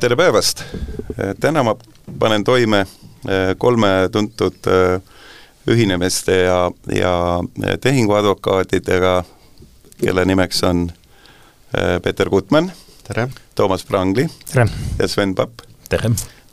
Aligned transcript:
tere 0.00 0.16
päevast! 0.16 0.62
täna 1.40 1.60
ma 1.62 1.74
panen 2.18 2.44
toime 2.44 2.86
kolme 3.60 3.88
tuntud 4.12 4.64
ühinemiste 5.68 6.36
ja, 6.46 6.70
ja 6.88 7.12
tehinguadvokaadidega, 7.80 9.12
kelle 10.00 10.24
nimeks 10.24 10.62
on 10.64 10.86
Peeter 12.02 12.30
Gutmann, 12.32 12.72
Toomas 13.54 13.84
Prangli 13.84 14.24
ja 14.98 15.08
Sven 15.08 15.34
Papp. 15.34 15.60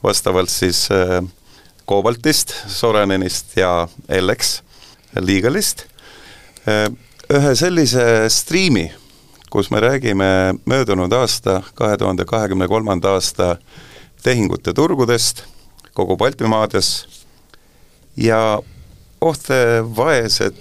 vastavalt 0.03 0.51
siis 0.51 0.89
Cobaltist, 1.87 2.51
Soranenist 2.67 3.55
ja 3.57 3.87
Ellex 4.09 4.61
Legalist. 5.19 5.85
Ühe 7.31 7.55
sellise 7.55 8.27
striimi, 8.29 8.89
kus 9.49 9.71
me 9.71 9.79
räägime 9.79 10.55
möödunud 10.65 11.11
aasta, 11.13 11.61
kahe 11.75 11.97
tuhande 11.97 12.25
kahekümne 12.25 12.67
kolmanda 12.67 13.13
aasta 13.15 13.55
tehingute 14.23 14.73
turgudest 14.73 15.43
kogu 15.93 16.17
Baltimaades 16.17 17.07
ja 18.17 18.59
oh 19.21 19.37
te 19.37 19.81
vaesed 19.97 20.59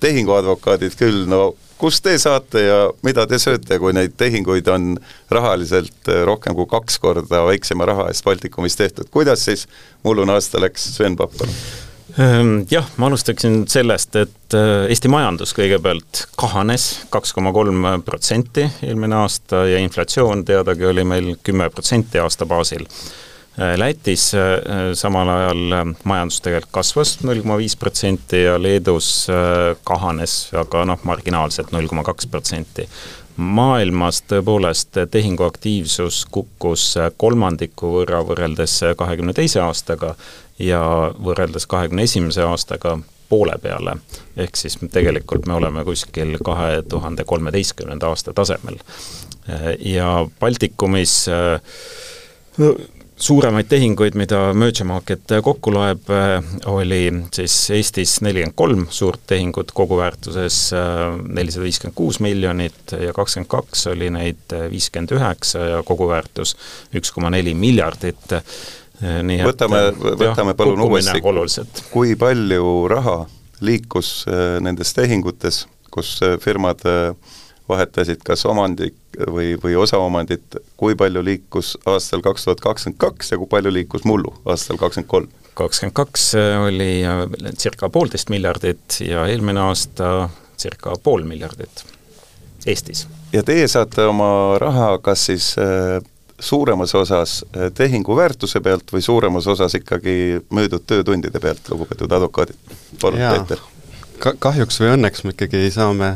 tehinguadvokaadid 0.00 0.96
küll, 0.98 1.26
no 1.28 1.54
kust 1.80 2.04
te 2.04 2.16
saate 2.20 2.64
ja 2.64 2.78
mida 3.06 3.26
te 3.28 3.38
sööte, 3.40 3.78
kui 3.80 3.94
neid 3.96 4.16
tehinguid 4.20 4.68
on 4.68 4.94
rahaliselt 5.32 6.08
äh, 6.08 6.24
rohkem 6.28 6.56
kui 6.56 6.68
kaks 6.68 6.98
korda 7.00 7.44
väiksema 7.48 7.88
raha 7.88 8.10
eest 8.10 8.24
Baltikumis 8.24 8.76
tehtud, 8.76 9.08
kuidas 9.10 9.44
siis 9.48 9.66
mullune 10.04 10.36
aasta 10.36 10.60
läks, 10.60 10.90
Sven 10.96 11.16
Papp, 11.16 11.36
palun? 11.40 11.88
Ehm, 12.18 12.64
jah, 12.70 12.86
ma 12.96 13.06
alustaksin 13.06 13.64
sellest, 13.68 14.16
et 14.16 14.56
äh, 14.56 14.88
Eesti 14.90 15.10
majandus 15.12 15.54
kõigepealt 15.54 16.26
kahanes 16.40 17.06
kaks 17.12 17.34
koma 17.36 17.52
kolm 17.54 17.86
protsenti 18.04 18.66
eelmine 18.82 19.20
aasta 19.22 19.64
ja 19.70 19.78
inflatsioon 19.78 20.44
teadagi 20.48 20.88
oli 20.90 21.04
meil 21.04 21.34
kümme 21.44 21.70
protsenti 21.70 22.18
aasta 22.18 22.48
baasil 22.50 22.88
Äh, 23.58 23.78
Lätis 23.78 24.34
äh, 24.34 24.40
samal 24.94 25.28
ajal 25.28 25.94
majandus 26.04 26.38
tegelikult 26.40 26.72
kasvas 26.72 27.16
null 27.26 27.42
koma 27.42 27.56
viis 27.58 27.74
protsenti 27.76 28.44
ja 28.44 28.54
Leedus 28.62 29.26
kahanes, 29.84 30.36
aga 30.56 30.84
noh, 30.86 31.00
marginaalselt 31.04 31.72
null 31.74 31.90
koma 31.90 32.06
kaks 32.06 32.30
protsenti. 32.30 32.86
maailmas 33.40 34.18
tõepoolest 34.28 34.98
tehinguaktiivsus 35.10 36.26
kukkus 36.30 36.82
kolmandiku 37.16 37.92
võrra 37.94 38.20
võrreldes 38.26 38.74
kahekümne 39.00 39.32
teise 39.32 39.62
aastaga 39.64 40.14
ja 40.60 40.82
võrreldes 41.24 41.66
kahekümne 41.70 42.04
esimese 42.08 42.44
aastaga 42.44 42.98
poole 43.30 43.56
peale. 43.62 43.96
ehk 44.36 44.56
siis 44.56 44.78
tegelikult 44.92 45.46
me 45.46 45.54
oleme 45.54 45.84
kuskil 45.84 46.36
kahe 46.44 46.82
tuhande 46.88 47.24
kolmeteistkümnenda 47.24 48.08
aasta 48.08 48.32
tasemel. 48.32 48.78
ja 49.78 50.26
Baltikumis 50.40 51.28
suuremaid 53.20 53.68
tehinguid, 53.68 54.16
mida 54.16 54.38
Merge 54.56 54.84
Market 54.84 55.32
kokku 55.44 55.72
loeb, 55.74 56.08
oli 56.72 57.02
siis 57.34 57.54
Eestis 57.76 58.16
nelikümmend 58.24 58.56
kolm 58.56 58.86
suurt 58.90 59.20
tehingut 59.30 59.72
koguväärtuses 59.76 60.60
äh, 60.76 61.04
nelisada 61.28 61.66
viiskümmend 61.66 61.96
kuus 61.98 62.20
miljonit 62.24 62.94
ja 62.96 63.12
kakskümmend 63.16 63.50
kaks 63.52 63.86
oli 63.92 64.10
neid 64.14 64.56
viiskümmend 64.72 65.14
üheksa 65.18 65.66
ja 65.74 65.82
koguväärtus 65.86 66.56
üks 66.96 67.12
koma 67.12 67.30
neli 67.30 67.54
miljardit. 67.54 68.38
Äh, 69.00 69.20
nii 69.24 69.42
võtame, 69.46 69.82
võtame 69.96 70.52
jah, 70.52 70.56
palun 70.58 70.86
uuesti, 70.86 71.22
kui 71.92 72.16
palju 72.20 72.88
raha 72.92 73.18
liikus 73.64 74.24
äh, 74.28 74.58
nendes 74.64 74.94
tehingutes, 74.96 75.64
kus 75.90 76.18
firmad 76.40 76.84
vahetasid 77.70 78.22
kas 78.26 78.44
omandi 78.48 78.90
või, 79.30 79.54
või 79.62 79.76
osaomandit, 79.80 80.58
kui 80.80 80.96
palju 80.98 81.22
liikus 81.24 81.74
aastal 81.88 82.22
kaks 82.24 82.46
tuhat 82.46 82.62
kakskümmend 82.64 82.98
kaks 83.00 83.32
ja 83.32 83.38
kui 83.40 83.50
palju 83.50 83.72
liikus 83.74 84.06
mullu 84.08 84.34
aastal 84.44 84.80
kakskümmend 84.80 85.10
kolm? 85.10 85.30
kakskümmend 85.58 85.96
kaks 85.96 86.26
oli 86.66 86.90
äh, 87.06 87.24
circa 87.58 87.90
poolteist 87.92 88.30
miljardit 88.32 89.00
ja 89.04 89.26
eelmine 89.30 89.64
aasta 89.68 90.28
circa 90.60 90.96
pool 91.02 91.26
miljardit 91.28 91.84
Eestis. 92.66 93.06
ja 93.32 93.42
teie 93.46 93.68
saate 93.68 94.04
oma 94.10 94.58
raha 94.60 94.92
kas 95.02 95.26
siis 95.30 95.52
äh, 95.58 96.00
suuremas 96.40 96.94
osas 96.94 97.40
äh, 97.56 97.70
tehingu 97.74 98.16
väärtuse 98.16 98.60
pealt 98.64 98.92
või 98.92 99.04
suuremas 99.04 99.46
osas 99.46 99.74
ikkagi 99.78 100.40
müüdud 100.50 100.86
töötundide 100.86 101.40
pealt, 101.40 101.68
lugupeetud 101.72 102.18
advokaadid? 102.20 102.78
palun, 103.00 103.20
Peeter 103.20 103.68
ka-, 104.20 104.36
kahjuks 104.38 104.80
või 104.82 104.94
õnneks 104.94 105.24
me 105.24 105.34
ikkagi 105.34 105.68
saame 105.74 106.10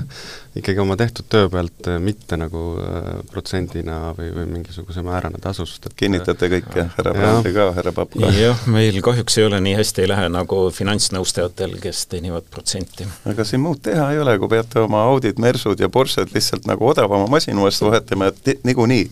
ikkagi 0.55 0.79
oma 0.83 0.97
tehtud 0.99 1.27
töö 1.31 1.49
pealt 1.51 1.89
äh, 1.91 1.99
mitte 2.03 2.37
nagu 2.39 2.63
äh, 2.79 3.09
protsendina 3.31 4.13
või, 4.17 4.31
või 4.37 4.47
mingisuguse 4.53 5.03
määrana 5.05 5.41
tasust, 5.43 5.89
et 5.89 5.97
kinnitate 5.99 6.51
kõik 6.53 6.71
jah, 6.79 6.91
härra 6.99 7.15
Brandi 7.17 7.55
ka, 7.57 7.69
härra 7.79 7.95
Papp 7.97 8.17
ka? 8.17 8.31
jah, 8.39 8.65
meil 8.71 9.01
kahjuks 9.05 9.39
ei 9.41 9.49
ole 9.49 9.61
nii 9.65 9.77
hästi 9.81 10.05
ei 10.05 10.11
lähe 10.13 10.29
nagu 10.33 10.61
finantsnõustajatel, 10.75 11.79
kes 11.83 12.05
teenivad 12.13 12.49
protsenti. 12.51 13.09
aga 13.31 13.47
siin 13.49 13.65
muud 13.65 13.83
teha 13.85 14.11
ei 14.15 14.23
ole, 14.23 14.37
kui 14.43 14.53
peate 14.53 14.85
oma 14.85 15.05
Audid, 15.11 15.41
Mersud 15.43 15.83
ja 15.83 15.91
Porsched 15.93 16.35
lihtsalt 16.37 16.69
nagu 16.71 16.89
odavama 16.93 17.29
masina 17.31 17.65
vastu 17.65 17.91
vahetama, 17.91 18.31
et 18.31 18.65
niikuinii, 18.67 19.09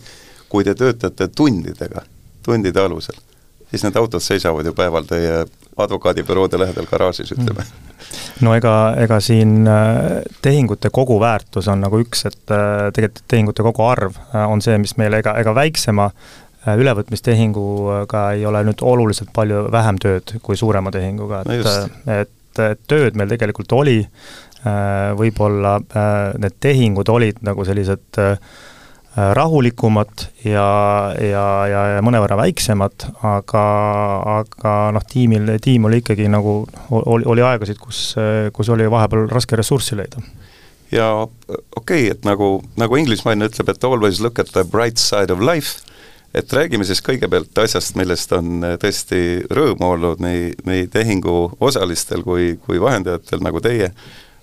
kui 0.53 0.65
te 0.67 0.75
töötate 0.77 1.27
tundidega, 1.33 2.05
tundide 2.45 2.81
alusel, 2.85 3.17
siis 3.71 3.81
need 3.87 3.97
autod 3.97 4.21
seisavad 4.21 4.69
ju 4.69 4.75
päeval 4.77 5.09
teie 5.09 5.41
advokaadibüroode 5.81 6.59
lähedal 6.61 6.85
garaažis, 6.85 7.33
ütleme. 7.33 7.65
Mm 7.65 7.93
no 8.41 8.53
ega, 8.57 8.73
ega 9.03 9.19
siin 9.23 9.67
äh, 9.69 10.21
tehingute 10.43 10.91
koguväärtus 10.93 11.67
on 11.71 11.83
nagu 11.83 11.99
üks, 12.03 12.25
et 12.29 12.53
äh, 12.53 12.89
tegelikult 12.95 13.27
tehingute 13.31 13.65
koguarv 13.65 14.17
äh, 14.19 14.45
on 14.49 14.63
see, 14.63 14.77
mis 14.81 14.95
meile 15.01 15.21
ega, 15.23 15.35
ega 15.41 15.55
väiksema 15.57 16.09
ülevõtmistehinguga 16.63 18.19
ei 18.37 18.45
ole 18.47 18.61
nüüd 18.63 18.79
oluliselt 18.87 19.33
palju 19.35 19.65
vähem 19.71 19.97
tööd 19.99 20.37
kui 20.45 20.55
suurema 20.55 20.93
tehinguga, 20.95 21.41
et 21.43 21.49
no, 21.51 21.73
et, 22.13 22.61
et 22.63 22.85
tööd 22.87 23.17
meil 23.19 23.33
tegelikult 23.33 23.75
oli, 23.75 23.97
võib-olla 25.19 25.73
need 26.39 26.55
tehingud 26.63 27.11
olid 27.11 27.41
nagu 27.43 27.65
sellised 27.67 28.21
äh, 28.23 28.37
Rahulikumad 29.13 30.23
ja, 30.41 30.67
ja, 31.21 31.43
ja, 31.69 31.81
ja 31.95 31.99
mõnevõrra 32.01 32.37
väiksemad, 32.39 33.05
aga, 33.21 33.65
aga 34.39 34.71
noh, 34.95 35.05
tiimil, 35.05 35.51
tiim 35.61 35.85
oli 35.85 35.99
ikkagi 36.01 36.25
nagu, 36.33 36.63
oli, 36.89 37.27
oli 37.29 37.43
aegasid, 37.45 37.77
kus, 37.77 38.15
kus 38.57 38.71
oli 38.73 38.89
vahepeal 38.89 39.27
raske 39.29 39.59
ressurssi 39.59 39.99
leida. 39.99 40.23
ja 40.91 41.11
okei 41.21 41.61
okay,, 41.77 42.09
et 42.09 42.25
nagu, 42.25 42.63
nagu 42.77 42.97
inglismaine 42.97 43.51
ütleb, 43.51 43.69
et 43.69 43.85
always 43.85 44.21
look 44.21 44.41
at 44.41 44.49
the 44.57 44.65
bright 44.65 44.97
side 44.97 45.33
of 45.33 45.45
life, 45.45 45.85
et 46.33 46.53
räägime 46.53 46.85
siis 46.85 47.05
kõigepealt 47.05 47.57
asjast, 47.61 47.93
millest 47.99 48.33
on 48.33 48.65
tõesti 48.81 49.43
rõõmu 49.53 49.93
olnud 49.93 50.25
nii, 50.25 50.55
nii 50.65 50.87
tehingu 50.89 51.51
osalistel 51.61 52.25
kui, 52.25 52.55
kui 52.65 52.81
vahendajatel, 52.81 53.45
nagu 53.45 53.61
teie, 53.61 53.93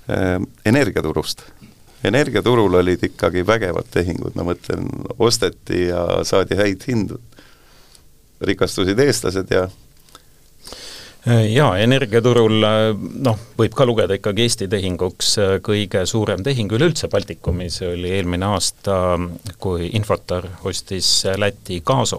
äh, 0.07 0.37
energiaturust 0.63 1.43
energiaturul 2.05 2.75
olid 2.81 3.05
ikkagi 3.11 3.45
vägevad 3.47 3.91
tehingud, 3.93 4.35
ma 4.39 4.47
mõtlen, 4.53 4.87
osteti 5.19 5.87
ja 5.89 6.25
saadi 6.25 6.57
häid 6.57 6.87
hindu, 6.89 7.21
rikastusid 8.41 8.99
eestlased 9.05 9.53
ja 9.53 9.69
jaa, 11.27 11.75
energiaturul 11.83 12.65
noh, 13.21 13.43
võib 13.59 13.75
ka 13.77 13.85
lugeda 13.89 14.17
ikkagi 14.17 14.47
Eesti 14.47 14.69
tehinguks, 14.73 15.35
kõige 15.65 16.07
suurem 16.09 16.43
tehing 16.45 16.73
üleüldse 16.73 17.11
Baltikumis 17.13 17.81
oli 17.85 18.15
eelmine 18.17 18.49
aasta, 18.55 19.19
kui 19.61 19.91
Infortar 19.97 20.49
ostis 20.65 21.13
Läti 21.37 21.83
Gaso. 21.85 22.19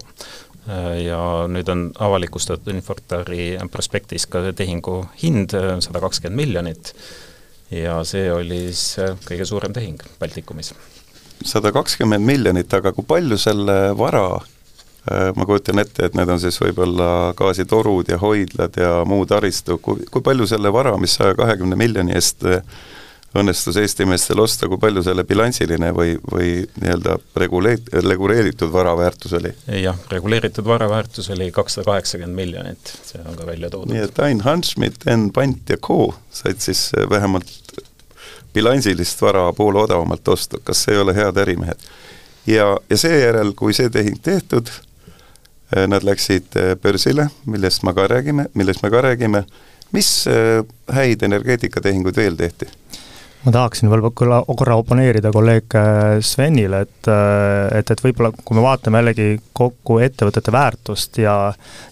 ja 1.01 1.47
nüüd 1.49 1.69
on 1.73 1.87
avalikustatud 1.99 2.69
Infortari 2.75 3.57
prospektis 3.71 4.27
ka 4.29 4.43
tehingu 4.53 5.07
hind, 5.23 5.57
sada 5.81 5.99
kakskümmend 5.99 6.37
miljonit 6.37 6.93
ja 7.71 8.03
see 8.07 8.31
oli 8.33 8.65
siis 8.69 8.99
äh, 8.99 9.13
kõige 9.25 9.45
suurem 9.47 9.73
tehing 9.73 10.01
Baltikumis. 10.19 10.73
sada 11.45 11.71
kakskümmend 11.71 12.25
miljonit, 12.25 12.73
aga 12.73 12.91
kui 12.93 13.05
palju 13.07 13.37
selle 13.41 13.97
vara 13.97 14.25
äh, 14.35 15.31
ma 15.35 15.45
kujutan 15.45 15.79
ette, 15.79 16.05
et 16.05 16.17
need 16.17 16.29
on 16.29 16.39
siis 16.39 16.59
võib-olla 16.61 17.33
gaasitorud 17.37 18.11
ja 18.11 18.19
hoidlad 18.21 18.77
ja 18.77 18.93
muu 19.05 19.25
taristu, 19.25 19.77
kui, 19.77 20.05
kui 20.11 20.21
palju 20.21 20.47
selle 20.47 20.73
vara, 20.73 20.97
mis 20.97 21.15
saja 21.19 21.35
kahekümne 21.37 21.79
miljoni 21.79 22.17
eest 22.17 22.45
äh, 22.45 22.61
õnnestus 23.37 23.77
Eesti 23.79 24.05
meestel 24.09 24.39
osta, 24.43 24.67
kui 24.67 24.79
palju 24.81 25.03
selle 25.05 25.23
bilansiline 25.27 25.91
või, 25.95 26.17
või 26.31 26.49
nii-öelda 26.81 27.15
reguleet-, 27.39 27.87
reguleeritud 28.03 28.71
vara 28.73 28.93
väärtus 28.97 29.33
oli? 29.39 29.53
jah, 29.81 29.97
reguleeritud 30.11 30.67
vara 30.67 30.89
väärtus 30.91 31.29
oli 31.31 31.51
kakssada 31.55 31.87
kaheksakümmend 31.91 32.35
miljonit, 32.35 32.93
see 33.07 33.23
on 33.23 33.39
ka 33.39 33.47
välja 33.47 33.71
toodud. 33.71 33.93
nii 33.93 34.03
et 34.03 34.19
Ain 34.27 34.43
Hanschmidt, 34.47 35.07
Enn 35.07 35.31
Pant 35.31 35.69
ja 35.69 35.79
Co 35.79 36.13
said 36.31 36.59
siis 36.59 36.89
vähemalt 37.09 37.47
bilansilist 38.53 39.21
vara 39.21 39.47
poole 39.53 39.79
odavamalt 39.85 40.27
osta, 40.27 40.59
kas 40.63 40.87
ei 40.91 40.99
ole 40.99 41.15
head 41.15 41.37
ärimehed? 41.37 41.89
ja, 42.45 42.77
ja 42.89 42.97
seejärel, 42.97 43.53
kui 43.55 43.73
see 43.73 43.89
tehing 43.89 44.19
tehtud, 44.23 44.69
eh, 45.75 45.87
nad 45.87 46.03
läksid 46.03 46.55
eh, 46.59 46.73
börsile, 46.75 47.29
millest 47.45 47.85
ma 47.87 47.93
ka 47.93 48.07
räägime, 48.11 48.49
millest 48.53 48.83
me 48.83 48.91
ka 48.91 49.01
räägime, 49.07 49.45
mis 49.95 50.11
eh, 50.27 50.63
häid 50.91 51.23
energeetikatehinguid 51.23 52.17
veel 52.17 52.39
tehti? 52.39 52.67
Ma 53.41 53.51
tahaksin 53.53 53.89
veel 53.89 54.03
korra, 54.13 54.41
korra 54.45 54.75
oponeerida 54.79 55.31
kolleeg 55.33 55.75
äh, 55.77 56.19
Svenile, 56.25 56.83
et, 56.85 57.09
äh, 57.09 57.79
et, 57.79 57.93
et 57.93 58.03
võib-olla 58.03 58.31
kui 58.37 58.57
me 58.57 58.65
vaatame 58.65 59.01
jällegi 59.01 59.29
kokku 59.57 59.97
ettevõtete 60.05 60.53
väärtust 60.53 61.21
ja, 61.23 61.35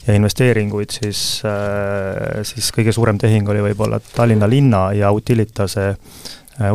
ja 0.06 0.18
investeeringuid, 0.18 0.94
siis, 1.00 1.24
äh, 1.50 2.42
siis 2.48 2.70
kõige 2.76 2.94
suurem 2.96 3.18
tehing 3.22 3.50
oli 3.50 3.64
võib-olla 3.70 4.02
Tallinna 4.14 4.50
linna 4.50 4.90
ja 4.98 5.10
Utilitase, 5.16 5.92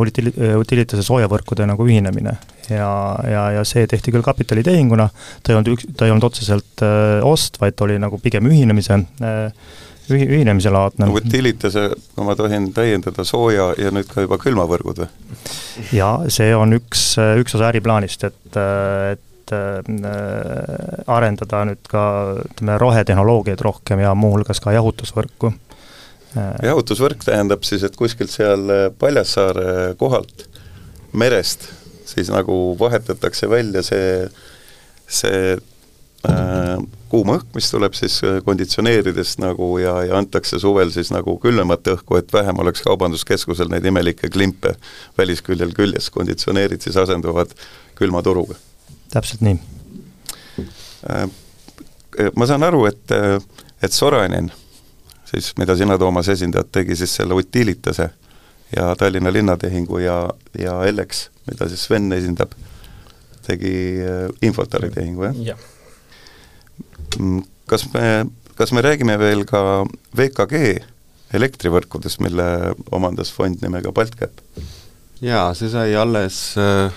Utili-, 0.01 0.35
Utilitase 0.59 1.05
soojavõrkude 1.05 1.67
nagu 1.69 1.87
ühinemine. 1.87 2.35
Ja, 2.69 2.91
ja, 3.29 3.47
ja 3.59 3.63
see 3.67 3.87
tehti 3.89 4.13
küll 4.15 4.25
kapitalitehinguna, 4.25 5.09
ta 5.43 5.53
ei 5.53 5.59
olnud 5.59 5.73
üks, 5.75 5.89
ta 5.97 6.07
ei 6.07 6.13
olnud 6.13 6.29
otseselt 6.29 6.85
ost, 7.25 7.59
vaid 7.61 7.77
ta 7.77 7.87
oli 7.87 7.97
nagu 8.01 8.19
pigem 8.21 8.47
ühinemise 8.49 8.99
äh, 9.23 9.51
ühi-, 10.09 10.27
ühinemiselaadne. 10.29 11.09
Utilitase, 11.13 11.89
kui 12.15 12.27
ma 12.27 12.35
tohin 12.37 12.69
täiendada, 12.75 13.25
sooja 13.27 13.71
ja 13.81 13.91
nüüd 13.95 14.09
ka 14.11 14.25
juba 14.25 14.39
külmavõrgud 14.41 15.03
või? 15.03 15.09
jaa, 15.95 16.17
see 16.31 16.51
on 16.55 16.75
üks, 16.77 17.13
üks 17.41 17.57
osa 17.57 17.69
äriplaanist, 17.71 18.25
et, 18.27 18.59
et 19.15 19.55
äh, 19.55 19.79
arendada 21.11 21.63
nüüd 21.71 21.91
ka 21.91 22.03
ütleme, 22.45 22.79
rohetehnoloogiaid 22.81 23.61
rohkem 23.65 24.03
ja 24.05 24.15
muuhulgas 24.17 24.61
ka 24.63 24.75
jahutusvõrku. 24.75 25.53
jahutusvõrk 26.63 27.23
tähendab 27.23 27.63
siis, 27.67 27.83
et 27.87 27.95
kuskilt 27.95 28.33
seal 28.33 28.93
Paljassaare 28.99 29.95
kohalt, 29.99 30.47
merest, 31.15 31.69
siis 32.15 32.31
nagu 32.31 32.57
vahetatakse 32.79 33.49
välja 33.51 33.83
see, 33.83 34.27
see 35.07 35.39
äh, 36.29 36.77
kuum 37.11 37.31
õhk, 37.35 37.47
mis 37.55 37.69
tuleb 37.71 37.95
siis 37.97 38.17
äh, 38.23 38.39
konditsioneeridest 38.45 39.41
nagu 39.43 39.69
ja, 39.81 39.97
ja 40.07 40.17
antakse 40.19 40.59
suvel 40.61 40.91
siis 40.95 41.11
nagu 41.13 41.37
külmemat 41.43 41.91
õhku, 41.95 42.19
et 42.19 42.33
vähem 42.33 42.59
oleks 42.63 42.83
Kaubanduskeskusel 42.85 43.71
neid 43.71 43.85
imelikke 43.85 44.31
klimpe 44.33 44.75
välisküljel 45.19 45.75
küljes, 45.75 46.09
konditsioneerid 46.15 46.85
siis 46.85 46.97
asenduvad 47.01 47.53
külma 47.99 48.23
turuga. 48.23 48.57
täpselt 49.13 49.43
nii. 49.45 49.59
Äh, 51.11 51.27
ma 52.35 52.47
saan 52.47 52.63
aru, 52.63 52.85
et, 52.87 53.11
et 53.83 53.93
Sorainen, 53.93 54.51
siis 55.27 55.51
mida 55.59 55.75
sina, 55.75 55.97
Toomas, 55.99 56.29
esindad, 56.31 56.71
tegi 56.71 56.95
siis 56.95 57.15
selle 57.19 57.35
Utilitase 57.35 58.09
ja 58.75 58.95
Tallinna 58.95 59.33
linnatehingu 59.33 59.99
ja, 59.99 60.29
ja 60.59 60.77
Ellex, 60.87 61.29
mida 61.49 61.69
siis 61.71 61.85
Sven 61.87 62.09
esindab, 62.15 62.55
tegi 63.45 63.75
äh, 64.01 64.27
Infotari 64.45 64.91
tehingu, 64.93 65.27
jah 65.29 65.41
ja.? 65.51 65.57
Mm, 67.19 67.45
kas 67.69 67.85
me, 67.93 68.25
kas 68.57 68.73
me 68.75 68.83
räägime 68.83 69.15
veel 69.21 69.45
ka 69.47 69.85
VKG 70.17 70.65
elektrivõrkudest, 71.35 72.21
mille 72.23 72.75
omandas 72.95 73.31
fond 73.33 73.61
nimega 73.63 73.93
Baltcap? 73.95 74.43
jaa, 75.23 75.47
see 75.55 75.71
sai 75.71 75.93
alles 75.97 76.39
äh, 76.59 76.91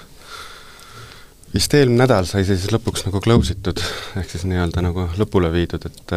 vist 1.55 1.75
eelmine 1.75 2.03
nädal 2.03 2.27
sai 2.29 2.45
see 2.45 2.59
siis 2.59 2.73
lõpuks 2.75 3.07
nagu 3.07 3.21
close 3.25 3.55
itud, 3.55 3.81
ehk 4.21 4.31
siis 4.33 4.45
nii-öelda 4.49 4.83
nagu 4.85 5.07
lõpule 5.21 5.51
viidud, 5.55 5.87
et 5.89 6.15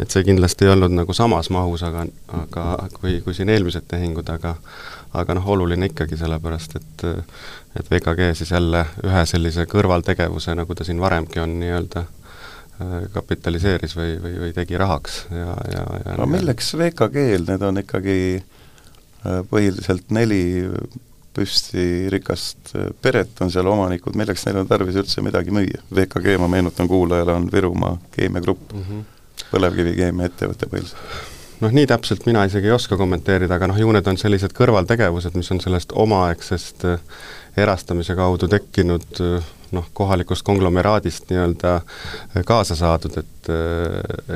et 0.00 0.08
see 0.10 0.24
kindlasti 0.26 0.66
ei 0.66 0.72
olnud 0.72 0.94
nagu 0.96 1.14
samas 1.16 1.50
mahus, 1.52 1.84
aga, 1.86 2.06
aga 2.38 2.66
kui, 2.96 3.18
kui 3.24 3.36
siin 3.36 3.52
eelmised 3.52 3.84
tehingud, 3.90 4.28
aga 4.32 4.56
aga 5.12 5.34
noh, 5.34 5.46
oluline 5.54 5.90
ikkagi, 5.90 6.16
sellepärast 6.16 6.76
et 6.80 7.06
et 7.76 7.86
VKG 7.88 8.34
siis 8.36 8.50
jälle 8.52 8.84
ühe 9.04 9.22
sellise 9.26 9.64
kõrvaltegevuse, 9.66 10.54
nagu 10.54 10.74
ta 10.74 10.84
siin 10.84 11.00
varemgi 11.00 11.40
on 11.40 11.58
nii-öelda 11.60 12.04
Äh, 12.82 13.06
kapitaliseeris 13.12 13.92
või, 13.96 14.14
või, 14.22 14.34
või 14.42 14.52
tegi 14.56 14.78
rahaks 14.80 15.26
ja, 15.30 15.52
ja, 15.70 15.82
ja 16.06 16.14
no 16.16 16.24
milleks 16.30 16.72
VKG-l, 16.78 17.44
need 17.50 17.64
on 17.68 17.80
ikkagi 17.82 18.16
äh, 18.40 19.42
põhiliselt 19.50 20.08
neli 20.14 20.40
püsti 21.36 22.08
rikast 22.12 22.72
äh, 22.78 22.88
peret 23.04 23.42
on 23.44 23.52
seal 23.52 23.68
omanikud, 23.68 24.16
milleks 24.18 24.46
neil 24.46 24.62
on 24.62 24.70
tarvis 24.70 24.96
üldse 25.02 25.24
midagi 25.24 25.52
müüa? 25.54 25.82
VKG, 25.92 26.38
ma 26.40 26.48
meenutan 26.54 26.88
kuulajale, 26.88 27.36
on 27.36 27.50
Virumaa 27.52 27.92
keemiagrupp. 28.16 28.72
Mm, 28.72 28.88
-hmm. 28.88 29.04
põlevkivikeemia 29.52 30.32
ettevõte 30.32 30.70
põhiliselt 30.72 31.31
noh, 31.62 31.72
nii 31.72 31.86
täpselt 31.86 32.26
mina 32.26 32.44
isegi 32.48 32.70
ei 32.70 32.74
oska 32.74 32.98
kommenteerida, 33.00 33.56
aga 33.56 33.70
noh, 33.70 33.78
ju 33.78 33.92
need 33.94 34.08
on 34.10 34.18
sellised 34.20 34.54
kõrvaltegevused, 34.56 35.36
mis 35.38 35.50
on 35.54 35.60
sellest 35.62 35.94
omaaegsest 36.04 36.86
erastamise 37.62 38.16
kaudu 38.18 38.48
tekkinud 38.50 39.20
noh, 39.72 39.90
kohalikust 39.96 40.44
konglomeraadist 40.46 41.30
nii-öelda 41.30 41.78
kaasa 42.48 42.76
saadud, 42.76 43.16
et, 43.22 43.52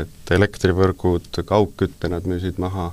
et 0.02 0.37
elektrivõrgud, 0.37 1.43
kaugkütte 1.49 2.11
nad 2.12 2.28
müüsid 2.28 2.61
maha, 2.62 2.90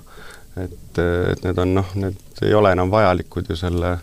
et, 0.60 1.00
et 1.00 1.46
need 1.46 1.62
on 1.64 1.78
noh, 1.80 1.94
need 2.00 2.44
ei 2.44 2.56
ole 2.58 2.74
enam 2.76 2.92
vajalikud 2.92 3.52
ju 3.52 3.60
selle 3.60 3.96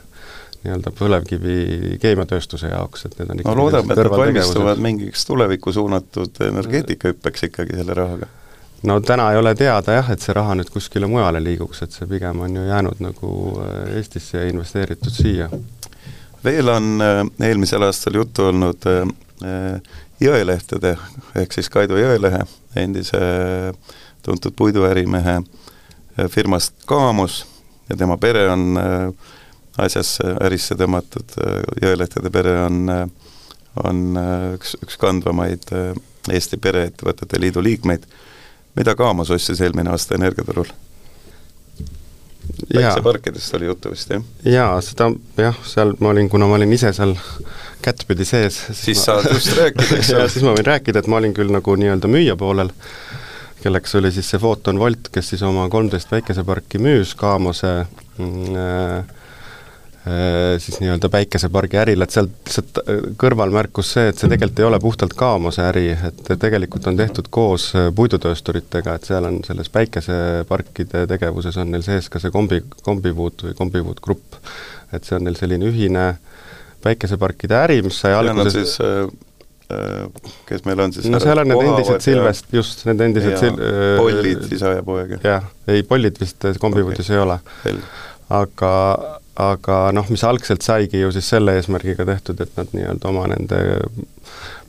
nii-öelda 0.61 0.93
põlevkivi 0.93 1.97
keemiatööstuse 2.01 2.73
jaoks, 2.73 3.07
et 3.09 3.17
need 3.21 3.33
on 3.33 3.43
no 3.49 3.57
loodame, 3.63 3.95
et 3.95 4.03
nad 4.05 4.13
valmistuvad 4.13 4.83
mingiks 4.83 5.25
tulevikku 5.29 5.73
suunatud 5.73 6.45
energeetikahüppeks 6.51 7.49
ikkagi 7.49 7.81
selle 7.81 7.97
rahaga 7.97 8.29
no 8.83 9.01
täna 9.01 9.33
ei 9.33 9.39
ole 9.39 9.55
teada 9.55 9.93
jah, 9.93 10.11
et 10.13 10.23
see 10.25 10.35
raha 10.37 10.55
nüüd 10.59 10.71
kuskile 10.73 11.09
mujale 11.11 11.43
liiguks, 11.43 11.83
et 11.85 11.93
see 11.93 12.09
pigem 12.09 12.41
on 12.41 12.57
ju 12.57 12.65
jäänud 12.69 13.03
nagu 13.05 13.33
Eestisse 13.97 14.39
ja 14.39 14.49
investeeritud 14.49 15.13
siia. 15.13 15.51
Veel 16.45 16.69
on 16.69 17.03
äh, 17.05 17.49
eelmisel 17.49 17.83
aastal 17.85 18.17
juttu 18.17 18.47
olnud 18.49 18.87
äh, 18.89 19.03
äh, 19.45 19.99
Jõelehtede 20.21 20.95
ehk 21.37 21.53
siis 21.53 21.69
Kaido 21.73 21.97
Jõelehe, 21.97 22.43
endise 22.77 23.21
tuntud 24.23 24.53
puiduärimehe 24.57 25.39
firmast 26.29 26.75
Kaamus 26.85 27.39
ja 27.89 27.97
tema 27.97 28.19
pere 28.21 28.43
on 28.53 28.77
asjasse, 29.81 30.35
ärisse 30.45 30.77
tõmmatud, 30.77 31.33
Jõelehtede 31.81 32.29
pere 32.35 32.53
on, 32.67 32.93
on 33.81 34.03
üks, 34.59 34.75
üks 34.85 35.01
kandvamaid 35.01 35.65
Eesti 36.29 36.61
Pereettevõtete 36.61 37.41
Liidu 37.41 37.65
liikmeid, 37.65 38.05
mida 38.77 38.95
Kaamus 38.95 39.31
ostis 39.31 39.61
eelmine 39.61 39.91
aasta 39.91 40.15
energiaturul 40.15 40.71
päikseparkidest 42.75 43.55
oli 43.55 43.71
juttu 43.71 43.91
vist, 43.91 44.11
jah? 44.11 44.23
jaa, 44.45 44.75
seda 44.85 45.11
jah, 45.39 45.57
seal 45.67 45.95
ma 46.01 46.13
olin, 46.15 46.29
kuna 46.29 46.49
ma 46.51 46.59
olin 46.59 46.73
ise 46.73 46.93
seal 46.93 47.15
kättpidi 47.83 48.27
sees, 48.29 48.59
siis 48.77 49.01
ma, 49.01 49.05
saad 49.05 49.31
just 49.33 49.57
rääkida, 49.61 49.97
eks 49.97 50.13
ole. 50.17 50.29
siis 50.29 50.45
ma 50.47 50.55
võin 50.59 50.69
rääkida, 50.69 51.03
et 51.03 51.11
ma 51.11 51.21
olin 51.23 51.35
küll 51.37 51.53
nagu 51.55 51.77
nii-öelda 51.81 52.11
müüja 52.11 52.37
poolel, 52.41 52.73
kelleks 53.63 53.95
oli 54.01 54.13
siis 54.13 54.29
see 54.33 54.43
Photon 54.43 54.79
Volt, 54.81 55.09
kes 55.13 55.33
siis 55.35 55.43
oma 55.47 55.69
kolmteist 55.73 56.11
päikeseparki 56.13 56.83
müüs 56.83 57.15
Kaamose 57.19 57.75
mm, 57.81 58.11
Äh, 58.21 59.05
siis 60.59 60.79
nii-öelda 60.81 61.11
päikesepargi 61.13 61.77
äril, 61.77 62.01
et 62.01 62.15
sealt 62.15 62.51
lihtsalt 62.51 62.81
äh, 62.83 63.01
kõrvalmärkus 63.21 63.93
see, 63.95 64.09
et 64.11 64.19
see 64.19 64.31
tegelikult 64.31 64.63
ei 64.63 64.67
ole 64.69 64.81
puhtalt 64.81 65.15
Kaamose 65.19 65.63
äri, 65.63 65.91
et 65.93 66.31
tegelikult 66.41 66.87
on 66.91 66.99
tehtud 66.99 67.31
koos 67.31 67.71
äh, 67.77 67.91
puidutöösturitega, 67.95 68.97
et 68.97 69.09
seal 69.09 69.29
on 69.29 69.41
selles 69.47 69.71
päikeseparkide 69.73 71.07
tegevuses 71.11 71.57
on 71.61 71.71
neil 71.75 71.85
sees 71.87 72.09
ka 72.09 72.23
see 72.23 72.33
kombi, 72.35 72.63
kombivuut 72.83 73.47
või 73.49 73.57
kombivuut 73.59 74.01
grupp. 74.01 74.41
et 74.93 75.05
see 75.05 75.17
on 75.17 75.25
neil 75.25 75.37
selline 75.39 75.69
ühine 75.69 76.07
päikeseparkide 76.83 77.55
äri, 77.61 77.83
mis 77.85 78.01
sai 78.01 78.17
alguses 78.17 78.57
siis 78.57 78.79
äh, 78.81 79.05
kes 80.49 80.65
meil 80.67 80.81
on 80.81 80.93
siis 80.93 81.07
no 81.13 81.21
seal 81.23 81.39
on 81.39 81.53
need 81.53 81.63
endised 81.63 82.03
Silvest, 82.03 82.49
just, 82.53 82.87
need 82.89 83.05
endised 83.05 83.37
sil-... 83.39 83.61
Pollid, 84.01 84.49
isa 84.51 84.79
ja 84.81 84.83
poeg. 84.83 85.19
jah, 85.23 85.47
ei 85.69 85.85
Pollid 85.87 86.19
vist 86.21 86.49
kombivuutis 86.59 87.13
okay. 87.13 87.17
ei 87.17 87.23
ole. 87.23 87.39
aga 88.41 88.71
aga 89.37 89.79
noh, 89.93 90.09
mis 90.11 90.25
algselt 90.25 90.63
saigi 90.63 91.01
ju 91.01 91.13
siis 91.13 91.29
selle 91.29 91.55
eesmärgiga 91.59 92.07
tehtud, 92.07 92.41
et 92.41 92.57
nad 92.57 92.73
nii-öelda 92.75 93.09
oma 93.09 93.27
nende 93.31 93.61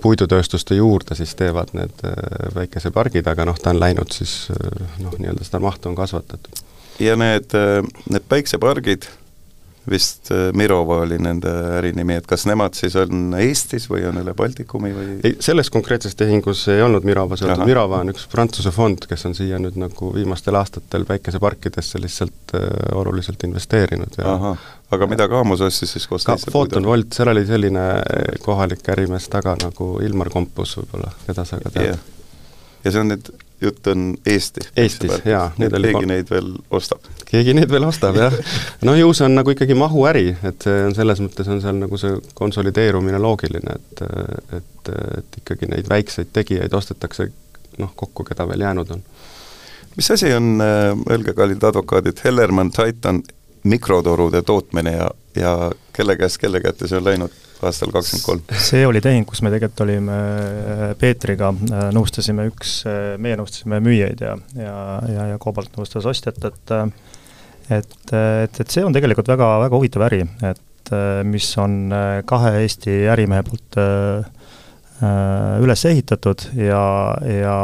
puidutööstuste 0.02 0.76
juurde 0.76 1.16
siis 1.16 1.34
teevad 1.36 1.74
need 1.78 2.04
äh, 2.08 2.14
väikesepargid, 2.56 3.28
aga 3.28 3.46
noh, 3.50 3.58
ta 3.60 3.74
on 3.74 3.82
läinud 3.82 4.14
siis 4.14 4.50
äh, 4.54 4.86
noh, 5.04 5.16
nii-öelda 5.18 5.48
seda 5.48 5.62
mahtu 5.64 5.90
on 5.90 5.98
kasvatatud. 5.98 6.62
ja 7.00 7.16
need, 7.16 7.54
äh, 7.58 7.82
need 8.10 8.28
päiksepargid 8.30 9.10
vist 9.92 10.32
äh, 10.32 10.50
Mirova 10.58 11.02
oli 11.06 11.18
nende 11.22 11.52
ärinimi, 11.78 12.18
et 12.20 12.28
kas 12.30 12.46
nemad 12.50 12.76
siis 12.78 12.96
on 13.00 13.36
Eestis 13.40 13.88
või 13.92 14.06
on 14.10 14.22
üle 14.22 14.34
Baltikumi 14.38 14.92
või? 14.96 15.08
ei, 15.28 15.36
selles 15.44 15.72
konkreetses 15.74 16.16
tehingus 16.20 16.64
ei 16.72 16.82
olnud 16.86 17.06
Mirova 17.08 17.38
seotud, 17.40 17.66
Mirova 17.68 18.02
on 18.06 18.14
üks 18.14 18.28
Prantsuse 18.32 18.74
fond, 18.76 19.06
kes 19.10 19.28
on 19.30 19.36
siia 19.38 19.60
nüüd 19.62 19.78
nagu 19.82 20.12
viimastel 20.16 20.58
aastatel 20.60 21.06
päikeseparkidesse 21.10 22.02
lihtsalt 22.02 22.56
äh, 22.58 22.66
oluliselt 22.98 23.44
investeerinud 23.48 24.18
ja 24.22 24.34
ahah, 24.36 24.66
aga 24.96 25.12
mida 25.12 25.28
Kaamus 25.32 25.64
ostis 25.68 25.96
siis 25.98 26.08
koos 26.10 26.28
ka 26.28 26.38
Photon 26.48 26.88
Volt, 26.88 27.14
seal 27.16 27.32
oli 27.34 27.46
selline 27.48 27.86
kohalik 28.46 28.88
ärimees 28.96 29.30
taga 29.32 29.56
nagu 29.62 29.94
Ilmar 30.06 30.32
Kompus 30.34 30.78
võib-olla, 30.80 31.14
keda 31.28 31.48
sa 31.48 31.62
ka 31.62 31.74
tead. 31.74 31.94
Yeah.. 31.94 32.04
ja 32.86 32.94
see 32.94 33.04
on 33.04 33.14
nüüd 33.16 33.34
jutt 33.62 33.88
on 33.88 34.16
Eesti. 34.26 34.64
Eestis, 34.78 35.22
jaa. 35.26 35.52
keegi 35.58 35.92
kol... 35.94 36.08
neid 36.10 36.30
veel 36.32 36.52
ostab? 36.74 37.06
keegi 37.30 37.54
neid 37.56 37.72
veel 37.72 37.86
ostab, 37.88 38.18
jah. 38.20 38.36
no 38.88 38.96
ju 38.98 39.12
see 39.18 39.28
on 39.28 39.38
nagu 39.38 39.54
ikkagi 39.54 39.78
mahuäri, 39.78 40.32
et 40.48 40.66
see 40.66 40.86
on 40.88 40.96
selles 40.98 41.22
mõttes, 41.24 41.50
on 41.52 41.62
seal 41.64 41.78
nagu 41.82 42.00
see 42.02 42.18
konsolideerumine 42.38 43.22
loogiline, 43.22 43.78
et 43.78 44.04
et, 44.58 44.94
et 45.20 45.42
ikkagi 45.44 45.70
neid 45.72 45.90
väikseid 45.90 46.34
tegijaid 46.34 46.74
ostetakse 46.74 47.30
noh, 47.80 47.94
kokku, 47.96 48.26
keda 48.28 48.48
veel 48.50 48.66
jäänud 48.66 48.96
on. 48.98 49.04
mis 49.96 50.12
asi 50.12 50.34
on, 50.34 50.58
öelge, 50.62 51.34
kallid 51.38 51.64
advokaadid, 51.64 52.20
Hellermann 52.24 52.72
Titan 52.72 53.22
mikrotorude 53.64 54.42
tootmine 54.42 54.92
ja, 54.92 55.12
ja 55.36 55.72
kelle 55.94 56.18
käest 56.18 56.42
kelle 56.42 56.62
kätte 56.62 56.88
see 56.90 56.98
on 56.98 57.06
läinud 57.06 57.36
aastal 57.68 57.94
kakskümmend 57.94 58.26
kolm? 58.26 58.42
see 58.70 58.84
oli 58.88 59.02
tehing, 59.04 59.28
kus 59.28 59.44
me 59.46 59.52
tegelikult 59.54 59.86
olime 59.86 60.18
Peetriga, 61.02 61.52
nõustasime 61.96 62.48
üks, 62.52 62.82
meie 63.22 63.38
nõustasime 63.40 63.82
müüjaid 63.84 64.24
ja, 64.26 64.36
ja, 64.58 64.76
ja, 65.12 65.30
ja 65.34 65.40
Cobalt 65.42 65.74
nõustas 65.78 66.08
ostjat, 66.10 66.42
et 66.50 66.76
et, 67.72 67.96
et, 68.12 68.60
et 68.60 68.68
see 68.68 68.84
on 68.84 68.94
tegelikult 68.96 69.30
väga, 69.32 69.54
väga 69.66 69.78
huvitav 69.80 70.06
äri, 70.10 70.26
et 70.50 70.94
mis 71.28 71.48
on 71.62 71.94
kahe 72.28 72.56
Eesti 72.64 73.04
ärimehe 73.14 73.46
poolt 73.48 73.78
üles 75.64 75.86
ehitatud 75.88 76.50
ja, 76.60 76.84
ja 77.24 77.56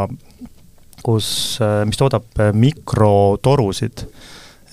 kus, 1.03 1.29
mis 1.89 1.99
toodab 1.99 2.29
mikrotorusid 2.55 4.05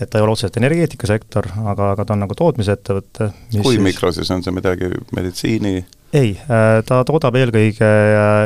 et 0.00 0.10
ta 0.10 0.18
ei 0.18 0.24
ole 0.24 0.34
otseselt 0.34 0.56
energeetikasektor, 0.58 1.48
aga, 1.70 1.92
aga 1.94 2.06
ta 2.06 2.16
on 2.16 2.24
nagu 2.24 2.34
tootmisettevõte. 2.38 3.30
kui 3.52 3.76
siis... 3.76 3.84
mikro 3.84 4.10
siis 4.14 4.30
on 4.34 4.42
see 4.42 4.54
midagi 4.54 4.90
meditsiini? 5.14 5.76
ei, 6.14 6.34
ta 6.86 7.00
toodab 7.06 7.36
eelkõige 7.38 7.88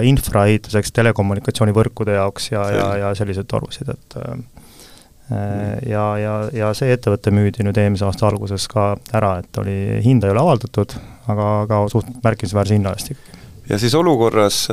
infraehituseks, 0.09 0.93
telekommunikatsioonivõrkude 0.97 2.17
jaoks 2.17 2.53
ja, 2.53 2.65
ja, 2.73 2.89
ja 3.03 3.13
selliseid 3.19 3.49
torusid, 3.51 3.93
et 3.93 4.19
ja, 5.89 6.05
ja, 6.21 6.35
ja 6.57 6.73
see 6.77 6.95
ettevõte 6.97 7.33
müüdi 7.35 7.65
nüüd 7.67 7.77
eelmise 7.81 8.07
aasta 8.09 8.29
alguses 8.31 8.65
ka 8.73 8.95
ära, 9.13 9.35
et 9.43 9.61
oli, 9.61 9.79
hinda 10.05 10.29
ei 10.29 10.37
ole 10.37 10.45
avaldatud, 10.45 10.97
aga, 11.29 11.49
aga 11.67 11.85
suht 11.93 12.09
märkimisväärse 12.25 12.79
hinna 12.79 12.97
eest 12.97 13.13
ikkagi. 13.13 13.41
ja 13.69 13.81
siis 13.81 13.97
olukorras, 13.97 14.67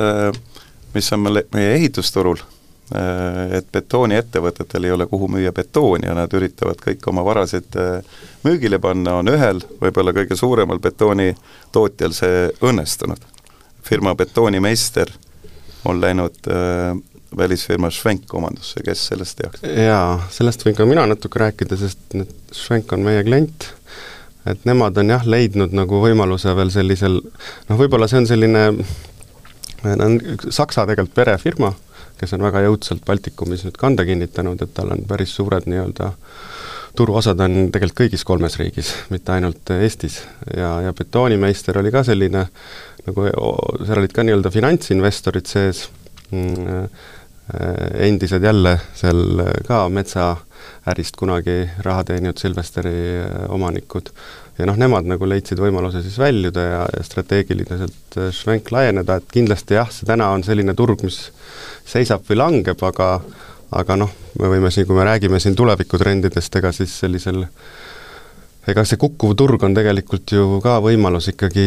mis 0.96 1.12
on 1.12 1.26
meil, 1.28 1.44
meie 1.52 1.74
ehitusturul 1.76 2.40
Äh, 2.40 2.55
et 2.94 3.66
betooniettevõtetel 3.72 4.84
ei 4.86 4.92
ole 4.94 5.08
kuhu 5.10 5.26
müüa 5.34 5.50
betooni 5.52 6.06
ja 6.06 6.14
nad 6.14 6.32
üritavad 6.38 6.78
kõik 6.78 7.02
oma 7.10 7.24
varasid 7.26 7.74
äh, 7.82 8.18
müügile 8.46 8.78
panna, 8.78 9.16
on 9.18 9.30
ühel, 9.32 9.58
võib-olla 9.80 10.12
kõige 10.14 10.38
suuremal 10.38 10.78
betoonitootjal 10.78 12.14
see 12.14 12.44
õnnestunud. 12.62 13.24
firma 13.82 14.14
Betoonimeister 14.14 15.10
on 15.84 16.00
läinud 16.00 16.46
äh, 16.46 16.94
välisfirma 17.36 17.90
Schwenk 17.90 18.34
omandusse, 18.34 18.82
kes 18.86 19.06
sellest 19.10 19.38
teaks? 19.40 19.64
jaa, 19.66 20.20
sellest 20.30 20.62
võin 20.66 20.76
ka 20.78 20.86
mina 20.86 21.06
natuke 21.10 21.42
rääkida, 21.42 21.76
sest 21.76 22.14
need 22.14 22.30
Schwenk 22.54 22.92
on 22.92 23.02
meie 23.02 23.24
klient, 23.26 23.66
et 24.46 24.62
nemad 24.64 24.98
on 25.02 25.10
jah, 25.10 25.26
leidnud 25.26 25.74
nagu 25.74 25.98
võimaluse 26.04 26.54
veel 26.54 26.70
sellisel 26.70 27.18
noh, 27.18 27.74
võib-olla 27.74 28.06
see 28.06 28.22
on 28.22 28.30
selline, 28.30 28.64
on 29.82 30.16
Saksa 30.50 30.86
tegelikult 30.86 31.18
perefirma 31.18 31.72
kes 32.20 32.36
on 32.36 32.44
väga 32.46 32.64
jõudsalt 32.66 33.04
Baltikumis 33.06 33.66
nüüd 33.66 33.76
kanda 33.80 34.06
kinnitanud, 34.08 34.62
et 34.62 34.74
tal 34.76 34.92
on 34.94 35.04
päris 35.08 35.34
suured 35.36 35.68
nii-öelda 35.68 36.12
turuosad 36.96 37.40
on 37.44 37.68
tegelikult 37.72 37.98
kõigis 38.04 38.24
kolmes 38.26 38.56
riigis, 38.60 38.92
mitte 39.12 39.34
ainult 39.34 39.74
Eestis. 39.76 40.22
ja, 40.56 40.76
ja 40.86 40.94
betoonimeister 40.96 41.78
oli 41.80 41.92
ka 41.92 42.02
selline, 42.06 42.46
nagu 43.06 43.28
seal 43.84 44.00
olid 44.00 44.16
ka 44.16 44.24
nii-öelda 44.24 44.52
finantsinvestorid 44.54 45.50
sees 45.50 45.86
mm,, 46.30 46.88
endised 48.02 48.42
jälle 48.42 48.72
seal 48.96 49.42
ka 49.68 49.84
metsaärist 49.92 51.16
kunagi 51.20 51.60
raha 51.84 52.02
teeninud 52.08 52.40
Silvesteri 52.42 52.96
omanikud 53.54 54.10
ja 54.58 54.66
noh, 54.66 54.78
nemad 54.80 55.06
nagu 55.06 55.28
leidsid 55.28 55.60
võimaluse 55.60 56.02
siis 56.02 56.16
väljuda 56.18 56.64
ja, 56.64 56.82
ja 56.96 57.04
strateegiliselt 57.06 58.18
švenk 58.34 58.72
laieneda, 58.74 59.20
et 59.20 59.30
kindlasti 59.32 59.76
jah, 59.76 59.90
see 59.92 60.08
täna 60.08 60.32
on 60.34 60.42
selline 60.46 60.74
turg, 60.74 61.04
mis 61.06 61.20
seisab 61.86 62.24
või 62.28 62.40
langeb, 62.40 62.82
aga 62.82 63.10
aga 63.76 63.96
noh, 63.98 64.12
me 64.40 64.50
võime 64.50 64.70
siin, 64.70 64.86
kui 64.86 64.96
me 64.96 65.04
räägime 65.06 65.40
siin 65.42 65.56
tulevikutrendidest, 65.58 66.58
ega 66.60 66.70
siis 66.74 66.92
sellisel 67.00 67.42
ega 68.66 68.82
see 68.86 68.98
kukkuv 68.98 69.34
turg 69.38 69.62
on 69.66 69.74
tegelikult 69.76 70.32
ju 70.34 70.58
ka 70.62 70.78
võimalus 70.82 71.30
ikkagi 71.30 71.66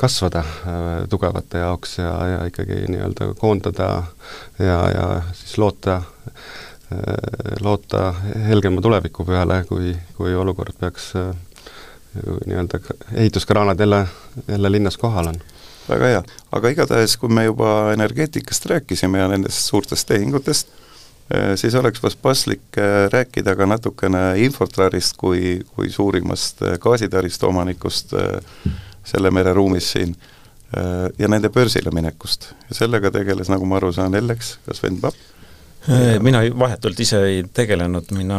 kasvada 0.00 0.42
äh, 0.42 0.86
tugevate 1.10 1.62
jaoks 1.62 1.98
ja, 2.00 2.12
ja 2.32 2.40
ikkagi 2.50 2.84
nii-öelda 2.90 3.30
koondada 3.38 3.88
ja, 4.58 4.78
ja 4.90 5.06
siis 5.34 5.56
loota 5.62 6.00
äh,, 6.00 7.08
loota 7.62 8.12
helgema 8.48 8.82
tuleviku 8.82 9.26
peale, 9.26 9.62
kui, 9.68 9.94
kui 10.18 10.34
olukord 10.34 10.74
peaks 10.80 11.12
äh, 11.20 11.30
nii-öelda 12.46 12.82
ehituskraanad 13.14 13.80
jälle, 13.80 14.06
jälle 14.48 14.72
linnas 14.72 14.98
kohal 14.98 15.30
on. 15.30 15.38
Väga 15.88 16.10
hea, 16.12 16.22
aga 16.56 16.72
igatahes, 16.72 17.16
kui 17.20 17.32
me 17.32 17.46
juba 17.46 17.92
energeetikast 17.94 18.66
rääkisime 18.70 19.20
ja 19.20 19.28
nendest 19.32 19.68
suurtest 19.68 20.08
tehingutest, 20.08 20.70
eh, 21.34 21.52
siis 21.60 21.74
oleks 21.80 22.02
vast 22.02 22.20
paslik 22.22 22.78
eh, 22.80 23.08
rääkida 23.12 23.56
ka 23.56 23.66
natukene 23.68 24.24
Infortarist 24.44 25.18
kui, 25.20 25.60
kui 25.74 25.90
suurimast 25.90 26.62
eh, 26.62 26.78
gaasitaristu 26.80 27.50
omanikust 27.50 28.16
selle 29.04 29.30
mereruumis 29.30 29.90
siin 29.92 30.14
ja 31.18 31.28
nende 31.28 31.50
börsile 31.54 31.90
minekust. 31.94 32.48
ja 32.68 32.74
sellega 32.74 33.10
tegeles, 33.14 33.46
nagu 33.52 33.66
ma 33.68 33.76
aru 33.76 33.92
saan, 33.94 34.14
Ellex, 34.18 34.56
kas 34.66 34.80
Sven 34.80 34.96
Papp 34.98 35.14
mina 36.20 36.40
vahetult 36.58 37.00
ise 37.00 37.18
ei 37.28 37.42
tegelenud, 37.52 38.08
mina, 38.16 38.38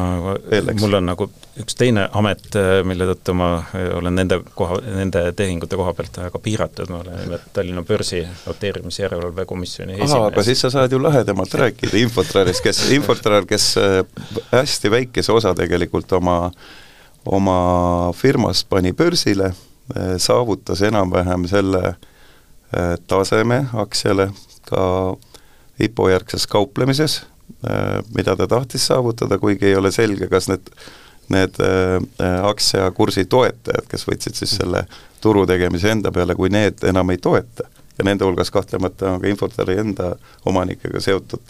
mul 0.79 0.97
on 0.97 1.05
nagu 1.05 1.27
üks 1.61 1.77
teine 1.77 2.07
amet, 2.17 2.47
äh, 2.57 2.79
mille 2.87 3.05
tõttu 3.11 3.35
ma 3.37 3.49
äh, 3.59 3.89
olen 3.97 4.17
nende 4.17 4.39
koha, 4.57 4.79
nende 4.85 5.21
tehingute 5.37 5.77
koha 5.77 5.93
pealt 5.97 6.17
väga 6.23 6.41
piiratud, 6.41 6.89
ma 6.89 7.03
olen 7.03 7.19
nimelt 7.21 7.45
Tallinna 7.53 7.83
börsi 7.85 8.23
noteerimisjärelevalve 8.47 9.45
komisjoni 9.45 9.93
esimees. 9.99 10.15
aga 10.31 10.47
siis 10.47 10.65
sa 10.65 10.71
saad 10.73 10.95
ju 10.95 11.01
lahedamalt 11.03 11.53
rääkida 11.53 12.01
Infotraris, 12.01 12.63
kes, 12.65 12.81
Infotrar, 12.97 13.45
kes 13.45 13.75
hästi 14.51 14.91
väikese 14.91 15.35
osa 15.35 15.53
tegelikult 15.55 16.17
oma, 16.17 16.39
oma 17.25 17.59
firmast 18.17 18.69
pani 18.69 18.93
börsile, 18.93 19.53
saavutas 20.17 20.81
enam-vähem 20.81 21.45
selle 21.47 21.93
taseme 23.07 23.67
aktsiale 23.77 24.31
ka 24.65 25.15
IPO 25.79 26.09
järgses 26.09 26.47
kauplemises. 26.47 27.21
Äh, 27.21 27.35
mida 28.15 28.36
ta 28.36 28.48
tahtis 28.48 28.88
saavutada, 28.88 29.38
kuigi 29.39 29.65
ei 29.72 29.75
ole 29.75 29.91
selge, 29.91 30.27
kas 30.29 30.50
need, 30.51 30.69
need 31.34 31.62
äh, 31.63 32.00
aktsiakursi 32.50 33.25
toetajad, 33.29 33.88
kes 33.89 34.05
võtsid 34.07 34.38
siis 34.38 34.57
selle 34.60 34.86
turu 35.22 35.45
tegemise 35.50 35.89
enda 35.93 36.12
peale, 36.13 36.36
kui 36.38 36.51
need 36.53 36.84
enam 36.86 37.10
ei 37.13 37.22
toeta, 37.22 37.69
ja 37.98 38.05
nende 38.05 38.27
hulgas 38.27 38.51
kahtlemata 38.51 39.13
on 39.13 39.24
ka 39.24 39.31
Infortari 39.31 39.79
enda 39.81 40.12
omanikega 40.45 41.01
seotud 41.01 41.41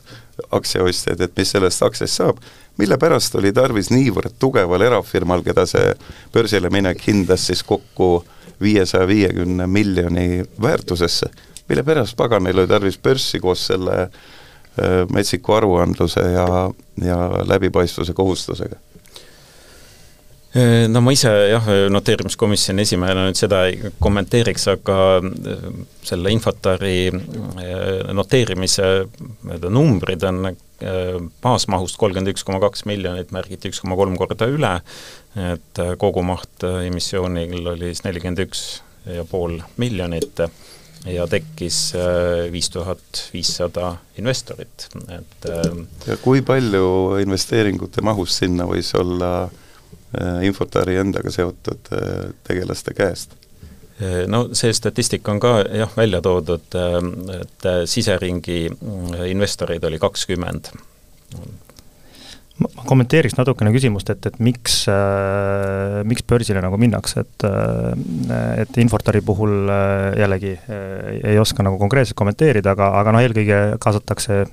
aktsiaostjad, 0.55 1.21
et 1.21 1.35
mis 1.37 1.51
sellest 1.51 1.83
aktsiast 1.83 2.21
saab, 2.21 2.39
mille 2.77 2.97
pärast 3.01 3.35
oli 3.39 3.51
tarvis 3.55 3.89
niivõrd 3.91 4.37
tugeval 4.39 4.85
erafirmal, 4.85 5.43
keda 5.43 5.65
see 5.67 5.91
börsile 6.33 6.69
minek 6.71 7.01
hindas 7.07 7.47
siis 7.49 7.63
kokku 7.63 8.23
viiesaja 8.61 9.07
viiekümne 9.07 9.67
miljoni 9.67 10.45
väärtusesse, 10.61 11.31
mille 11.69 11.83
pärast 11.83 12.15
pagan 12.15 12.45
neil 12.45 12.63
oli 12.63 12.71
tarvis 12.71 12.99
börssi 13.01 13.41
koos 13.43 13.65
selle 13.67 14.01
äh, 14.05 14.09
Äh, 14.09 14.44
metsiku 15.13 15.55
aruandluse 15.55 16.25
ja, 16.33 16.47
ja 17.01 17.19
läbipaistvuse 17.47 18.13
kohustusega? 18.13 18.79
Äh, 20.55 20.85
no 20.87 21.01
ma 21.03 21.11
ise 21.11 21.31
jah, 21.51 21.65
noteerimiskomisjoni 21.91 22.85
esimehena 22.85 23.25
nüüd 23.27 23.39
seda 23.39 23.65
ei 23.67 23.89
kommenteeriks, 23.99 24.69
aga 24.71 24.99
äh, 25.19 25.65
selle 26.05 26.31
Infotari 26.31 27.09
noteerimise 28.15 28.85
nii-öelda 29.09 29.71
numbrid 29.73 30.23
on 30.29 30.53
baasmahust 31.43 31.95
kolmkümmend 31.99 32.33
üks 32.33 32.43
koma 32.47 32.61
kaks 32.63 32.83
miljonit, 32.87 33.31
märgiti 33.35 33.71
üks 33.71 33.79
koma 33.83 33.95
kolm 33.99 34.15
korda 34.19 34.47
üle, 34.51 34.73
et 35.39 35.79
kogumaht 35.99 36.65
emissioonil 36.67 37.71
oli 37.71 37.93
siis 37.93 38.03
nelikümmend 38.03 38.43
üks 38.43 38.65
ja 39.07 39.23
pool 39.29 39.61
miljonit 39.79 40.43
ja 41.05 41.27
tekkis 41.29 41.79
äh, 41.95 42.51
viis 42.51 42.69
tuhat 42.73 43.21
viissada 43.33 43.95
investorit, 44.17 44.87
et 45.09 45.47
äh, 45.49 45.71
ja 46.07 46.17
kui 46.21 46.41
palju 46.45 47.19
investeeringute 47.21 48.03
mahust 48.05 48.41
sinna 48.41 48.67
võis 48.69 48.91
olla 48.97 49.31
äh, 49.45 50.45
Infotari 50.47 50.97
endaga 51.01 51.31
seotud 51.33 51.91
tegelaste 52.47 52.95
käest? 52.97 53.37
no 54.27 54.49
see 54.51 54.73
statistika 54.75 55.31
on 55.31 55.39
ka 55.39 55.53
jah, 55.71 55.91
välja 55.95 56.19
toodud, 56.19 56.73
et 57.31 57.67
siseringi 57.87 58.65
investoreid 59.31 59.85
oli 59.87 60.01
kakskümmend 60.03 60.67
ma 62.61 62.69
kommenteeriks 62.87 63.35
natukene 63.35 63.71
küsimust, 63.75 64.09
et, 64.13 64.25
et 64.29 64.37
miks 64.43 64.85
äh,, 64.91 66.01
miks 66.07 66.23
börsile 66.27 66.61
nagu 66.63 66.77
minnakse, 66.79 67.25
et 67.25 67.45
äh, 67.47 68.61
et 68.63 68.77
Infortari 68.79 69.21
puhul 69.25 69.67
äh, 69.67 70.19
jällegi 70.21 70.53
äh, 70.55 71.31
ei 71.33 71.39
oska 71.39 71.65
nagu 71.65 71.79
konkreetselt 71.81 72.17
kommenteerida, 72.19 72.75
aga, 72.75 72.91
aga 73.01 73.15
noh, 73.15 73.23
eelkõige 73.25 73.59
kaasatakse 73.83 74.45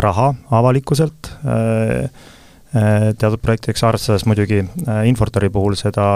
raha 0.00 0.30
avalikkuselt 0.60 1.32
äh, 1.44 2.06
teatud 2.72 3.42
projektideks, 3.44 3.82
arvestades 3.84 4.24
muidugi 4.24 4.62
Infortari 5.04 5.50
puhul 5.52 5.76
seda 5.76 6.06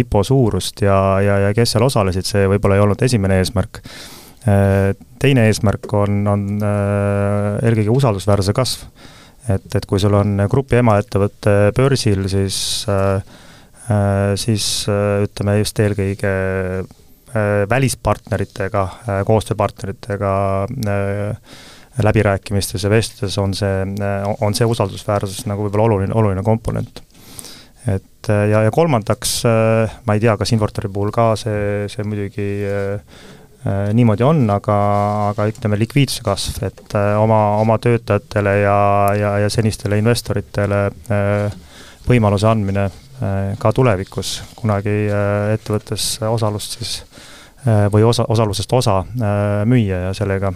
IPO 0.00 0.22
suurust 0.24 0.80
ja, 0.80 0.96
ja, 1.20 1.34
ja 1.44 1.50
kes 1.52 1.74
seal 1.74 1.84
osalesid, 1.84 2.24
see 2.24 2.46
võib-olla 2.48 2.78
ei 2.78 2.84
olnud 2.86 3.04
esimene 3.04 3.36
eesmärk. 3.42 3.82
Teine 5.20 5.44
eesmärk 5.50 5.92
on, 5.98 6.22
on 6.32 6.46
eelkõige 6.64 7.92
usaldusväärsuse 7.92 8.56
kasv 8.56 8.86
et, 9.48 9.68
et 9.74 9.86
kui 9.88 10.00
sul 10.02 10.14
on 10.18 10.44
grupi 10.50 10.78
emaettevõte 10.80 11.58
börsil, 11.76 12.26
siis 12.30 12.58
äh, 12.88 13.20
siis 14.36 14.84
ütleme 15.24 15.54
just 15.62 15.78
eelkõige 15.80 16.32
välispartneritega, 17.68 18.82
koostööpartneritega 19.24 20.32
läbirääkimistes 22.04 22.84
ja 22.84 22.90
vestlustes 22.92 23.38
on 23.40 23.54
see, 23.56 23.86
on 24.44 24.56
see 24.56 24.68
usaldusväärsus 24.68 25.46
nagu 25.48 25.66
võib-olla 25.66 25.88
oluline, 25.88 26.14
oluline 26.14 26.44
komponent. 26.44 27.02
et 27.88 28.28
ja, 28.28 28.62
ja 28.66 28.70
kolmandaks, 28.72 29.38
ma 30.04 30.16
ei 30.16 30.20
tea, 30.20 30.36
kas 30.36 30.52
Infortari 30.52 30.92
puhul 30.92 31.12
ka 31.14 31.30
see, 31.40 31.88
see 31.92 32.04
muidugi 32.04 32.48
niimoodi 33.66 34.22
on, 34.22 34.44
aga, 34.54 34.74
aga 35.32 35.48
ütleme, 35.50 35.78
likviidsuse 35.80 36.22
kasv, 36.22 36.60
et 36.68 36.94
oma, 37.18 37.40
oma 37.58 37.74
töötajatele 37.82 38.52
ja, 38.60 38.76
ja, 39.18 39.32
ja 39.42 39.48
senistele 39.50 39.98
investoritele 39.98 40.84
võimaluse 42.06 42.46
andmine 42.48 42.86
ka 43.58 43.72
tulevikus 43.74 44.36
kunagi 44.56 44.94
ettevõttes 45.56 46.06
osalust 46.30 46.78
siis 46.78 46.94
või 47.90 48.06
osa, 48.06 48.28
osalusest 48.30 48.72
osa 48.78 49.00
müüa 49.66 50.04
ja 50.06 50.14
sellega 50.16 50.54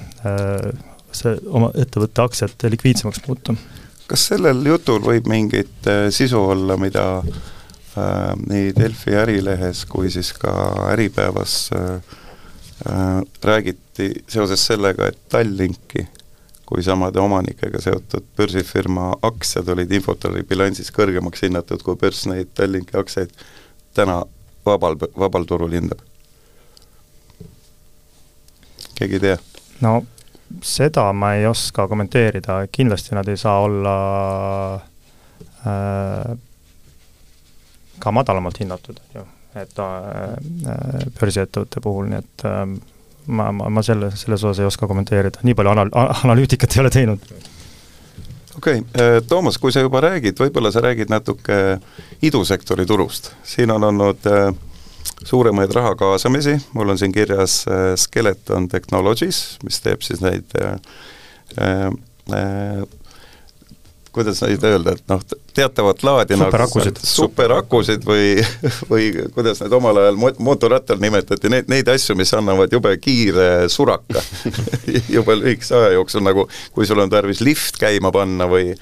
see 1.17 1.37
oma 1.53 1.71
ettevõtte 1.79 2.25
aktsiat 2.25 2.67
likviidsemaks 2.73 3.23
muuta. 3.27 3.55
kas 4.09 4.27
sellel 4.33 4.65
jutul 4.67 5.01
võib 5.05 5.29
mingit 5.31 5.89
äh, 5.89 6.09
sisu 6.13 6.41
olla, 6.53 6.77
mida 6.77 7.05
äh, 7.23 8.33
nii 8.37 8.73
Delfi 8.77 9.17
Ärilehes 9.17 9.85
kui 9.89 10.11
siis 10.13 10.33
ka 10.37 10.53
Äripäevas 10.93 11.71
äh, 11.77 11.95
äh, 11.95 12.19
räägiti 13.45 14.25
seoses 14.29 14.67
sellega, 14.67 15.07
et 15.07 15.19
Tallinki 15.29 16.07
kui 16.73 16.83
samade 16.83 17.21
omanikega 17.21 17.81
seotud 17.85 18.25
börsifirma 18.37 19.11
aktsiad 19.29 19.69
olid 19.75 19.91
Infotori 19.93 20.41
bilansis 20.49 20.89
kõrgemaks 20.95 21.45
hinnatud, 21.45 21.83
kui 21.85 21.99
börs 22.01 22.25
neid 22.31 22.55
Tallinki 22.57 22.97
aktsiaid 22.97 23.35
täna 23.95 24.23
vabal, 24.67 24.97
vabal 25.19 25.45
turul 25.45 25.77
hindab? 25.77 26.01
keegi 28.97 29.19
ei 29.19 29.25
tea? 29.27 29.37
no 29.85 29.99
seda 30.65 31.05
ma 31.13 31.35
ei 31.37 31.47
oska 31.47 31.87
kommenteerida, 31.89 32.63
kindlasti 32.73 33.15
nad 33.19 33.29
ei 33.29 33.37
saa 33.37 33.61
olla 33.67 33.95
äh, 35.67 36.33
ka 37.99 38.13
madalamalt 38.13 38.61
hinnatud, 38.61 39.01
on 39.09 39.21
ju, 39.21 39.27
et 39.61 39.79
äh, 39.83 41.07
börsiettevõtte 41.19 41.83
puhul, 41.85 42.09
nii 42.11 42.21
et 42.23 42.45
äh, 42.49 42.65
ma, 43.27 43.51
ma, 43.53 43.69
ma 43.69 43.85
selle, 43.85 44.11
selles 44.17 44.45
osas 44.45 44.63
ei 44.63 44.69
oska 44.69 44.89
kommenteerida, 44.91 45.43
nii 45.47 45.57
palju 45.59 45.73
anal-, 45.75 45.93
analüütikat 46.25 46.77
ei 46.77 46.83
ole 46.85 46.93
teinud. 46.95 47.31
okei 48.57 48.83
okay., 48.83 48.85
äh, 48.97 49.21
Toomas, 49.29 49.59
kui 49.59 49.75
sa 49.75 49.85
juba 49.85 50.03
räägid, 50.05 50.39
võib-olla 50.41 50.73
sa 50.73 50.85
räägid 50.85 51.13
natuke 51.13 51.79
idusektori 52.23 52.87
turust, 52.89 53.33
siin 53.45 53.71
on 53.75 53.91
olnud 53.91 54.31
äh, 54.31 54.49
suuremaid 55.25 55.75
raha 55.75 55.95
kaasamisi, 55.99 56.57
mul 56.75 56.95
on 56.95 56.99
siin 56.99 57.13
kirjas 57.13 57.63
äh, 57.69 57.93
Skeleton 57.97 58.69
Technologies, 58.69 59.59
mis 59.65 59.81
teeb 59.85 60.03
siis 60.07 60.25
neid 60.25 60.59
äh, 60.61 60.75
äh, 61.61 61.87
äh 62.33 62.83
kuidas 64.13 64.43
neid 64.45 64.65
öelda, 64.67 64.93
et 64.97 65.05
noh, 65.09 65.23
teatavat 65.57 66.03
laadi 66.05 66.37
superakusid 66.37 66.99
nagu 66.99 67.11
superakusid 67.13 68.05
või, 68.07 68.27
või 68.91 69.07
kuidas 69.35 69.63
need 69.63 69.77
omal 69.79 70.03
ajal 70.03 70.19
mootorrattal 70.43 71.01
nimetati, 71.01 71.51
neid, 71.53 71.71
neid 71.73 71.89
asju, 71.93 72.17
mis 72.19 72.33
annavad 72.37 72.73
jube 72.73 72.93
kiire 73.01 73.69
suraka 73.73 74.25
jube 75.17 75.39
lühikese 75.41 75.79
aja 75.79 75.95
jooksul, 75.97 76.25
nagu 76.27 76.47
kui 76.77 76.89
sul 76.89 77.01
on 77.03 77.13
tarvis 77.13 77.41
lift 77.45 77.81
käima 77.81 78.13
panna 78.15 78.49
või 78.51 78.75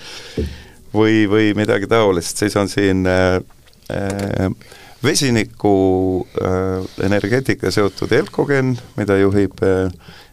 või, 0.95 1.25
või 1.31 1.55
midagi 1.59 1.87
taolist, 1.91 2.43
siis 2.43 2.57
on 2.59 2.69
siin 2.71 3.07
äh, 3.07 3.39
äh, 3.95 4.51
vesiniku 5.03 6.27
äh, 6.43 7.05
energeetika 7.07 7.71
seotud 7.71 8.13
Elcogen, 8.13 8.77
mida 8.97 9.17
juhib 9.21 9.63
äh, 9.65 9.93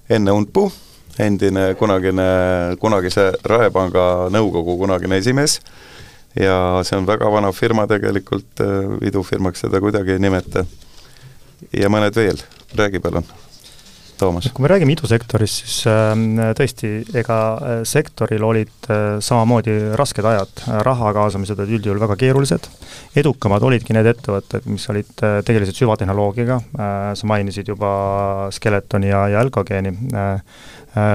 Enne 0.10 0.32
Unpu, 0.32 0.72
endine 1.20 1.72
kunagine, 1.80 2.28
kunagise 2.82 3.32
Raepanga 3.48 4.28
nõukogu 4.34 4.78
kunagine 4.84 5.20
esimees, 5.22 5.60
ja 6.38 6.84
see 6.88 7.00
on 7.00 7.08
väga 7.10 7.32
vana 7.34 7.52
firma 7.56 7.88
tegelikult 7.90 8.62
äh,, 8.64 8.94
idufirmaks 9.10 9.66
seda 9.66 9.82
kuidagi 9.84 10.18
ei 10.18 10.24
nimeta. 10.24 10.66
ja 11.74 11.90
mõned 11.90 12.16
veel, 12.16 12.42
räägi 12.78 13.02
palun 13.02 13.26
Toomas? 14.18 14.50
kui 14.54 14.64
me 14.66 14.70
räägime 14.72 14.96
idusektorist, 14.96 15.60
siis 15.62 15.76
ähm, 15.90 16.40
tõesti, 16.58 16.90
ega 17.18 17.38
äh, 17.54 17.82
sektoril 17.86 18.46
olid 18.48 18.90
äh, 18.90 19.20
samamoodi 19.22 19.76
rasked 20.00 20.26
ajad, 20.26 20.64
raha 20.86 21.12
kaasamised 21.14 21.60
olid 21.62 21.76
üldjuhul 21.78 22.02
väga 22.02 22.18
keerulised, 22.24 22.66
edukamad 23.22 23.66
olidki 23.70 23.94
need 23.94 24.10
ettevõtted, 24.10 24.66
mis 24.74 24.90
olid, 24.90 25.12
äh, 25.22 25.38
tegelesid 25.46 25.78
süvatehnoloogiaga, 25.78 26.60
sa 27.18 27.30
mainisid 27.30 27.70
juba 27.70 27.92
Skeletoni 28.54 29.12
ja, 29.12 29.28
ja 29.34 29.44
Algogeeni, 29.46 29.94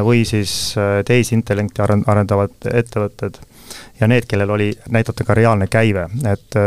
või 0.04 0.26
siis 0.28 0.74
tehisintellekti 1.06 1.82
arendavad 1.82 2.68
ettevõtted 2.72 3.40
ja 4.00 4.08
need, 4.10 4.26
kellel 4.28 4.50
oli 4.54 4.68
näidata 4.92 5.24
ka 5.24 5.34
reaalne 5.34 5.66
käive, 5.66 6.04
et 6.28 6.58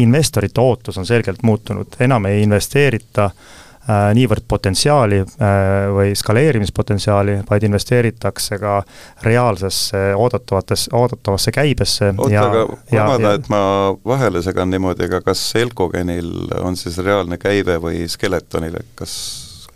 investorite 0.00 0.60
ootus 0.60 0.98
on 0.98 1.06
selgelt 1.06 1.42
muutunud, 1.42 1.96
enam 2.00 2.30
ei 2.30 2.42
investeerita 2.46 3.24
äh, 3.24 3.64
Äh, 3.84 4.14
niivõrd 4.16 4.46
potentsiaali 4.48 5.18
äh, 5.20 5.56
või 5.92 6.14
skaleerimispotentsiaali, 6.16 7.34
vaid 7.50 7.66
investeeritakse 7.68 8.56
ka 8.56 8.78
reaalsesse 9.26 9.98
oodatavates, 10.16 10.86
oodatavasse 10.96 11.52
käibesse. 11.52 12.08
oota, 12.16 12.46
aga 12.46 12.62
vabanda, 12.94 13.32
et 13.36 13.50
ma 13.52 13.60
vahele 14.08 14.40
segan 14.46 14.72
niimoodi, 14.72 15.04
aga 15.04 15.20
kas 15.26 15.42
Elcogenil 15.60 16.32
on 16.64 16.80
siis 16.80 16.96
reaalne 17.04 17.36
käive 17.36 17.76
või 17.82 18.06
Skeletonil, 18.08 18.78
et 18.80 18.88
kas, 18.96 19.18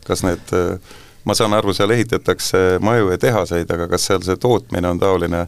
kas 0.09 0.25
need 0.25 0.57
ma 1.29 1.37
saan 1.37 1.53
aru, 1.53 1.75
seal 1.77 1.93
ehitatakse 1.93 2.79
maju 2.81 3.11
ja 3.13 3.19
tehaseid, 3.21 3.69
aga 3.75 3.89
kas 3.93 4.07
seal 4.09 4.25
see 4.25 4.39
tootmine 4.41 4.89
on 4.89 5.01
taoline, 5.01 5.45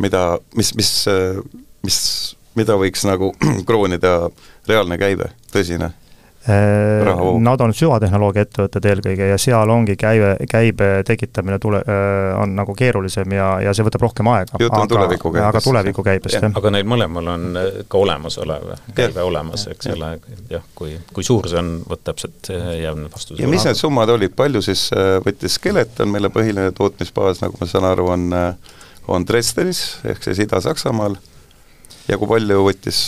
mida, 0.00 0.22
mis, 0.56 0.72
mis, 0.78 0.92
mis, 1.84 1.98
mida 2.56 2.78
võiks 2.80 3.04
nagu 3.08 3.34
kroonida 3.68 4.16
reaalne 4.68 4.98
käive, 5.00 5.28
tõsine? 5.52 5.92
Äh, 6.48 7.40
nad 7.40 7.60
on 7.64 7.72
süvatehnoloogia 7.72 8.44
ettevõtted 8.44 8.84
eelkõige 8.90 9.30
ja 9.30 9.36
seal 9.40 9.70
ongi 9.72 9.94
käive, 9.96 10.34
käibe 10.50 10.88
tekitamine 11.08 11.56
tule, 11.58 11.78
äh, 11.88 12.34
on 12.36 12.52
nagu 12.52 12.74
keerulisem 12.76 13.32
ja, 13.32 13.46
ja 13.64 13.72
see 13.72 13.86
võtab 13.86 14.02
rohkem 14.04 14.28
aega. 14.28 14.60
jutt 14.60 14.76
on 14.76 14.90
tulevikukäibest. 14.90 15.48
aga 15.48 15.62
tulevikukäibest, 15.64 16.36
jah. 16.36 16.52
aga 16.60 16.72
neil 16.74 16.84
mõlemal 16.90 17.30
on 17.32 17.46
äh, 17.56 17.78
ka 17.88 17.96
olemasolev 17.96 18.74
käive 18.98 19.24
olemas, 19.24 19.64
eks 19.72 19.88
ole, 19.94 20.10
jah, 20.52 20.66
kui, 20.76 20.98
kui 21.16 21.24
suur 21.24 21.48
see 21.48 21.62
on, 21.62 21.70
vot 21.88 22.02
täpselt 22.04 22.52
jääb 22.52 23.00
vastus. 23.06 23.40
ja 23.40 23.48
mis 23.48 23.64
need 23.64 23.80
summad 23.80 24.12
olid, 24.12 24.34
palju 24.36 24.60
siis 24.68 24.90
võttis 25.24 25.56
Skeleton, 25.56 26.12
mille 26.12 26.28
põhiline 26.34 26.74
tootmisbaas, 26.76 27.40
nagu 27.40 27.56
ma 27.56 27.70
saan 27.70 27.88
aru, 27.88 28.10
on 28.18 28.28
on 29.08 29.24
Dresdenis, 29.24 29.80
ehk 30.04 30.28
siis 30.28 30.44
Ida-Saksamaal, 30.44 31.16
ja 32.08 32.20
kui 32.20 32.28
palju 32.28 32.60
võttis 32.68 33.00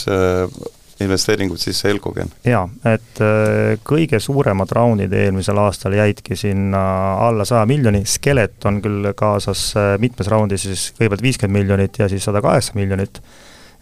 investeeringud 1.03 1.61
sisse 1.61 1.89
Elcogen? 1.91 2.29
jaa, 2.45 2.65
et 2.89 3.21
äh, 3.21 3.77
kõige 3.87 4.19
suuremad 4.23 4.71
raundid 4.73 5.13
eelmisel 5.13 5.59
aastal 5.61 5.95
jäidki 5.97 6.37
sinna 6.39 6.81
alla 7.27 7.45
saja 7.45 7.65
miljoni, 7.69 8.03
Skeleton 8.07 8.81
küll 8.83 9.11
kaasas 9.17 9.69
äh, 9.77 9.93
mitmes 10.01 10.29
raundis 10.31 10.65
siis 10.67 10.87
kõigepealt 10.97 11.25
viiskümmend 11.25 11.61
miljonit 11.61 11.99
ja 12.01 12.09
siis 12.11 12.25
sada 12.27 12.41
kaheksa 12.45 12.77
miljonit, 12.77 13.21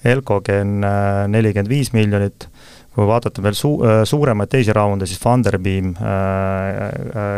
Elcogen 0.05 0.83
äh, 0.85 1.21
nelikümmend 1.31 1.71
viis 1.71 1.93
miljonit, 1.95 2.49
kui 2.95 3.07
vaadata 3.07 3.43
veel 3.43 3.55
su-, 3.57 3.79
suuremaid 4.07 4.51
teisi 4.51 4.75
raunde, 4.75 5.07
siis 5.09 5.19
Funderbeam 5.19 5.89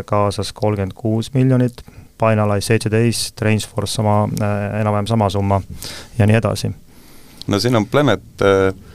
kaasas 0.05 0.51
kolmkümmend 0.53 0.93
kuus 0.97 1.31
miljonit, 1.33 1.81
Finalize 2.17 2.69
seitseteist, 2.69 3.41
Rainsforce 3.41 3.97
sama, 3.97 4.19
enam-vähem 4.27 5.09
sama 5.09 5.29
summa 5.33 5.61
ja 6.17 6.27
nii 6.29 6.37
edasi. 6.37 6.69
no 7.47 7.59
siin 7.59 7.75
on 7.79 7.85
Planet 7.89 8.45
äh 8.45 8.86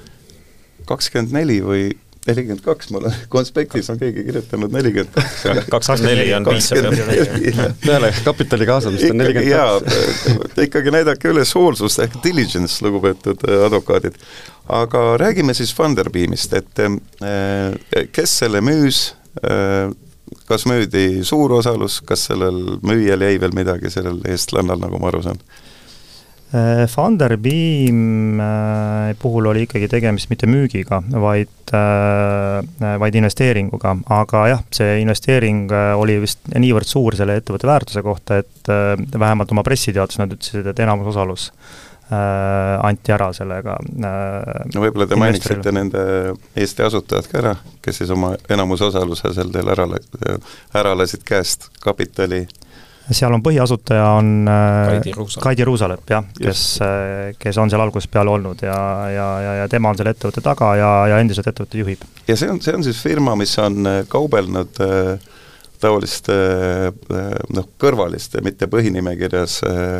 kakskümmend 0.86 1.34
neli 1.36 1.60
või 1.64 1.90
nelikümmend 2.26 2.62
kaks, 2.62 2.90
mul 2.94 3.06
on, 3.08 3.14
konspektis 3.32 3.88
on 3.90 3.98
keegi 3.98 4.22
kirjutanud 4.26 4.72
nelikümmend 4.74 5.14
kaks. 5.14 5.66
kakskümmend 5.70 6.06
neli 6.06 6.34
on 6.36 6.46
piisav. 6.46 7.74
peale 7.82 8.12
kapitali 8.24 8.68
kaasamist 8.68 9.10
on 9.10 9.18
nelikümmend 9.18 9.88
kaks. 9.88 10.60
ikkagi 10.66 10.94
näidake 10.94 11.32
üles 11.32 11.54
hoolsust 11.58 12.02
ehk 12.04 12.20
diligence, 12.24 12.78
lugupeetud 12.86 13.42
äh, 13.48 13.64
advokaadid. 13.66 14.20
aga 14.68 15.02
räägime 15.18 15.54
siis 15.54 15.74
Funderbeamist, 15.74 16.54
et 16.54 16.84
äh, 16.86 18.06
kes 18.12 18.38
selle 18.44 18.62
müüs, 18.62 19.02
äh, 19.42 19.90
kas 20.46 20.66
müüdi 20.70 21.24
suur 21.26 21.58
osalus, 21.58 22.00
kas 22.06 22.28
sellel 22.30 22.78
müüjal 22.86 23.26
jäi 23.26 23.40
veel 23.40 23.58
midagi 23.58 23.90
sellel 23.90 24.22
eestlannal, 24.30 24.78
nagu 24.78 25.02
ma 25.02 25.10
aru 25.10 25.26
saan? 25.26 25.42
Funderbeam 26.88 28.40
äh, 28.40 29.14
puhul 29.18 29.46
oli 29.48 29.62
ikkagi 29.64 29.88
tegemist 29.88 30.28
mitte 30.28 30.48
müügiga, 30.50 30.98
vaid, 31.22 31.72
äh, 31.72 32.90
vaid 33.00 33.16
investeeringuga, 33.16 33.94
aga 34.12 34.42
jah, 34.50 34.64
see 34.76 34.98
investeering 35.00 35.72
äh, 35.72 35.92
oli 35.96 36.18
vist 36.20 36.44
niivõrd 36.52 36.88
suur 36.88 37.16
selle 37.16 37.38
ettevõtte 37.40 37.70
väärtuse 37.70 38.04
kohta, 38.04 38.42
et 38.42 38.68
vähemalt 38.68 39.54
oma 39.56 39.64
pressiteaduses 39.64 40.20
nad 40.20 40.36
ütlesid, 40.36 40.68
et 40.68 40.84
enamusosalus 40.84 41.48
anti 42.12 43.12
ära 43.14 43.30
sellega 43.32 43.78
no 43.88 44.80
võib-olla 44.82 45.06
te 45.08 45.16
mainiksite 45.16 45.72
nende 45.72 46.02
Eesti 46.60 46.84
asutajad 46.84 47.28
ka 47.30 47.38
ära, 47.40 47.52
kes 47.80 48.02
siis 48.02 48.10
oma 48.12 48.34
enamusosaluse 48.52 49.32
sel 49.32 49.48
teel 49.54 49.70
ära, 49.72 49.86
ära 50.76 50.92
lasid 50.98 51.24
käest, 51.24 51.70
kapitali 51.80 52.42
seal 53.10 53.34
on 53.34 53.42
põhiasutaja 53.42 54.04
on 54.18 54.30
Kaidi 54.46 55.12
Ruusalep, 55.16 55.42
Kaidi 55.42 55.64
Ruusalep 55.66 56.10
jah, 56.14 56.24
kes, 56.38 56.62
kes 57.38 57.58
on 57.58 57.70
seal 57.72 57.82
algusest 57.82 58.10
peale 58.12 58.30
olnud 58.30 58.62
ja, 58.62 58.78
ja, 59.10 59.28
ja, 59.42 59.54
ja 59.62 59.68
tema 59.70 59.90
on 59.90 59.98
selle 59.98 60.14
ettevõtte 60.14 60.44
taga 60.44 60.72
ja, 60.78 60.90
ja 61.10 61.18
endiselt 61.22 61.48
ettevõtte 61.50 61.80
juhib. 61.80 62.04
ja 62.28 62.36
see 62.38 62.50
on, 62.52 62.60
see 62.62 62.76
on 62.76 62.86
siis 62.86 63.02
firma, 63.02 63.34
mis 63.38 63.54
on 63.58 63.86
äh, 63.88 64.02
kaubelnud 64.10 64.82
äh, 64.84 65.30
taoliste 65.82 66.34
äh, 66.34 67.28
noh, 67.54 67.68
kõrvaliste, 67.80 68.42
mitte 68.44 68.68
põhinimekirjas 68.70 69.58
äh, 69.66 69.98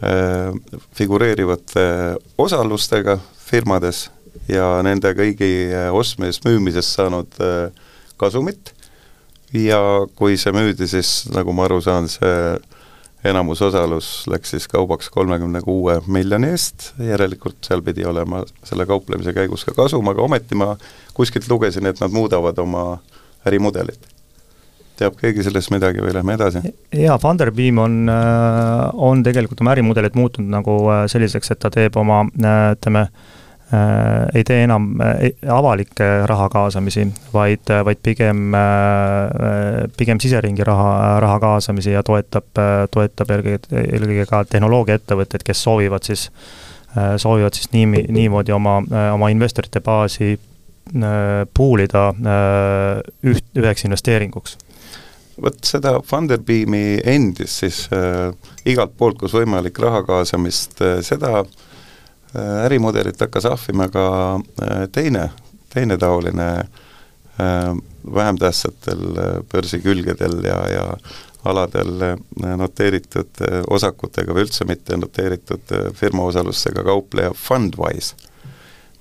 äh, 0.00 0.82
figureerivate 0.96 1.86
osalustega 2.40 3.18
firmades 3.36 4.06
ja 4.48 4.74
nende 4.84 5.12
kõigi 5.18 5.52
äh, 5.68 5.90
ostmisest-müümisest 5.94 6.96
saanud 6.96 7.42
kasumit 8.20 8.72
ja 9.52 9.80
kui 10.16 10.36
see 10.40 10.52
müüdi, 10.54 10.88
siis 10.88 11.26
nagu 11.32 11.52
ma 11.56 11.66
aru 11.68 11.80
saan, 11.84 12.08
see 12.10 12.36
enamusosalus 13.24 14.24
läks 14.30 14.50
siis 14.50 14.64
kaubaks 14.68 15.10
kolmekümne 15.14 15.60
kuue 15.62 16.00
miljoni 16.10 16.50
eest, 16.54 16.90
järelikult 16.98 17.60
seal 17.66 17.82
pidi 17.86 18.06
olema 18.08 18.42
selle 18.66 18.86
kauplemise 18.88 19.34
käigus 19.36 19.64
ka 19.68 19.74
kasum, 19.76 20.08
aga 20.10 20.24
ometi 20.24 20.58
ma 20.58 20.72
kuskilt 21.14 21.46
lugesin, 21.50 21.86
et 21.86 22.00
nad 22.02 22.10
muudavad 22.10 22.58
oma 22.58 22.86
ärimudelit. 23.46 24.08
teab 24.96 25.14
keegi 25.18 25.42
sellest 25.42 25.70
midagi 25.72 26.02
või 26.04 26.12
lähme 26.14 26.34
edasi? 26.36 26.60
jaa, 26.94 27.18
Funderbeam 27.18 27.78
on, 27.78 27.94
äh, 28.10 28.90
on 28.92 29.22
tegelikult 29.22 29.60
oma 29.60 29.72
ärimudelit 29.76 30.18
muutnud 30.18 30.50
nagu 30.50 30.76
äh, 30.90 31.06
selliseks, 31.10 31.50
et 31.50 31.62
ta 31.62 31.70
teeb 31.70 31.96
oma 31.96 32.24
äh, 32.26 32.74
ütleme 32.76 33.06
äh, 33.06 33.32
ei 34.34 34.44
tee 34.44 34.64
enam 34.66 35.00
äh, 35.00 35.30
avalikke 35.48 36.08
raha 36.28 36.48
kaasamisi, 36.52 37.06
vaid, 37.32 37.70
vaid 37.84 38.00
pigem, 38.02 38.54
äh, 38.54 39.88
pigem 39.96 40.20
siseringi 40.20 40.64
raha, 40.64 41.20
raha 41.24 41.38
kaasamisi 41.40 41.94
ja 41.94 42.02
toetab, 42.04 42.50
toetab 42.92 43.32
eelkõige, 43.32 43.80
eelkõige 43.82 44.26
ka 44.28 44.42
tehnoloogiaettevõtteid, 44.52 45.46
kes 45.46 45.64
soovivad 45.64 46.04
siis, 46.04 46.28
soovivad 47.16 47.56
siis 47.56 47.72
nii, 47.72 48.04
niimoodi 48.12 48.52
oma, 48.52 48.80
oma 49.14 49.32
investorite 49.32 49.80
baasi 49.80 50.34
pool 51.54 51.86
ida 51.86 52.10
üht, 53.24 53.46
üheks 53.56 53.86
investeeringuks. 53.88 54.58
Vot 55.42 55.56
seda 55.64 55.94
Funderbeami 56.04 57.00
endist 57.08 57.62
siis 57.62 57.84
äh, 57.94 58.34
igalt 58.68 58.92
poolt, 58.98 59.16
kus 59.22 59.32
võimalik 59.32 59.78
raha 59.80 60.02
kaasamist 60.04 60.82
äh,, 60.84 60.98
seda 61.06 61.38
äh, 61.40 61.46
Äh, 61.46 61.71
ärimudelit 62.34 63.20
hakkas 63.20 63.44
ahvima 63.44 63.88
ka 63.92 64.04
äh, 64.62 64.86
teine, 64.92 65.30
teine 65.74 65.98
taoline 65.98 66.48
äh, 66.58 67.74
vähem 68.14 68.38
tähtsatel 68.38 69.04
börsikülgedel 69.52 70.44
ja, 70.44 70.58
ja 70.72 70.86
aladel 71.44 72.18
noteeritud 72.56 73.40
osakutega 73.70 74.34
või 74.34 74.44
üldse 74.46 74.64
mitte 74.66 74.96
noteeritud 74.96 75.72
firma 75.98 76.22
osalustega 76.30 76.84
kaupleja 76.86 77.32
Fundwise, 77.34 78.14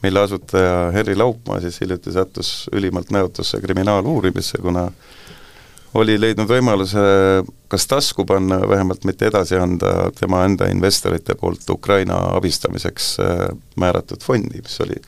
mille 0.01 0.23
asutaja 0.25 0.91
Harry 0.95 1.13
Laupmaa 1.15 1.59
siis 1.61 1.77
hiljuti 1.81 2.11
sattus 2.11 2.69
ülimalt 2.73 3.11
näotusse 3.13 3.61
kriminaaluurimisse, 3.61 4.57
kuna 4.61 4.87
oli 5.93 6.15
leidnud 6.19 6.47
võimaluse 6.49 7.01
kas 7.71 7.87
tasku 7.87 8.25
panna, 8.27 8.61
vähemalt 8.69 9.05
mitte 9.07 9.27
edasi 9.31 9.57
anda 9.59 10.09
tema 10.15 10.43
enda 10.47 10.67
investorite 10.71 11.35
poolt 11.39 11.69
Ukraina 11.69 12.17
abistamiseks 12.35 13.11
äh, 13.23 13.43
määratud 13.79 14.23
fondi, 14.23 14.61
mis 14.63 14.79
oli 14.83 14.99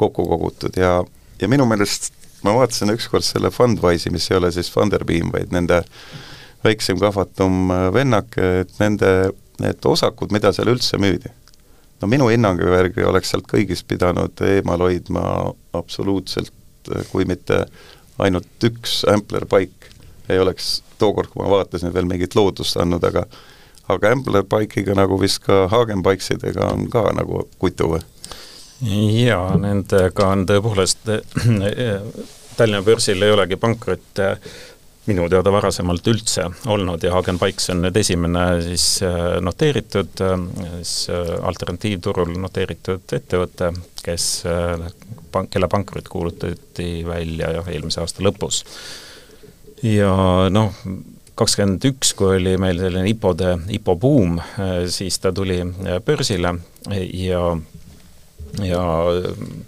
kokku 0.00 0.26
kogutud. 0.28 0.76
Ja, 0.76 1.02
ja 1.40 1.48
minu 1.48 1.66
meelest 1.68 2.12
ma 2.44 2.54
vaatasin 2.56 2.92
ükskord 2.94 3.24
selle 3.24 3.50
Fundwise'i, 3.52 4.12
mis 4.12 4.30
ei 4.30 4.38
ole 4.38 4.52
siis 4.52 4.70
Funderbeam, 4.72 5.32
vaid 5.32 5.52
nende 5.52 5.82
väiksem 6.64 7.00
kahvatum 7.00 7.70
äh, 7.72 7.86
vennake, 7.94 8.50
et 8.64 8.74
nende 8.80 9.12
need 9.60 9.84
osakud, 9.84 10.32
mida 10.32 10.52
seal 10.56 10.72
üldse 10.72 10.96
müüdi, 11.00 11.32
no 12.00 12.08
minu 12.08 12.30
hinnangu 12.32 12.68
järgi 12.72 13.04
oleks 13.04 13.32
sealt 13.32 13.48
kõigist 13.48 13.84
pidanud 13.88 14.40
eemal 14.44 14.80
hoidma 14.88 15.24
absoluutselt, 15.76 16.52
äh, 16.88 17.04
kui 17.12 17.28
mitte 17.28 17.66
ainult 18.20 18.68
üks 18.68 19.02
Ampler 19.08 19.44
paik 19.48 19.90
ei 20.30 20.42
oleks 20.42 20.80
tookord, 20.98 21.32
kui 21.32 21.42
ma 21.42 21.50
vaatasin, 21.50 21.94
veel 21.94 22.08
mingit 22.08 22.36
lootust 22.38 22.78
andnud, 22.80 23.04
aga 23.04 23.26
aga 23.90 24.12
Ambler 24.14 24.44
Bike'iga 24.46 24.94
nagu 24.94 25.18
vist 25.20 25.42
ka 25.42 25.64
Hagenbikesidega 25.70 26.72
on 26.74 26.86
ka 26.92 27.08
nagu 27.16 27.44
kutu 27.58 27.94
või? 27.94 28.02
jaa, 28.80 29.56
nendega 29.60 30.28
on 30.32 30.46
tõepoolest 30.48 31.10
Tallinna 32.56 32.82
börsil 32.84 33.22
ei 33.24 33.32
olegi 33.32 33.56
pankrotte 33.56 34.34
minu 35.08 35.26
teada 35.32 35.52
varasemalt 35.52 36.06
üldse 36.12 36.44
olnud 36.70 37.02
ja 37.04 37.12
Hagen 37.14 37.38
Bikes 37.40 37.70
on 37.72 37.80
nüüd 37.84 37.96
esimene 37.96 38.44
siis 38.64 38.86
äh, 39.06 39.38
noteeritud, 39.42 40.22
äh, 40.24 40.34
siis 40.80 40.94
äh, 41.12 41.30
alternatiivturul 41.48 42.34
noteeritud 42.40 43.16
ettevõte, 43.16 43.72
kes, 44.04 44.26
kelle 45.52 45.68
pankrot 45.72 46.08
kuulutati 46.08 46.90
välja 47.06 47.54
jah, 47.58 47.72
eelmise 47.72 48.00
aasta 48.04 48.24
lõpus 48.24 48.62
ja 49.82 50.12
noh, 50.52 50.74
kakskümmend 51.40 51.84
üks, 51.88 52.12
kui 52.18 52.36
oli 52.36 52.56
meil 52.60 52.80
selline 52.82 53.08
IPO-de, 53.14 53.54
IPO 53.78 53.96
buum, 54.00 54.40
siis 54.92 55.18
ta 55.22 55.32
tuli 55.32 55.62
börsile 56.06 56.54
ja 57.16 57.44
ja 58.66 58.82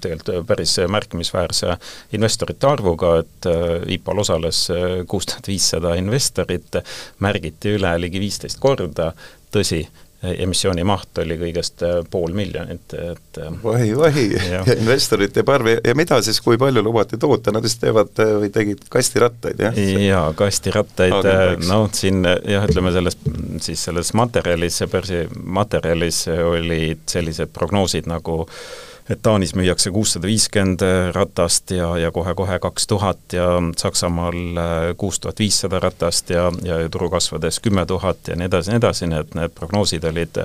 tegelikult 0.02 0.46
päris 0.48 0.72
märkimisväärse 0.90 1.76
investorite 2.18 2.66
arvuga, 2.66 3.12
et 3.22 3.46
IPO-l 3.94 4.22
osales 4.24 4.64
kuus 5.08 5.28
tuhat 5.30 5.46
viissada 5.48 5.94
investorit, 6.00 6.80
märgiti 7.22 7.76
üle 7.76 7.92
ligi 8.02 8.20
viisteist 8.20 8.58
korda, 8.60 9.12
tõsi, 9.54 9.84
emissiooni 10.22 10.84
maht 10.86 11.18
oli 11.18 11.36
kõigest 11.40 11.82
äh, 11.86 11.96
pool 12.10 12.34
miljonit, 12.36 12.94
et 12.94 13.40
äh, 13.42 13.50
vahi, 13.64 13.90
vahi, 13.98 14.26
investorid 14.76 15.34
teeb 15.34 15.50
arve. 15.50 15.78
Ja 15.84 15.96
mida 15.98 16.20
siis, 16.22 16.38
kui 16.44 16.60
palju 16.60 16.84
lubati 16.84 17.18
toota, 17.20 17.54
nad 17.54 17.64
vist 17.66 17.80
teevad 17.82 18.22
äh, 18.22 18.36
või 18.44 18.52
tegid 18.54 18.86
kastirattaid, 18.92 19.64
jah? 19.66 19.82
jaa, 20.06 20.28
kastirattaid, 20.38 21.66
noh, 21.66 21.88
siin 21.96 22.22
jah, 22.26 22.68
ütleme 22.70 22.94
selles, 22.94 23.18
siis 23.64 23.82
selles 23.88 24.14
materjalis, 24.18 24.78
börsi 24.92 25.26
materjalis 25.32 26.24
olid 26.32 27.02
sellised 27.10 27.50
prognoosid 27.54 28.06
nagu 28.10 28.44
äh, 28.46 28.62
et 29.10 29.22
Taanis 29.22 29.54
müüakse 29.58 29.90
kuussada 29.90 30.28
viiskümmend 30.30 30.84
ratast 31.14 31.70
ja, 31.74 31.90
ja 31.98 32.12
kohe-kohe 32.14 32.58
kaks 32.62 32.86
tuhat 32.86 33.34
ja 33.34 33.48
Saksamaal 33.76 34.38
äh, 34.62 34.86
kuus 34.96 35.20
tuhat 35.20 35.42
viissada 35.42 35.80
ratast 35.82 36.30
ja, 36.30 36.50
ja 36.62 36.78
turu 36.92 37.10
kasvades 37.10 37.60
kümme 37.60 37.86
tuhat 37.86 38.30
ja 38.30 38.38
nii 38.38 38.50
edasi, 38.50 38.72
nii 38.72 38.82
edasi, 38.82 39.10
nii 39.10 39.20
et 39.24 39.36
need 39.38 39.54
prognoosid 39.58 40.06
olid 40.10 40.42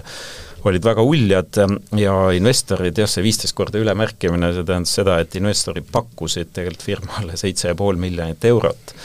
olid 0.67 0.83
väga 0.83 1.03
uljad. 1.05 1.59
Ja 1.95 2.15
investorid, 2.35 2.97
jah, 2.97 3.07
see 3.09 3.23
viisteist 3.23 3.55
korda 3.55 3.79
ülemärkimine, 3.79 4.51
see 4.55 4.65
tähendas 4.67 4.95
seda, 4.97 5.19
et 5.23 5.35
investorid 5.39 5.87
pakkusid 5.93 6.51
tegelikult 6.55 6.83
firmale 6.83 7.37
seitse 7.39 7.69
ja 7.71 7.77
pool 7.77 7.99
miljonit 8.01 8.43
eurot. 8.49 8.95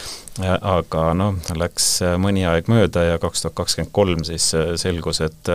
Aga 0.42 1.10
noh, 1.14 1.36
läks 1.60 1.98
mõni 2.18 2.46
aeg 2.48 2.70
mööda 2.72 3.04
ja 3.04 3.18
kaks 3.22 3.44
tuhat 3.44 3.58
kakskümmend 3.60 3.92
kolm 3.92 4.24
siis 4.24 4.48
selgus, 4.80 5.20
et 5.20 5.52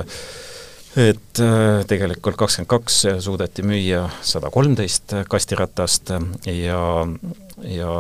et 0.95 1.41
äh, 1.43 1.84
tegelikult 1.89 2.38
kakskümmend 2.39 2.69
kaks 2.71 3.02
suudeti 3.26 3.65
müüa 3.67 4.08
sada 4.21 4.52
kolmteist 4.54 5.13
kastiratast 5.30 6.13
ja, 6.47 6.82
ja 7.67 7.93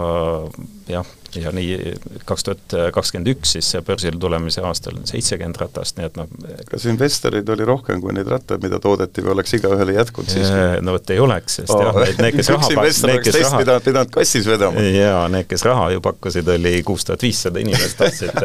jah, 0.89 1.11
ja 1.41 1.51
nii 1.55 1.95
kaks 2.27 2.47
tuhat 2.47 2.75
kakskümmend 2.95 3.31
üks 3.35 3.55
siis 3.57 3.69
börsile 3.85 4.19
tulemise 4.19 4.63
aastal 4.65 4.97
seitsekümmend 5.07 5.59
ratast, 5.61 5.97
nii 5.97 6.09
et 6.09 6.19
noh 6.19 6.29
kas 6.71 6.85
investoreid 6.89 7.49
oli 7.49 7.65
rohkem 7.67 8.01
kui 8.01 8.13
neid 8.15 8.29
rattaid, 8.31 8.61
mida 8.63 8.79
toodeti 8.83 9.23
või 9.25 9.33
oleks 9.35 9.55
igaühele 9.57 9.95
jätkunud 9.97 10.31
siiski? 10.31 10.63
no 10.85 10.95
vot 10.95 11.13
ei 11.13 11.19
oleks, 11.23 11.59
sest 11.61 11.73
oh. 11.75 11.83
jah, 11.85 11.99
need, 12.03 12.21
need, 12.23 12.37
kes 12.37 12.49
raha 12.53 12.63
üks 12.63 12.77
investor 12.77 13.13
oleks 13.13 13.31
teist 13.37 13.57
pidanud, 13.57 13.85
pidanud 13.87 14.13
kassis 14.17 14.49
vedama. 14.49 14.85
jaa, 14.93 15.23
need, 15.33 15.49
kes 15.49 15.65
raha 15.67 15.89
ju 15.95 16.03
pakkusid, 16.07 16.53
oli 16.55 16.73
kuus 16.87 17.07
tuhat 17.07 17.25
viissada 17.27 17.63
inimest 17.63 17.99
tahtsid 18.01 18.41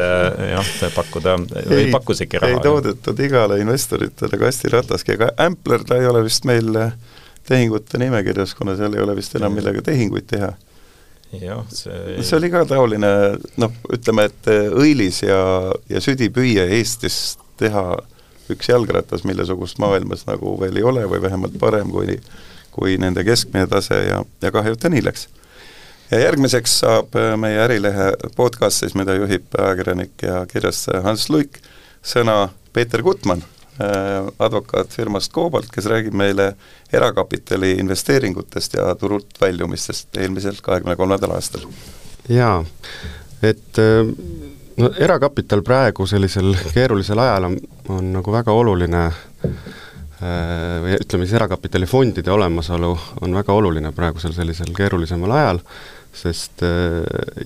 jah, 0.53 0.73
pakkuda 0.95 1.37
või 1.69 1.87
pakkusidki 1.93 2.43
raha. 2.43 2.57
ei 2.57 2.63
toodetud 2.63 3.23
igale 3.27 3.59
investoritele 3.63 4.41
kastirataski, 4.41 5.17
aga 5.17 5.33
Ampler, 5.47 5.85
ta 5.87 5.99
ei 6.01 6.09
ole 6.09 6.23
vist 6.27 6.47
meil 6.49 6.69
tehingute 7.47 7.99
nimekirjas, 7.99 8.55
kuna 8.55 8.77
seal 8.79 8.95
ei 8.95 9.03
ole 9.03 9.17
vist 9.17 9.35
enam 9.39 9.55
millega 9.55 9.83
tehinguid 9.85 10.29
teha 10.29 10.53
jah, 11.41 11.65
see 11.73 12.21
see 12.21 12.37
oli 12.37 12.49
ka 12.53 12.63
taoline 12.69 13.11
noh, 13.61 13.75
ütleme, 13.93 14.27
et 14.29 14.49
õilis 14.71 15.23
ja, 15.25 15.39
ja 15.89 16.01
südipüüe 16.03 16.67
Eestis 16.77 17.37
teha 17.61 17.85
üks 18.51 18.69
jalgratas, 18.69 19.23
millesugust 19.27 19.79
maailmas 19.79 20.25
nagu 20.27 20.57
veel 20.59 20.77
ei 20.77 20.83
ole 20.83 21.05
või 21.09 21.21
vähemalt 21.23 21.55
parem 21.61 21.91
kui 21.93 22.17
kui 22.73 22.97
nende 22.97 23.21
keskmine 23.25 23.67
tase 23.69 23.99
ja, 24.07 24.23
ja 24.41 24.51
kahju, 24.53 24.73
et 24.73 24.81
ta 24.81 24.89
nii 24.89 25.03
läks. 25.05 25.27
ja 26.11 26.19
järgmiseks 26.23 26.79
saab 26.81 27.15
meie 27.37 27.61
Ärilehe 27.67 28.11
podcastis, 28.35 28.95
mida 28.97 29.15
juhib 29.17 29.53
ajakirjanik 29.53 30.25
ja 30.25 30.43
kirjastaja 30.49 31.03
Hans 31.05 31.29
Luik, 31.29 31.61
sõna 32.01 32.49
Peeter 32.73 33.03
Gutmann, 33.05 33.45
advokaat 34.39 34.93
firmast 34.93 35.31
Cobalt, 35.33 35.71
kes 35.73 35.87
räägib 35.89 36.13
meile 36.13 36.51
erakapitali 36.93 37.71
investeeringutest 37.81 38.77
ja 38.77 38.91
turult 38.95 39.39
väljumistest 39.41 40.17
eelmisel, 40.21 40.59
kahekümne 40.61 40.95
kolmandal 40.95 41.33
aastal. 41.33 41.65
jaa, 42.29 42.59
et 43.41 43.79
no 44.77 44.91
erakapital 44.99 45.63
praegu 45.65 46.05
sellisel 46.07 46.53
keerulisel 46.73 47.19
ajal 47.19 47.49
on, 47.49 47.57
on 47.89 48.11
nagu 48.19 48.35
väga 48.35 48.53
oluline 48.53 49.07
või 50.83 50.93
ütleme 51.01 51.25
siis 51.25 51.33
erakapitalifondide 51.35 52.31
olemasolu 52.31 52.93
on 53.25 53.33
väga 53.35 53.53
oluline 53.53 53.91
praegusel 53.91 54.31
sellisel 54.37 54.69
keerulisemal 54.77 55.33
ajal, 55.35 55.59
sest 56.13 56.61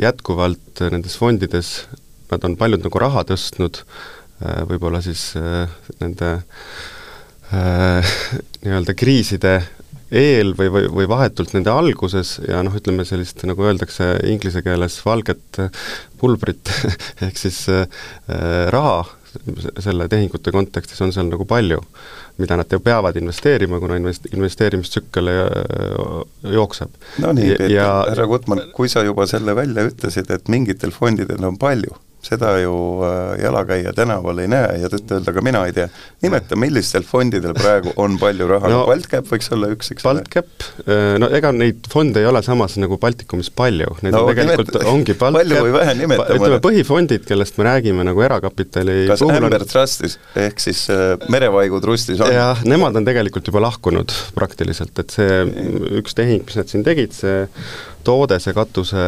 jätkuvalt 0.02 0.84
nendes 0.92 1.16
fondides 1.18 1.72
nad 2.32 2.44
on 2.44 2.58
paljud 2.60 2.84
nagu 2.84 3.02
raha 3.02 3.24
tõstnud, 3.28 3.82
võib-olla 4.40 5.02
siis 5.02 5.32
nende 6.02 6.38
nii-öelda 8.64 8.94
kriiside 8.98 9.54
eel 10.12 10.54
või, 10.56 10.70
või, 10.72 10.88
või 10.92 11.08
vahetult 11.10 11.54
nende 11.56 11.72
alguses 11.74 12.38
ja 12.48 12.62
noh, 12.64 12.76
ütleme 12.76 13.06
sellist, 13.08 13.44
nagu 13.48 13.66
öeldakse 13.68 14.14
inglise 14.32 14.64
keeles, 14.64 15.00
valget 15.06 15.62
pulbrit 16.20 16.72
ehk 17.28 17.40
siis 17.40 17.66
äh, 17.72 17.88
raha 18.74 19.04
selle 19.84 20.08
tehingute 20.10 20.52
kontekstis 20.56 21.02
on 21.04 21.12
seal 21.14 21.28
nagu 21.30 21.46
palju, 21.46 21.82
mida 22.42 22.58
nad 22.58 22.72
peavad 22.84 23.20
investeerima, 23.20 23.78
kuna 23.84 24.00
invest-, 24.00 24.26
investeerimistsükkel 24.32 25.30
jookseb. 26.56 26.96
no 27.22 27.34
nii, 27.38 27.52
Peeter, 27.60 27.84
härra 28.10 28.26
Gutmann, 28.32 28.72
kui 28.74 28.90
sa 28.90 29.04
juba 29.06 29.28
selle 29.30 29.54
välja 29.58 29.86
ütlesid, 29.92 30.32
et 30.34 30.50
mingitel 30.50 30.96
fondidel 30.96 31.46
on 31.46 31.60
palju 31.62 31.94
seda 32.24 32.58
ju 32.60 32.74
äh, 33.06 33.44
jalakäija 33.44 33.94
tänaval 33.94 34.40
ei 34.42 34.50
näe 34.52 34.80
ja 34.82 34.90
tõtt-öelda 34.92 35.34
ka 35.36 35.44
mina 35.46 35.64
ei 35.68 35.74
tea. 35.76 35.88
nimeta, 36.26 36.58
millistel 36.60 37.06
fondidel 37.08 37.54
praegu 37.58 37.94
on 38.02 38.18
palju 38.20 38.48
raha 38.50 38.72
no,, 38.72 38.82
Baltcap 38.90 39.30
võiks 39.30 39.52
olla 39.54 39.70
üks, 39.74 39.92
eks 39.94 40.06
ole? 40.06 40.24
Baltcap, 40.24 40.66
äh, 40.84 41.16
no 41.22 41.30
ega 41.38 41.52
neid 41.56 41.88
fonde 41.92 42.24
ei 42.24 42.30
ole 42.30 42.42
samas 42.46 42.78
nagu 42.82 42.98
Baltikumis 43.02 43.52
palju, 43.54 44.00
neid 44.02 44.16
no, 44.16 44.24
on 44.26 44.34
tegelikult 44.34 44.74
nimeta, 44.74 44.92
ongi 44.92 45.18
Baltcap, 45.20 45.44
palju 45.44 45.64
või 45.68 45.76
vähe 45.78 45.96
nimeta 46.02 46.28
ütleme, 46.36 46.62
põhifondid, 46.66 47.28
kellest 47.30 47.62
me 47.62 47.70
räägime 47.70 48.08
nagu 48.08 48.26
erakapitali 48.28 48.98
kas 49.12 49.24
Amber 49.28 49.62
on... 49.62 49.68
Trustis 49.68 50.18
ehk 50.48 50.64
siis 50.64 50.88
äh, 50.94 51.14
Merevaigu 51.32 51.82
trustis 51.84 52.24
on? 52.24 52.34
jah, 52.34 52.66
nemad 52.68 52.98
on 52.98 53.08
tegelikult 53.08 53.52
juba 53.52 53.62
lahkunud 53.68 54.16
praktiliselt, 54.36 54.98
et 55.00 55.14
see 55.14 55.44
üks 56.02 56.18
tehing, 56.18 56.44
mis 56.48 56.58
nad 56.60 56.74
siin 56.74 56.86
tegid, 56.88 57.14
see 57.16 57.46
toode, 58.08 58.40
see 58.44 58.56
katuse, 58.56 59.04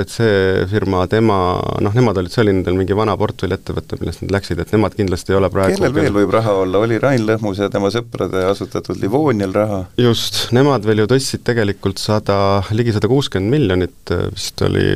et 0.00 0.12
see 0.12 0.64
firma, 0.70 1.04
tema, 1.10 1.36
noh, 1.84 1.94
nemad 1.96 2.18
olid, 2.22 2.32
see 2.32 2.42
oli 2.44 2.54
nendel 2.56 2.78
mingi 2.78 2.96
vana 2.96 3.16
portfelliettevõte, 3.20 3.98
millest 4.00 4.24
nad 4.24 4.34
läksid, 4.38 4.62
et 4.62 4.72
nemad 4.74 4.96
kindlasti 4.96 5.34
ei 5.34 5.38
ole 5.38 5.50
praegu 5.52 5.76
kellel 5.76 5.94
veel 5.96 6.16
võib 6.16 6.32
raha 6.34 6.54
olla, 6.62 6.80
oli 6.86 6.98
Rain 7.02 7.26
Lõhmus 7.28 7.60
ja 7.62 7.68
tema 7.72 7.90
sõprade 7.94 8.44
asutatud 8.48 9.00
Livonial 9.02 9.54
raha? 9.56 9.82
just, 10.00 10.46
nemad 10.56 10.86
veel 10.88 11.04
ju 11.04 11.08
tõstsid 11.12 11.44
tegelikult 11.46 12.00
sada, 12.02 12.36
ligi 12.74 12.94
sada 12.96 13.10
kuuskümmend 13.12 13.52
miljonit, 13.52 14.14
vist 14.32 14.64
oli, 14.64 14.88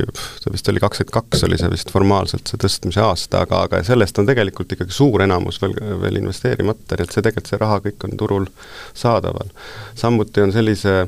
vist 0.53 0.73
oli 0.73 0.83
kakskümmend 0.83 1.15
kaks 1.17 1.47
oli 1.49 1.61
see 1.61 1.73
vist 1.73 1.93
formaalselt, 1.95 2.49
see 2.49 2.61
tõstmise 2.63 3.05
aasta, 3.05 3.45
aga, 3.47 3.65
aga 3.69 3.83
sellest 3.87 4.19
on 4.23 4.29
tegelikult 4.29 4.77
ikkagi 4.77 4.95
suur 4.95 5.25
enamus 5.27 5.61
veel, 5.63 5.77
veel 6.03 6.21
investeerimata, 6.23 6.97
nii 6.97 7.07
et 7.09 7.15
see 7.15 7.23
tegelikult, 7.23 7.53
see 7.53 7.63
raha 7.63 7.81
kõik 7.85 8.09
on 8.09 8.21
turul 8.21 8.51
saadaval. 8.97 9.53
samuti 9.99 10.45
on 10.45 10.55
sellise 10.55 10.99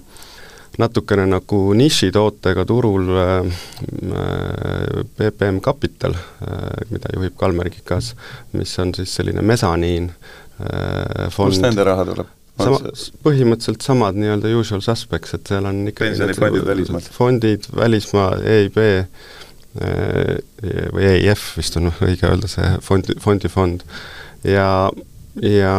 natukene 0.79 1.27
nagu 1.27 1.61
nišitootega 1.79 2.64
turul 2.69 3.11
BPM 5.19 5.59
äh, 5.59 5.62
Capital, 5.64 6.14
äh, 6.14 6.85
mida 6.93 7.12
juhib 7.17 7.37
Kalmer 7.38 7.71
Kikas, 7.73 8.12
mis 8.55 8.75
on 8.79 8.95
siis 8.95 9.14
selline 9.19 9.43
mesaniin 9.43 10.11
äh, 10.11 11.27
fond. 11.35 11.55
kust 11.55 11.64
nende 11.67 11.87
raha 11.88 12.07
tuleb? 12.09 12.35
sama, 12.59 12.79
põhimõtteliselt 13.23 13.85
samad 13.87 14.17
nii-öelda 14.19 14.51
usual 14.59 14.83
suspects, 14.83 15.35
et 15.37 15.51
seal 15.51 15.67
on 15.69 15.85
ikka 15.91 16.07
pensionifondid 16.07 16.67
välismaalt? 16.67 17.11
fondid, 17.14 17.69
välismaa, 17.75 18.33
EIB 18.43 18.81
või 20.95 21.05
EIF 21.07 21.53
vist 21.59 21.77
on 21.79 21.93
õige 22.03 22.27
öelda, 22.27 22.51
see 22.51 22.73
fondi, 22.83 23.14
fondifond. 23.23 23.85
ja 24.43 24.91
ja, 25.42 25.74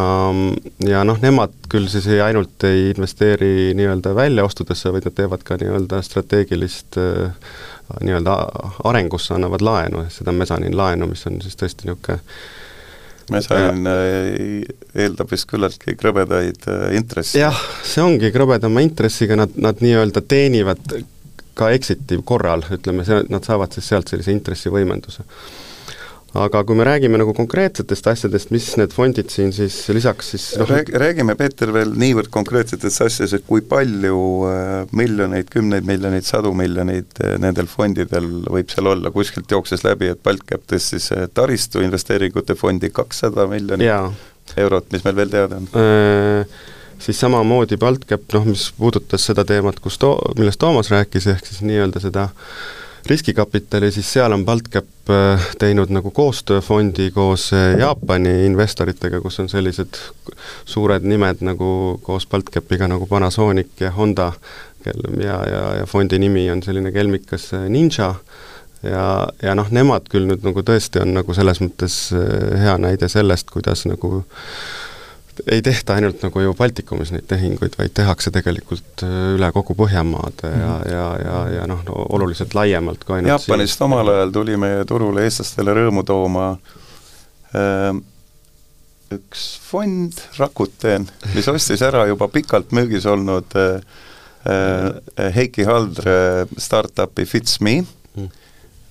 ja 0.87 1.01
noh, 1.07 1.17
nemad 1.21 1.55
küll 1.71 1.89
siis 1.91 2.07
ei 2.11 2.21
ainult 2.23 2.63
ei 2.67 2.89
investeeri 2.93 3.73
nii-öelda 3.77 4.13
väljaostudesse, 4.17 4.93
vaid 4.93 5.09
nad 5.09 5.17
teevad 5.17 5.43
ka 5.47 5.57
nii-öelda 5.59 6.01
strateegilist 6.05 6.99
äh, 7.01 7.51
nii-öelda 8.05 8.37
arengusse 8.89 9.35
annavad 9.35 9.63
laenu, 9.65 10.05
seda 10.13 10.33
mesaniinlaenu, 10.35 11.09
mis 11.09 11.25
on 11.29 11.41
siis 11.43 11.59
tõesti 11.59 11.89
niisugune 11.89 12.19
mesaniin 13.29 13.87
äh, 13.89 15.05
eeldab 15.05 15.31
vist 15.31 15.47
küllaltki 15.49 15.95
krõbedaid 15.99 16.67
äh, 16.71 16.89
intresse. 16.97 17.39
jah, 17.41 17.63
see 17.85 18.03
ongi 18.03 18.33
krõbedama 18.35 18.83
intressiga, 18.85 19.37
nad, 19.39 19.55
nad 19.57 19.81
nii-öelda 19.85 20.23
teenivad 20.25 20.99
ka 21.59 21.73
exit'i 21.75 22.19
korral, 22.25 22.63
ütleme, 22.71 23.03
see, 23.07 23.25
nad 23.29 23.45
saavad 23.45 23.73
siis 23.75 23.89
sealt 23.91 24.11
sellise 24.11 24.31
intressivõimenduse 24.31 25.25
aga 26.37 26.61
kui 26.63 26.77
me 26.77 26.85
räägime 26.85 27.17
nagu 27.17 27.33
konkreetsetest 27.33 28.07
asjadest, 28.11 28.51
mis 28.53 28.67
need 28.77 28.93
fondid 28.93 29.31
siin 29.33 29.49
siis 29.55 29.77
lisaks 29.95 30.31
siis 30.35 30.45
noh 30.61 30.69
Rääg, 30.69 30.91
räägime, 31.01 31.33
Peeter, 31.39 31.71
veel 31.73 31.95
niivõrd 31.97 32.29
konkreetsetest 32.33 33.01
asjadest, 33.07 33.47
kui 33.49 33.63
palju 33.65 34.19
äh, 34.49 34.73
miljoneid, 34.97 35.49
kümneid 35.49 35.87
miljoneid, 35.89 36.27
sadu 36.27 36.53
miljoneid 36.57 37.23
äh, 37.23 37.37
nendel 37.41 37.69
fondidel 37.71 38.27
võib 38.45 38.69
seal 38.69 38.91
olla, 38.93 39.13
kuskilt 39.13 39.49
jookses 39.49 39.85
läbi, 39.87 40.11
et 40.13 40.21
Baltcap 40.23 40.67
tõstis 40.69 41.09
äh, 41.15 41.25
taristu 41.33 41.81
investeeringute 41.85 42.57
fondi 42.59 42.91
kakssada 42.93 43.47
miljonit 43.49 43.89
Jaa. 43.89 44.11
eurot, 44.57 44.91
mis 44.93 45.07
meil 45.07 45.17
veel 45.23 45.33
teada 45.33 45.57
on 45.61 45.71
äh,? 45.73 46.59
siis 46.99 47.17
samamoodi 47.23 47.79
Baltcap, 47.81 48.27
noh 48.35 48.51
mis 48.51 48.69
puudutas 48.77 49.25
seda 49.25 49.47
teemat, 49.47 49.79
kus 49.81 49.97
to-, 49.97 50.19
millest 50.37 50.61
Toomas 50.61 50.91
rääkis, 50.93 51.25
ehk 51.31 51.47
siis 51.47 51.63
nii-öelda 51.65 52.03
seda 52.03 52.27
äh, 52.29 52.59
riskikapitali, 53.07 53.91
siis 53.91 54.13
seal 54.13 54.33
on 54.35 54.45
BaltCap 54.45 55.09
äh, 55.09 55.47
teinud 55.59 55.91
nagu 55.93 56.11
koostööfondi 56.11 57.11
koos 57.11 57.49
äh, 57.53 57.79
Jaapani 57.79 58.45
investoritega, 58.45 59.21
kus 59.21 59.39
on 59.39 59.49
sellised 59.49 59.99
suured 60.65 61.07
nimed 61.07 61.43
nagu 61.45 61.99
koos 62.03 62.27
BaltCapiga 62.27 62.87
nagu 62.91 63.07
Panasonic 63.07 63.79
ja 63.79 63.91
Honda, 63.91 64.31
kel- 64.83 65.23
ja, 65.23 65.39
ja, 65.49 65.63
ja 65.79 65.85
fondi 65.85 66.19
nimi 66.19 66.49
on 66.51 66.63
selline 66.63 66.91
kelmikas 66.91 67.53
äh, 67.53 67.69
Ninja, 67.69 68.13
ja, 68.83 69.05
ja 69.41 69.55
noh, 69.55 69.71
nemad 69.71 70.11
küll 70.11 70.27
nüüd 70.29 70.45
nagu 70.45 70.63
tõesti 70.65 71.01
on 71.03 71.15
nagu 71.17 71.33
selles 71.35 71.63
mõttes 71.63 72.01
hea 72.63 72.77
näide 72.79 73.09
sellest, 73.11 73.49
kuidas 73.51 73.85
nagu 73.89 74.23
ei 75.47 75.61
tehta 75.65 75.95
ainult 75.95 76.23
nagu 76.25 76.41
ju 76.43 76.53
Baltikumis 76.57 77.11
neid 77.13 77.27
tehinguid, 77.29 77.75
vaid 77.79 77.93
tehakse 77.97 78.31
tegelikult 78.35 79.03
äh, 79.05 79.15
üle 79.35 79.51
kogu 79.55 79.75
Põhjamaade 79.79 80.51
ja 80.51 80.75
mm., 80.75 80.91
ja, 80.91 81.07
ja, 81.23 81.39
ja 81.59 81.67
noh 81.69 81.83
no,, 81.87 82.05
oluliselt 82.17 82.55
laiemalt 82.57 83.05
kui 83.05 83.19
ainult 83.19 83.35
Jaapanist 83.35 83.77
siin. 83.77 83.87
omal 83.87 84.13
ajal 84.13 84.33
tuli 84.35 84.57
meie 84.59 84.85
turule 84.89 85.25
eestlastele 85.27 85.75
rõõmu 85.77 86.05
tooma 86.07 86.47
äh, 87.53 87.91
üks 89.15 89.45
fond, 89.65 90.19
Rakuten, 90.37 91.07
mis 91.33 91.47
ostis 91.49 91.81
ära 91.85 92.05
juba 92.09 92.29
pikalt 92.31 92.75
müügis 92.77 93.07
olnud 93.09 93.55
äh, 93.57 93.79
äh, 94.49 95.31
Heiki 95.35 95.65
Haldre 95.69 96.19
startup'i 96.57 97.25
FitsMe 97.29 97.79
mm 97.81 97.95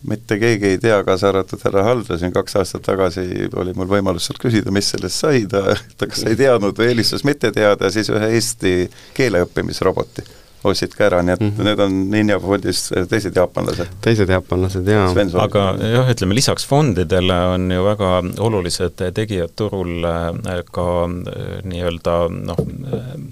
mitte 0.08 0.38
keegi 0.40 0.72
ei 0.72 0.80
tea, 0.82 0.98
kaasa 1.06 1.30
arvatud 1.32 1.62
härra 1.66 1.84
Haldre, 1.86 2.18
siin 2.20 2.34
kaks 2.34 2.58
aastat 2.60 2.86
tagasi 2.88 3.26
oli 3.60 3.74
mul 3.76 3.90
võimalus 3.90 4.28
sealt 4.28 4.40
küsida, 4.42 4.72
mis 4.74 4.90
sellest 4.94 5.24
sai, 5.24 5.44
ta, 5.50 5.76
ta 5.98 6.08
kas 6.10 6.24
ei 6.28 6.38
teadnud 6.38 6.78
või 6.78 6.92
eelistas 6.92 7.24
mitte 7.28 7.52
teada, 7.54 7.92
siis 7.94 8.10
ühe 8.12 8.32
Eesti 8.38 8.74
keeleõppimisroboti 9.18 10.26
ostsid 10.66 10.94
ka 10.98 11.06
ära, 11.06 11.20
nii 11.22 11.34
et 11.36 11.40
mm 11.40 11.50
-hmm. 11.50 11.64
need 11.64 11.80
on 11.80 11.96
Ninja 12.10 12.38
fondis 12.40 12.80
teised 13.08 13.36
jaapanlased. 13.36 13.90
teised 14.02 14.28
jaapanlased, 14.28 14.88
jaa. 14.88 15.08
aga 15.42 15.64
jah, 15.78 16.10
ütleme 16.10 16.34
lisaks 16.34 16.66
fondidele 16.66 17.36
on 17.54 17.70
ju 17.70 17.84
väga 17.84 18.10
olulised 18.38 18.98
tegijad 19.14 19.54
turul 19.56 20.04
äh, 20.04 20.62
ka 20.72 20.86
äh, 21.04 21.60
nii-öelda 21.64 22.16
noh, 22.30 22.62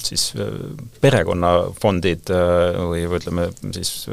siis 0.02 0.32
äh, 0.36 0.52
perekonnafondid 1.00 2.30
või, 2.30 3.06
või 3.08 3.18
ütleme 3.18 3.48
siis 3.72 4.06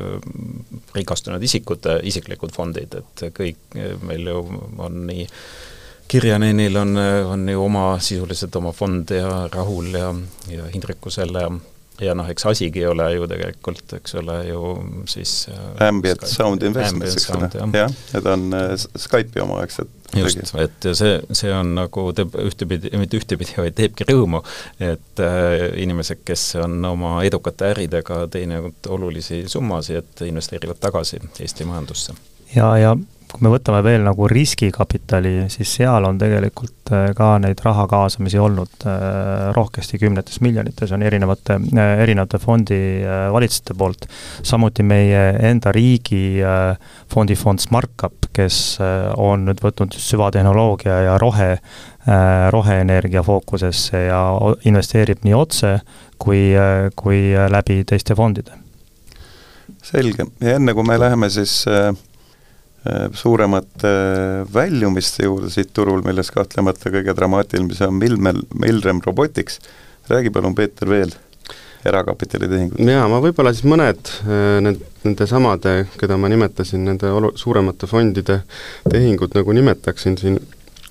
rikastunud 0.95 1.43
isikute 1.43 1.99
isiklikud 2.03 2.51
fondid, 2.51 2.95
et 2.95 3.27
kõik 3.37 3.77
meil 4.01 4.27
ju 4.27 4.41
on 4.77 5.05
nii 5.07 5.27
Kirjanenil 6.07 6.75
on, 6.77 6.97
on 7.25 7.49
ju 7.49 7.61
oma, 7.63 7.99
sisuliselt 7.99 8.55
oma 8.55 8.71
fond 8.71 9.09
ja 9.09 9.47
Rahul 9.53 9.87
ja, 9.97 10.13
ja 10.51 10.65
Hindrikusel 10.73 11.31
ja 11.33 11.47
ja 12.01 12.15
noh, 12.17 12.29
eks 12.29 12.45
asigi 12.49 12.81
ei 12.81 12.87
ole 12.89 13.05
ju 13.13 13.27
tegelikult, 13.29 13.97
eks 13.99 14.15
ole 14.21 14.37
ju 14.47 14.61
siis 15.09 15.33
äh, 15.51 15.87
Ambient 15.87 16.23
Skype, 16.23 16.35
Sound 16.35 16.63
Investments, 16.65 17.17
eks 17.17 17.29
ole, 17.35 17.49
jah, 17.77 17.93
need 18.13 18.29
on 18.33 18.47
äh, 18.57 18.73
Skype'i 18.77 19.43
omaaegsed 19.43 19.91
just, 20.17 20.55
et 20.61 20.89
see, 20.97 21.13
see 21.33 21.53
on 21.53 21.73
nagu, 21.77 22.05
teeb 22.17 22.35
ühtepidi, 22.43 22.91
mitte 23.01 23.17
ühtepidi, 23.21 23.55
vaid 23.61 23.77
teebki 23.77 24.07
rõõmu, 24.09 24.43
et 24.81 25.23
äh, 25.23 25.69
inimesed, 25.83 26.23
kes 26.25 26.47
on 26.63 26.79
oma 26.89 27.15
edukate 27.27 27.71
äridega 27.73 28.23
teeninud 28.33 28.91
olulisi 28.93 29.43
summasid, 29.49 30.01
et 30.01 30.25
investeerivad 30.27 30.81
tagasi 30.81 31.21
Eesti 31.39 31.69
majandusse. 31.69 32.17
ja, 32.55 32.69
ja 32.77 32.97
kui 33.33 33.41
me 33.47 33.49
võtame 33.49 33.79
veel 33.81 34.03
nagu 34.05 34.27
riskikapitali, 34.29 35.47
siis 35.51 35.71
seal 35.79 36.05
on 36.05 36.19
tegelikult 36.21 36.91
äh, 36.93 37.07
ka 37.17 37.31
neid 37.41 37.61
raha 37.65 37.87
kaasamisi 37.89 38.37
olnud 38.41 38.85
äh, 38.85 39.49
rohkesti 39.57 39.97
kümnetes 40.01 40.37
miljonites, 40.45 40.93
on 40.93 41.01
erinevate, 41.05 41.57
äh, 41.73 41.93
erinevate 42.05 42.37
fondivalitsuste 42.43 43.73
poolt. 43.77 44.05
samuti 44.45 44.85
meie 44.85 45.23
enda 45.49 45.71
riigi 45.73 46.41
fondifond 47.09 47.61
SmartCap, 47.63 48.29
kes 48.33 48.57
on 49.17 49.47
nüüd 49.47 49.61
võtnud 49.63 49.93
süvatehnoloogia 49.97 50.95
ja 51.07 51.17
rohe, 51.21 51.57
roheenergia 52.53 53.23
fookusesse 53.23 54.05
ja 54.07 54.21
investeerib 54.67 55.21
nii 55.23 55.35
otse 55.37 55.75
kui, 56.17 56.49
kui 56.99 57.21
läbi 57.53 57.83
teiste 57.87 58.17
fondide. 58.19 58.57
selge, 59.83 60.25
ja 60.41 60.57
enne 60.57 60.73
kui 60.73 60.83
me 60.87 60.99
läheme 60.99 61.29
siis 61.29 61.63
äh 61.67 61.93
Äh, 62.83 63.09
suuremate 63.15 63.87
äh, 63.87 64.53
väljumiste 64.53 65.23
juurde 65.23 65.47
siit 65.47 65.69
turul, 65.71 66.01
millest 66.03 66.33
kahtlemata 66.35 66.91
kõige 66.91 67.13
dramaatilisem 67.15 67.93
on 67.93 67.99
Milmel, 68.01 68.41
Milrem 68.59 68.99
Robotics, 69.05 69.61
räägi 70.11 70.33
palun, 70.35 70.51
Peeter, 70.55 70.89
veel 70.91 71.13
erakapitalitehingud. 71.87 72.81
jaa, 72.83 73.05
ma 73.07 73.21
võib-olla 73.23 73.53
siis 73.55 73.63
mõned 73.71 74.11
äh, 74.25 74.59
need, 74.67 74.83
nende 75.05 75.27
samade, 75.31 75.77
keda 75.95 76.17
ma 76.19 76.27
nimetasin, 76.33 76.83
nende 76.89 77.07
olu-, 77.07 77.31
suuremate 77.39 77.87
fondide 77.87 78.41
tehingud 78.91 79.39
nagu 79.39 79.55
nimetaksin 79.55 80.19
siin, 80.19 80.41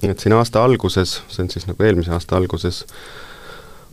et 0.00 0.24
siin 0.24 0.32
aasta 0.38 0.64
alguses, 0.64 1.18
see 1.28 1.44
on 1.44 1.52
siis 1.52 1.68
nagu 1.68 1.84
eelmise 1.84 2.16
aasta 2.16 2.40
alguses, 2.40 2.86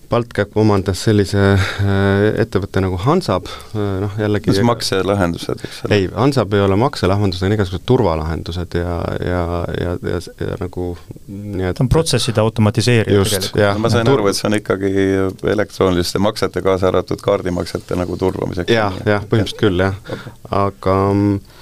BaltCap 0.10 0.56
omandas 0.58 1.04
sellise 1.06 1.42
äh, 1.54 2.24
ettevõtte 2.42 2.82
nagu 2.82 2.98
Hansab, 3.02 3.50
äh, 3.76 4.00
noh 4.04 4.16
jällegi 4.20 4.50
kas 4.50 4.62
makselahendused, 4.66 5.62
eks 5.68 5.84
ole? 5.86 6.00
ei, 6.00 6.08
Hansab 6.14 6.56
ei 6.58 6.64
ole 6.66 6.78
makselahendused, 6.82 7.46
on 7.46 7.56
igasugused 7.58 7.86
turvalahendused 7.90 8.80
ja, 8.80 8.96
ja, 9.26 9.44
ja, 9.78 9.94
ja, 10.10 10.22
ja 10.42 10.58
nagu 10.62 10.90
nii 11.28 11.70
et 11.70 11.78
ta 11.78 11.86
on 11.86 11.92
protsesside 11.94 12.42
automatiseerija 12.42 13.28
tegelikult. 13.30 13.62
ma 13.84 13.94
sain 13.94 14.10
aru, 14.10 14.28
et 14.32 14.40
see 14.40 14.50
on 14.50 14.58
ikkagi 14.58 15.06
elektrooniliste 15.54 16.24
maksete, 16.26 16.66
kaasa 16.66 16.90
arvatud 16.90 17.22
kaardimaksete 17.22 18.00
nagu 18.00 18.18
turvamiseks. 18.18 18.74
jah, 18.74 18.98
jah, 19.06 19.30
põhimõtteliselt 19.30 19.62
küll, 19.62 19.86
jah. 19.86 20.28
aga 20.66 21.00
äh, 21.14 21.58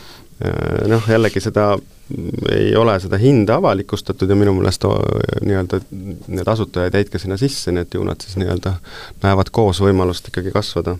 noh, 0.87 1.07
jällegi 1.09 1.41
seda 1.41 1.71
ei 2.51 2.75
ole 2.75 2.99
seda 2.99 3.17
hinda 3.17 3.57
avalikustatud 3.59 4.29
ja 4.29 4.35
minu 4.39 4.53
meelest 4.55 4.85
nii-öelda 4.85 5.79
need 5.91 6.47
asutajad 6.47 6.95
jäid 6.95 7.11
ka 7.11 7.19
sinna 7.19 7.37
sisse, 7.41 7.73
nii 7.73 7.83
et 7.83 7.97
ju 7.97 8.05
nad 8.07 8.21
siis 8.23 8.37
nii-öelda 8.39 8.77
näevad 9.23 9.51
koos 9.51 9.81
võimalust 9.83 10.29
ikkagi 10.31 10.53
kasvada. 10.55 10.97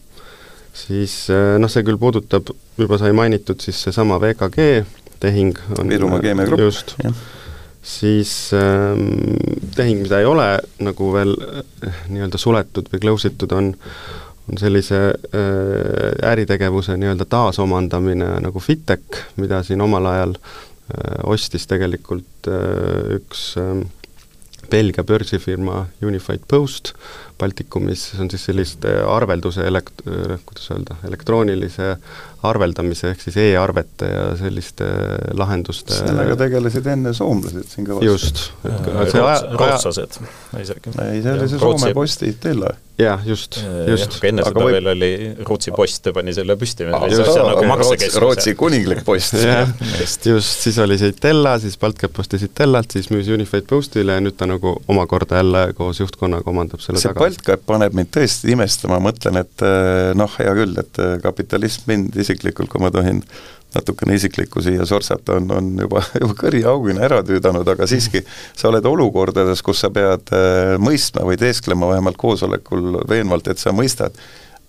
siis 0.74 1.30
eh, 1.34 1.56
noh, 1.62 1.72
see 1.72 1.86
küll 1.88 1.98
puudutab, 1.98 2.52
juba 2.78 3.00
sai 3.02 3.14
mainitud, 3.16 3.62
siis 3.64 3.80
seesama 3.88 4.20
VKG 4.22 4.68
tehing 5.20 5.58
on 5.80 5.90
Virumaa 5.90 6.20
Keemiagrupp. 6.20 6.62
just, 6.62 6.96
siis 7.82 8.52
ähm, 8.54 9.08
tehing, 9.76 10.02
mida 10.02 10.20
ei 10.20 10.26
ole 10.26 10.60
nagu 10.84 11.14
veel 11.14 11.36
äh, 11.40 12.04
nii-öelda 12.12 12.38
suletud 12.38 12.92
või 12.94 13.02
close 13.02 13.32
itud, 13.32 13.56
on 13.56 13.74
on 14.50 14.58
sellise 14.58 15.00
äh, 15.12 16.32
äritegevuse 16.32 16.98
nii-öelda 16.98 17.26
taasomandamine 17.30 18.38
nagu 18.44 18.60
Fitech, 18.64 19.24
mida 19.36 19.62
siin 19.64 19.82
omal 19.82 20.06
ajal 20.06 20.36
äh, 20.38 21.20
ostis 21.24 21.68
tegelikult 21.68 22.48
äh, 22.48 23.18
üks 23.20 23.50
ähm, 23.62 23.88
Belgia 24.72 25.04
börsifirma 25.04 25.86
Unified 26.04 26.48
Post 26.48 26.94
Baltikumis, 27.40 28.08
see 28.14 28.24
on 28.24 28.32
siis 28.34 28.48
selliste 28.50 28.94
arvelduse 29.08 29.68
elekt-, 29.68 30.04
äh, 30.08 30.38
kuidas 30.46 30.72
öelda, 30.74 30.98
elektroonilise 31.08 31.96
arveldamise 32.48 33.12
ehk 33.14 33.24
siis 33.26 33.38
e-arvete 33.42 34.10
ja 34.12 34.26
selliste 34.40 34.88
lahenduste 35.38 35.96
sellega 35.98 36.38
tegelesid 36.38 36.90
enne 36.94 37.14
soomlased 37.18 37.72
siin 37.72 37.88
kõvasti. 37.88 38.10
just. 38.12 38.44
rootslased 39.58 40.20
isegi. 40.62 40.94
ei, 41.08 41.24
see 41.24 41.34
oli 41.34 41.50
see 41.50 41.64
Soome 41.64 41.96
Posti 41.98 42.36
Tella 42.42 42.76
jah, 42.98 43.22
just, 43.26 43.60
just. 43.88 44.18
aga 44.18 44.30
enne 44.32 44.46
seda 44.46 44.62
võib... 44.62 44.74
veel 44.74 44.90
oli 44.94 45.10
Rootsi 45.46 45.74
post 45.76 46.10
pani 46.16 46.34
selle 46.34 46.56
püsti, 46.58 46.88
nagu 46.90 47.66
maksekeskus. 47.70 48.20
Rootsi 48.24 48.54
kuninglik 48.58 49.04
post 49.06 49.38
just, 49.38 50.26
just, 50.26 50.64
siis 50.66 50.80
oli 50.82 50.98
see 50.98 51.14
Itella, 51.14 51.58
siis 51.62 51.78
Baltcap 51.82 52.18
ostis 52.24 52.48
Itellalt, 52.48 52.96
siis 52.98 53.12
müüs 53.14 53.30
Unified 53.34 53.68
Postile 53.70 54.18
ja 54.18 54.24
nüüd 54.24 54.38
ta 54.40 54.50
nagu 54.50 54.74
omakorda 54.90 55.44
jälle 55.44 55.64
koos 55.78 56.02
juhtkonnaga 56.02 56.50
omandab 56.50 56.82
selle 56.82 57.02
see 57.02 57.12
tagasi. 57.12 57.27
Baltcap 57.28 57.68
paneb 57.68 57.96
mind 57.98 58.10
tõesti 58.16 58.54
imestama, 58.56 59.02
mõtlen, 59.04 59.42
et 59.44 59.66
eh, 59.68 60.14
noh, 60.18 60.32
hea 60.40 60.56
küll, 60.58 60.80
et 60.80 61.04
eh, 61.04 61.18
kapitalism 61.24 61.92
mind 61.92 62.16
isiklikult, 62.24 62.72
kui 62.72 62.84
ma 62.84 62.92
tohin 62.94 63.22
natukene 63.76 64.16
isiklikku 64.16 64.64
siia 64.64 64.86
sortsata, 64.88 65.38
on, 65.42 65.52
on 65.52 65.70
juba, 65.84 66.02
juba 66.22 66.38
kõriaugina 66.40 67.04
ära 67.08 67.22
tüüdanud, 67.28 67.68
aga 67.68 67.88
siiski 67.90 68.24
sa 68.30 68.70
oled 68.72 68.88
olukordades, 68.88 69.62
kus 69.66 69.84
sa 69.84 69.92
pead 69.94 70.34
äh, 70.36 70.76
mõistma 70.82 71.26
või 71.28 71.40
teesklema 71.42 71.92
vähemalt 71.92 72.20
koosolekul 72.22 73.04
veenvalt, 73.10 73.52
et 73.52 73.62
sa 73.62 73.76
mõistad 73.76 74.16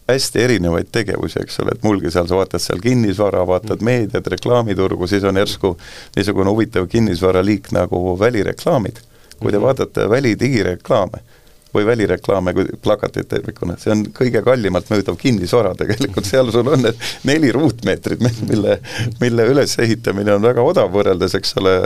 hästi 0.08 0.40
erinevaid 0.40 0.88
tegevusi, 0.92 1.42
eks 1.42 1.60
ole, 1.62 1.74
et 1.76 1.82
mulgi 1.84 2.10
seal, 2.10 2.26
sa 2.30 2.38
vaatad 2.38 2.62
seal 2.64 2.80
kinnisvara, 2.80 3.42
vaatad 3.46 3.82
meediat, 3.84 4.30
reklaamiturgu, 4.34 5.06
siis 5.06 5.24
on 5.28 5.36
järsku 5.36 5.74
niisugune 6.16 6.50
huvitav 6.50 6.88
kinnisvaraliik 6.88 7.72
nagu 7.76 8.16
välireklaamid. 8.20 9.04
kui 9.38 9.52
te 9.52 9.58
mhm. 9.58 9.66
vaatate 9.66 10.08
välidigireklaame, 10.10 11.20
või 11.74 11.86
välireklaame 11.86 12.54
kui 12.56 12.66
plakateid 12.82 13.28
tervikuna, 13.28 13.76
see 13.80 13.92
on 13.92 14.04
kõige 14.16 14.42
kallimalt 14.44 14.88
müüdav 14.92 15.18
kinnisvara 15.20 15.74
tegelikult, 15.78 16.26
seal 16.30 16.50
sul 16.54 16.68
on 16.72 16.84
need 16.86 17.06
neli 17.28 17.52
ruutmeetrit, 17.54 18.22
mille, 18.48 18.78
mille 19.20 19.46
ülesehitamine 19.52 20.36
on 20.36 20.44
väga 20.44 20.64
odav 20.64 20.90
võrreldes, 20.94 21.36
eks 21.38 21.56
ole, 21.60 21.76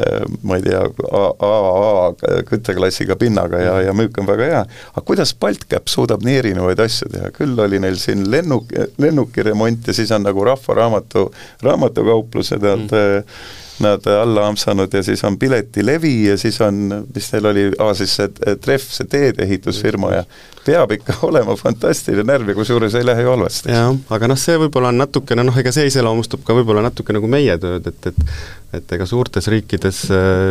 äh, 0.00 0.26
ma 0.42 0.58
ei 0.60 0.66
tea, 0.66 0.82
AAA 1.20 2.42
kütteklassiga 2.48 3.16
pinnaga 3.20 3.62
ja, 3.62 3.78
ja 3.88 3.96
müük 3.96 4.18
on 4.20 4.28
väga 4.30 4.50
hea. 4.52 4.66
aga 4.94 5.06
kuidas 5.06 5.34
Baltcap 5.40 5.88
suudab 5.92 6.24
nii 6.26 6.40
erinevaid 6.42 6.80
asju 6.82 7.10
teha, 7.12 7.32
küll 7.36 7.58
oli 7.60 7.80
neil 7.82 7.98
siin 8.00 8.26
lennuk, 8.30 8.72
lennukiremont 8.98 9.90
ja 9.90 9.96
siis 9.96 10.12
on 10.16 10.24
nagu 10.26 10.44
Rahva 10.44 10.80
Raamatu, 10.80 11.28
raamatukaupluse 11.66 12.60
tead 12.60 12.88
mm 12.88 13.68
nad 13.80 14.06
alla 14.12 14.46
ampsanud 14.48 14.94
ja 14.94 15.02
siis 15.02 15.24
on 15.24 15.38
piletilevi 15.38 16.14
ja 16.28 16.36
siis 16.38 16.60
on, 16.64 17.04
mis 17.14 17.32
neil 17.32 17.50
oli, 17.50 17.66
aa 17.78 17.94
siis 17.98 18.16
see 18.20 18.56
Treff, 18.60 18.92
see 18.94 19.08
teedeehitusfirma 19.10 20.12
ja 20.14 20.24
peab 20.64 20.92
ikka 20.92 21.16
olema 21.30 21.56
fantastiline 21.56 22.26
närv 22.28 22.52
ja 22.52 22.56
kusjuures 22.58 22.94
ei 22.94 23.06
lähe 23.06 23.24
ju 23.24 23.32
halvasti. 23.32 23.72
jah, 23.72 23.92
aga 24.16 24.30
noh, 24.30 24.40
see 24.40 24.58
võib-olla 24.60 24.92
on 24.92 25.00
natukene 25.00 25.44
noh, 25.46 25.60
ega 25.62 25.72
see 25.74 25.88
iseloomustab 25.90 26.44
ka 26.46 26.56
võib-olla 26.56 26.84
natuke 26.84 27.16
nagu 27.16 27.30
meie 27.30 27.58
tööd, 27.60 27.86
et, 27.92 28.12
et 28.12 28.34
et 28.70 28.92
ega 28.94 29.02
suurtes 29.02 29.48
riikides, 29.50 30.04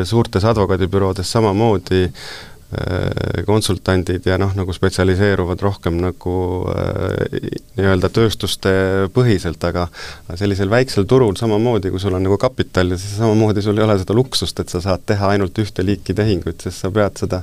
suurtes 0.10 0.44
advokaadibüroodes 0.44 1.30
samamoodi 1.32 2.10
konsultandid 3.48 4.28
ja 4.30 4.36
noh, 4.38 4.52
nagu 4.54 4.74
spetsialiseeruvad 4.76 5.62
rohkem 5.66 5.96
nagu 6.04 6.34
äh, 6.70 7.40
nii-öelda 7.80 8.12
tööstuste 8.14 8.74
põhiselt, 9.16 9.64
aga 9.66 9.88
sellisel 10.38 10.70
väiksel 10.70 11.08
turul 11.10 11.34
samamoodi, 11.40 11.90
kui 11.90 12.02
sul 12.02 12.14
on 12.14 12.28
nagu 12.28 12.38
kapital 12.42 12.94
ja 12.94 13.00
siis 13.02 13.18
samamoodi 13.18 13.64
sul 13.66 13.80
ei 13.80 13.88
ole 13.88 13.98
seda 14.02 14.14
luksust, 14.18 14.62
et 14.62 14.70
sa 14.70 14.84
saad 14.86 15.02
teha 15.10 15.34
ainult 15.34 15.58
ühte 15.64 15.86
liiki 15.86 16.14
tehinguid, 16.14 16.60
sest 16.62 16.86
sa 16.86 16.94
pead 16.94 17.18
seda 17.24 17.42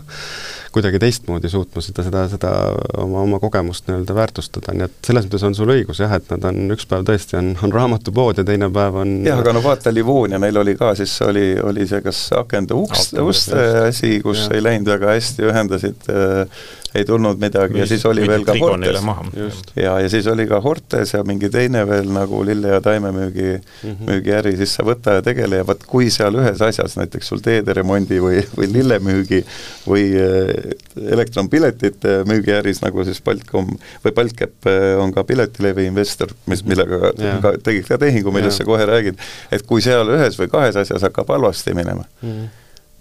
kuidagi 0.77 1.01
teistmoodi 1.03 1.51
suutma 1.51 1.83
seda, 1.85 2.05
seda, 2.07 2.25
seda 2.33 2.53
oma, 3.01 3.23
oma 3.25 3.41
kogemust 3.43 3.89
nii-öelda 3.89 4.17
väärtustada, 4.17 4.75
nii 4.77 4.87
et 4.89 5.11
selles 5.11 5.27
mõttes 5.27 5.47
on 5.49 5.57
sul 5.57 5.73
õigus 5.73 6.03
jah, 6.03 6.13
et 6.19 6.29
nad 6.35 6.45
on, 6.51 6.61
üks 6.77 6.89
päev 6.91 7.07
tõesti 7.09 7.39
on, 7.41 7.53
on 7.65 7.75
raamatupood 7.75 8.43
ja 8.43 8.47
teine 8.47 8.69
päev 8.73 9.01
on 9.03 9.15
jah, 9.27 9.41
aga 9.43 9.57
no 9.57 9.65
vaata, 9.65 9.95
Livonia 9.95 10.41
neil 10.43 10.61
oli 10.61 10.77
ka, 10.79 10.93
siis 10.99 11.15
oli, 11.27 11.49
oli 11.65 11.89
see 11.89 12.03
kas 12.05 12.27
akende 12.37 12.77
uks, 12.77 13.13
uste 13.23 13.69
asi, 13.87 14.19
kus 14.25 14.47
ja. 14.47 14.57
ei 14.59 14.67
läinud 14.69 14.93
väga 14.93 15.15
hästi, 15.17 15.47
ühendasid 15.51 16.11
äh, 16.13 16.67
ei 16.97 17.05
tulnud 17.05 17.41
midagi 17.41 17.81
ja 17.81 17.87
siis 17.89 18.05
oli 18.09 18.25
veel 18.29 18.45
ka 18.47 18.55
Hortes. 18.61 19.63
ja, 19.77 19.97
ja 20.01 20.09
siis 20.11 20.27
oli 20.33 20.47
ka 20.49 20.61
Hortes 20.65 21.13
ja 21.15 21.23
mingi 21.27 21.51
teine 21.53 21.85
veel 21.89 22.09
nagu 22.13 22.43
lille- 22.47 22.75
ja 22.75 22.81
taimemüügi 22.81 23.49
mm 23.53 23.91
-hmm. 23.91 24.11
müügiäri, 24.11 24.57
siis 24.57 24.75
sa 24.75 24.85
võta 24.87 25.19
ja 25.19 25.23
tegele 25.23 25.61
ja 25.61 25.67
vot 25.67 25.85
kui 25.87 26.11
seal 26.11 26.39
ühes 26.41 26.63
asjas, 26.63 26.97
näiteks 26.97 27.29
sul 27.29 27.43
teederemondi 27.45 28.21
või, 28.23 28.43
või 28.57 28.71
lillemüügi 28.73 29.43
või 29.87 30.05
äh, 30.21 30.75
elektronpiletite 31.13 32.23
müügiäris, 32.29 32.83
nagu 32.83 33.05
siis 33.05 33.23
Baltcom 33.23 33.77
või 34.05 34.13
Baltcap 34.13 34.71
äh, 34.71 34.99
on 35.03 35.13
ka 35.13 35.25
piletilevi 35.25 35.87
investor, 35.87 36.33
mis, 36.47 36.63
mhm. 36.63 36.69
millega 36.69 37.13
yeah. 37.19 37.41
ka 37.43 37.57
tegid 37.63 37.89
ka 37.89 37.99
tehingu, 37.99 38.33
millest 38.33 38.61
yeah. 38.61 38.67
sa 38.67 38.71
kohe 38.73 38.87
räägid, 38.87 39.19
et 39.53 39.67
kui 39.67 39.83
seal 39.83 40.09
ühes 40.09 40.39
või 40.41 40.49
kahes 40.53 40.77
asjas 40.77 41.03
hakkab 41.03 41.29
halvasti 41.29 41.75
minema 41.75 42.05
mm, 42.23 42.31
-hmm 42.31 42.55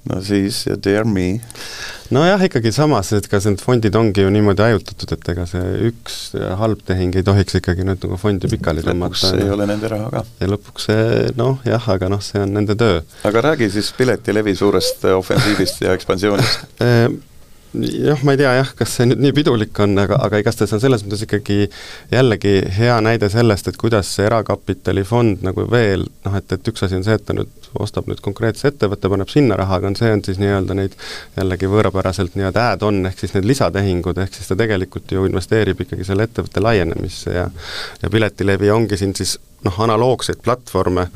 no 0.10 0.22
siis 0.26 0.64
dear 0.84 1.06
me. 1.10 1.40
nojah, 2.14 2.42
ikkagi 2.48 2.72
samas, 2.76 3.12
et 3.18 3.28
kas 3.32 3.48
need 3.50 3.62
fondid 3.64 3.96
ongi 3.98 4.26
ju 4.26 4.32
niimoodi 4.34 4.66
hajutatud, 4.68 5.16
et 5.18 5.30
ega 5.34 5.46
see 5.50 5.92
üks 5.92 6.18
halb 6.62 6.82
tehing 6.88 7.16
ei 7.18 7.26
tohiks 7.26 7.60
ikkagi 7.62 7.86
nüüd 7.88 8.04
nagu 8.06 8.20
fondi 8.22 8.50
pikali 8.52 8.86
tõmmata. 8.86 9.32
lõpuks 9.32 9.44
ei 9.44 9.54
ole 9.58 9.70
nende 9.70 9.92
raha 9.92 10.10
ka. 10.14 10.26
ja 10.42 10.52
lõpuks 10.54 10.90
see 10.92 11.30
noh, 11.40 11.62
jah, 11.68 11.92
aga 11.96 12.12
noh, 12.14 12.24
see 12.24 12.42
on 12.46 12.58
nende 12.60 12.78
töö. 12.80 13.00
aga 13.26 13.48
räägi 13.50 13.72
siis 13.78 13.94
piletilevi 13.98 14.56
suurest 14.58 15.08
ofensiivist 15.16 15.86
ja 15.86 15.96
ekspansioonist 15.98 16.68
jah, 17.82 18.24
ma 18.24 18.36
ei 18.36 18.40
tea 18.40 18.54
jah, 18.58 18.72
kas 18.78 18.96
see 18.98 19.08
nüüd 19.10 19.22
nii 19.24 19.34
pidulik 19.36 19.80
on, 19.84 19.98
aga, 20.02 20.20
aga 20.28 20.40
igastahes 20.42 20.74
on 20.76 20.82
selles 20.84 21.06
mõttes 21.06 21.26
ikkagi 21.26 21.70
jällegi 22.14 22.56
hea 22.78 22.98
näide 23.04 23.30
sellest, 23.34 23.70
et 23.70 23.80
kuidas 23.82 24.12
see 24.16 24.28
erakapitalifond 24.30 25.46
nagu 25.46 25.68
veel 25.72 26.06
noh, 26.08 26.38
et, 26.38 26.52
et 26.56 26.72
üks 26.72 26.86
asi 26.86 27.00
on 27.00 27.06
see, 27.08 27.18
et 27.18 27.26
ta 27.26 27.36
nüüd 27.38 27.52
ostab 27.80 28.08
nüüd 28.08 28.22
konkreetse 28.24 28.70
ettevõtte, 28.72 29.10
paneb 29.12 29.32
sinna 29.32 29.58
raha, 29.60 29.80
aga 29.80 29.92
on 29.92 29.98
see, 30.00 30.12
on 30.16 30.24
siis 30.26 30.40
nii-öelda 30.42 30.78
neid 30.78 30.96
jällegi 31.36 31.70
võõrapäraselt 31.72 32.38
nii-öelda 32.40 32.70
add-on 32.76 33.02
ehk 33.10 33.20
siis 33.24 33.36
need 33.36 33.50
lisatehingud, 33.52 34.22
ehk 34.24 34.38
siis 34.38 34.48
ta 34.52 34.58
tegelikult 34.60 35.12
ju 35.12 35.26
investeerib 35.28 35.84
ikkagi 35.86 36.08
selle 36.08 36.30
ettevõtte 36.30 36.64
laienemisse 36.64 37.36
ja 37.36 37.50
ja 38.02 38.10
Piletilevi 38.12 38.72
ongi 38.72 38.98
siin 39.00 39.16
siis 39.18 39.38
noh, 39.66 39.78
analoogseid 39.88 40.42
platvorme 40.46 41.10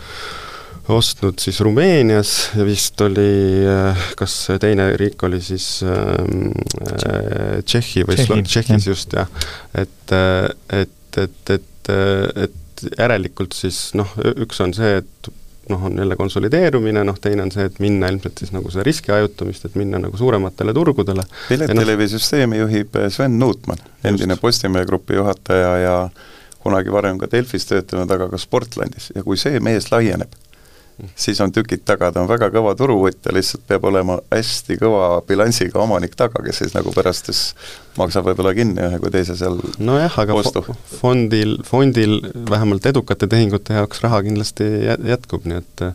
ostnud 0.90 1.40
siis 1.42 1.60
Rumeenias 1.62 2.34
ja 2.58 2.66
vist 2.66 3.02
oli, 3.02 3.30
äh, 3.70 4.06
kas 4.18 4.36
teine 4.62 4.90
riik 5.00 5.24
oli 5.28 5.42
siis 5.44 5.68
ähm, 5.86 6.50
äh, 6.84 7.60
Tšehhi 7.64 8.06
või 8.08 8.18
Tšehhi. 8.20 8.46
Tšehhis 8.48 8.88
just 8.90 9.14
jah, 9.18 9.30
et, 9.78 10.16
äh, 10.16 10.50
et, 10.82 11.22
et, 11.24 11.54
et, 11.56 11.92
et 12.48 12.88
järelikult 12.98 13.54
siis 13.58 13.90
noh, 14.00 14.12
üks 14.40 14.62
on 14.64 14.74
see, 14.76 15.00
et 15.04 15.32
noh, 15.70 15.86
on 15.86 16.02
jälle 16.02 16.18
konsolideerumine, 16.18 17.04
noh 17.06 17.20
teine 17.22 17.46
on 17.46 17.54
see, 17.54 17.68
et 17.70 17.80
minna 17.84 18.10
ilmselt 18.10 18.42
siis 18.42 18.54
nagu 18.56 18.72
seda 18.74 18.88
riski 18.88 19.14
hajutamist, 19.14 19.70
et 19.70 19.78
minna 19.80 20.02
nagu 20.02 20.18
suurematele 20.18 20.74
turgudele. 20.74 21.26
piletilevisüsteemi 21.52 22.58
no, 22.58 22.66
juhib 22.66 23.00
Sven 23.14 23.38
Nuutmann, 23.40 23.84
endine 24.04 24.40
Postimehe 24.42 24.88
Grupi 24.90 25.20
juhataja 25.20 25.74
ja 25.84 25.96
kunagi 26.64 26.92
varem 26.92 27.20
ka 27.22 27.30
Delfis 27.32 27.68
töötanud, 27.70 28.10
aga 28.12 28.30
ka 28.32 28.42
Sportlandis 28.42 29.12
ja 29.16 29.24
kui 29.24 29.38
see 29.40 29.62
mees 29.64 29.92
laieneb, 29.94 30.34
siis 31.16 31.40
on 31.44 31.52
tükid 31.56 31.84
taga, 31.88 32.12
ta 32.14 32.24
on 32.24 32.30
väga 32.30 32.50
kõva 32.54 32.76
turuvõtja, 32.78 33.34
lihtsalt 33.36 33.66
peab 33.70 33.86
olema 33.90 34.20
hästi 34.34 34.80
kõva 34.82 35.22
bilansiga 35.28 35.82
omanik 35.84 36.16
taga, 36.20 36.44
kes 36.46 36.64
siis 36.64 36.76
nagu 36.76 36.94
pärast 36.96 37.32
siis 37.32 37.44
maksab 38.00 38.30
võib-olla 38.30 38.54
kinni 38.56 38.84
ühe 38.86 39.00
kui 39.02 39.12
teise 39.14 39.36
seal 39.40 39.58
nojah, 39.84 40.20
aga 40.24 40.38
ostu. 40.40 40.64
fondil, 41.00 41.58
fondil 41.68 42.20
vähemalt 42.50 42.86
edukate 42.92 43.28
tehingute 43.32 43.76
jaoks 43.80 44.04
raha 44.06 44.22
kindlasti 44.28 44.68
jätkub, 45.10 45.48
nii 45.50 45.60
et 45.60 45.86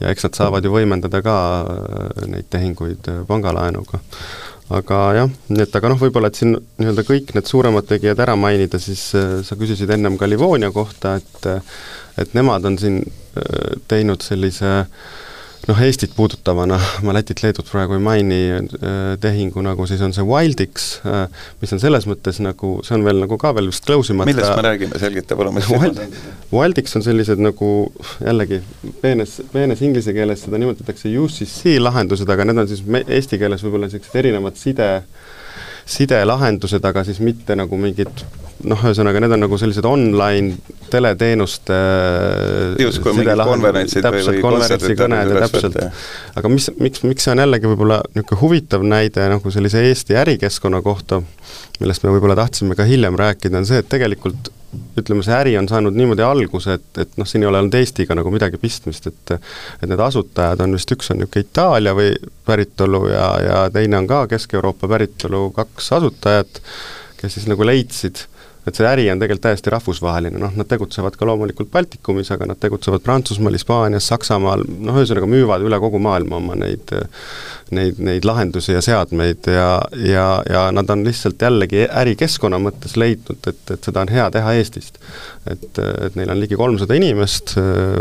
ja 0.00 0.12
eks 0.12 0.28
nad 0.28 0.38
saavad 0.38 0.64
ju 0.64 0.72
võimendada 0.74 1.22
ka 1.24 1.36
äh, 1.60 2.24
neid 2.32 2.48
tehinguid 2.52 3.12
äh, 3.12 3.22
pangalaenuga 3.28 4.00
aga 4.72 5.00
jah, 5.16 5.32
et 5.62 5.76
aga 5.78 5.90
noh, 5.92 6.00
võib-olla 6.00 6.30
et 6.32 6.38
siin 6.38 6.54
nii-öelda 6.56 7.04
kõik 7.08 7.34
need 7.36 7.48
suuremad 7.50 7.88
tegijad 7.88 8.22
ära 8.24 8.36
mainida, 8.38 8.80
siis 8.82 9.10
äh, 9.18 9.40
sa 9.46 9.58
küsisid 9.58 9.90
ennem 9.92 10.16
ka 10.20 10.28
Livonia 10.30 10.72
kohta, 10.74 11.18
et 11.20 11.50
et 12.20 12.34
nemad 12.36 12.64
on 12.68 12.78
siin 12.80 13.00
äh, 13.02 13.76
teinud 13.88 14.24
sellise 14.24 14.72
noh, 15.68 15.80
Eestit 15.86 16.12
puudutavana, 16.16 16.78
ma 17.06 17.14
Lätit-Leedut 17.14 17.68
praegu 17.70 17.94
ei 17.96 18.02
maini, 18.02 18.38
äh, 18.52 18.98
tehingu 19.22 19.62
nagu 19.64 19.86
siis 19.86 20.02
on 20.02 20.14
see 20.14 20.24
Wildix, 20.26 20.88
äh, 21.06 21.44
mis 21.62 21.74
on 21.74 21.82
selles 21.82 22.06
mõttes 22.10 22.40
nagu, 22.42 22.74
see 22.86 22.96
on 22.96 23.06
veel 23.06 23.22
nagu 23.22 23.38
ka 23.40 23.52
veel 23.56 23.70
vist 23.70 23.86
close 23.86 24.14
imata. 24.14 24.32
Millest 24.32 24.56
me 24.58 24.66
räägime, 24.66 25.00
selgita 25.02 25.38
palun 25.38 25.60
Wild, 25.70 26.02
Wildix 26.52 26.98
on. 26.98 27.06
Sellised 27.06 27.40
nagu 27.42 27.70
jällegi 28.22 28.60
peenes, 29.02 29.38
peenes 29.52 29.82
inglise 29.86 30.14
keeles 30.16 30.44
seda 30.46 30.60
nimetatakse 30.62 31.10
UCC 31.18 31.76
lahendused, 31.82 32.30
aga 32.30 32.46
need 32.48 32.62
on 32.62 32.70
siis 32.70 32.82
me, 32.86 33.02
eesti 33.18 33.38
keeles 33.42 33.62
võib-olla 33.64 33.90
niisugused 33.90 34.18
erinevad 34.22 34.58
side, 34.58 34.88
sidelahendused, 35.92 36.82
aga 36.90 37.06
siis 37.06 37.18
mitte 37.22 37.58
nagu 37.58 37.78
mingid 37.78 38.24
noh, 38.68 38.84
ühesõnaga 38.86 39.22
need 39.22 39.34
on 39.36 39.42
nagu 39.44 39.58
sellised 39.60 39.86
online 39.88 40.56
teleteenuste 40.92 41.76
mingid 42.78 43.44
konverentsid 43.48 44.06
või 44.06 44.40
konverentsikõned 44.44 45.34
ja 45.34 45.44
täpselt, 45.46 45.78
aga 46.38 46.52
mis, 46.52 46.68
miks, 46.78 47.04
miks 47.06 47.26
see 47.26 47.34
on 47.34 47.42
jällegi 47.44 47.70
võib-olla 47.70 48.00
niisugune 48.12 48.40
huvitav 48.42 48.86
näide 48.86 49.28
nagu 49.32 49.54
sellise 49.54 49.84
Eesti 49.88 50.18
ärikeskkonna 50.22 50.82
kohta, 50.84 51.22
millest 51.80 52.04
me 52.06 52.14
võib-olla 52.14 52.38
tahtsime 52.38 52.78
ka 52.78 52.86
hiljem 52.88 53.18
rääkida, 53.18 53.62
on 53.62 53.68
see, 53.68 53.82
et 53.82 53.90
tegelikult 53.92 54.52
ütleme, 54.96 55.24
see 55.24 55.34
äri 55.36 55.52
on 55.60 55.68
saanud 55.68 55.96
niimoodi 55.96 56.24
alguse, 56.24 56.78
et, 56.78 57.00
et 57.04 57.16
noh, 57.20 57.28
siin 57.28 57.44
ei 57.44 57.48
ole 57.50 57.60
olnud 57.60 57.74
Eestiga 57.76 58.16
nagu 58.16 58.32
midagi 58.32 58.60
pistmist, 58.60 59.08
et 59.10 59.34
et 59.34 59.88
need 59.88 60.00
asutajad 60.00 60.62
on 60.64 60.76
vist, 60.78 60.92
üks 60.94 61.12
on 61.12 61.20
niisugune 61.20 61.44
Itaalia 61.44 61.94
või 61.96 62.14
päritolu 62.46 63.02
ja, 63.12 63.28
ja 63.42 63.62
teine 63.74 64.00
on 64.00 64.08
ka 64.08 64.24
Kesk-Euroopa 64.32 64.88
päritolu, 64.88 65.48
kaks 65.56 65.92
asutajat, 65.98 66.62
kes 67.20 67.36
siis 67.36 67.48
nagu 67.50 67.66
leidsid 67.68 68.24
et 68.66 68.78
see 68.78 68.86
äri 68.86 69.08
on 69.10 69.18
tegelikult 69.18 69.42
täiesti 69.48 69.72
rahvusvaheline, 69.74 70.38
noh, 70.38 70.52
nad 70.54 70.68
tegutsevad 70.70 71.16
ka 71.18 71.26
loomulikult 71.26 71.70
Baltikumis, 71.72 72.30
aga 72.34 72.46
nad 72.52 72.60
tegutsevad 72.62 73.02
Prantsusmaal, 73.02 73.56
Hispaanias, 73.58 74.06
Saksamaal, 74.12 74.62
noh, 74.86 74.98
ühesõnaga 75.00 75.26
müüvad 75.30 75.64
üle 75.66 75.80
kogu 75.82 75.98
maailma 76.02 76.38
oma 76.38 76.56
neid, 76.60 76.92
neid, 77.74 77.98
neid 77.98 78.28
lahendusi 78.28 78.76
ja 78.76 78.82
seadmeid 78.84 79.50
ja, 79.50 79.68
ja, 79.98 80.26
ja 80.46 80.66
nad 80.74 80.90
on 80.94 81.02
lihtsalt 81.06 81.42
jällegi 81.42 81.88
ärikeskkonna 81.88 82.60
mõttes 82.62 82.94
leidnud, 83.00 83.42
et, 83.50 83.62
et 83.74 83.90
seda 83.90 84.06
on 84.06 84.12
hea 84.14 84.28
teha 84.36 84.54
Eestist. 84.60 85.02
et, 85.50 85.78
et 85.78 86.18
neil 86.18 86.30
on 86.30 86.38
ligi 86.38 86.58
kolmsada 86.58 86.94
inimest, 86.94 87.56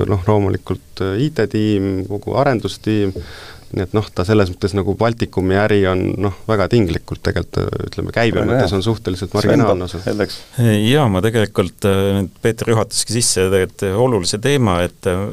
noh, 0.10 0.22
loomulikult 0.28 1.02
IT-tiim, 1.26 2.06
kogu 2.10 2.38
arendustiim, 2.38 3.16
nii 3.76 3.86
et 3.86 3.94
noh, 3.96 4.08
ta 4.14 4.26
selles 4.28 4.52
mõttes 4.52 4.74
nagu 4.76 4.96
Baltikumi 5.00 5.56
äri 5.60 5.82
on 5.90 6.04
noh, 6.22 6.36
väga 6.48 6.68
tinglikult 6.72 7.22
tegelikult 7.24 7.88
ütleme, 7.88 8.14
käibe 8.16 8.44
mõttes 8.48 8.74
on 8.76 8.84
suhteliselt 8.84 9.34
marginaalne 9.36 9.88
osa. 9.88 10.02
jaa, 10.60 11.08
ma 11.12 11.22
tegelikult, 11.24 11.88
nüüd 11.88 12.28
äh, 12.28 12.42
Peeter 12.44 12.72
juhataski 12.74 13.16
sisse 13.16 13.48
tegelikult 13.48 13.86
olulise 14.02 14.40
teema, 14.44 14.80
et 14.86 15.08
äh, 15.10 15.24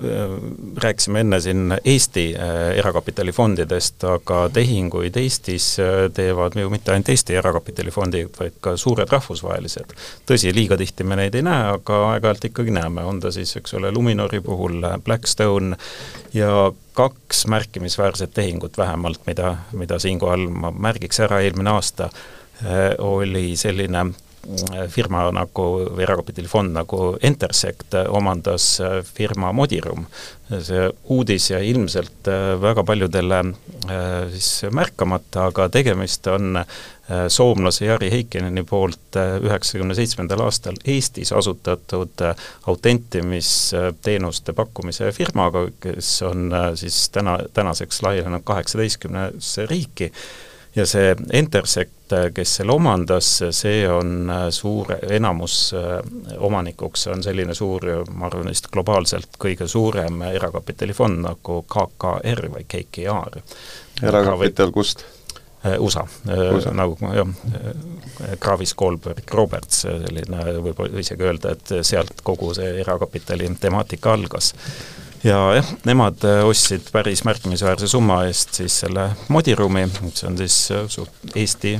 rääkisime 0.84 1.24
enne 1.24 1.40
siin 1.42 1.76
Eesti 1.78 2.26
äh, 2.34 2.56
erakapitalifondidest, 2.78 4.06
aga 4.08 4.44
tehinguid 4.54 5.16
Eestis 5.18 5.70
teevad 6.14 6.56
ju 6.58 6.70
mitte 6.72 6.94
ainult 6.94 7.12
Eesti 7.12 7.38
erakapitalifondid, 7.40 8.32
vaid 8.38 8.58
ka 8.64 8.76
suured 8.80 9.10
rahvusvahelised. 9.12 9.94
tõsi, 10.28 10.52
liiga 10.54 10.78
tihti 10.78 11.04
me 11.04 11.18
neid 11.18 11.34
ei 11.38 11.46
näe, 11.46 11.72
aga 11.78 12.02
aeg-ajalt 12.12 12.50
ikkagi 12.50 12.74
näeme, 12.74 13.04
on 13.08 13.20
ta 13.20 13.32
siis, 13.34 13.56
eks 13.58 13.74
ole, 13.78 13.92
Luminori 13.94 14.40
puhul 14.44 14.84
Blackstone 15.04 15.76
ja 16.34 16.70
kaks 16.98 17.46
märkimisväärset 17.46 18.32
tehingut 18.34 18.78
vähemalt, 18.78 19.20
mida, 19.26 19.56
mida 19.72 19.98
siinkohal 20.02 20.48
ma 20.50 20.72
märgiks 20.74 21.20
ära, 21.22 21.40
eelmine 21.46 21.70
aasta 21.70 22.08
äh, 22.10 22.90
oli 22.98 23.52
selline 23.56 24.00
äh, 24.00 24.27
firma 24.88 25.26
nagu, 25.34 25.64
või 25.92 26.04
erakapitalifond 26.06 26.72
nagu 26.76 27.00
Intersect 27.26 27.96
omandas 28.08 28.78
äh, 28.80 29.00
firma 29.04 29.52
Modirum. 29.52 30.06
see 30.48 30.86
uudis 31.12 31.50
jäi 31.50 31.66
ilmselt 31.68 32.28
väga 32.60 32.80
paljudele 32.88 33.42
siis 34.32 34.62
märkamata, 34.72 35.50
aga 35.50 35.66
tegemist 35.68 36.26
on 36.32 36.62
soomlase 37.28 37.84
Jari 37.84 38.08
Heikkineni 38.10 38.62
poolt 38.64 39.18
üheksakümne 39.44 39.92
seitsmendal 39.94 40.40
aastal 40.46 40.80
Eestis 40.88 41.34
asutatud 41.36 42.24
autentimisteenuste 42.66 44.56
pakkumise 44.56 45.12
firmaga, 45.12 45.66
kes 45.84 46.22
on 46.22 46.48
siis 46.80 47.10
täna, 47.12 47.38
tänaseks 47.52 48.00
laienenud 48.08 48.48
kaheksateistkümnesse 48.48 49.66
riiki 49.68 50.12
ja 50.76 50.86
see 50.88 51.14
Intersect, 51.32 51.97
kes 52.34 52.54
selle 52.60 52.74
omandas, 52.74 53.28
see 53.56 53.82
on 53.90 54.30
suur, 54.54 54.94
enamus 55.10 55.58
omanikuks 56.38 57.06
on 57.12 57.22
selline 57.24 57.54
suur, 57.54 57.84
ma 58.14 58.28
arvan, 58.28 58.50
vist 58.52 58.70
globaalselt 58.72 59.38
kõige 59.40 59.68
suurem 59.68 60.22
erakapitalifond 60.30 61.22
nagu 61.26 61.60
KKR 61.68 62.48
või 62.56 62.66
KKR. 62.68 63.40
erakapital 64.02 64.74
kust? 64.74 65.06
USA, 65.78 66.04
USA., 66.54 66.70
nagu 66.70 66.94
jah, 67.12 67.26
Gravis 68.40 68.76
Goldberg 68.78 69.34
Roberts, 69.34 69.82
selline 69.82 70.44
võib 70.62 70.84
isegi 71.02 71.26
öelda, 71.26 71.56
et 71.56 71.72
sealt 71.82 72.22
kogu 72.22 72.52
see 72.54 72.78
erakapitali 72.84 73.50
temaatika 73.60 74.14
algas 74.14 74.52
ja 75.24 75.38
jah, 75.58 75.70
nemad 75.88 76.24
ostsid 76.46 76.90
päris 76.92 77.24
märkimisväärse 77.26 77.88
summa 77.90 78.22
eest 78.28 78.60
siis 78.60 78.80
selle 78.84 79.10
modiruumi, 79.34 79.86
see 80.14 80.28
on 80.30 80.38
siis 80.38 80.58
suht 80.94 81.32
Eesti 81.34 81.78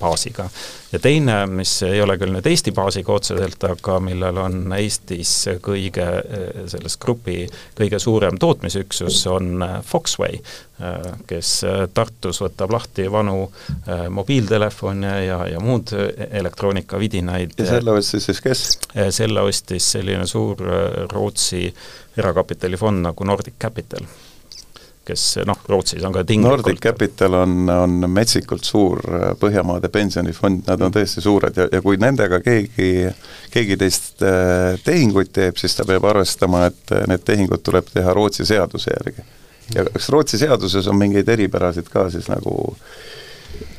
baasiga 0.00 0.50
ja 0.92 0.98
teine, 0.98 1.46
mis 1.46 1.72
ei 1.82 2.00
ole 2.02 2.16
küll 2.20 2.32
nüüd 2.32 2.46
Eesti 2.46 2.72
baasiga 2.74 3.14
otseselt, 3.16 3.64
aga 3.68 3.98
millel 4.02 4.38
on 4.40 4.72
Eestis 4.76 5.32
kõige, 5.64 6.06
selles 6.70 6.96
grupi 7.02 7.44
kõige 7.76 8.00
suurem 8.02 8.38
tootmisüksus, 8.40 9.18
on 9.32 9.64
Foxway, 9.86 10.38
kes 11.26 11.52
Tartus 11.96 12.40
võtab 12.44 12.72
lahti 12.76 13.08
vanu 13.12 13.48
mobiiltelefone 14.12 15.12
ja, 15.26 15.40
ja 15.50 15.60
muud 15.62 15.92
elektroonikavidinaid. 16.30 17.56
ja 17.58 17.68
selle 17.74 17.96
ostis 17.96 18.30
siis 18.30 18.42
kes? 18.44 18.64
selle 19.16 19.44
ostis 19.48 19.92
selline 19.96 20.26
suur 20.28 20.60
Rootsi 21.12 21.66
erakapitalifond 22.16 23.04
nagu 23.08 23.28
Nordic 23.28 23.58
Capital 23.60 24.06
kes 25.06 25.38
noh, 25.46 25.58
Rootsis 25.70 26.04
on 26.04 26.14
ka 26.14 26.24
tinglikult 26.26 26.64
Nordic 26.64 26.80
Capital 26.82 27.34
on, 27.38 27.68
on 27.70 28.10
metsikult 28.10 28.66
suur 28.66 29.02
äh, 29.06 29.28
Põhjamaade 29.38 29.90
pensionifond, 29.94 30.64
nad 30.66 30.82
on 30.82 30.94
tõesti 30.94 31.22
suured 31.22 31.58
ja, 31.60 31.68
ja 31.72 31.82
kui 31.84 31.98
nendega 32.02 32.40
keegi, 32.44 32.90
keegi 33.54 33.78
teist 33.80 34.24
äh, 34.26 34.74
tehinguid 34.84 35.30
teeb, 35.36 35.58
siis 35.60 35.78
ta 35.78 35.86
peab 35.86 36.08
arvestama, 36.10 36.66
et 36.70 36.94
äh, 36.94 37.06
need 37.10 37.22
tehingud 37.26 37.62
tuleb 37.66 37.92
teha 37.92 38.14
Rootsi 38.16 38.46
seaduse 38.48 38.94
järgi. 38.96 39.26
ja 39.76 39.86
kas 39.86 40.10
Rootsi 40.14 40.42
seaduses 40.42 40.90
on 40.90 40.98
mingeid 40.98 41.28
eripärasid 41.36 41.90
ka 41.92 42.08
siis 42.10 42.26
nagu 42.32 42.56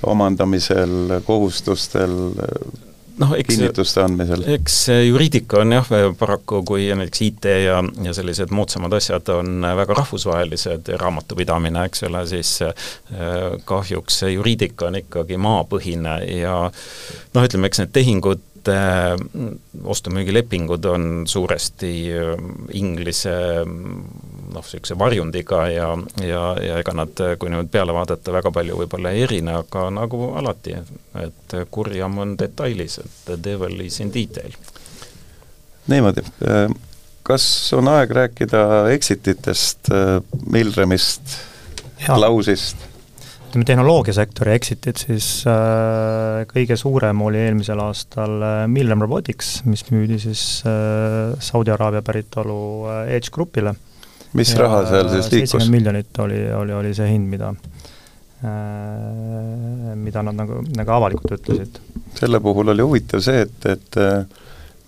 omandamisel, 0.07 1.19
kohustustel, 1.27 2.15
noh, 3.22 3.34
eks 3.38 3.55
kinnituste 3.55 4.03
andmisel? 4.03 4.45
eks 4.57 4.78
juriidika 5.07 5.61
on 5.63 5.76
jah, 5.78 5.91
paraku 6.20 6.61
kui 6.68 6.88
näiteks 6.95 7.24
IT 7.26 7.49
ja, 7.65 7.80
ja 8.03 8.15
sellised 8.15 8.53
moodsamad 8.55 8.93
asjad 8.97 9.30
on 9.36 9.65
väga 9.82 9.97
rahvusvahelised, 10.01 10.93
raamatupidamine, 11.01 11.86
eks 11.89 12.05
ole, 12.09 12.24
siis 12.30 12.53
kahjuks 13.65 14.22
see 14.24 14.34
juriidika 14.36 14.89
on 14.91 15.01
ikkagi 15.01 15.39
maapõhine 15.41 16.20
ja 16.38 16.57
noh, 16.68 17.47
ütleme, 17.47 17.72
eks 17.72 17.84
need 17.84 17.95
tehingud 17.95 18.47
ostu-müügilepingud 19.84 20.86
on 20.89 21.03
suuresti 21.28 21.91
inglise 22.74 23.34
noh, 23.66 24.64
niisuguse 24.64 24.97
varjundiga 24.99 25.62
ja, 25.72 25.89
ja, 26.24 26.41
ja 26.64 26.80
ega 26.82 26.95
nad, 26.97 27.22
kui 27.39 27.51
nüüd 27.53 27.70
peale 27.72 27.95
vaadata, 27.95 28.34
väga 28.34 28.51
palju 28.55 28.80
võib-olla 28.82 29.14
ei 29.14 29.26
erine, 29.28 29.60
aga 29.62 29.88
nagu 29.93 30.32
alati, 30.39 30.76
et 31.22 31.58
kurjam 31.72 32.18
on 32.24 32.36
detailis, 32.39 32.99
et 33.03 33.22
the 33.30 33.39
devil 33.43 33.80
is 33.86 33.99
in 34.03 34.12
detail. 34.14 34.55
niimoodi, 35.88 36.24
kas 37.28 37.47
on 37.78 37.91
aeg 37.91 38.12
rääkida 38.22 38.66
exititest, 38.95 39.91
Milremist, 40.51 41.39
Klausist? 42.05 42.88
Ütleme, 43.48 43.66
tehnoloogiasektori 43.68 44.54
exit'id, 44.58 45.00
siis 45.00 45.28
äh, 45.48 46.43
kõige 46.50 46.78
suurem 46.80 47.22
oli 47.24 47.39
eelmisel 47.45 47.80
aastal 47.80 48.41
äh, 48.43 48.62
Milrem 48.72 49.02
Robotics, 49.04 49.62
mis 49.68 49.86
müüdi 49.91 50.20
siis 50.22 50.64
äh, 50.68 51.34
Saudi 51.43 51.72
Araabia 51.72 52.04
päritolu 52.06 52.60
äh, 52.91 53.16
Edge 53.16 53.32
Grupile 53.34 53.76
mis 54.38 54.52
ja 54.54 54.64
raha 54.66 54.84
seal 54.89 55.10
siis 55.10 55.32
liikus? 55.32 55.32
seitsekümmend 55.32 55.76
miljonit 55.78 56.20
oli, 56.24 56.41
oli, 56.54 56.74
oli 56.76 56.93
see 56.98 57.08
hind, 57.14 57.30
mida 57.32 57.54
äh, 58.43 59.95
mida 59.95 60.24
nad 60.28 60.36
nagu, 60.38 60.62
nagu 60.76 60.95
avalikult 61.00 61.38
ütlesid. 61.39 61.80
selle 62.20 62.41
puhul 62.43 62.74
oli 62.76 62.86
huvitav 62.86 63.24
see, 63.24 63.45
et, 63.48 63.60
et 63.66 64.02
äh, 64.02 64.26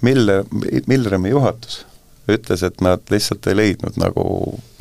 Mille, 0.06 0.44
Milremi 0.88 1.30
juhatus 1.34 1.86
ütles, 2.30 2.62
et 2.64 2.82
nad 2.86 3.02
lihtsalt 3.12 3.48
ei 3.50 3.56
leidnud 3.58 3.96
nagu 4.00 4.24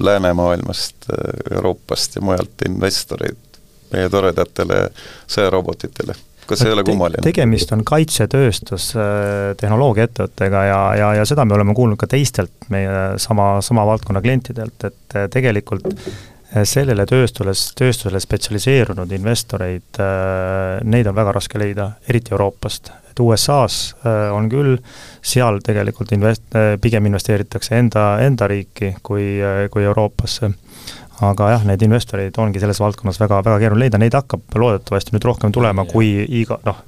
läänemaailmast, 0.05 1.09
Euroopast 1.51 2.18
ja 2.18 2.22
mujalt 2.22 2.62
investoreid 2.68 3.47
meie 3.93 4.09
toredatele 4.12 4.89
sõjarobotitele 5.26 6.16
kas 6.49 6.62
see 6.62 6.70
ei 6.70 6.76
ole 6.76 6.84
kummaline? 6.86 7.24
tegemist 7.24 7.72
on 7.76 7.84
kaitsetööstus 7.86 8.91
äh, 8.97 9.53
tehnoloogiaettevõttega 9.61 10.64
ja, 10.68 10.80
ja, 10.99 11.11
ja 11.20 11.26
seda 11.28 11.45
me 11.49 11.57
oleme 11.59 11.76
kuulnud 11.76 12.01
ka 12.01 12.09
teistelt 12.11 12.70
meie 12.72 13.20
sama, 13.20 13.59
sama 13.64 13.84
valdkonna 13.89 14.22
klientidelt, 14.24 14.89
et 14.89 15.18
äh, 15.18 15.28
tegelikult 15.32 15.89
äh, 15.93 16.64
sellele 16.68 17.05
tööstusele, 17.09 17.53
tööstusele 17.78 18.20
spetsialiseerunud 18.24 19.12
investoreid, 19.12 20.01
neid 20.89 21.11
on 21.11 21.16
väga 21.18 21.34
raske 21.36 21.61
leida, 21.61 21.91
eriti 22.09 22.32
Euroopast. 22.32 22.89
et 23.11 23.20
USA-s 23.20 23.93
on 24.32 24.49
küll, 24.49 24.78
seal 25.20 25.61
tegelikult 25.64 26.14
invest-, 26.16 26.57
pigem 26.80 27.11
investeeritakse 27.11 27.76
enda, 27.76 28.07
enda 28.24 28.49
riiki 28.49 28.95
kui, 29.05 29.26
kui 29.70 29.84
Euroopasse 29.84 30.55
aga 31.26 31.50
jah, 31.54 31.64
neid 31.66 31.82
investoreid 31.82 32.36
ongi 32.38 32.60
selles 32.62 32.78
valdkonnas 32.82 33.18
väga, 33.20 33.40
väga 33.46 33.58
keeruline 33.62 33.86
leida, 33.86 34.00
neid 34.00 34.14
hakkab 34.14 34.58
loodetavasti 34.62 35.14
nüüd 35.14 35.26
rohkem 35.26 35.54
tulema, 35.54 35.84
kui 35.88 36.10
iga 36.40 36.58
noh, 36.66 36.82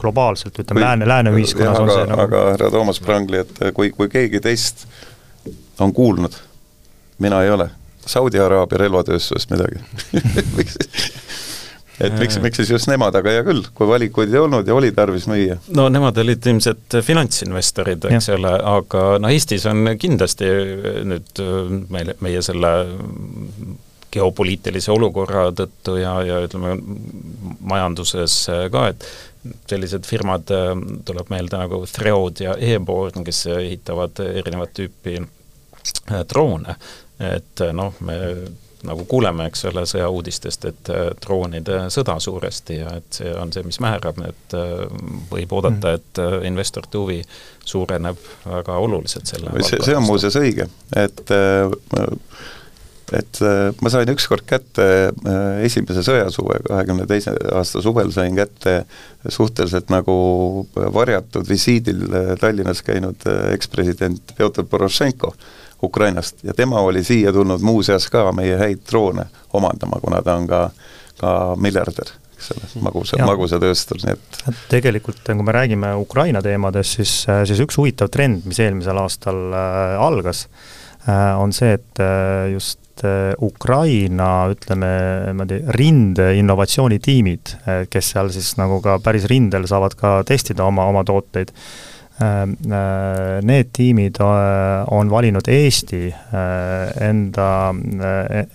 globaalselt 0.00 0.62
ütleme, 0.62 0.84
lääne, 0.84 1.08
lääne 1.08 1.34
ühiskonnas 1.36 1.80
on 1.82 1.92
see 1.92 2.06
nagu 2.08 2.24
aga 2.26 2.44
härra 2.54 2.70
Toomas 2.72 3.02
Prangli, 3.04 3.42
et 3.44 3.60
kui, 3.76 3.92
kui 3.96 4.08
keegi 4.12 4.40
teist 4.44 4.86
on 5.80 5.92
kuulnud, 5.96 6.36
mina 7.20 7.42
ei 7.44 7.52
ole, 7.52 7.70
Saudi 8.06 8.40
Araabia 8.40 8.80
relvatööstusest 8.86 9.52
midagi 9.52 9.82
et 12.00 12.16
miks, 12.20 12.38
miks 12.42 12.60
siis 12.60 12.72
just 12.72 12.88
nemad, 12.90 13.14
aga 13.16 13.34
hea 13.34 13.44
küll, 13.46 13.62
kui 13.76 13.88
valikuid 13.88 14.32
ei 14.32 14.40
olnud 14.40 14.68
ja 14.68 14.76
oli 14.76 14.92
tarvis 14.96 15.26
müüa. 15.30 15.58
no 15.76 15.88
nemad 15.92 16.18
olid 16.22 16.50
ilmselt 16.52 16.98
finantsinvestorid, 17.06 18.08
eks 18.10 18.30
ole, 18.36 18.54
aga 18.74 19.04
no 19.22 19.30
Eestis 19.32 19.66
on 19.70 19.94
kindlasti 20.00 20.50
nüüd 21.10 21.44
meil, 21.92 22.14
meie 22.24 22.42
selle 22.44 22.72
geopoliitilise 24.10 24.90
olukorra 24.92 25.50
tõttu 25.54 25.96
ja, 26.00 26.16
ja 26.26 26.40
ütleme, 26.42 26.74
majanduses 27.60 28.42
ka, 28.72 28.88
et 28.90 29.06
sellised 29.70 30.04
firmad, 30.08 30.50
tuleb 31.06 31.30
meelde 31.32 31.60
nagu 31.60 31.84
Threod 31.88 32.42
ja 32.44 32.56
Airborne, 32.58 33.22
kes 33.24 33.44
ehitavad 33.54 34.20
erinevat 34.26 34.74
tüüpi 34.76 35.20
droone, 36.28 36.74
et 37.30 37.62
noh, 37.76 37.94
me 38.04 38.18
nagu 38.86 39.04
kuuleme, 39.08 39.46
eks 39.50 39.64
ole, 39.70 39.84
sõjauudistest, 39.88 40.66
et 40.70 40.92
äh, 40.92 41.08
droonide 41.22 41.82
sõda 41.92 42.16
suuresti 42.22 42.80
ja 42.80 42.94
et 43.00 43.20
see 43.20 43.32
on 43.36 43.52
see, 43.54 43.64
mis 43.66 43.80
määrab, 43.82 44.20
et 44.26 44.56
äh, 44.56 44.86
võib 45.32 45.52
oodata, 45.56 45.92
mm. 45.92 45.98
et 45.98 46.22
äh, 46.22 46.38
investorite 46.48 47.00
huvi 47.00 47.20
suureneb 47.64 48.30
väga 48.46 48.78
oluliselt 48.80 49.30
selle 49.30 49.52
see, 49.66 49.82
see 49.84 49.98
on 49.98 50.06
muuseas 50.06 50.38
õige, 50.40 50.70
et 50.96 51.36
et 53.10 53.40
ma 53.82 53.90
sain 53.90 54.06
ükskord 54.12 54.44
kätte 54.46 54.84
esimese 55.66 56.04
sõjasuve, 56.06 56.60
kahekümne 56.68 57.08
teise 57.10 57.32
aasta 57.58 57.82
suvel 57.82 58.12
sain 58.14 58.36
kätte 58.38 58.84
suhteliselt 59.26 59.90
nagu 59.90 60.14
varjatud 60.94 61.48
visiidil 61.48 62.04
Tallinnas 62.38 62.84
käinud 62.86 63.26
ekspresident 63.50 64.30
Pjotor 64.38 64.68
Porošenko 64.70 65.34
Ukrainast. 65.82 66.44
Ja 66.44 66.54
tema 66.54 66.80
oli 66.80 67.04
siia 67.04 67.32
tulnud 67.32 67.62
muuseas 67.64 68.08
ka 68.12 68.30
meie 68.36 68.58
häid 68.60 68.82
droone 68.90 69.28
omandama, 69.52 70.00
kuna 70.00 70.22
ta 70.22 70.36
on 70.36 70.48
ka, 70.50 70.64
ka 71.20 71.36
miljardär 71.56 72.12
eks 72.40 72.50
ole, 72.54 72.68
magusa, 72.86 73.20
magusatööstus, 73.28 74.04
nii 74.06 74.16
et 74.16 74.60
tegelikult, 74.72 75.22
kui 75.26 75.46
me 75.46 75.54
räägime 75.54 75.92
Ukraina 76.00 76.42
teemadest, 76.44 77.00
siis, 77.00 77.14
siis 77.48 77.60
üks 77.64 77.76
huvitav 77.80 78.10
trend, 78.12 78.46
mis 78.48 78.60
eelmisel 78.64 79.00
aastal 79.02 79.42
äh, 79.52 79.96
algas 80.00 80.46
äh,, 81.04 81.36
on 81.40 81.52
see, 81.56 81.74
et 81.76 82.00
äh, 82.00 82.48
just 82.54 83.04
äh, 83.04 83.34
Ukraina, 83.44 84.48
ütleme 84.54 84.90
niimoodi, 85.28 85.60
rinde 85.76 86.32
innovatsioonitiimid, 86.40 87.54
äh, 87.60 87.84
kes 87.92 88.14
seal 88.14 88.32
siis 88.32 88.54
nagu 88.60 88.80
ka 88.84 88.98
päris 89.04 89.28
rindel 89.30 89.68
saavad 89.68 89.96
ka 90.00 90.18
testida 90.28 90.64
oma, 90.68 90.88
oma 90.88 91.04
tooteid 91.08 91.52
Äh, 91.52 91.58
äh, 91.60 91.99
need 92.20 93.70
tiimid 93.72 94.18
äh, 94.20 94.30
on 94.92 95.10
valinud 95.10 95.46
Eesti 95.48 96.10
enda, 97.00 97.50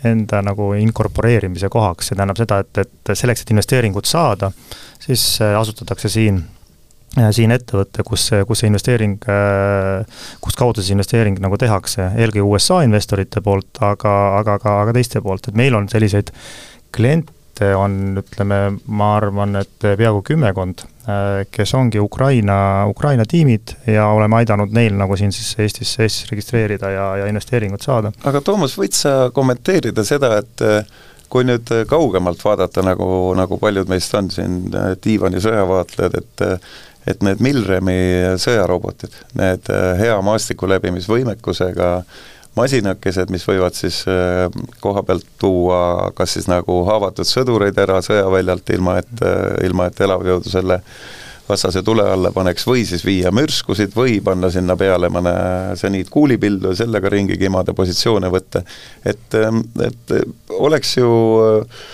enda 0.06 0.42
nagu 0.46 0.74
inkorporeerimise 0.78 1.70
kohaks, 1.74 2.12
see 2.12 2.18
tähendab 2.20 2.42
seda, 2.42 2.60
et, 2.62 2.84
et 2.86 3.14
selleks, 3.18 3.42
et 3.42 3.56
investeeringut 3.56 4.06
saada, 4.10 4.52
siis 5.02 5.24
asutatakse 5.42 6.12
siin 6.14 6.44
siin 7.32 7.54
ettevõte, 7.56 8.04
kus, 8.04 8.28
kus 8.48 8.60
see 8.60 8.68
investeering, 8.68 9.14
kust 10.44 10.58
kaudu 10.60 10.84
see 10.84 10.96
investeering 10.98 11.40
nagu 11.40 11.56
tehakse, 11.58 12.10
eelkõige 12.20 12.44
USA 12.44 12.82
investorite 12.84 13.40
poolt, 13.46 13.80
aga, 13.80 14.16
aga 14.42 14.58
ka, 14.60 14.74
aga 14.84 14.96
teiste 14.98 15.22
poolt, 15.24 15.48
et 15.48 15.56
meil 15.56 15.78
on 15.80 15.88
selliseid 15.92 16.34
kliente, 16.96 17.72
on, 17.80 18.20
ütleme, 18.20 18.60
ma 18.92 19.14
arvan, 19.16 19.56
et 19.62 19.80
peaaegu 19.86 20.26
kümmekond, 20.28 20.84
äh, 20.84 20.95
kes 21.52 21.74
ongi 21.78 22.00
Ukraina, 22.02 22.86
Ukraina 22.90 23.26
tiimid 23.30 23.76
ja 23.88 24.08
oleme 24.10 24.40
aidanud 24.40 24.74
neil 24.74 24.96
nagu 24.98 25.18
siin 25.18 25.34
siis 25.36 25.52
Eestis, 25.60 25.92
Eestis 26.00 26.32
registreerida 26.32 26.90
ja, 26.90 27.10
ja 27.22 27.28
investeeringut 27.30 27.86
saada. 27.86 28.12
aga 28.26 28.42
Toomas, 28.42 28.74
võid 28.80 28.98
sa 28.98 29.30
kommenteerida 29.34 30.06
seda, 30.08 30.36
et 30.42 30.66
äh, 30.66 30.82
kui 31.30 31.46
nüüd 31.46 31.70
kaugemalt 31.90 32.42
vaadata, 32.46 32.82
nagu, 32.86 33.08
nagu 33.38 33.60
paljud 33.62 33.90
meist 33.92 34.18
on 34.18 34.32
siin 34.34 34.64
äh, 34.74 34.94
diivani 35.04 35.44
sõjavaatlejad, 35.44 36.22
et 36.24 36.46
et 37.06 37.22
need 37.22 37.38
Milremi 37.38 37.94
sõjarobotid, 38.42 39.14
need 39.38 39.68
hea 40.00 40.16
maastiku 40.26 40.66
läbimisvõimekusega 40.72 41.90
äh, 42.00 42.24
masinakesed, 42.56 43.32
mis 43.34 43.46
võivad 43.48 43.76
siis 43.78 44.02
äh, 44.12 44.48
koha 44.84 45.04
pealt 45.08 45.28
tuua 45.42 46.12
kas 46.16 46.38
siis 46.38 46.48
nagu 46.52 46.82
haavatud 46.88 47.28
sõdureid 47.28 47.78
ära 47.82 48.00
sõjaväljalt, 48.06 48.72
ilma 48.76 49.00
et, 49.02 49.14
äh, 49.22 49.60
ilma 49.68 49.90
et 49.92 50.02
elavjõudu 50.08 50.52
selle 50.52 50.80
vastase 51.46 51.84
tule 51.86 52.08
alla 52.10 52.32
paneks, 52.34 52.66
või 52.66 52.86
siis 52.90 53.04
viia 53.06 53.30
mürskusid 53.36 53.94
või 53.94 54.18
panna 54.26 54.50
sinna 54.54 54.74
peale 54.80 55.12
mõne 55.14 55.36
seniitkuulipildu 55.78 56.72
ja 56.72 56.80
sellega 56.80 57.12
ringi 57.14 57.38
kimada, 57.38 57.76
positsioone 57.78 58.32
võtta. 58.34 58.64
et, 59.06 59.28
ähm, 59.36 59.62
et 59.86 60.16
oleks 60.50 60.98
ju 60.98 61.12
äh, 61.44 61.86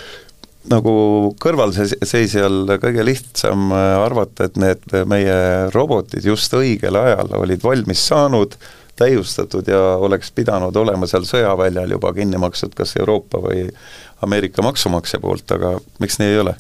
nagu 0.72 0.94
kõrvalseisjal 1.42 2.78
kõige 2.80 3.04
lihtsam 3.04 3.72
arvata, 3.74 4.46
et 4.46 4.60
need 4.62 4.94
meie 5.10 5.38
robotid 5.74 6.26
just 6.26 6.54
õigel 6.54 7.00
ajal 7.00 7.34
olid 7.42 7.64
valmis 7.66 8.04
saanud, 8.12 8.54
täiustatud 9.02 9.68
ja 9.68 9.80
oleks 10.02 10.32
pidanud 10.36 10.76
olema 10.78 11.10
seal 11.10 11.26
sõjaväljal 11.28 11.98
juba 11.98 12.14
kinni 12.18 12.42
makstud 12.42 12.76
kas 12.78 12.96
Euroopa 13.00 13.42
või 13.44 13.66
Ameerika 14.22 14.62
maksumaksja 14.66 15.20
poolt, 15.22 15.50
aga 15.58 15.78
miks 16.00 16.20
nii 16.22 16.36
ei 16.36 16.44
ole? 16.44 16.56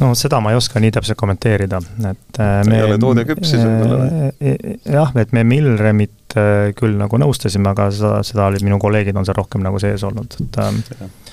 no 0.00 0.12
seda 0.18 0.40
ma 0.42 0.52
ei 0.52 0.58
oska 0.58 0.80
nii 0.82 0.92
täpselt 0.94 1.18
kommenteerida, 1.18 1.80
et 2.10 2.40
äh, 2.42 2.60
me 2.68 2.78
ei 2.78 2.86
ole 2.86 2.98
toode 3.02 3.24
küps 3.28 3.52
siis 3.52 3.62
võib-olla 3.64 3.98
või? 4.02 4.28
Äh, 4.30 4.54
äh, 4.54 4.78
jah, 4.94 5.14
et 5.18 5.34
me 5.34 5.44
Milremit 5.46 6.27
äh, 6.36 6.70
küll 6.76 6.96
nagu 6.98 7.18
nõustasime, 7.20 7.70
aga 7.70 7.88
seda, 7.94 8.18
seda 8.26 8.48
olid 8.50 8.64
minu 8.66 8.78
kolleegid 8.82 9.16
on 9.16 9.26
seal 9.26 9.38
rohkem 9.38 9.64
nagu 9.64 9.80
sees 9.82 10.04
olnud, 10.06 10.36
et 10.42 10.58
ähm, 10.62 10.80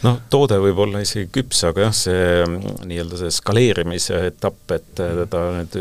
noh, 0.06 0.20
toode 0.32 0.60
võib 0.64 0.80
olla 0.86 1.02
isegi 1.04 1.28
küps, 1.36 1.64
aga 1.68 1.88
jah, 1.88 1.96
see 1.98 2.22
mm, 2.46 2.86
nii-öelda 2.91 3.20
see 3.20 3.34
skaleerimise 3.36 4.22
etapp, 4.30 4.62
et 4.76 4.88
teda 4.96 5.43
nüüd 5.58 5.78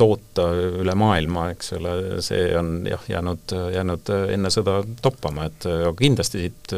toota 0.00 0.48
üle 0.82 0.96
maailma, 0.98 1.48
eks 1.54 1.74
ole, 1.78 1.96
see 2.24 2.44
on 2.58 2.74
jah, 2.88 3.08
jäänud, 3.14 3.56
jäänud 3.76 4.14
enne 4.36 4.52
sõda 4.52 4.80
toppama, 5.04 5.48
et 5.48 5.68
aga 5.72 5.94
kindlasti 5.98 6.46
siit 6.46 6.76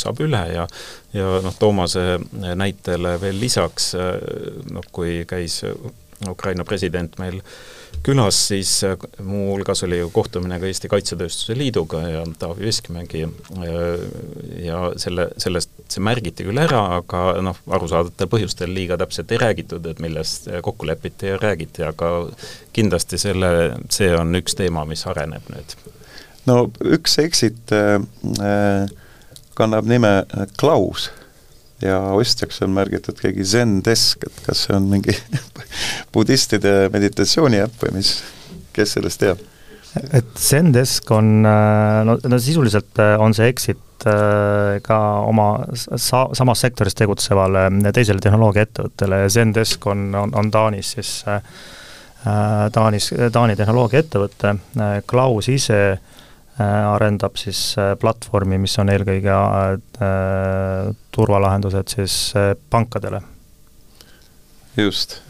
saab 0.00 0.22
üle 0.24 0.44
ja 0.54 0.68
ja 1.14 1.38
noh, 1.44 1.54
Toomase 1.58 2.18
näitele 2.58 3.14
veel 3.22 3.38
lisaks, 3.38 3.92
noh 4.74 4.88
kui 4.92 5.22
käis 5.30 5.62
Ukraina 6.28 6.64
president 6.64 7.18
meil 7.18 7.40
külas, 8.04 8.38
siis 8.48 8.84
äh, 8.84 8.96
muuhulgas 9.22 9.82
oli 9.86 9.98
ju 9.98 10.10
kohtumine 10.12 10.58
ka 10.60 10.68
Eesti 10.68 10.88
Kaitsetööstuse 10.92 11.56
Liiduga 11.58 12.02
ja 12.08 12.24
Taavi 12.38 12.66
Veskimägi 12.66 13.22
äh, 13.24 13.78
ja 14.64 14.80
selle, 15.00 15.30
sellest 15.40 15.72
see 15.88 16.04
märgiti 16.04 16.46
küll 16.46 16.60
ära, 16.60 16.82
aga 16.98 17.24
noh, 17.44 17.58
arusaadavatel 17.78 18.30
põhjustel 18.32 18.74
liiga 18.76 18.98
täpselt 19.00 19.32
ei 19.32 19.40
räägitud, 19.40 19.86
et 19.88 20.02
millest 20.04 20.50
kokku 20.66 20.88
lepiti 20.88 21.32
ja 21.32 21.40
räägiti, 21.40 21.84
aga 21.88 22.12
kindlasti 22.76 23.20
selle, 23.20 23.50
see 23.94 24.12
on 24.16 24.36
üks 24.36 24.58
teema, 24.58 24.84
mis 24.88 25.06
areneb 25.08 25.48
nüüd. 25.54 25.76
no 26.50 26.60
üks 26.84 27.18
exit 27.24 27.72
äh, 27.72 28.00
kannab 29.56 29.88
nime 29.88 30.16
Klaus 30.60 31.08
ja 31.82 31.98
ostjaks 32.14 32.62
on 32.62 32.74
märgitud 32.74 33.18
keegi 33.20 33.44
Zendesk, 33.48 34.26
et 34.28 34.44
kas 34.46 34.66
see 34.66 34.76
on 34.76 34.86
mingi 34.90 35.16
budistide 36.14 36.90
meditatsiooni 36.92 37.62
äpp 37.64 37.82
või 37.86 37.98
mis, 37.98 38.16
kes 38.76 38.96
sellest 38.98 39.22
teab? 39.24 39.42
et 39.94 40.38
Zendesk 40.38 41.10
on, 41.14 41.44
äh, 41.46 42.00
no, 42.06 42.16
no 42.18 42.38
sisuliselt 42.42 42.98
äh, 42.98 43.14
on 43.20 43.34
see 43.34 43.46
exit 43.50 44.06
äh, 44.10 44.80
ka 44.82 44.98
oma 45.26 45.48
sa-, 45.74 46.28
samas 46.34 46.64
sektoris 46.64 46.98
tegutsevale 46.98 47.68
teisele 47.94 48.22
tehnoloogiaettevõttele 48.24 49.24
ja 49.24 49.30
Zendesk 49.30 49.86
on, 49.86 50.08
on, 50.18 50.34
on 50.34 50.50
Taanis 50.50 50.96
siis 50.98 51.20
Taanis, 52.24 53.10
Taani 53.32 53.52
tehnoloogiaettevõte, 53.52 54.54
Klaus 55.04 55.50
ise 55.52 55.80
äh, 55.92 56.12
arendab 56.62 57.34
siis 57.40 57.74
äh, 57.78 57.94
platvormi, 57.98 58.60
mis 58.62 58.76
on 58.78 58.92
eelkõige 58.92 59.34
äh, 59.34 60.92
turvalahendused 61.14 61.96
siis 61.96 62.18
pankadele. 62.70 63.20
just. 64.76 65.20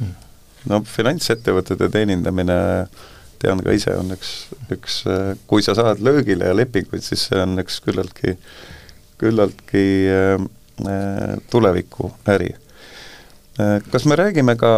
No 0.69 0.81
finantsettevõtete 0.89 1.91
teenindamine 1.93 2.57
tean 3.41 3.61
ka 3.61 3.73
ise, 3.77 3.93
on 4.01 4.13
üks, 4.15 4.31
üks, 4.73 5.03
kui 5.49 5.65
sa 5.65 5.75
saad 5.77 6.01
löögile 6.01 6.49
ja 6.49 6.57
lepinguid, 6.57 7.05
siis 7.05 7.27
see 7.29 7.41
on 7.41 7.61
üks 7.61 7.81
küllaltki, 7.85 8.37
küllaltki 9.21 9.87
äh, 10.13 10.45
tulevikuäri. 11.53 12.55
Kas 13.55 14.03
me 14.11 14.17
räägime 14.19 14.57
ka 14.59 14.71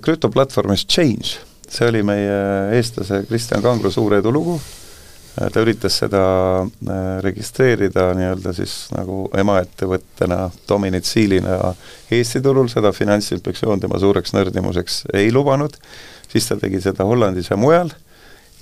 krüptoplatvormist 0.00 0.88
Change? 0.88 1.36
see 1.70 1.86
oli 1.86 2.00
meie 2.02 2.38
eestlase 2.74 3.20
Kristjan 3.28 3.60
Kangro 3.62 3.92
suur 3.94 4.16
edulugu 4.16 4.56
Äh, 4.56 4.79
ta 5.36 5.62
üritas 5.62 5.96
seda 6.02 6.22
äh, 6.62 7.00
registreerida 7.24 8.10
nii-öelda 8.18 8.52
siis 8.56 8.74
nagu 8.94 9.24
emaettevõttena, 9.38 10.48
dominitsiilina 10.68 11.74
Eesti 12.10 12.42
turul, 12.44 12.68
seda 12.72 12.92
Finantsinspektsioon 12.92 13.82
tema 13.82 14.00
suureks 14.02 14.34
nördimuseks 14.36 15.04
ei 15.14 15.30
lubanud, 15.32 15.76
siis 16.30 16.48
ta 16.50 16.58
tegi 16.60 16.82
seda 16.82 17.06
Hollandis 17.06 17.50
ja 17.52 17.58
mujal. 17.60 17.92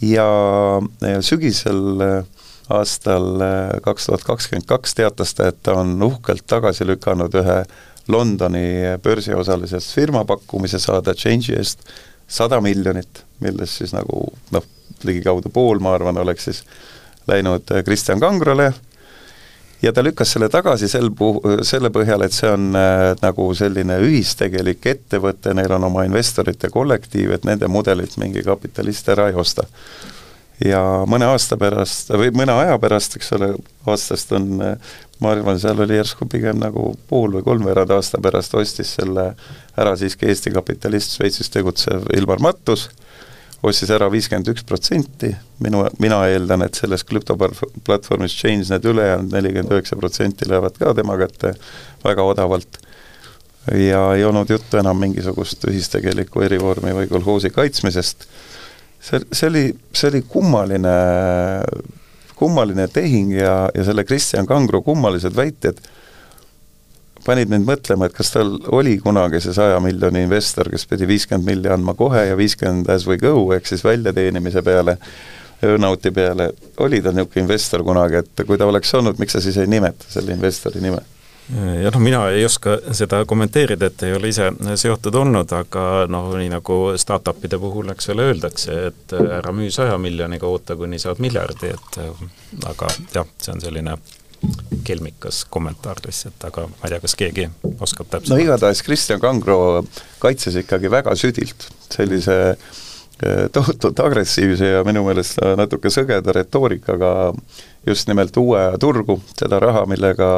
Ja, 0.04 0.28
ja 1.02 1.22
sügisel 1.24 2.04
äh, 2.04 2.18
aastal 2.68 3.40
kaks 3.82 4.06
tuhat 4.06 4.24
kakskümmend 4.28 4.68
kaks 4.68 4.92
teatas 4.94 5.32
ta, 5.34 5.48
et 5.48 5.62
ta 5.64 5.78
on 5.80 5.96
uhkelt 6.04 6.44
tagasi 6.46 6.86
lükanud 6.86 7.34
ühe 7.40 7.62
Londoni 8.08 8.96
börsiosalisest 9.04 9.92
firma 9.96 10.24
pakkumise 10.28 10.80
saada 10.80 11.14
Change'i 11.16 11.56
eest 11.56 11.82
sada 12.28 12.60
miljonit, 12.60 13.24
millest 13.40 13.80
siis 13.80 13.94
nagu 13.96 14.26
noh, 14.52 14.68
ligikaudu 15.04 15.52
pool, 15.54 15.82
ma 15.82 15.94
arvan, 15.94 16.18
oleks 16.18 16.48
siis 16.50 16.62
läinud 17.28 17.70
äh, 17.74 17.84
Kristjan 17.84 18.20
Kangrole 18.20 18.72
ja 19.82 19.92
ta 19.92 20.02
lükkas 20.02 20.32
selle 20.34 20.48
tagasi 20.48 20.88
sel 20.88 21.10
puh-, 21.14 21.40
selle 21.66 21.90
põhjal, 21.94 22.24
et 22.26 22.34
see 22.34 22.50
on 22.50 22.70
äh, 22.78 23.14
nagu 23.22 23.48
selline 23.54 24.00
ühistegelik 24.04 24.86
ettevõte, 24.94 25.54
neil 25.54 25.74
on 25.78 25.88
oma 25.90 26.06
investorite 26.08 26.70
kollektiiv, 26.74 27.34
et 27.36 27.48
nende 27.48 27.70
mudelit 27.70 28.16
mingi 28.18 28.42
kapitalist 28.46 29.08
ära 29.14 29.28
ei 29.30 29.38
osta. 29.38 29.66
ja 30.64 30.80
mõne 31.06 31.28
aasta 31.30 31.56
pärast 31.56 32.10
või 32.10 32.32
mõne 32.34 32.56
aja 32.64 32.78
pärast, 32.82 33.14
eks 33.16 33.32
ole, 33.36 33.52
aastast 33.86 34.32
on 34.34 34.48
äh, 34.62 34.96
ma 35.20 35.32
arvan, 35.34 35.58
seal 35.60 35.78
oli 35.82 35.98
järsku 35.98 36.26
pigem 36.30 36.58
nagu 36.62 36.92
pool 37.10 37.36
või 37.36 37.44
kolmveerand 37.46 37.90
aasta 37.94 38.20
pärast 38.22 38.54
ostis 38.58 38.94
selle 38.98 39.32
ära 39.78 39.94
siiski 39.98 40.26
Eesti 40.30 40.50
kapitalist, 40.54 41.14
Šveitsis 41.16 41.50
tegutsev 41.54 42.06
Ilmar 42.16 42.42
Mattus 42.42 42.88
ostis 43.62 43.90
ära 43.90 44.06
viiskümmend 44.12 44.50
üks 44.52 44.64
protsenti, 44.66 45.32
minu, 45.64 45.82
mina 46.02 46.20
eeldan, 46.30 46.62
et 46.66 46.78
selles 46.78 47.02
krüptoplatvormis 47.08 48.36
Change 48.38 48.70
need 48.70 48.86
ülejäänud 48.86 49.34
nelikümmend 49.34 49.74
üheksa 49.74 49.98
protsenti 49.98 50.48
lähevad 50.48 50.78
ka 50.78 50.94
tema 50.94 51.18
kätte 51.18 51.54
väga 52.04 52.26
odavalt. 52.26 52.78
Ja 53.74 54.14
ei 54.16 54.24
olnud 54.24 54.48
juttu 54.48 54.78
enam 54.80 54.96
mingisugust 55.02 55.66
ühistegelikku 55.68 56.40
erivormi 56.46 56.94
või 56.96 57.10
kolhoosi 57.10 57.50
kaitsmisest, 57.52 58.24
see, 59.00 59.20
see 59.32 59.50
oli, 59.50 59.64
see 59.92 60.08
oli 60.08 60.22
kummaline, 60.30 60.94
kummaline 62.38 62.86
tehing 62.94 63.34
ja, 63.36 63.66
ja 63.74 63.84
selle 63.84 64.06
Kristjan 64.08 64.48
Kangro 64.48 64.80
kummalised 64.86 65.36
väited 65.36 65.82
panid 67.28 67.50
mind 67.52 67.68
mõtlema, 67.68 68.08
et 68.08 68.16
kas 68.16 68.32
tal 68.34 68.54
oli 68.74 68.96
kunagi 69.02 69.42
see 69.44 69.56
saja 69.56 69.80
miljoni 69.84 70.24
investor, 70.26 70.70
kes 70.72 70.86
pidi 70.88 71.08
viiskümmend 71.10 71.48
milli 71.48 71.72
andma 71.72 71.94
kohe 71.98 72.24
ja 72.30 72.38
viiskümmend 72.38 72.88
as 72.92 73.06
we 73.08 73.18
go, 73.20 73.34
ehk 73.56 73.68
siis 73.68 73.84
väljateenimise 73.84 74.64
peale, 74.64 74.96
earnouti 75.62 76.12
peale, 76.14 76.52
oli 76.84 77.02
ta 77.02 77.12
niisugune 77.12 77.44
investor 77.44 77.84
kunagi, 77.86 78.22
et 78.22 78.46
kui 78.46 78.58
ta 78.58 78.68
oleks 78.70 78.94
olnud, 78.94 79.20
miks 79.20 79.36
sa 79.36 79.44
siis 79.44 79.58
ei 79.60 79.70
nimeta 79.70 80.08
selle 80.08 80.36
investori 80.36 80.82
nime? 80.84 81.04
jah, 81.48 81.92
noh 81.94 82.02
mina 82.04 82.22
ei 82.28 82.44
oska 82.44 82.76
seda 82.92 83.22
kommenteerida, 83.28 83.88
et 83.88 84.02
ei 84.04 84.12
ole 84.16 84.28
ise 84.28 84.50
seotud 84.76 85.16
olnud, 85.16 85.52
aga 85.56 85.84
noh, 86.12 86.28
nii 86.36 86.50
nagu 86.52 86.78
startup'ide 87.00 87.60
puhul, 87.60 87.88
eks 87.94 88.12
ole, 88.12 88.28
öeldakse, 88.32 88.78
et 88.90 89.16
ära 89.18 89.52
müü 89.56 89.70
saja 89.72 89.96
miljoniga, 90.00 90.48
oota 90.48 90.76
kuni 90.76 91.00
saad 91.00 91.22
miljardi, 91.24 91.72
et 91.72 92.00
aga 92.68 92.92
jah, 93.14 93.28
see 93.40 93.54
on 93.54 93.64
selline 93.64 93.96
kelmikas 94.86 95.44
kommentaar 95.50 96.00
lihtsalt, 96.04 96.38
aga 96.48 96.66
ma 96.70 96.86
ei 96.86 96.94
tea, 96.94 97.00
kas 97.04 97.16
keegi 97.18 97.46
oskab 97.78 98.10
täpselt 98.10 98.34
no 98.34 98.42
igatahes 98.42 98.82
Kristjan 98.86 99.22
Kangro 99.22 99.84
kaitses 100.22 100.58
ikkagi 100.62 100.90
väga 100.92 101.14
südilt 101.18 101.66
sellise 101.92 102.36
eh, 102.54 103.46
tohutult 103.52 104.00
agressiivse 104.04 104.72
ja 104.76 104.84
minu 104.86 105.04
meelest 105.08 105.42
natuke 105.58 105.92
sõgeda 105.92 106.34
retoorikaga 106.38 107.12
just 107.88 108.08
nimelt 108.10 108.36
uue 108.36 108.60
turgu, 108.80 109.18
seda 109.38 109.60
raha, 109.62 109.84
millega 109.90 110.28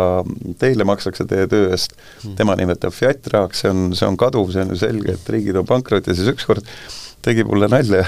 teile 0.61 0.86
makstakse 0.88 1.26
teie 1.28 1.48
töö 1.51 1.70
eest, 1.74 1.96
hmm. 2.22 2.36
tema 2.38 2.57
nimetab 2.59 2.94
fiat 2.94 3.26
rahaks, 3.32 3.64
see 3.64 3.72
on, 3.72 3.90
see 3.96 4.09
on 4.09 4.18
kaduv, 4.20 4.53
see 4.55 4.64
on 4.64 4.74
ju 4.74 4.80
selge, 4.80 5.16
et 5.16 5.34
riigid 5.34 5.59
on 5.61 5.68
pankrotis 5.68 6.14
ja 6.14 6.22
siis 6.22 6.32
ükskord 6.34 6.66
tegi 7.26 7.44
mulle 7.44 7.68
nalja 7.70 8.07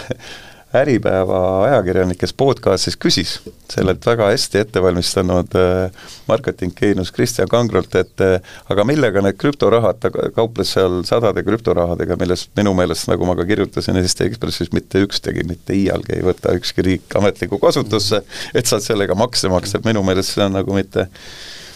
Äripäeva 0.73 1.39
ajakirjanikes 1.67 2.33
podcastis 2.33 2.95
küsis 2.97 3.35
sellelt 3.69 4.07
väga 4.09 4.31
hästi 4.31 4.63
ettevalmistanud 4.63 5.57
äh, 5.61 6.05
marketing-geenus 6.31 7.11
Kristjan 7.13 7.49
Kangrolt, 7.49 7.93
et 8.01 8.23
äh, 8.25 8.55
aga 8.73 8.87
millega 8.89 9.21
need 9.21 9.37
krüptorahad, 9.41 9.99
ta 10.01 10.09
kauples 10.33 10.71
seal 10.73 11.03
sadade 11.05 11.45
krüptorahadega, 11.45 12.17
millest 12.21 12.49
minu 12.57 12.73
meelest, 12.79 13.05
nagu 13.13 13.29
ma 13.29 13.35
ka 13.37 13.45
kirjutasin 13.51 14.01
Eesti 14.01 14.31
Ekspressis, 14.31 14.71
mitte 14.73 15.03
ükstegi 15.05 15.45
mitte 15.49 15.77
iialgi 15.77 16.17
ei 16.17 16.25
võta 16.25 16.55
ükski 16.57 16.87
riik 16.87 17.17
ametlikku 17.21 17.59
kasutusse, 17.61 18.23
et 18.57 18.71
saad 18.71 18.87
sellega 18.87 19.17
makse 19.19 19.51
maksta, 19.53 19.81
et 19.81 19.91
minu 19.91 20.01
meelest 20.07 20.39
see 20.39 20.47
on 20.47 20.57
nagu 20.57 20.79
mitte 20.79 21.05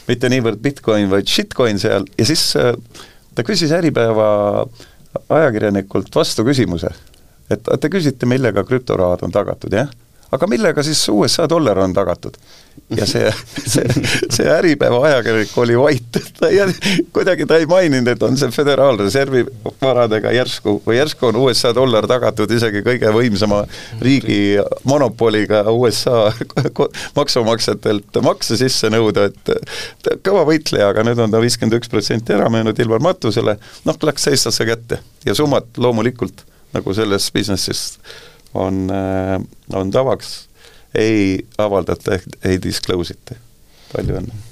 mitte 0.07 0.31
niivõrd 0.33 0.63
Bitcoin, 0.63 1.11
vaid 1.11 1.29
shitcoin 1.29 1.83
seal. 1.83 2.09
Ja 2.17 2.29
siis 2.29 2.47
äh, 2.57 2.73
ta 3.37 3.45
küsis 3.45 3.77
Äripäeva 3.77 4.31
ajakirjanikult 5.29 6.17
vastu 6.17 6.49
küsimuse 6.49 6.95
et 7.51 7.71
te 7.81 7.93
küsite, 7.93 8.27
millega 8.27 8.65
krüptorahad 8.67 9.25
on 9.27 9.35
tagatud, 9.35 9.75
jah? 9.75 9.93
aga 10.33 10.47
millega 10.51 10.83
siis 10.83 11.09
USA 11.09 11.49
dollar 11.49 11.79
on 11.79 11.95
tagatud? 11.95 12.37
ja 12.97 13.07
see, 13.09 13.31
see, 13.73 13.87
see 14.31 14.47
Äripäeva 14.53 14.99
ajakirjanik 15.09 15.55
oli 15.59 15.77
vait, 15.79 16.19
ta 16.39 16.51
ei, 16.53 16.61
kuidagi 17.15 17.47
ta 17.49 17.59
ei 17.59 17.67
maininud, 17.67 18.09
et 18.13 18.23
on 18.23 18.37
see 18.39 18.53
Föderaalreservi 18.55 19.45
varadega 19.83 20.31
järsku 20.35 20.77
või 20.87 20.99
järsku 20.99 21.31
on 21.31 21.41
USA 21.41 21.73
dollar 21.75 22.07
tagatud 22.11 22.53
isegi 22.53 22.85
kõige 22.87 23.11
võimsama 23.17 23.63
riigi 24.05 24.59
monopoliga 24.87 25.65
USA 25.73 26.29
maksumaksjatelt 27.19 28.21
makse 28.27 28.59
sisse 28.61 28.91
nõuda, 28.93 29.31
et 29.31 30.21
kõva 30.27 30.45
võitleja, 30.49 30.91
aga 30.93 31.07
nüüd 31.07 31.23
on 31.23 31.33
ta 31.33 31.43
viiskümmend 31.43 31.81
üks 31.81 31.91
protsenti 31.91 32.37
ära 32.37 32.51
müünud 32.53 32.79
Ilmar 32.83 33.03
Matusele, 33.03 33.57
noh, 33.89 34.05
läks 34.07 34.29
eestlasse 34.31 34.69
kätte 34.69 35.01
ja 35.27 35.35
summad 35.35 35.81
loomulikult 35.81 36.45
nagu 36.77 36.97
selles 36.97 37.31
businessis 37.35 37.87
on, 38.55 38.87
äh, 38.93 39.39
on 39.75 39.91
tavaks, 39.95 40.37
ei 40.95 41.41
avaldata 41.59 42.19
ehk 42.19 42.39
ei 42.45 42.61
disclose 42.63 43.17
ita. 43.17 43.39
palju 43.93 44.21
õnne 44.21 44.45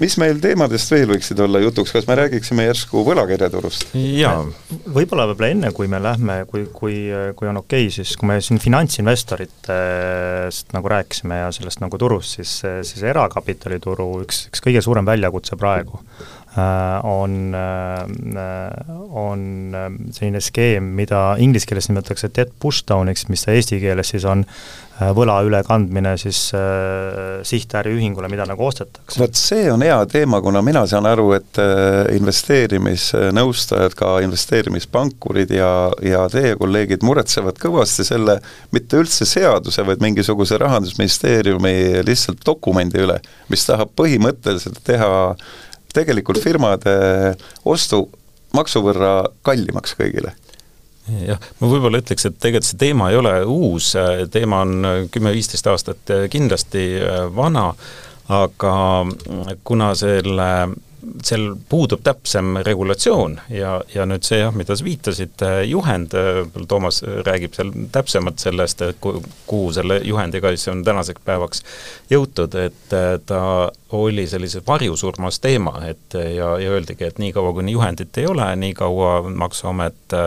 mis 0.00 0.14
meil 0.20 0.38
teemadest 0.40 0.90
veel 0.92 1.08
võiksid 1.12 1.40
olla 1.44 1.60
jutuks, 1.62 1.92
kas 1.94 2.06
me 2.08 2.14
räägiksime 2.18 2.64
järsku 2.66 3.02
võlakirjaturust? 3.06 3.84
jaa. 3.94 4.44
võib-olla 4.94 5.26
võib-olla 5.30 5.50
enne, 5.54 5.68
kui 5.76 5.86
me 5.92 5.98
lähme, 6.02 6.34
kui, 6.50 6.62
kui, 6.72 6.96
kui 7.36 7.46
on 7.50 7.56
okei 7.60 7.84
okay,, 7.86 7.94
siis 8.00 8.10
kui 8.20 8.26
me 8.30 8.36
siin 8.44 8.58
finantsinvestoritest 8.62 10.66
nagu 10.76 10.86
rääkisime 10.92 11.34
ja 11.42 11.48
sellest 11.56 11.78
nagu 11.84 11.94
turust, 12.00 12.30
siis, 12.40 12.52
siis 12.88 13.02
erakapitalituru 13.12 14.06
üks, 14.24 14.36
üks 14.52 14.60
kõige 14.64 14.80
suurem 14.84 15.06
väljakutse 15.08 15.54
praegu 15.60 15.94
on, 17.02 17.54
äh, 17.54 18.96
on 19.10 19.74
äh, 19.74 19.90
selline 20.10 20.40
skeem, 20.42 20.84
mida 20.98 21.36
inglise 21.38 21.68
keeles 21.70 21.86
nimetatakse 21.90 22.30
debt 22.34 22.56
pushdown'iks, 22.62 23.28
mis 23.30 23.46
eesti 23.48 23.78
keeles 23.82 24.10
siis 24.14 24.26
on 24.26 24.46
võla 25.16 25.38
ülekandmine 25.46 26.10
siis 26.20 26.50
äh, 26.52 27.38
sihtäriühingule, 27.46 28.28
mida 28.28 28.44
nagu 28.44 28.66
ostetakse. 28.66 29.16
vot 29.22 29.38
see 29.38 29.70
on 29.72 29.80
hea 29.86 29.96
teema, 30.10 30.42
kuna 30.44 30.60
mina 30.66 30.82
saan 30.90 31.06
aru, 31.08 31.30
et 31.38 31.62
investeerimisnõustajad, 32.18 33.96
ka 33.96 34.18
investeerimispankurid 34.26 35.54
ja, 35.56 35.70
ja 36.04 36.26
teie 36.34 36.58
kolleegid 36.60 37.06
muretsevad 37.06 37.62
kõvasti 37.62 38.04
selle 38.10 38.40
mitte 38.74 39.00
üldse 39.00 39.24
seaduse, 39.24 39.86
vaid 39.86 40.02
mingisuguse 40.04 40.58
Rahandusministeeriumi 40.60 42.04
lihtsalt 42.04 42.44
dokumendi 42.44 43.00
üle, 43.06 43.22
mis 43.48 43.64
tahab 43.70 43.94
põhimõtteliselt 43.96 44.82
teha 44.84 45.10
tegelikult 45.94 46.40
firmade 46.42 46.94
ostu 47.64 48.04
maksu 48.56 48.82
võrra 48.84 49.14
kallimaks 49.46 49.96
kõigile. 49.98 50.34
Jah, 51.26 51.40
ma 51.58 51.70
võib-olla 51.70 51.98
ütleks, 52.02 52.26
et 52.28 52.36
tegelikult 52.38 52.68
see 52.68 52.78
teema 52.78 53.08
ei 53.10 53.18
ole 53.18 53.32
uus, 53.48 53.94
teema 54.30 54.60
on 54.62 55.08
kümme-viisteist 55.10 55.66
aastat 55.66 56.12
kindlasti 56.30 56.84
vana, 57.34 57.70
aga 58.30 58.74
kuna 59.66 59.90
selle 59.98 60.50
seal 61.24 61.54
puudub 61.68 62.02
täpsem 62.04 62.56
regulatsioon 62.66 63.38
ja, 63.54 63.76
ja 63.94 64.06
nüüd 64.08 64.24
see 64.26 64.40
jah, 64.40 64.54
mida 64.56 64.76
sa 64.76 64.84
viitasid, 64.84 65.44
juhend, 65.68 66.14
Toomas 66.68 67.02
räägib 67.26 67.54
seal 67.56 67.72
täpsemalt 67.92 68.42
sellest, 68.42 68.82
et 68.84 69.00
kuhu 69.00 69.72
selle 69.76 70.00
juhendiga 70.04 70.52
siis 70.54 70.68
on 70.72 70.84
tänaseks 70.86 71.24
päevaks 71.24 71.64
jõutud, 72.10 72.56
et 72.60 72.96
ta 73.26 73.42
oli 73.96 74.26
sellises 74.30 74.64
varjusurmas 74.66 75.40
teema, 75.40 75.76
et 75.88 76.16
ja, 76.16 76.54
ja 76.60 76.74
öeldigi, 76.76 77.06
et 77.08 77.18
niikaua, 77.22 77.54
kuni 77.56 77.74
juhendit 77.76 78.20
ei 78.20 78.28
ole, 78.30 78.48
nii 78.64 78.74
kaua 78.78 79.22
Maksuamet 79.30 80.18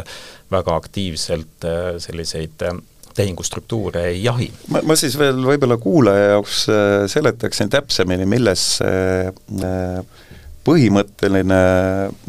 väga 0.52 0.76
aktiivselt 0.76 1.70
selliseid 2.04 2.66
tehingustruktuure 3.14 4.08
ei 4.10 4.24
jahi. 4.24 4.50
ma, 4.74 4.82
ma 4.90 4.96
siis 4.98 5.16
veel 5.20 5.38
võib-olla 5.46 5.78
kuulaja 5.78 6.34
jaoks 6.34 6.66
seletaksin 7.14 7.70
täpsemini, 7.74 8.26
milles 8.30 8.64
see 8.80 9.28
äh, 9.30 10.24
põhimõtteline 10.64 11.60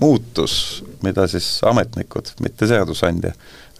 muutus, 0.01 0.85
mida 1.03 1.29
siis 1.31 1.47
ametnikud, 1.67 2.33
mitte 2.43 2.67
seadusandja, 2.71 3.33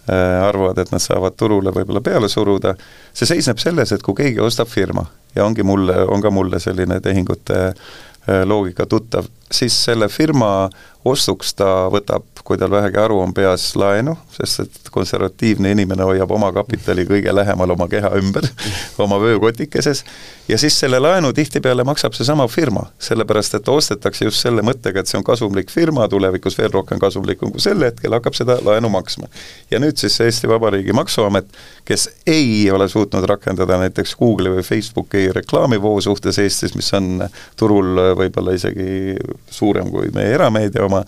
äh, 0.07 0.47
arvavad, 0.47 0.79
et 0.79 0.91
nad 0.93 1.03
saavad 1.03 1.35
turule 1.37 1.73
võib-olla 1.75 2.01
peale 2.01 2.29
suruda, 2.31 2.75
see 3.13 3.27
seisneb 3.29 3.59
selles, 3.61 3.91
et 3.91 4.05
kui 4.05 4.17
keegi 4.17 4.43
ostab 4.43 4.71
firma 4.71 5.05
ja 5.35 5.45
ongi 5.45 5.63
mulle, 5.63 5.97
on 6.07 6.23
ka 6.23 6.31
mulle 6.31 6.59
selline 6.63 7.01
tehingute 7.03 7.61
äh, 7.67 8.43
loogika 8.47 8.85
tuttav, 8.85 9.27
siis 9.51 9.83
selle 9.85 10.09
firma 10.09 10.69
ostuks 11.05 11.53
ta 11.53 11.85
võtab, 11.93 12.25
kui 12.45 12.57
tal 12.57 12.71
vähegi 12.73 12.97
aru 13.01 13.19
on 13.21 13.33
peas, 13.33 13.67
laenu, 13.77 14.15
sest 14.33 14.63
et 14.63 14.89
konservatiivne 14.93 15.71
inimene 15.73 16.05
hoiab 16.05 16.31
oma 16.33 16.51
kapitali 16.53 17.05
kõige 17.09 17.33
lähemal 17.33 17.75
oma 17.75 17.87
keha 17.89 18.09
ümber 18.17 18.47
oma 19.05 19.19
vöökotikeses, 19.21 20.03
ja 20.49 20.57
siis 20.61 20.77
selle 20.81 20.99
laenu 21.01 21.31
tihtipeale 21.33 21.85
maksab 21.85 22.17
seesama 22.17 22.47
firma, 22.49 22.87
sellepärast 23.01 23.59
et 23.59 23.69
ostetakse 23.69 24.25
just 24.25 24.41
selle 24.41 24.65
mõttega, 24.65 25.01
et 25.01 25.09
see 25.09 25.19
on 25.19 25.25
kasumlik 25.25 25.69
firma, 25.73 26.07
tulevikus 26.09 26.57
veel 26.57 26.73
rohkem 26.73 27.01
kasumlikum 27.01 27.53
kui 27.53 27.61
sel 27.61 27.85
hetkel, 27.85 28.13
hakkab 28.17 28.37
seda 28.37 28.57
laenu 28.65 28.89
maksma. 28.93 29.29
ja 29.71 29.81
nüüd 29.81 30.01
siis 30.01 30.17
Eesti 30.25 30.49
Vabariigi 30.49 30.93
Maksuamet, 30.93 31.49
kes 31.85 32.09
ei 32.25 32.65
ole 32.73 32.89
suutnud 32.89 33.29
rakendada 33.29 33.77
näiteks 33.81 34.17
Google'i 34.17 34.57
või 34.57 34.65
Facebooki 34.65 35.27
reklaamivoo 35.37 36.01
suhtes 36.01 36.41
Eestis, 36.41 36.73
mis 36.75 36.93
on 36.97 37.27
turul 37.57 37.93
võib-olla 38.17 38.57
isegi 38.57 39.13
suurem 39.51 39.89
kui 39.93 40.11
meie 40.15 40.35
erameedia 40.35 40.85
oma, 40.85 41.03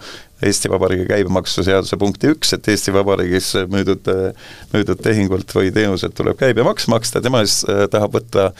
Eesti 0.45 0.69
Vabariigi 0.69 1.07
käibemaksuseaduse 1.09 1.97
punkti 1.97 2.30
üks, 2.30 2.51
et 2.53 2.67
Eesti 2.69 2.93
Vabariigis 2.93 3.55
müüdud, 3.73 4.05
müüdud 4.73 4.99
tehingult 5.01 5.49
või 5.55 5.71
teenuselt 5.73 6.13
tuleb 6.17 6.38
käibemaks 6.38 6.86
maksta, 6.93 7.23
tema 7.25 7.41
siis 7.45 7.63
äh, 7.65 7.88
tahab 7.89 8.19
võtta 8.19 8.51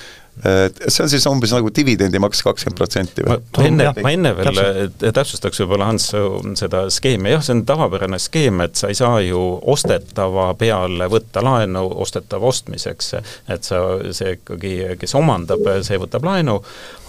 see 0.44 1.04
on 1.04 1.10
siis 1.10 1.26
umbes 1.30 1.52
nagu 1.56 1.72
dividendimaks 1.74 2.44
kakskümmend 2.46 2.78
protsenti 2.78 3.26
või? 3.26 3.40
ma 3.58 3.64
enne, 3.70 3.88
ma 4.06 4.12
enne 4.14 4.34
veel 4.38 4.92
täpsustaks 5.02 5.64
võib-olla 5.64 5.90
Hans 5.90 6.12
seda 6.60 6.84
skeemi, 6.94 7.32
jah, 7.34 7.44
see 7.46 7.56
on 7.56 7.64
tavapärane 7.68 8.20
skeem, 8.22 8.62
et 8.66 8.78
sa 8.78 8.92
ei 8.92 8.98
saa 8.98 9.20
ju 9.26 9.42
ostetava 9.74 10.52
peale 10.60 11.08
võtta 11.10 11.42
laenu 11.46 11.84
ostetava 12.04 12.52
ostmiseks, 12.52 13.14
et 13.50 13.66
sa, 13.68 13.82
see 14.14 14.36
ikkagi, 14.38 14.74
kes 15.02 15.16
omandab, 15.18 15.66
see 15.88 15.98
võtab 16.02 16.28
laenu, 16.28 16.60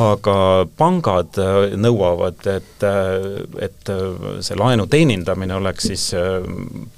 aga 0.05 0.39
pangad 0.79 1.39
nõuavad, 1.77 2.49
et, 2.55 2.87
et 3.69 3.93
see 4.45 4.59
laenu 4.59 4.89
teenindamine 4.91 5.59
oleks 5.59 5.91
siis 5.93 6.09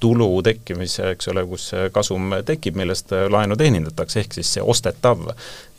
tulu 0.01 0.31
tekkimise, 0.47 1.11
eks 1.17 1.33
ole, 1.33 1.45
kus 1.51 1.71
kasum 1.95 2.39
tekib, 2.47 2.79
millest 2.79 3.13
laenu 3.31 3.59
teenindatakse, 3.59 4.25
ehk 4.25 4.39
siis 4.39 4.55
see 4.57 4.65
ostetav. 4.65 5.27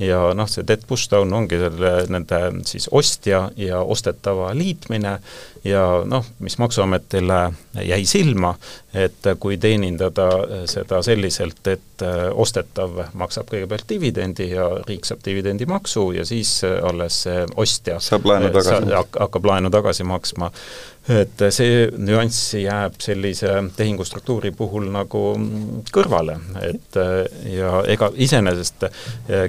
Ja 0.01 0.31
noh, 0.33 0.40
see 0.49 0.65
debt 0.67 0.85
pushdown 0.87 1.33
ongi 1.33 1.59
selle, 1.61 1.93
nende 2.11 2.41
siis 2.69 2.87
ostja 2.91 3.47
ja 3.57 3.81
ostetava 3.81 4.51
liitmine 4.57 5.17
ja 5.63 6.03
noh, 6.05 6.25
mis 6.39 6.57
Maksuametile 6.57 7.53
jäi 7.85 8.05
silma, 8.05 8.55
et 8.93 9.27
kui 9.39 9.57
teenindada 9.61 10.27
seda 10.69 11.01
selliselt, 11.05 11.61
et 11.67 12.05
ostetav 12.33 12.97
maksab 13.13 13.51
kõigepealt 13.51 13.85
dividendi 13.89 14.49
ja 14.51 14.67
riik 14.87 15.05
saab 15.05 15.21
dividendimaksu 15.25 16.07
ja 16.17 16.25
siis 16.25 16.61
alles 16.65 17.21
see 17.27 17.43
ostja 17.61 17.99
saab 18.01 18.25
laenu 18.25 18.49
tagasi 18.55 18.95
hakkab 19.19 19.45
laenu 19.51 19.69
tagasi 19.73 20.07
maksma 20.07 20.49
et 21.09 21.43
see 21.49 21.87
nüanss 21.97 22.53
jääb 22.59 22.99
sellise 23.01 23.49
tehingustruktuuri 23.77 24.51
puhul 24.53 24.85
nagu 24.93 25.21
kõrvale, 25.93 26.35
et 26.61 26.99
ja 27.49 27.81
ega 27.89 28.11
iseenesest 28.21 28.85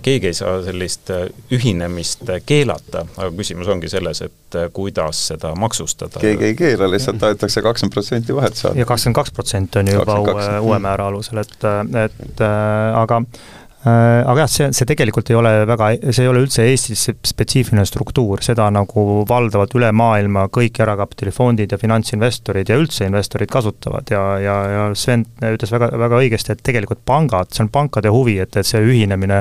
keegi 0.02 0.30
ei 0.30 0.36
saa 0.36 0.62
sellist 0.64 1.12
ühinemist 1.52 2.24
keelata, 2.46 3.04
aga 3.18 3.30
küsimus 3.36 3.68
ongi 3.68 3.92
selles, 3.92 4.22
et 4.24 4.58
kuidas 4.72 5.26
seda 5.32 5.52
maksustada. 5.58 6.01
Keegi 6.18 6.44
ei 6.50 6.54
keela, 6.58 6.90
lihtsalt 6.90 7.18
tahetakse 7.22 7.62
kakskümmend 7.62 7.94
protsenti 7.94 8.36
vahet 8.36 8.58
saada. 8.58 8.78
ja 8.78 8.86
kakskümmend 8.86 9.20
kaks 9.20 9.32
protsenti 9.32 9.78
on 9.78 9.88
ju 9.88 9.98
juba 9.98 10.20
uue, 10.20 10.46
uue 10.60 10.78
määra 10.82 11.08
alusel, 11.12 11.42
et, 11.44 11.58
et 12.04 12.46
aga 12.94 13.22
Äh, 13.22 13.61
aga 13.82 14.44
jah, 14.44 14.50
see, 14.50 14.68
see 14.76 14.86
tegelikult 14.86 15.30
ei 15.32 15.36
ole 15.38 15.50
väga, 15.66 15.88
see 16.14 16.22
ei 16.22 16.30
ole 16.30 16.44
üldse 16.44 16.62
Eestis 16.70 17.08
spetsiifiline 17.26 17.82
struktuur, 17.88 18.38
seda 18.46 18.68
nagu 18.70 19.24
valdavalt 19.26 19.74
üle 19.74 19.88
maailma 19.98 20.44
kõik 20.54 20.78
erakapitalifondid 20.84 21.74
ja 21.74 21.78
finantsinvestorid 21.80 22.70
ja 22.70 22.76
üldse 22.78 23.08
investorid 23.08 23.50
kasutavad 23.50 24.12
ja, 24.14 24.20
ja, 24.38 24.56
ja 24.70 24.84
Sven 24.98 25.24
ütles 25.48 25.74
väga, 25.74 25.88
väga 25.98 26.20
õigesti, 26.22 26.54
et 26.54 26.62
tegelikult 26.62 27.02
pangad, 27.08 27.50
see 27.50 27.64
on 27.64 27.72
pankade 27.74 28.12
huvi, 28.14 28.36
et, 28.44 28.54
et 28.60 28.68
see 28.68 28.84
ühinemine 28.86 29.40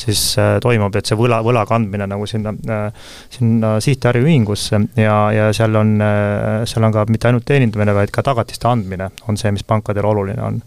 siis 0.00 0.24
äh, 0.40 0.54
toimub, 0.64 0.96
et 0.96 1.12
see 1.12 1.20
võla, 1.20 1.42
võla 1.44 1.66
kandmine 1.68 2.08
nagu 2.08 2.28
sinna 2.30 2.54
äh,, 2.56 3.12
sinna 3.36 3.74
sihtäriühingusse 3.84 4.80
ja, 5.02 5.18
ja 5.36 5.50
seal 5.52 5.76
on 5.76 5.94
äh,, 6.00 6.64
seal 6.70 6.88
on 6.88 6.96
ka 6.96 7.04
mitte 7.12 7.28
ainult 7.28 7.44
teenindamine, 7.48 7.92
vaid 8.00 8.14
ka 8.14 8.24
tagatiste 8.24 8.72
andmine 8.72 9.12
on 9.28 9.36
see, 9.36 9.52
mis 9.52 9.68
pankadel 9.68 10.08
oluline 10.08 10.40
on. 10.48 10.62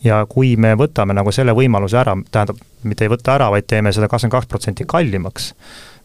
ja 0.00 0.24
kui 0.24 0.56
me 0.56 0.72
võtame 0.80 1.12
nagu 1.12 1.32
selle 1.34 1.52
võimaluse 1.52 2.00
ära, 2.00 2.16
tähendab, 2.32 2.64
mitte 2.88 3.06
ei 3.06 3.12
võta 3.12 3.36
ära, 3.36 3.50
vaid 3.52 3.68
teeme 3.68 3.92
seda 3.94 4.08
kakskümmend 4.10 4.38
kaks 4.38 4.50
protsenti 4.50 4.86
kallimaks, 4.88 5.52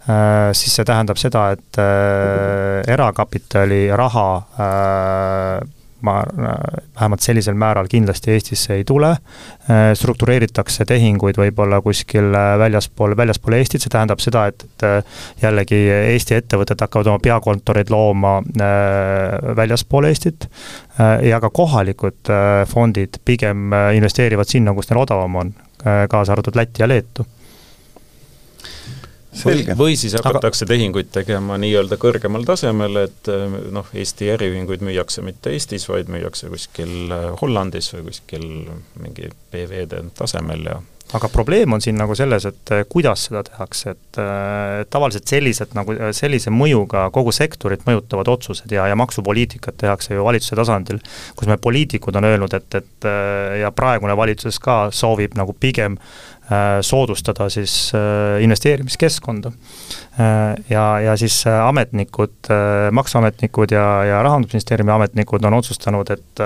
äh, 0.09 0.51
siis 0.57 0.75
see 0.75 0.87
tähendab 0.87 1.19
seda, 1.21 1.47
et 1.55 1.81
äh, 1.81 2.81
erakapitali 2.95 3.87
raha 3.95 4.29
äh, 4.59 5.73
ma 6.05 6.19
vähemalt 6.95 7.23
sellisel 7.23 7.55
määral 7.57 7.87
kindlasti 7.89 8.29
Eestisse 8.35 8.75
ei 8.75 8.83
tule, 8.85 9.09
struktureeritakse 9.97 10.85
tehinguid 10.85 11.39
võib-olla 11.39 11.79
kuskil 11.81 12.27
väljaspool, 12.61 13.15
väljaspool 13.17 13.55
Eestit, 13.57 13.81
see 13.81 13.93
tähendab 13.93 14.21
seda, 14.21 14.43
et, 14.51 14.85
jällegi 15.41 15.79
Eesti 16.11 16.37
ettevõtted 16.37 16.83
hakkavad 16.85 17.09
oma 17.09 17.23
peakontoreid 17.25 17.89
looma 17.89 18.35
väljaspool 19.57 20.09
Eestit 20.11 20.45
ja 21.25 21.41
ka 21.41 21.49
kohalikud 21.49 22.33
fondid 22.69 23.17
pigem 23.25 23.73
investeerivad 23.97 24.51
sinna, 24.51 24.75
kus 24.77 24.91
neil 24.91 25.01
odavam 25.07 25.41
on, 25.41 25.55
kaasa 26.09 26.35
arvatud 26.35 26.55
Läti 26.57 26.81
ja 26.81 26.87
Leetu. 26.87 27.25
või, 29.45 29.65
või 29.77 29.97
siis 29.99 30.15
hakatakse 30.15 30.65
Aga... 30.65 30.73
tehinguid 30.73 31.11
tegema 31.11 31.57
nii-öelda 31.61 31.99
kõrgemal 32.01 32.47
tasemel, 32.47 33.03
et 33.03 33.29
äh, 33.31 33.59
noh, 33.75 33.89
Eesti 33.93 34.31
äriühinguid 34.33 34.85
müüakse 34.85 35.21
mitte 35.25 35.53
Eestis, 35.53 35.89
vaid 35.91 36.11
müüakse 36.11 36.49
kuskil 36.49 37.11
äh, 37.11 37.29
Hollandis 37.41 37.91
või 37.93 38.09
kuskil 38.09 38.49
mingi 39.01 39.31
PV-de 39.51 40.05
tasemel 40.17 40.69
ja 40.71 40.81
aga 41.13 41.29
probleem 41.29 41.73
on 41.75 41.83
siin 41.83 41.97
nagu 41.99 42.15
selles, 42.17 42.47
et 42.49 42.71
äh, 42.73 42.83
kuidas 42.89 43.27
seda 43.27 43.43
tehakse, 43.45 43.93
et 43.93 44.19
äh, 44.21 44.81
tavaliselt 44.89 45.29
sellised 45.29 45.75
nagu, 45.77 45.93
äh, 45.93 46.11
sellise 46.17 46.49
mõjuga 46.53 47.05
kogu 47.13 47.33
sektorit 47.35 47.85
mõjutavad 47.85 48.31
otsused 48.33 48.73
ja, 48.73 48.87
ja 48.89 48.97
maksupoliitikat 48.97 49.77
tehakse 49.83 50.15
ju 50.17 50.25
valitsuse 50.25 50.57
tasandil, 50.57 51.01
kus 51.37 51.51
me 51.51 51.59
poliitikud 51.61 52.17
on 52.17 52.29
öelnud, 52.31 52.57
et, 52.57 52.79
et 52.81 53.09
ja 53.61 53.69
praegune 53.75 54.15
valitsus 54.17 54.57
ka 54.63 54.87
soovib 54.95 55.37
nagu 55.37 55.53
pigem 55.53 55.99
soodustada 56.85 57.47
siis 57.49 57.91
investeerimiskeskkonda. 58.41 59.51
Ja, 60.69 60.83
ja 61.01 61.15
siis 61.17 61.39
ametnikud, 61.47 62.49
maksuametnikud 62.95 63.73
ja, 63.73 63.85
ja 64.05 64.19
Rahandusministeeriumi 64.23 64.93
ametnikud 64.93 65.43
on 65.43 65.57
otsustanud, 65.57 66.11
et, 66.13 66.43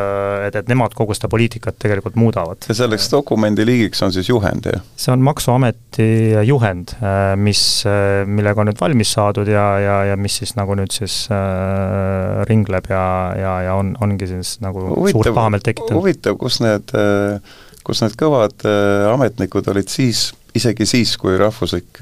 et, 0.47 0.56
et 0.56 0.72
nemad 0.72 0.95
kogu 0.97 1.14
seda 1.18 1.30
poliitikat 1.30 1.78
tegelikult 1.80 2.16
muudavad. 2.20 2.66
ja 2.70 2.76
selleks 2.76 3.10
dokumendi 3.12 3.66
liigiks 3.68 4.02
on 4.06 4.14
siis 4.16 4.30
juhend, 4.30 4.70
jah? 4.72 4.84
see 5.00 5.14
on 5.14 5.24
Maksuameti 5.26 6.10
juhend, 6.47 6.95
äh, 7.04 7.36
mis, 7.38 7.62
äh, 7.88 8.26
millega 8.28 8.64
on 8.64 8.72
nüüd 8.72 8.82
valmis 8.82 9.14
saadud 9.16 9.50
ja, 9.50 9.66
ja, 9.84 9.97
ja 10.12 10.18
mis 10.20 10.39
siis 10.41 10.56
nagu 10.58 10.76
nüüd 10.80 10.93
siis 10.95 11.22
äh, 11.34 12.43
ringleb 12.50 12.89
ja, 12.91 13.06
ja, 13.39 13.56
ja 13.68 13.78
on, 13.80 13.93
ongi 14.04 14.30
siis 14.30 14.58
nagu 14.64 14.84
huvitav, 14.91 15.18
suurt 15.18 15.34
pahameelt 15.36 15.68
tekitanud. 15.68 16.02
huvitav, 16.02 16.38
kus 16.41 16.60
need, 16.64 16.95
äh, 16.97 17.60
kus 17.86 18.03
need 18.03 18.17
kõvad 18.19 18.65
ametnikud 19.13 19.67
olid 19.71 19.89
siis, 19.91 20.30
isegi 20.55 20.86
siis, 20.89 21.15
kui 21.17 21.38
rahvuslik 21.39 22.01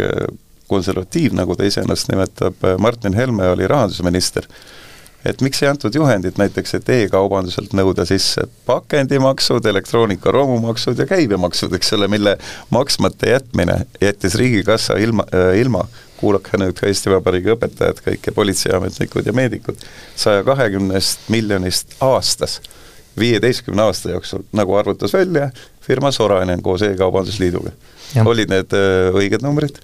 konservatiiv, 0.67 1.35
nagu 1.37 1.55
ta 1.55 1.67
iseennast 1.67 2.11
nimetab, 2.11 2.65
Martin 2.79 3.15
Helme 3.15 3.47
oli 3.53 3.67
rahandusminister. 3.67 4.47
Et 5.25 5.41
miks 5.41 5.59
ei 5.63 5.67
antud 5.67 5.95
juhendit 5.95 6.37
näiteks, 6.39 6.75
et 6.77 6.89
e-kaubanduselt 6.93 7.73
nõuda 7.75 8.05
sisse 8.07 8.45
pakendimaksud, 8.67 9.65
elektroonika 9.65 10.31
romumaksud 10.31 10.99
ja 10.99 11.07
käibemaksud, 11.09 11.73
eks 11.75 11.93
ole, 11.97 12.07
mille 12.11 12.37
maksmata 12.71 13.33
jätmine 13.33 13.79
jättis 14.01 14.37
Riigikassa 14.39 14.95
ilma 15.01 15.25
äh,, 15.33 15.57
ilma, 15.59 15.83
kuulake 16.17 16.57
nüüd 16.61 16.77
ka 16.79 16.87
Eesti 16.87 17.11
Vabariigi 17.11 17.51
õpetajad 17.55 17.99
kõik 18.05 18.29
ja 18.29 18.35
politseiametnikud 18.37 19.27
ja 19.27 19.33
meedikud, 19.35 19.83
saja 20.15 20.45
kahekümnest 20.47 21.27
miljonist 21.33 21.97
aastas, 22.01 22.61
viieteistkümne 23.19 23.81
aasta 23.81 24.11
jooksul, 24.13 24.45
nagu 24.55 24.75
arvutas 24.75 25.13
välja 25.13 25.49
firma 25.81 26.11
Sorainen 26.11 26.61
koos 26.61 26.81
E-kaubandusliiduga. 26.81 27.71
olid 28.25 28.49
need 28.51 28.73
äh, 28.73 29.13
õiged 29.15 29.45
numbrid? 29.45 29.79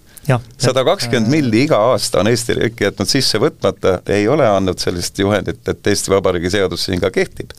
sada 0.57 0.83
kakskümmend 0.87 1.31
milli 1.31 1.65
iga 1.65 1.77
aasta 1.91 2.21
on 2.21 2.29
Eesti 2.31 2.55
riik 2.59 2.81
jätnud 2.81 3.09
sisse 3.09 3.39
võtmata, 3.43 3.97
ei 4.07 4.27
ole 4.31 4.47
andnud 4.47 4.79
sellist 4.79 5.19
juhendit, 5.19 5.59
et 5.67 5.87
Eesti 5.87 6.13
Vabariigi 6.13 6.53
seadus 6.53 6.85
siin 6.87 7.01
ka 7.03 7.11
kehtib. 7.11 7.51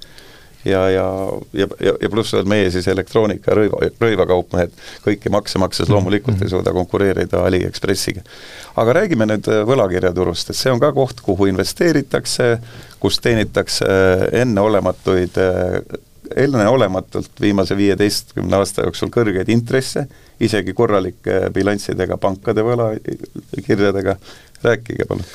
Ja, 0.64 0.90
ja, 0.90 1.28
ja, 1.52 1.66
ja, 1.80 1.92
ja 2.00 2.10
pluss 2.10 2.32
veel 2.32 2.48
meie 2.48 2.70
siis 2.72 2.88
elektroonika 2.88 3.54
rõiva, 3.56 3.80
rõivakaupmehed 4.00 4.72
kõiki 5.04 5.32
makse 5.32 5.60
makstes 5.62 5.90
loomulikult 5.92 6.42
ei 6.42 6.52
suuda 6.52 6.72
konkureerida 6.72 7.44
Aliekspressiga. 7.46 8.24
aga 8.76 8.96
räägime 9.00 9.28
nüüd 9.28 9.48
äh, 9.50 9.62
võlakirjaturust, 9.68 10.50
et 10.50 10.58
see 10.58 10.72
on 10.72 10.82
ka 10.82 10.92
koht, 10.96 11.20
kuhu 11.24 11.48
investeeritakse, 11.52 12.58
kus 13.00 13.20
teenitakse 13.20 13.88
äh, 13.88 14.26
enneolematuid 14.42 15.40
äh, 15.40 15.78
enneolematult 16.40 17.40
viimase 17.40 17.76
viieteistkümne 17.76 18.56
aasta 18.56 18.86
jooksul 18.86 19.12
kõrgeid 19.12 19.50
intresse, 19.52 20.06
isegi 20.40 20.72
korralike 20.72 21.50
bilanssidega 21.54 22.16
pankade 22.16 22.64
võlakirjadega, 22.64 24.16
rääkige 24.64 25.04
palun 25.08 25.26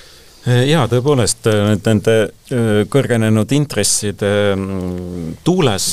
jaa, 0.46 0.86
tõepoolest, 0.92 1.50
nende 1.84 2.16
kõrgenenud 2.90 3.52
intresside 3.58 4.32
mm, 4.56 5.36
tuules 5.46 5.90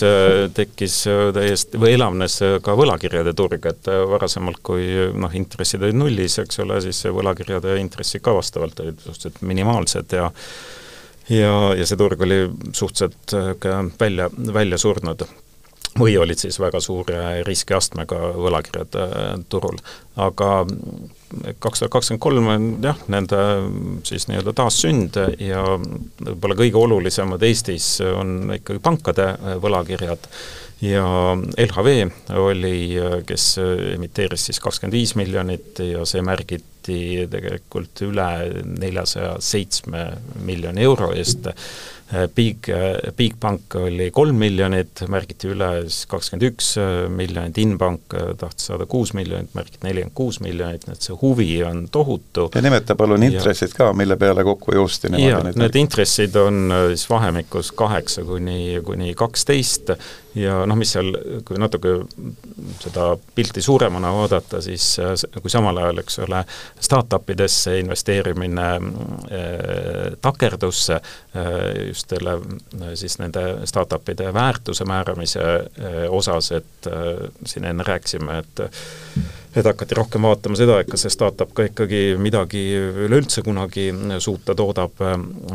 tekkis 0.57 1.01
täiesti, 1.35 1.81
või 1.83 1.97
elavnes 1.97 2.39
ka 2.65 2.77
võlakirjade 2.79 3.35
turg, 3.37 3.67
et 3.69 3.91
varasemalt, 4.13 4.63
kui 4.65 4.87
noh, 5.19 5.35
intressid 5.37 5.83
olid 5.83 5.99
nullis, 5.99 6.39
eks 6.45 6.63
ole, 6.65 6.81
siis 6.87 7.03
võlakirjade 7.11 7.77
intressid 7.83 8.25
ka 8.25 8.37
vastavalt 8.39 8.81
olid 8.87 9.03
suhteliselt 9.03 9.43
minimaalsed 9.43 10.19
ja 10.19 10.31
ja, 11.33 11.55
ja 11.75 11.87
see 11.87 11.99
turg 11.99 12.23
oli 12.23 12.45
suhteliselt 12.73 13.35
äh, 13.35 13.83
välja, 14.01 14.31
välja 14.55 14.79
surnud 14.79 15.27
või 16.01 16.17
olid 16.21 16.41
siis 16.41 16.59
väga 16.61 16.81
suure 16.85 17.23
riskiastmega 17.47 18.33
võlakirjad 18.37 18.99
äh, 19.01 19.25
turul. 19.49 19.79
aga 20.17 20.51
kaks 21.61 21.83
tuhat 21.83 21.93
kakskümmend 21.93 22.23
kolm 22.23 22.47
on 22.53 22.69
jah, 22.85 23.01
nende 23.13 23.41
siis 24.09 24.29
nii-öelda 24.31 24.55
taassünd 24.57 25.19
ja 25.43 25.65
võib-olla 25.77 26.57
kõige 26.57 26.81
olulisemad 26.81 27.43
Eestis 27.43 27.99
on 28.07 28.55
ikkagi 28.57 28.81
pankade 28.85 29.33
äh, 29.35 29.59
võlakirjad 29.63 30.31
ja 30.85 31.07
LHV 31.57 31.93
oli, 32.37 32.79
kes 33.27 33.45
emiteeris 33.95 34.51
siis 34.51 34.61
kakskümmend 34.61 34.93
viis 34.93 35.15
miljonit 35.17 35.81
ja 35.81 36.05
see 36.09 36.21
märgiti 36.25 36.76
müüdi 36.87 37.27
tegelikult 37.31 38.03
üle 38.07 38.31
neljasaja 38.79 39.37
seitsme 39.41 40.09
miljoni 40.47 40.87
euro 40.87 41.13
eest. 41.15 41.53
Big, 42.37 42.69
Bigbank 43.19 43.75
oli 43.81 44.13
kolm 44.15 44.37
miljonit, 44.39 45.01
märgiti 45.11 45.49
üle 45.51 45.71
siis 45.89 46.05
kakskümmend 46.07 46.45
üks 46.47 46.69
miljonit, 47.11 47.59
Inbank 47.59 48.15
tahtis 48.39 48.69
saada 48.69 48.87
kuus 48.87 49.11
miljonit, 49.19 49.51
märgiti 49.59 49.83
nelikümmend 49.83 50.15
kuus 50.15 50.39
miljonit, 50.39 50.87
nii 50.87 50.95
et 50.95 51.09
see 51.09 51.17
huvi 51.19 51.49
on 51.67 51.89
tohutu. 51.91 52.47
ja 52.55 52.63
nimeta 52.63 52.95
palun 52.95 53.27
intressid 53.27 53.75
ka, 53.75 53.91
mille 53.91 54.15
peale 54.23 54.45
kokku 54.47 54.77
joosti 54.79 55.11
jaa, 55.19 55.43
need 55.51 55.81
intressid 55.83 56.39
on 56.39 56.71
siis 56.93 57.09
vahemikus 57.11 57.73
kaheksa 57.75 58.23
kuni, 58.29 58.79
kuni 58.87 59.11
kaksteist 59.19 59.91
ja 60.39 60.61
noh, 60.69 60.77
mis 60.79 60.93
seal, 60.95 61.11
kui 61.47 61.59
natuke 61.61 61.97
seda 62.83 63.09
pilti 63.35 63.63
suuremana 63.65 64.13
vaadata, 64.15 64.61
siis 64.65 64.95
kui 65.41 65.53
samal 65.53 65.81
ajal, 65.81 66.03
eks 66.03 66.21
ole, 66.27 66.43
startup 66.81 67.31
idesse 67.31 67.79
investeerimine 67.79 68.67
äh, 68.75 70.17
takerdus 70.21 70.91
äh, 70.91 71.01
just 71.89 72.09
selle 72.09 72.37
äh, 72.41 72.95
siis 72.95 73.19
nende 73.19 73.67
startup'ide 73.67 74.33
väärtuse 74.35 74.85
määramise 74.85 75.43
osas, 76.11 76.53
et 76.53 76.89
siin 77.45 77.65
enne 77.65 77.85
rääkisime, 77.87 78.39
et 78.39 78.61
et 79.57 79.65
hakati 79.65 79.97
rohkem 79.97 80.27
vaatama 80.27 80.57
seda, 80.59 80.79
et 80.81 80.91
kas 80.91 81.07
see 81.07 81.13
startup 81.13 81.53
ka 81.57 81.65
ikkagi 81.71 82.01
midagi 82.21 82.63
üleüldse 83.07 83.41
kunagi 83.47 83.89
suuta 84.21 84.55
toodab 84.59 85.01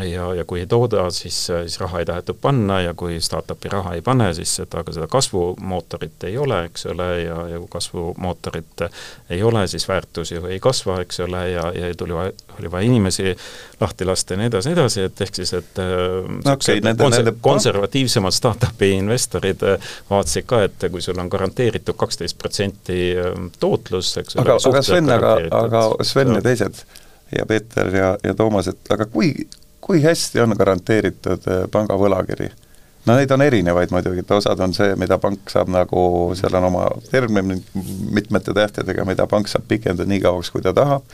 ja, 0.08 0.32
ja 0.38 0.46
kui 0.50 0.64
ei 0.64 0.70
tooda, 0.70 1.06
siis, 1.14 1.38
siis 1.52 1.78
raha 1.82 2.02
ei 2.02 2.08
tahetud 2.10 2.40
panna 2.42 2.80
ja 2.82 2.96
kui 2.98 3.20
startup'i 3.22 3.70
raha 3.70 3.94
ei 3.98 4.02
pane, 4.06 4.32
siis 4.38 4.56
seda, 4.62 4.82
ka 4.88 4.96
seda 4.96 5.08
kasvumootorit 5.12 6.26
ei 6.30 6.38
ole, 6.42 6.64
eks 6.70 6.88
ole, 6.90 7.10
ja, 7.22 7.38
ja 7.54 7.60
kui 7.62 7.70
kasvumootorit 7.78 8.86
ei 9.30 9.44
ole, 9.46 9.68
siis 9.70 9.86
väärtus 9.90 10.34
ju 10.34 10.50
ei 10.50 10.60
kasva, 10.64 10.98
eks 11.06 11.22
ole, 11.28 11.44
ja, 11.52 11.68
ja 11.78 11.94
tuli, 11.98 12.18
oli 12.58 12.72
vaja 12.72 12.90
inimesi 12.90 13.36
lahti 13.82 14.06
lasta 14.06 14.34
ja 14.34 14.42
nii 14.42 14.50
edasi, 14.50 14.72
nii 14.72 14.80
edasi, 14.80 15.06
et 15.12 15.26
ehk 15.28 15.42
siis, 15.42 15.54
et 15.62 15.82
no, 15.82 16.56
okay, 16.56 16.82
nende, 16.82 16.98
konser 17.04 17.26
nende... 17.28 17.38
konservatiivsemad 17.42 18.34
startup'i 18.34 18.92
investorid 18.98 19.62
vaatasid 20.10 20.50
ka, 20.50 20.66
et 20.66 20.90
kui 20.90 21.06
sul 21.06 21.22
on 21.22 21.30
garanteeritud 21.30 21.98
kaksteist 22.02 22.38
protsenti 22.42 23.02
tootlust, 23.62 23.91
suhtlus, 23.92 24.18
eks 24.18 24.38
aga, 24.40 24.58
aga 24.70 24.82
Sven, 24.86 25.10
aga, 25.12 25.36
aga 25.62 25.84
Sven 26.08 26.36
ja 26.36 26.42
teised 26.46 26.84
ja 27.38 27.46
Peeter 27.46 27.96
ja, 27.96 28.18
ja 28.24 28.34
Toomas, 28.36 28.68
et 28.72 28.92
aga 28.92 29.08
kui, 29.12 29.34
kui 29.82 30.02
hästi 30.04 30.42
on 30.44 30.56
garanteeritud 30.58 31.48
äh, 31.48 31.66
panga 31.72 31.98
võlakiri? 32.00 32.52
no 33.06 33.18
neid 33.18 33.32
on 33.34 33.42
erinevaid 33.42 33.92
muidugi, 33.94 34.22
et 34.22 34.32
osad 34.36 34.60
on 34.62 34.76
see, 34.78 34.94
mida 35.00 35.18
pank 35.18 35.50
saab 35.50 35.72
nagu, 35.74 36.02
seal 36.38 36.56
on 36.60 36.70
oma 36.70 36.88
termin 37.10 37.56
mitmete 38.14 38.54
tähtedega, 38.54 39.06
mida 39.10 39.28
pank 39.28 39.50
saab 39.50 39.66
pikendada 39.68 40.10
nii 40.10 40.22
kauaks, 40.22 40.52
kui 40.54 40.62
ta 40.62 40.74
tahab, 40.78 41.06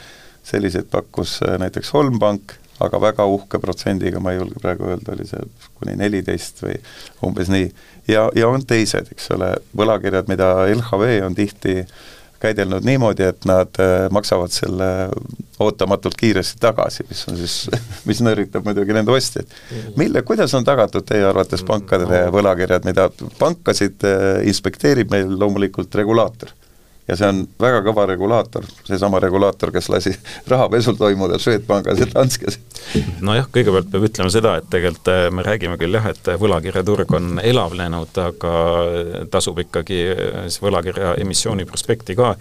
selliseid 0.47 0.89
pakkus 0.91 1.39
äh, 1.47 1.59
näiteks 1.61 1.93
Holm 1.95 2.19
Pank, 2.19 2.57
aga 2.83 2.99
väga 3.01 3.25
uhke 3.25 3.57
protsendiga, 3.57 4.19
ma 4.21 4.33
ei 4.33 4.41
julge 4.41 4.59
praegu 4.61 4.85
öelda, 4.85 5.15
oli 5.15 5.25
see 5.25 5.39
kuni 5.79 5.95
neliteist 5.97 6.59
või 6.61 6.75
umbes 7.25 7.49
nii. 7.49 7.71
ja, 8.11 8.27
ja 8.37 8.51
on 8.51 8.65
teised, 8.67 9.09
eks 9.15 9.31
ole, 9.33 9.55
võlakirjad, 9.77 10.29
mida 10.29 10.51
LHV 10.75 11.15
on 11.25 11.37
tihti 11.39 11.79
äh, 11.81 11.95
käidelnud 12.41 12.85
niimoodi, 12.85 13.25
et 13.31 13.45
nad 13.49 13.79
äh, 13.81 14.07
maksavad 14.13 14.53
selle 14.53 14.89
ootamatult 15.59 16.15
kiiresti 16.19 16.59
tagasi, 16.61 17.05
mis 17.09 17.23
on 17.29 17.39
siis, 17.39 17.55
mis 18.09 18.21
nõrritab 18.25 18.67
muidugi 18.67 18.95
nende 18.95 19.13
ostjaid. 19.15 19.57
mille, 19.97 20.21
kuidas 20.27 20.53
on 20.57 20.67
tagatud 20.67 21.05
teie 21.07 21.25
arvates 21.25 21.65
pankadele 21.67 22.27
võlakirjad, 22.33 22.85
mida 22.87 23.09
pankasid 23.39 24.05
äh, 24.07 24.29
inspekteerib 24.49 25.11
meil 25.13 25.33
loomulikult 25.39 25.95
regulaator? 25.95 26.53
Ja 27.07 27.17
see 27.19 27.29
on 27.31 27.41
väga 27.61 27.81
kõva 27.85 28.05
regulaator, 28.09 28.65
seesama 28.87 29.21
regulaator, 29.23 29.71
kes 29.75 29.89
lasi 29.93 30.13
rahapesul 30.51 30.97
toimuda 30.99 31.39
Swedbankis 31.41 32.03
ja 32.03 32.09
Danskes. 32.13 32.59
nojah, 33.21 33.49
kõigepealt 33.53 33.91
peab 33.91 34.07
ütlema 34.09 34.33
seda, 34.33 34.57
et 34.59 34.69
tegelikult 34.73 35.11
äh, 35.13 35.27
me 35.31 35.45
räägime 35.47 35.79
küll 35.81 35.97
jah, 35.97 36.09
et 36.11 36.31
võlakirjaturg 36.41 37.13
on 37.17 37.41
elavnenud, 37.43 38.23
aga 38.27 38.55
tasub 39.31 39.59
ikkagi 39.63 40.01
siis 40.47 40.61
võlakirja 40.63 41.15
emissiooni 41.21 41.67
prospekti 41.69 42.17
ka 42.17 42.35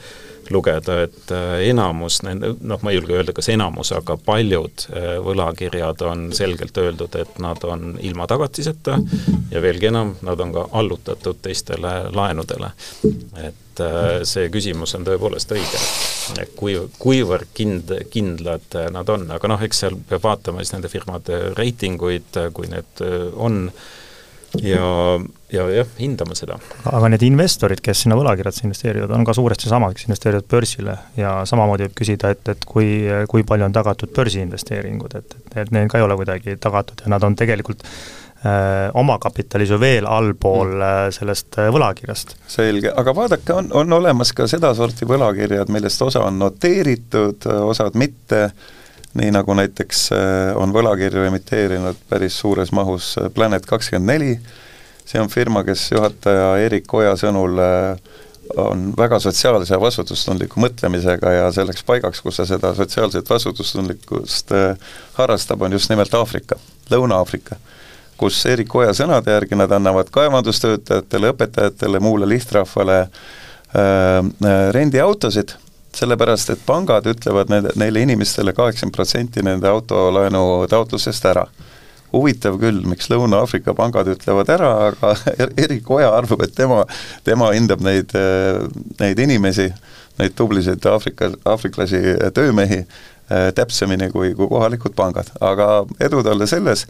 lugeda, 0.55 1.01
et 1.07 1.33
enamus 1.67 2.21
nende, 2.27 2.53
noh, 2.61 2.81
ma 2.83 2.93
ei 2.93 2.99
julge 2.99 3.17
öelda, 3.17 3.35
kas 3.37 3.51
enamus, 3.53 3.93
aga 3.97 4.17
paljud 4.27 4.87
võlakirjad 5.25 6.03
on 6.07 6.29
selgelt 6.37 6.79
öeldud, 6.81 7.19
et 7.21 7.39
nad 7.43 7.63
on 7.67 7.97
ilma 8.05 8.29
tagatiseta 8.31 8.99
ja 9.53 9.63
veelgi 9.63 9.91
enam, 9.91 10.15
nad 10.27 10.41
on 10.41 10.55
ka 10.55 10.67
allutatud 10.81 11.41
teistele 11.43 11.95
laenudele. 12.15 12.73
et 13.45 13.83
see 14.25 14.49
küsimus 14.49 14.95
on 14.97 15.05
tõepoolest 15.05 15.53
õige, 15.53 15.81
kui, 16.57 16.79
kuivõrd 16.99 17.51
kind, 17.55 17.93
kindlad 18.11 18.79
nad 18.93 19.13
on, 19.13 19.29
aga 19.37 19.51
noh, 19.53 19.63
eks 19.63 19.85
seal 19.85 19.99
peab 20.09 20.25
vaatama 20.25 20.65
siis 20.65 20.73
nende 20.73 20.89
firmade 20.93 21.41
reitinguid, 21.59 22.41
kui 22.57 22.71
need 22.73 23.05
on 23.37 23.67
ja, 24.63 25.21
ja 25.53 25.65
jah, 25.71 25.89
hindama 25.99 26.37
seda. 26.39 26.59
aga 26.91 27.11
need 27.13 27.25
investorid, 27.27 27.81
kes 27.85 28.05
sinna 28.05 28.19
võlakirjadesse 28.19 28.67
investeerivad, 28.67 29.15
on 29.17 29.25
ka 29.27 29.35
suuresti 29.37 29.71
samad, 29.71 29.97
kes 29.97 30.09
investeerivad 30.09 30.47
börsile 30.51 30.99
ja 31.19 31.39
samamoodi 31.49 31.89
võib 31.89 31.97
küsida, 32.03 32.33
et, 32.35 32.45
et 32.53 32.69
kui, 32.69 32.91
kui 33.31 33.47
palju 33.47 33.69
on 33.69 33.75
tagatud 33.77 34.13
börsiinvesteeringud, 34.17 35.19
et, 35.19 35.35
et, 35.41 35.59
et 35.65 35.75
need 35.75 35.91
ka 35.93 36.01
ei 36.01 36.07
ole 36.07 36.19
kuidagi 36.19 36.57
tagatud 36.63 37.05
ja 37.05 37.13
nad 37.13 37.27
on 37.27 37.37
tegelikult 37.39 37.85
äh, 37.89 38.89
omakapitalis 38.95 39.75
ju 39.75 39.81
veel 39.83 40.09
allpool 40.11 40.73
mm. 40.77 40.87
äh, 40.89 41.03
sellest 41.17 41.61
äh, 41.63 41.71
võlakirjast. 41.75 42.39
selge, 42.53 42.95
aga 42.95 43.15
vaadake, 43.17 43.53
on, 43.55 43.71
on 43.77 44.01
olemas 44.01 44.33
ka 44.37 44.49
sedasorti 44.51 45.09
võlakirjad, 45.09 45.73
millest 45.75 46.03
osa 46.07 46.25
on 46.27 46.41
noteeritud, 46.43 47.51
osad 47.67 47.99
mitte 47.99 48.49
äh,, 48.49 48.75
nii 49.17 49.33
nagu 49.35 49.55
näiteks 49.57 50.11
äh, 50.13 50.53
on 50.59 50.75
võlakirju 50.75 51.25
emiteerinud 51.29 51.99
päris 52.11 52.37
suures 52.43 52.73
mahus 52.77 53.15
äh, 53.21 53.31
Planet 53.35 53.67
kakskümmend 53.67 54.13
neli, 54.13 54.37
see 55.07 55.21
on 55.23 55.31
firma, 55.33 55.65
kes 55.67 55.89
juhataja 55.95 56.57
Erik 56.67 56.93
Oja 56.95 57.15
sõnul 57.21 57.61
äh, 57.63 58.15
on 58.63 58.91
väga 58.99 59.19
sotsiaalse 59.23 59.75
ja 59.75 59.81
vastutustundliku 59.83 60.61
mõtlemisega 60.63 61.33
ja 61.35 61.47
selleks 61.55 61.83
paigaks, 61.87 62.21
kus 62.23 62.39
ta 62.39 62.47
seda 62.47 62.71
sotsiaalset 62.77 63.31
vastutustundlikkust 63.31 64.55
harrastab, 65.17 65.65
on 65.67 65.75
just 65.75 65.91
nimelt 65.91 66.15
Aafrika, 66.15 66.55
Lõuna-Aafrika, 66.93 67.59
kus 68.21 68.39
Erik 68.47 68.75
Oja 68.79 68.95
sõnade 68.95 69.35
järgi 69.35 69.59
nad 69.59 69.75
annavad 69.75 70.13
kaevandustöötajatele, 70.15 71.35
õpetajatele, 71.35 72.01
muule 72.01 72.29
lihtrahvale 72.31 73.01
äh, 73.03 73.11
rendiautosid 74.79 75.57
sellepärast 75.97 76.53
et 76.53 76.67
pangad 76.67 77.07
ütlevad 77.09 77.51
nende, 77.53 77.73
neile 77.81 78.03
inimestele 78.05 78.53
kaheksakümmend 78.57 78.97
protsenti 78.97 79.45
nende 79.45 79.69
autolaenu 79.71 80.67
taotlusest 80.71 81.33
ära. 81.33 81.47
huvitav 82.13 82.55
küll, 82.57 82.85
miks 82.87 83.11
Lõuna-Aafrika 83.11 83.75
pangad 83.77 84.09
ütlevad 84.09 84.49
ära, 84.55 84.69
aga 84.87 85.11
Erik 85.65 85.91
Oja 85.91 86.13
arvab, 86.17 86.45
et 86.47 86.55
tema, 86.55 86.85
tema 87.25 87.51
hindab 87.53 87.83
neid, 87.85 88.15
neid 89.01 89.19
inimesi, 89.21 89.67
neid 90.21 90.37
tublisid 90.39 90.87
Aafrika, 90.87 91.33
aafriklasi 91.45 92.01
töömehi 92.35 92.79
äh, 92.85 93.51
täpsemini 93.55 94.09
kui, 94.15 94.33
kui 94.39 94.49
kohalikud 94.49 94.95
pangad, 94.97 95.33
aga 95.45 95.85
edu 96.01 96.23
talle 96.25 96.47
selles, 96.49 96.87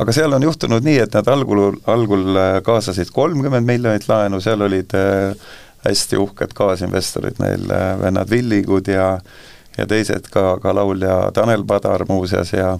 aga 0.00 0.14
seal 0.14 0.36
on 0.36 0.44
juhtunud 0.44 0.84
nii, 0.86 1.00
et 1.06 1.18
nad 1.18 1.32
algul, 1.32 1.80
algul 1.90 2.36
äh, 2.36 2.60
kaasasid 2.66 3.10
kolmkümmend 3.16 3.66
miljonit 3.66 4.06
laenu, 4.08 4.42
seal 4.44 4.62
olid 4.68 4.94
äh, 4.96 5.50
hästi 5.84 6.18
uhked 6.20 6.52
kaasinvestorid 6.54 7.40
neil, 7.40 7.70
äh, 7.70 7.94
vennad 8.00 8.30
Villigud 8.30 8.88
ja 8.88 9.20
ja 9.78 9.86
teised 9.86 10.26
ka, 10.30 10.58
ka 10.62 10.74
laulja 10.74 11.30
Tanel 11.34 11.64
Padar 11.64 12.04
muuseas 12.08 12.52
ja 12.52 12.78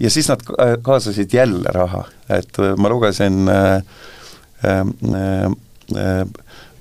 ja 0.00 0.10
siis 0.10 0.28
nad 0.28 0.40
äh, 0.58 0.76
kaasasid 0.82 1.32
jälle 1.32 1.68
raha, 1.74 2.04
et 2.28 2.58
äh, 2.58 2.76
ma 2.76 2.88
lugesin 2.88 3.48
äh, 3.48 3.82
äh, 4.64 4.80
äh, 5.96 6.24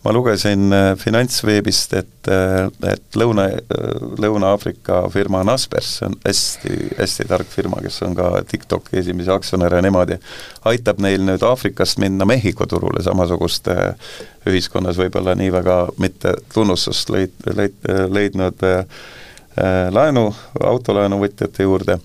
ma 0.10 0.14
lugesin 0.14 0.74
äh, 0.74 0.96
Finantsveebist, 0.98 1.94
et, 1.94 2.28
äh, 2.28 2.66
et 2.90 3.18
Lõuna, 3.20 3.46
äh, 3.54 3.90
Lõuna-Aafrika 4.18 5.04
firma 5.14 5.44
Naspers, 5.46 5.92
see 6.00 6.08
on 6.10 6.16
hästi, 6.24 6.78
hästi 6.98 7.28
tark 7.30 7.52
firma, 7.52 7.78
kes 7.86 8.02
on 8.08 8.16
ka 8.18 8.32
TikToki 8.50 8.98
esimese 9.04 9.36
aktsionäre 9.36 9.84
niimoodi, 9.86 10.18
aitab 10.72 11.04
neil 11.06 11.22
nüüd 11.28 11.46
Aafrikast 11.46 12.02
minna 12.02 12.26
Mehhiko 12.26 12.66
turule 12.66 13.04
samasugust 13.06 13.70
ühiskonnas 14.50 14.98
võib-olla 14.98 15.38
nii 15.38 15.54
väga 15.54 15.78
mitte 16.02 16.34
tunnustust 16.56 17.14
leid-, 17.14 17.46
leid-, 17.54 17.86
leidnud 18.10 18.66
laenu, 19.94 20.30
autolaenuvõtjate 20.64 21.66
juurde 21.68 22.00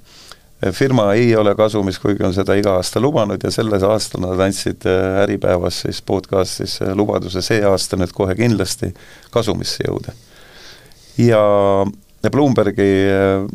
firma 0.72 1.12
ei 1.14 1.36
ole 1.36 1.54
kasumis, 1.54 1.98
kuigi 1.98 2.24
on 2.24 2.34
seda 2.34 2.54
iga 2.58 2.76
aasta 2.78 3.00
lubanud 3.02 3.42
ja 3.42 3.50
selles 3.50 3.82
aastal 3.82 4.22
nad 4.24 4.40
andsid 4.40 4.86
äh, 4.88 5.22
Äripäevas 5.24 5.80
siis 5.84 6.02
podcastis 6.02 6.80
äh, 6.82 6.94
lubaduse 6.96 7.42
see 7.42 7.62
aasta 7.66 7.98
nüüd 8.00 8.12
kohe 8.14 8.36
kindlasti 8.38 8.92
kasumisse 9.34 9.84
jõuda. 9.86 10.14
ja, 11.18 11.42
Bloombergi 12.30 12.90
äh, 13.12 13.48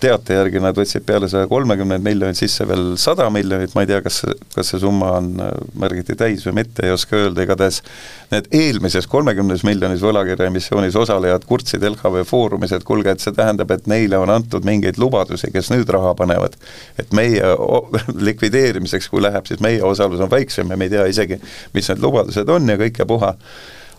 teate 0.00 0.36
järgi 0.38 0.60
nad 0.62 0.76
võtsid 0.76 1.04
peale 1.06 1.28
saja 1.28 1.48
kolmekümne 1.48 1.98
miljonit 2.02 2.38
sisse 2.38 2.64
veel 2.68 2.94
sada 3.00 3.26
miljonit, 3.32 3.74
ma 3.76 3.84
ei 3.84 3.90
tea, 3.90 4.00
kas, 4.04 4.22
kas 4.54 4.72
see 4.72 4.80
summa 4.80 5.10
on, 5.18 5.28
äh, 5.44 5.52
märgiti 5.80 6.16
täis 6.18 6.46
või 6.48 6.56
mitte, 6.62 6.86
ei 6.86 6.94
oska 6.94 7.18
öelda, 7.18 7.44
igatahes 7.44 7.82
need 8.32 8.48
eelmises 8.54 9.08
kolmekümnes 9.10 9.64
miljonis 9.66 10.04
võlakirja 10.04 10.48
emissioonis 10.48 10.96
osalejad 11.00 11.44
kurtsid 11.48 11.84
LHV 11.84 12.24
Foorumis, 12.28 12.72
et 12.72 12.86
kuulge, 12.88 13.12
et 13.12 13.24
see 13.24 13.36
tähendab, 13.36 13.70
et 13.74 13.86
neile 13.90 14.18
on 14.20 14.32
antud 14.32 14.64
mingeid 14.64 14.98
lubadusi, 15.00 15.52
kes 15.52 15.70
nüüd 15.74 15.92
raha 15.92 16.14
panevad. 16.18 16.56
et 16.98 17.12
meie 17.12 17.54
likvideerimiseks, 18.28 19.08
kui 19.12 19.22
läheb, 19.22 19.46
siis 19.46 19.60
meie 19.64 19.82
osalus 19.84 20.24
on 20.24 20.32
väiksem 20.32 20.70
ja 20.70 20.80
me 20.80 20.88
ei 20.88 20.96
tea 20.96 21.06
isegi, 21.12 21.40
mis 21.74 21.88
need 21.92 22.04
lubadused 22.04 22.48
on 22.48 22.68
ja 22.68 22.80
kõik 22.80 23.04
ja 23.04 23.08
puha 23.08 23.34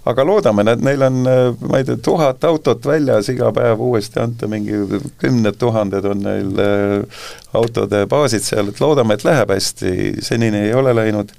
aga 0.06 0.26
loodame, 0.28 0.66
et 0.70 0.84
neil 0.86 1.02
on, 1.06 1.22
ma 1.70 1.80
ei 1.80 1.86
tea, 1.88 1.98
tuhat 2.06 2.44
autot 2.46 2.86
väljas 2.86 3.30
iga 3.34 3.52
päev 3.56 3.82
uuesti 3.82 4.22
anta, 4.22 4.50
mingi 4.52 5.00
kümned 5.22 5.58
tuhanded 5.62 6.06
on 6.10 6.22
neil 6.26 6.62
äh, 6.62 7.24
autode 7.58 8.06
baasid 8.12 8.46
seal, 8.46 8.70
et 8.70 8.82
loodame, 8.84 9.18
et 9.18 9.26
läheb 9.26 9.56
hästi, 9.56 9.96
senini 10.26 10.68
ei 10.68 10.76
ole 10.78 10.94
läinud. 10.96 11.34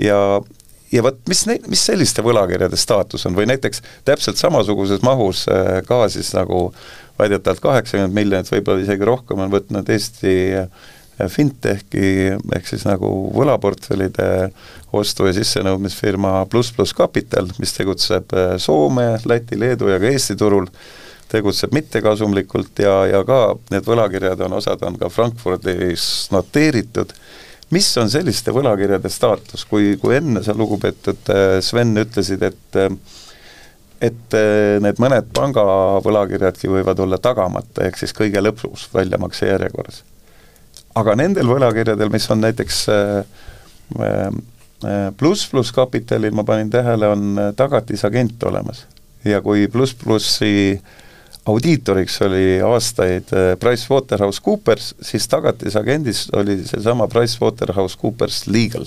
Ja 0.00 0.18
ja 0.92 1.02
vot 1.04 1.20
mis 1.28 1.44
neid, 1.48 1.68
mis 1.72 1.82
selliste 1.88 2.24
võlakirjade 2.24 2.76
staatus 2.76 3.24
on? 3.28 3.36
Või 3.36 3.46
näiteks 3.48 3.80
täpselt 4.08 4.40
samasuguses 4.40 5.04
mahus 5.06 5.46
äh, 5.48 5.78
ka 5.86 6.04
siis 6.12 6.34
nagu 6.36 6.66
väidetavalt 7.20 7.62
kaheksakümmend 7.62 8.16
miljonit, 8.16 8.50
võib-olla 8.52 8.84
isegi 8.84 9.08
rohkem 9.08 9.40
on 9.44 9.52
võtnud 9.52 9.88
Eesti 9.94 10.34
äh, 10.64 10.90
fintechi 11.30 12.32
ehk 12.56 12.66
siis 12.68 12.86
nagu 12.88 13.08
võlaportfellide 13.34 14.28
ostu- 14.92 15.26
ja 15.26 15.32
sissenõudmisfirma 15.36 16.46
Pluss 16.50 16.72
Pluss 16.72 16.94
Capital, 16.94 17.48
mis 17.58 17.72
tegutseb 17.76 18.34
äh, 18.36 18.56
Soome, 18.58 19.16
Läti, 19.24 19.58
Leedu 19.60 19.88
ja 19.88 20.00
ka 20.00 20.10
Eesti 20.10 20.36
turul, 20.36 20.68
tegutseb 21.32 21.72
mittekasumlikult 21.72 22.82
ja, 22.84 22.98
ja 23.08 23.22
ka 23.24 23.40
need 23.72 23.88
võlakirjad 23.88 24.44
on, 24.46 24.58
osad 24.60 24.84
on 24.84 24.98
ka 25.00 25.08
Frankfurdis 25.12 26.28
noteeritud, 26.32 27.14
mis 27.72 27.88
on 27.96 28.12
selliste 28.12 28.52
võlakirjade 28.52 29.08
staatus, 29.12 29.64
kui, 29.68 29.96
kui 30.00 30.18
enne 30.18 30.44
sa, 30.44 30.56
lugupeetud 30.56 31.32
äh, 31.32 31.58
Sven, 31.64 31.96
ütlesid, 32.04 32.44
et 32.52 32.80
äh, 32.80 32.92
et 34.02 34.34
need 34.82 34.98
mõned 34.98 35.28
panga 35.30 35.62
võlakirjadki 36.02 36.66
võivad 36.66 36.98
olla 37.04 37.20
tagamata, 37.22 37.84
ehk 37.86 38.00
siis 38.00 38.10
kõige 38.18 38.42
lõpus 38.42 38.88
väljamakse 38.90 39.46
järjekorras 39.46 40.00
aga 40.98 41.14
nendel 41.18 41.48
võlakirjadel, 41.48 42.10
mis 42.12 42.28
on 42.32 42.42
näiteks 42.44 42.80
äh, 42.92 43.12
äh, 44.00 45.06
pluss 45.18 45.48
pluss 45.50 45.72
kapitalil, 45.74 46.34
ma 46.36 46.44
panin 46.48 46.70
tähele, 46.72 47.12
on 47.12 47.38
äh, 47.38 47.52
tagatisagent 47.56 48.42
olemas. 48.48 48.86
ja 49.24 49.40
kui 49.40 49.68
pluss 49.70 49.94
plussi 49.94 50.80
audiitoriks 51.46 52.20
oli 52.22 52.60
aastaid 52.62 53.30
PricewaterhouseCoopers, 53.60 54.94
siis 55.02 55.28
tagatisagendis 55.28 56.28
oli 56.38 56.58
seesama 56.66 57.08
PricewaterhouseCoopers 57.08 58.46
Legal. 58.46 58.86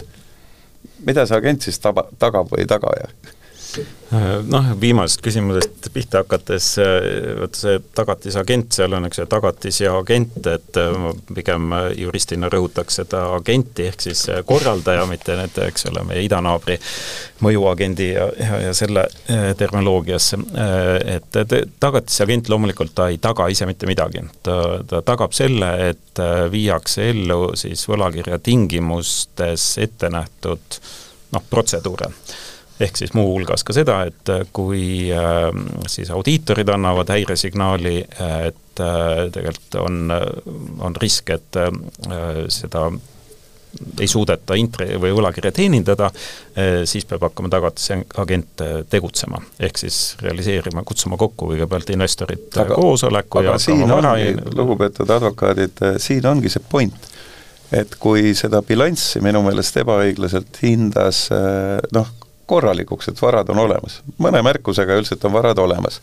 mida 1.05 1.25
see 1.25 1.37
agent 1.37 1.61
siis 1.61 1.79
taba, 1.79 2.05
tagab 2.19 2.51
või 2.51 2.63
ei 2.63 2.69
taga 2.69 2.91
ja 2.99 3.09
noh, 4.45 4.67
viimasest 4.79 5.21
küsimusest 5.25 5.89
pihta 5.93 6.21
hakates, 6.23 6.67
vot 7.39 7.57
see 7.57 7.79
tagatisagent, 7.97 8.71
seal 8.75 8.93
on 8.97 9.07
üks 9.09 9.19
tagatis 9.29 9.81
ja 9.81 9.95
agent, 9.97 10.37
et 10.49 10.79
ma 10.99 11.11
pigem 11.35 11.73
juristina 11.97 12.49
rõhutaks 12.51 13.01
seda 13.01 13.25
agenti, 13.35 13.87
ehk 13.89 14.05
siis 14.07 14.25
korraldaja, 14.47 15.05
mitte 15.09 15.37
need, 15.39 15.59
eks 15.67 15.89
ole, 15.91 16.05
meie 16.07 16.23
idanaabri 16.25 16.77
mõjuagendi 17.45 18.09
ja, 18.11 18.27
ja, 18.39 18.61
ja 18.67 18.73
selle 18.77 19.07
eh, 19.31 19.51
terminoloogiasse. 19.57 20.39
et 21.15 21.39
tagatisagent 21.79 22.49
loomulikult 22.49 22.95
ta 22.95 23.09
ei 23.11 23.19
taga 23.21 23.47
ise 23.51 23.67
mitte 23.69 23.89
midagi, 23.89 24.23
ta, 24.43 24.59
ta 24.87 25.01
tagab 25.05 25.33
selle, 25.35 25.71
et 25.89 26.21
viiakse 26.51 27.09
ellu 27.11 27.55
siis 27.59 27.83
võlakirja 27.89 28.39
tingimustes 28.39 29.75
ette 29.83 30.09
nähtud 30.13 30.79
noh, 31.35 31.43
protseduure 31.49 32.13
ehk 32.79 32.97
siis 32.99 33.13
muuhulgas 33.15 33.63
ka 33.63 33.75
seda, 33.75 34.01
et 34.09 34.31
äh, 34.31 34.43
kui 34.53 35.07
äh, 35.13 35.49
siis 35.87 36.11
audiitorid 36.11 36.69
annavad 36.73 37.11
häiresignaali, 37.13 37.97
et 38.49 38.83
äh, 38.83 39.25
tegelikult 39.33 39.81
on, 39.81 40.15
on 40.83 40.95
risk, 41.01 41.31
et 41.35 41.61
seda 42.51 42.89
ei 43.99 44.07
suudeta 44.07 44.55
intri- 44.55 44.95
või 44.99 45.11
võlakirja 45.11 45.49
teenindada, 45.51 46.07
siis 46.87 47.03
peab 47.09 47.25
hakkama 47.25 47.49
tagatisagent 47.51 48.61
tegutsema. 48.87 49.41
ehk 49.59 49.81
siis 49.81 49.97
realiseerima, 50.21 50.83
kutsuma 50.87 51.17
kokku 51.19 51.49
kõigepealt 51.49 51.91
investorid 51.91 52.55
aga, 52.55 52.77
koosoleku 52.79 53.41
aga 53.41 53.57
ja 53.57 53.59
siin 53.59 53.91
ongi, 53.91 54.31
lugupeetud 54.55 55.11
advokaadid, 55.17 55.83
siin 55.99 56.27
ongi 56.31 56.53
see 56.53 56.63
point 56.71 57.11
et 57.75 57.97
kui 57.99 58.31
seda 58.37 58.61
bilanssi 58.63 59.19
minu 59.25 59.43
meelest 59.43 59.83
ebaõiglaselt 59.83 60.61
hindas 60.63 61.25
noh, 61.91 62.15
korralikuks, 62.45 63.09
et 63.09 63.21
varad 63.21 63.49
on 63.53 63.63
olemas, 63.65 63.99
mõne 64.21 64.41
märkusega 64.45 64.97
üldiselt 64.99 65.25
on 65.25 65.33
varad 65.33 65.59
olemas. 65.59 66.01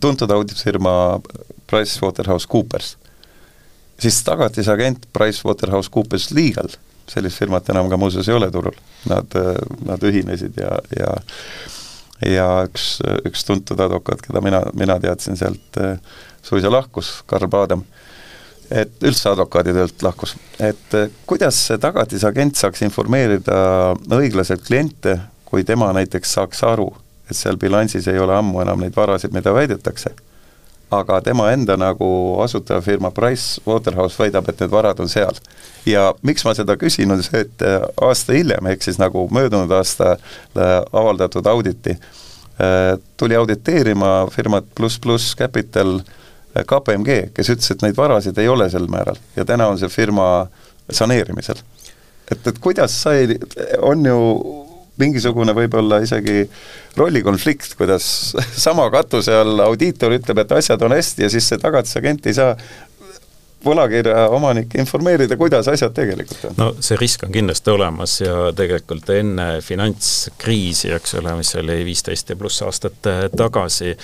tuntud 0.00 0.30
auditfirma 0.30 1.20
PricewaterhouseCoopers, 1.70 2.96
siis 4.00 4.22
tagatisagent 4.24 5.08
PricewaterhouseCoopers 5.12 6.30
Legal, 6.30 6.68
sellist 7.08 7.40
firmat 7.40 7.68
enam 7.72 7.88
ka 7.88 7.96
muuseas 7.96 8.28
ei 8.28 8.36
ole 8.36 8.50
turul, 8.50 8.76
nad, 9.08 9.38
nad 9.86 10.04
ühinesid 10.04 10.60
ja, 10.60 10.78
ja 10.98 11.14
ja 12.26 12.46
üks, 12.66 12.98
üks 13.28 13.44
tuntud 13.46 13.80
advokaat, 13.80 14.22
keda 14.24 14.40
mina, 14.42 14.62
mina 14.74 14.98
teadsin 15.00 15.36
sealt, 15.38 15.78
suisa 16.42 16.70
lahkus, 16.72 17.20
Karl 17.30 17.48
Paadam 17.48 17.84
et 18.70 19.04
üldse 19.04 19.30
advokaaditöölt 19.30 20.02
lahkus, 20.04 20.34
et 20.60 20.94
eh, 20.96 21.10
kuidas 21.26 21.58
see 21.68 21.80
tagatisagent 21.80 22.58
saaks 22.58 22.82
informeerida 22.84 23.58
õiglaselt 24.18 24.64
kliente, 24.66 25.18
kui 25.48 25.64
tema 25.64 25.90
näiteks 25.96 26.34
saaks 26.36 26.62
aru, 26.68 26.90
et 27.30 27.36
seal 27.36 27.56
bilansis 27.60 28.08
ei 28.08 28.20
ole 28.20 28.36
ammu 28.36 28.60
enam 28.64 28.82
neid 28.84 28.96
varasid, 28.96 29.32
mida 29.32 29.54
väidetakse, 29.56 30.12
aga 30.92 31.20
tema 31.24 31.50
enda 31.52 31.76
nagu 31.80 32.10
asutajafirma 32.44 33.10
Price 33.16 33.62
Waterhouse 33.66 34.20
väidab, 34.20 34.48
et 34.48 34.60
need 34.60 34.72
varad 34.72 35.00
on 35.00 35.08
seal. 35.08 35.40
ja 35.86 36.12
miks 36.22 36.44
ma 36.44 36.52
seda 36.56 36.76
küsin, 36.76 37.12
on 37.12 37.24
see, 37.24 37.46
et 37.46 37.64
eh, 37.64 37.80
aasta 38.04 38.36
hiljem, 38.36 38.72
ehk 38.74 38.84
siis 38.84 39.00
nagu 39.00 39.28
möödunud 39.32 39.72
aastal 39.72 40.20
avaldatud 40.92 41.46
auditi, 41.46 41.96
eh, 42.60 42.94
tuli 43.16 43.36
auditeerima 43.36 44.26
firmat 44.32 44.68
Pluss 44.74 45.00
Pluss 45.00 45.36
Capital 45.36 46.00
äh, 46.02 46.16
KPMG, 46.54 47.18
kes 47.36 47.52
ütles, 47.54 47.70
et 47.74 47.82
neid 47.84 47.96
varasid 47.96 48.38
ei 48.40 48.48
ole 48.48 48.70
sel 48.70 48.88
määral 48.90 49.18
ja 49.36 49.44
täna 49.48 49.68
on 49.68 49.78
see 49.80 49.90
firma 49.92 50.48
saneerimisel. 50.90 51.60
et, 52.30 52.46
et 52.46 52.58
kuidas 52.58 52.94
sai, 53.02 53.38
on 53.82 54.06
ju 54.06 54.18
mingisugune 54.98 55.54
võib-olla 55.54 56.00
isegi 56.02 56.42
rollikonflikt, 56.98 57.76
kuidas 57.78 58.34
sama 58.66 58.88
katuse 58.94 59.34
all 59.34 59.62
audiitor 59.68 60.16
ütleb, 60.18 60.42
et 60.42 60.58
asjad 60.58 60.82
on 60.82 60.96
hästi 60.96 61.26
ja 61.26 61.32
siis 61.32 61.48
see 61.48 61.60
tagatisagent 61.62 62.26
ei 62.26 62.36
saa 62.38 62.54
võlakirja 63.64 64.28
omanikke 64.30 64.78
informeerida, 64.78 65.36
kuidas 65.38 65.68
asjad 65.70 65.94
tegelikult 65.96 66.44
on? 66.50 66.56
no 66.58 66.68
see 66.84 66.98
risk 67.00 67.24
on 67.26 67.34
kindlasti 67.34 67.72
olemas 67.74 68.18
ja 68.22 68.50
tegelikult 68.56 69.10
enne 69.14 69.48
finantskriisi, 69.64 70.92
eks 70.94 71.16
ole, 71.18 71.34
mis 71.40 71.54
oli 71.58 71.80
viisteist 71.88 72.30
ja 72.30 72.38
pluss 72.38 72.62
aastat 72.66 73.10
tagasi, 73.36 73.94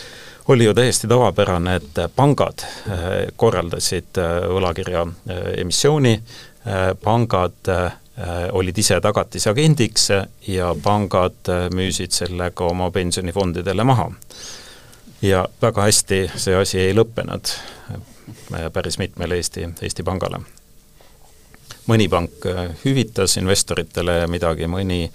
oli 0.49 0.65
ju 0.65 0.75
täiesti 0.75 1.09
tavapärane, 1.09 1.77
et 1.77 1.99
pangad 2.17 2.59
äh, 2.65 2.97
korraldasid 3.37 4.19
äh, 4.19 4.49
võlakirja 4.49 5.07
äh, 5.07 5.45
emissiooni, 5.61 6.21
pangad 7.05 7.69
olid 8.57 8.79
ise 8.81 8.97
tagatisagendiks 9.05 10.07
ja 10.49 10.71
pangad 10.83 11.51
müüsid 11.77 12.15
sellega 12.17 12.65
oma 12.65 12.87
pensionifondidele 12.91 13.85
maha. 13.85 14.07
ja 15.23 15.49
väga 15.63 15.83
hästi 15.83 16.31
see 16.37 16.57
asi 16.57 16.79
ei 16.81 16.95
lõppenud 16.95 17.53
päris 18.73 18.99
mitmele 18.99 19.37
Eesti, 19.37 19.69
Eesti 19.83 20.03
pangale. 20.03 20.41
mõni 21.87 22.09
pank 22.09 22.49
hüvitas 22.85 23.37
investoritele 23.37 24.27
midagi, 24.27 24.67
mõni 24.67 25.11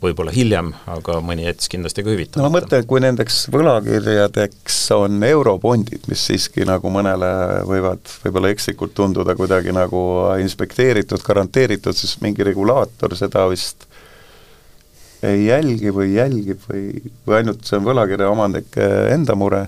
võib-olla 0.00 0.32
hiljem, 0.32 0.70
aga 0.88 1.18
mõni 1.24 1.44
jättis 1.44 1.68
kindlasti 1.72 2.04
ka 2.04 2.12
hüvitamata. 2.12 2.40
no 2.40 2.48
ma 2.48 2.58
mõtlen, 2.58 2.86
kui 2.88 3.02
nendeks 3.04 3.42
võlakirjadeks 3.52 4.78
on 4.96 5.18
eurobondid, 5.28 6.08
mis 6.08 6.24
siiski 6.30 6.64
nagu 6.68 6.92
mõnele 6.92 7.30
võivad 7.68 8.14
võib-olla 8.24 8.52
ekslikult 8.54 8.94
tunduda 8.96 9.36
kuidagi 9.36 9.74
nagu 9.76 10.00
inspekteeritud, 10.40 11.20
garanteeritud, 11.26 11.96
siis 11.96 12.16
mingi 12.24 12.46
regulaator 12.48 13.16
seda 13.18 13.44
vist 13.52 13.88
ei 15.24 15.46
jälgi 15.46 15.92
või 15.94 16.14
jälgib 16.16 16.64
või, 16.68 16.84
või 17.26 17.40
ainult 17.42 17.64
see 17.64 17.78
on 17.78 17.88
võlakirja 17.88 18.32
omanike 18.32 18.90
enda 19.14 19.36
mure? 19.36 19.66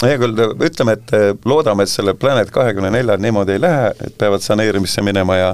hea 0.00 0.16
küll, 0.16 0.32
ütleme, 0.64 0.96
et 0.96 1.44
loodame, 1.44 1.84
et 1.84 1.92
selle 1.92 2.14
Planet 2.16 2.48
kahekümne 2.52 2.88
neljal 2.94 3.20
niimoodi 3.20 3.56
ei 3.56 3.60
lähe, 3.60 3.90
et 4.00 4.14
peavad 4.20 4.40
saneerimisse 4.40 5.04
minema 5.04 5.36
ja 5.36 5.50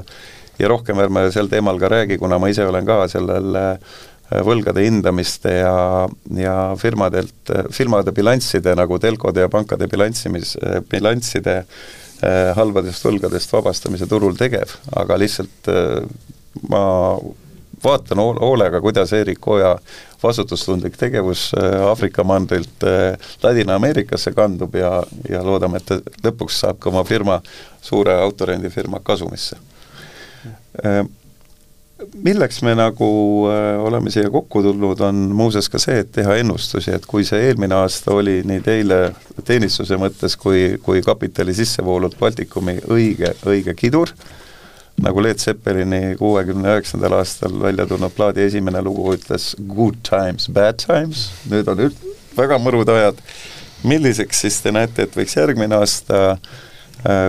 ja 0.58 0.68
rohkem 0.68 0.98
ärme 1.02 1.28
sel 1.34 1.48
teemal 1.52 1.80
ka 1.80 1.90
räägi, 1.92 2.18
kuna 2.18 2.38
ma 2.38 2.48
ise 2.52 2.66
olen 2.66 2.86
ka 2.86 3.02
sellel 3.12 3.56
äh, 3.60 3.96
võlgade 4.46 4.82
hindamiste 4.82 5.52
ja, 5.60 6.08
ja 6.34 6.56
firmadelt, 6.78 7.38
äh, 7.52 7.68
firmade 7.70 8.12
bilansside 8.12 8.74
nagu 8.78 8.98
telkode 8.98 9.44
ja 9.44 9.52
pankade 9.52 9.88
bilanssimis, 9.88 10.56
äh, 10.58 10.80
bilansside 10.90 11.60
eh, 11.60 12.52
halbadest 12.56 13.04
võlgadest 13.04 13.52
vabastamise 13.52 14.08
turul 14.08 14.36
tegev, 14.38 14.72
aga 14.96 15.18
lihtsalt 15.20 15.70
eh, 15.70 16.00
ma 16.72 16.82
vaatan 17.84 18.22
hoolega, 18.40 18.80
kuidas 18.80 19.12
Erik 19.12 19.46
Oja 19.52 19.74
vastutustundlik 20.22 20.96
tegevus 20.96 21.50
Aafrika 21.54 22.24
mandrilt 22.24 22.82
Ladina-Ameerikasse 23.42 24.32
kandub 24.34 24.74
ja, 24.80 24.94
ja 25.28 25.44
loodame, 25.44 25.78
et 25.84 26.24
lõpuks 26.24 26.64
saab 26.64 26.80
ka 26.80 26.88
oma 26.90 27.04
firma, 27.06 27.36
suure 27.84 28.16
autorendifirma 28.24 29.04
kasumisse 29.04 29.60
milleks 32.24 32.62
me 32.62 32.74
nagu 32.76 33.08
äh, 33.48 33.84
oleme 33.84 34.10
siia 34.12 34.30
kokku 34.30 34.62
tulnud, 34.62 35.00
on 35.00 35.14
muuseas 35.36 35.68
ka 35.72 35.80
see, 35.80 36.00
et 36.02 36.12
teha 36.12 36.36
ennustusi, 36.42 36.92
et 36.92 37.06
kui 37.08 37.24
see 37.24 37.40
eelmine 37.48 37.76
aasta 37.78 38.14
oli 38.14 38.40
nii 38.46 38.62
teile 38.64 38.98
teenistuse 39.44 39.96
mõttes 40.00 40.36
kui, 40.40 40.76
kui 40.84 41.02
kapitali 41.04 41.54
sissevoolud 41.56 42.18
Baltikumi 42.20 42.78
õige, 42.92 43.32
õige 43.48 43.74
kidur, 43.78 44.12
nagu 45.00 45.24
Leet 45.24 45.40
Seppelini 45.44 46.16
kuuekümne 46.20 46.76
üheksandal 46.76 47.18
aastal 47.18 47.56
välja 47.62 47.88
tulnud 47.88 48.12
plaadi 48.16 48.44
esimene 48.44 48.84
lugu 48.84 49.14
ütles, 49.16 49.54
good 49.68 50.00
times, 50.06 50.50
bad 50.52 50.80
times, 50.84 51.30
nüüd 51.50 51.68
on 51.72 51.88
väga 52.36 52.60
mõrud 52.60 52.92
ajad, 52.92 53.20
milliseks 53.88 54.44
siis 54.44 54.60
te 54.60 54.72
näete, 54.72 55.08
et 55.08 55.16
võiks 55.16 55.36
järgmine 55.36 55.80
aasta 55.80 56.22
äh, 56.34 56.40
Äh, 56.40 56.65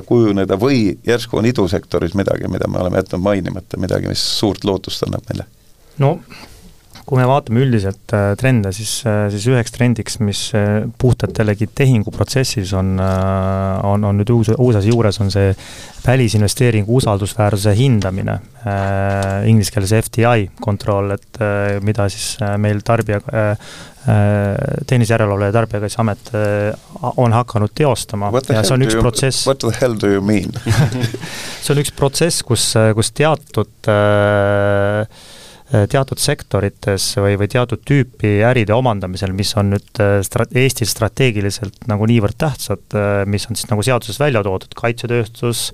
kujuneda 0.06 0.58
või 0.60 0.98
järsku 1.06 1.38
on 1.38 1.46
idusektoris 1.46 2.16
midagi, 2.18 2.50
mida 2.52 2.70
me 2.72 2.80
oleme 2.82 3.02
jätnud 3.02 3.22
mainimata, 3.22 3.78
midagi, 3.78 4.10
mis 4.10 4.24
suurt 4.40 4.66
lootust 4.66 5.04
annab 5.08 5.26
meile? 5.30 5.46
no 5.98 6.18
kui 7.08 7.20
me 7.22 7.28
vaatame 7.28 7.64
üldiselt 7.64 8.14
äh, 8.16 8.34
trende, 8.40 8.74
siis, 8.76 9.00
äh, 9.08 9.28
siis 9.32 9.48
üheks 9.48 9.74
trendiks, 9.76 10.20
mis 10.20 10.42
puhtalt 11.00 11.40
jällegi 11.40 11.70
tehinguprotsessis 11.76 12.74
on, 12.78 12.98
on, 13.00 14.08
on 14.08 14.20
nüüd 14.20 14.32
uus, 14.36 14.52
uus 14.58 14.80
asi 14.80 14.92
juures, 14.92 15.20
on 15.24 15.32
see 15.34 15.54
välisinvesteeringu 16.08 17.00
usaldusväärsuse 17.00 17.74
hindamine 17.76 18.38
äh,, 18.64 19.48
inglise 19.50 19.74
keeles 19.76 19.94
FDI 19.98 20.50
kontroll, 20.64 21.16
et 21.16 21.40
äh, 21.44 21.78
mida 21.84 22.08
siis 22.12 22.36
meil 22.60 22.84
tarbija 22.86 23.22
äh,, 23.28 23.70
Tehnilise 24.08 25.12
Järelevalve 25.12 25.50
ja 25.50 25.52
Tarbijakaitseamet 25.52 26.30
on 27.20 27.34
hakanud 27.36 27.74
teostama 27.76 28.30
ja 28.32 28.62
see 28.64 28.78
on 28.78 28.86
üks 28.86 28.96
you, 28.96 29.02
protsess. 29.04 29.42
What 29.44 29.60
the 29.60 29.74
hell 29.82 29.98
do 30.00 30.08
you 30.08 30.24
mean 30.24 30.56
see 31.66 31.74
on 31.76 31.82
üks 31.82 31.92
protsess, 31.92 32.40
kus, 32.48 32.70
kus 32.96 33.12
teatud 33.20 33.92
äh, 33.92 34.08
Äh, 34.98 35.06
teatud 35.68 36.20
sektorites 36.22 37.10
või, 37.20 37.36
või 37.40 37.50
teatud 37.52 37.82
tüüpi 37.88 38.38
äride 38.48 38.72
omandamisel, 38.76 39.34
mis 39.36 39.52
on 39.60 39.74
nüüd 39.74 40.02
äh, 40.04 40.18
stra-, 40.24 40.48
Eestis 40.56 40.94
strateegiliselt 40.96 41.90
nagu 41.92 42.08
niivõrd 42.08 42.38
tähtsad, 42.40 42.86
äh, 42.96 43.24
mis 43.28 43.50
on 43.50 43.60
siis 43.60 43.68
nagu 43.72 43.84
seaduses 43.84 44.20
välja 44.22 44.44
toodud, 44.48 44.72
kaitsetööstus, 44.80 45.68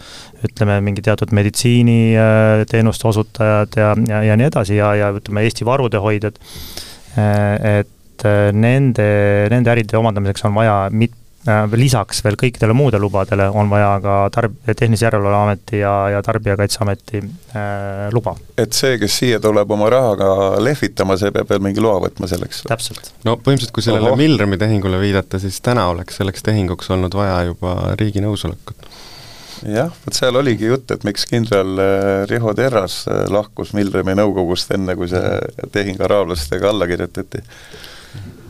ütleme, 0.48 0.80
mingi 0.86 1.06
teatud 1.06 1.34
meditsiiniteenuste 1.38 3.10
osutajad 3.12 3.78
ja, 3.78 3.94
ja, 4.10 4.24
ja 4.32 4.38
nii 4.40 4.50
edasi 4.50 4.80
ja, 4.80 4.94
ja 4.98 5.12
ütleme, 5.14 5.46
Eesti 5.46 5.68
varude 5.68 6.02
hoidjad, 6.02 6.40
et 7.14 8.24
nende, 8.58 9.06
nende 9.54 9.72
äride 9.76 10.00
omandamiseks 10.00 10.48
on 10.50 10.58
vaja 10.58 10.78
mit-, 10.90 11.14
Äh, 11.14 11.23
lisaks 11.76 12.22
veel 12.24 12.38
kõikidele 12.40 12.76
muudele 12.78 13.04
lubadele 13.04 13.50
on 13.52 13.70
vaja 13.72 13.92
ka 14.04 14.16
tarb-, 14.32 14.56
Tehnilise 14.64 15.08
Järelevalve 15.10 15.40
Ameti 15.42 15.82
ja, 15.82 15.92
ja 16.14 16.22
Tarbijakaitseameti 16.24 17.20
äh, 17.20 18.08
luba. 18.16 18.36
et 18.58 18.74
see, 18.74 18.96
kes 19.02 19.18
siia 19.20 19.40
tuleb 19.44 19.72
oma 19.76 19.90
rahaga 19.92 20.30
lehvitama, 20.64 21.18
see 21.20 21.34
peab 21.36 21.52
veel 21.52 21.64
mingi 21.66 21.84
loa 21.84 22.00
võtma 22.06 22.30
selleks? 22.32 22.64
täpselt. 22.70 23.12
no 23.28 23.36
põhimõtteliselt, 23.36 23.76
kui 23.76 23.84
sellele 23.84 24.14
Oho. 24.14 24.20
Milremi 24.20 24.60
tehingule 24.62 25.02
viidata, 25.04 25.40
siis 25.44 25.60
täna 25.64 25.90
oleks 25.92 26.22
selleks 26.22 26.46
tehinguks 26.48 26.92
olnud 26.96 27.16
vaja 27.18 27.42
juba 27.52 27.76
riigi 28.00 28.24
nõusolekut 28.24 28.88
jah, 29.68 29.92
vot 30.06 30.16
seal 30.16 30.40
oligi 30.40 30.72
jutt, 30.72 30.96
et 30.96 31.04
miks 31.08 31.28
kindral 31.28 31.76
äh, 31.76 32.24
Riho 32.32 32.56
Terras 32.56 33.02
lahkus 33.32 33.76
Milremi 33.76 34.16
nõukogust 34.16 34.72
enne, 34.78 34.96
kui 34.96 35.12
see 35.12 35.68
tehing 35.76 36.00
araablastega 36.08 36.72
alla 36.72 36.88
kirjutati 36.88 37.44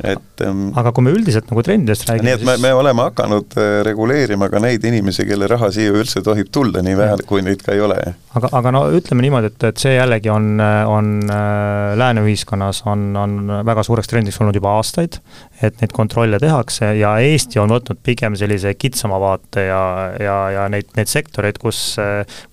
et 0.01 0.41
ähm, 0.41 0.65
aga 0.79 0.91
kui 0.95 1.05
me 1.05 1.13
üldiselt 1.13 1.49
nagu 1.51 1.61
trendidest 1.65 2.07
räägime 2.09 2.25
nii 2.25 2.35
et 2.39 2.45
me, 2.47 2.55
me 2.63 2.71
oleme 2.73 3.05
hakanud 3.05 3.53
äh, 3.61 3.75
reguleerima 3.85 4.49
ka 4.49 4.61
neid 4.63 4.85
inimesi, 4.89 5.25
kelle 5.29 5.47
raha 5.51 5.69
siia 5.73 5.93
üldse 5.93 6.23
tohib 6.25 6.49
tulla, 6.53 6.81
nii 6.85 6.97
vähe, 6.97 7.17
kui 7.29 7.43
neid 7.45 7.61
ka 7.65 7.75
ei 7.75 7.83
ole. 7.85 7.99
aga, 8.33 8.49
aga 8.59 8.73
no 8.73 8.83
ütleme 8.97 9.25
niimoodi, 9.25 9.51
et, 9.53 9.67
et 9.69 9.83
see 9.85 9.93
jällegi 9.93 10.31
on, 10.33 10.55
on 10.57 11.13
äh, 11.29 11.93
lääne 11.99 12.25
ühiskonnas 12.25 12.83
on, 12.89 13.11
on 13.19 13.37
väga 13.67 13.85
suureks 13.85 14.09
trendiks 14.09 14.41
olnud 14.41 14.57
juba 14.57 14.73
aastaid, 14.79 15.19
et 15.67 15.81
neid 15.81 15.93
kontrolle 15.95 16.39
tehakse 16.41 16.93
ja 16.99 17.13
Eesti 17.23 17.61
on 17.61 17.73
võtnud 17.73 17.99
pigem 18.05 18.37
sellise 18.39 18.73
kitsama 18.79 19.19
vaate 19.21 19.65
ja, 19.67 19.83
ja, 20.19 20.37
ja 20.53 20.65
neid, 20.71 20.89
neid 20.97 21.11
sektoreid, 21.11 21.59
kus, 21.61 21.81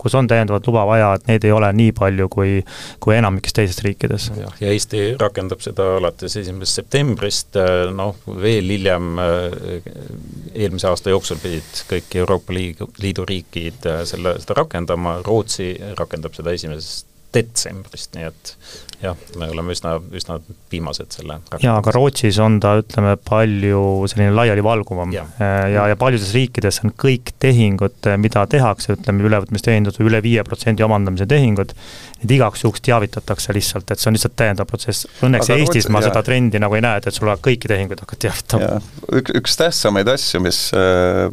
kus 0.00 0.16
on 0.18 0.28
täiendavat 0.30 0.66
luba 0.70 0.86
vaja, 0.88 1.12
et 1.18 1.28
neid 1.30 1.46
ei 1.46 1.54
ole 1.54 1.70
nii 1.76 1.94
palju 1.96 2.28
kui, 2.32 2.56
kui 3.02 3.16
enamikes 3.16 3.56
teistes 3.56 3.84
riikides. 3.86 4.30
jah, 4.38 4.56
ja 4.62 4.72
Eesti 4.72 5.02
rakendab 5.20 5.62
seda 5.64 5.86
alates 5.98 6.36
esimesest 6.40 6.82
septembrist, 6.82 7.60
noh, 7.96 8.16
veel 8.40 8.70
hiljem 8.76 9.12
eelmise 9.20 10.90
aasta 10.90 11.12
jooksul 11.12 11.40
pidid 11.42 11.84
kõik 11.90 12.18
Euroopa 12.22 12.54
Liidu, 12.54 12.90
Liidu 13.02 13.26
riigid 13.28 13.86
selle, 14.08 14.36
seda 14.42 14.60
rakendama, 14.62 15.20
Rootsi 15.26 15.72
rakendab 15.98 16.36
seda 16.36 16.54
esimesest 16.56 17.09
detsembrist, 17.34 18.14
nii 18.16 18.26
et 18.28 18.54
jah, 19.00 19.16
me 19.40 19.48
oleme 19.48 19.72
üsna, 19.72 19.94
üsna 20.16 20.36
viimased 20.72 21.14
selle 21.14 21.38
jaa, 21.62 21.76
aga 21.78 21.92
Rootsis 21.94 22.36
on 22.42 22.58
ta, 22.62 22.74
ütleme, 22.82 23.14
palju 23.26 23.82
selline 24.10 24.34
laialivalguvam 24.36 25.14
ja, 25.14 25.24
ja, 25.40 25.86
ja 25.92 25.96
paljudes 26.00 26.34
riikides 26.36 26.82
on 26.84 26.92
kõik 27.00 27.32
tehingud, 27.42 28.10
mida 28.20 28.44
tehakse, 28.50 28.96
ütleme, 28.98 29.24
ülevõtmistehingud 29.28 29.96
või 30.00 30.10
üle 30.10 30.22
viie 30.26 30.44
protsendi 30.46 30.84
omandamise 30.84 31.28
tehingud, 31.30 31.72
need 32.20 32.36
igaks 32.36 32.66
juhuks 32.66 32.84
teavitatakse 32.84 33.56
lihtsalt, 33.56 33.88
et 33.88 34.02
see 34.02 34.10
on 34.12 34.18
lihtsalt 34.18 34.36
täiendav 34.36 34.68
protsess. 34.68 35.08
Õnneks 35.24 35.48
aga 35.48 35.58
Eestis 35.62 35.86
Rootsi, 35.86 35.94
ma 35.96 36.04
jah. 36.04 36.10
seda 36.10 36.24
trendi 36.26 36.60
nagu 36.60 36.76
ei 36.76 36.84
näe, 36.84 37.00
et 37.00 37.16
sul 37.16 37.32
kõiki 37.40 37.72
tehinguid 37.72 38.04
hakkad 38.04 38.24
teavitama. 38.26 38.76
üks, 39.22 39.34
üks 39.40 39.58
tähtsamaid 39.62 40.12
asju, 40.12 40.44
mis, 40.44 40.66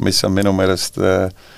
mis 0.04 0.24
on 0.24 0.36
minu 0.40 0.56
meelest 0.56 0.96
äh, 1.02 1.28
Äh, 1.28 1.57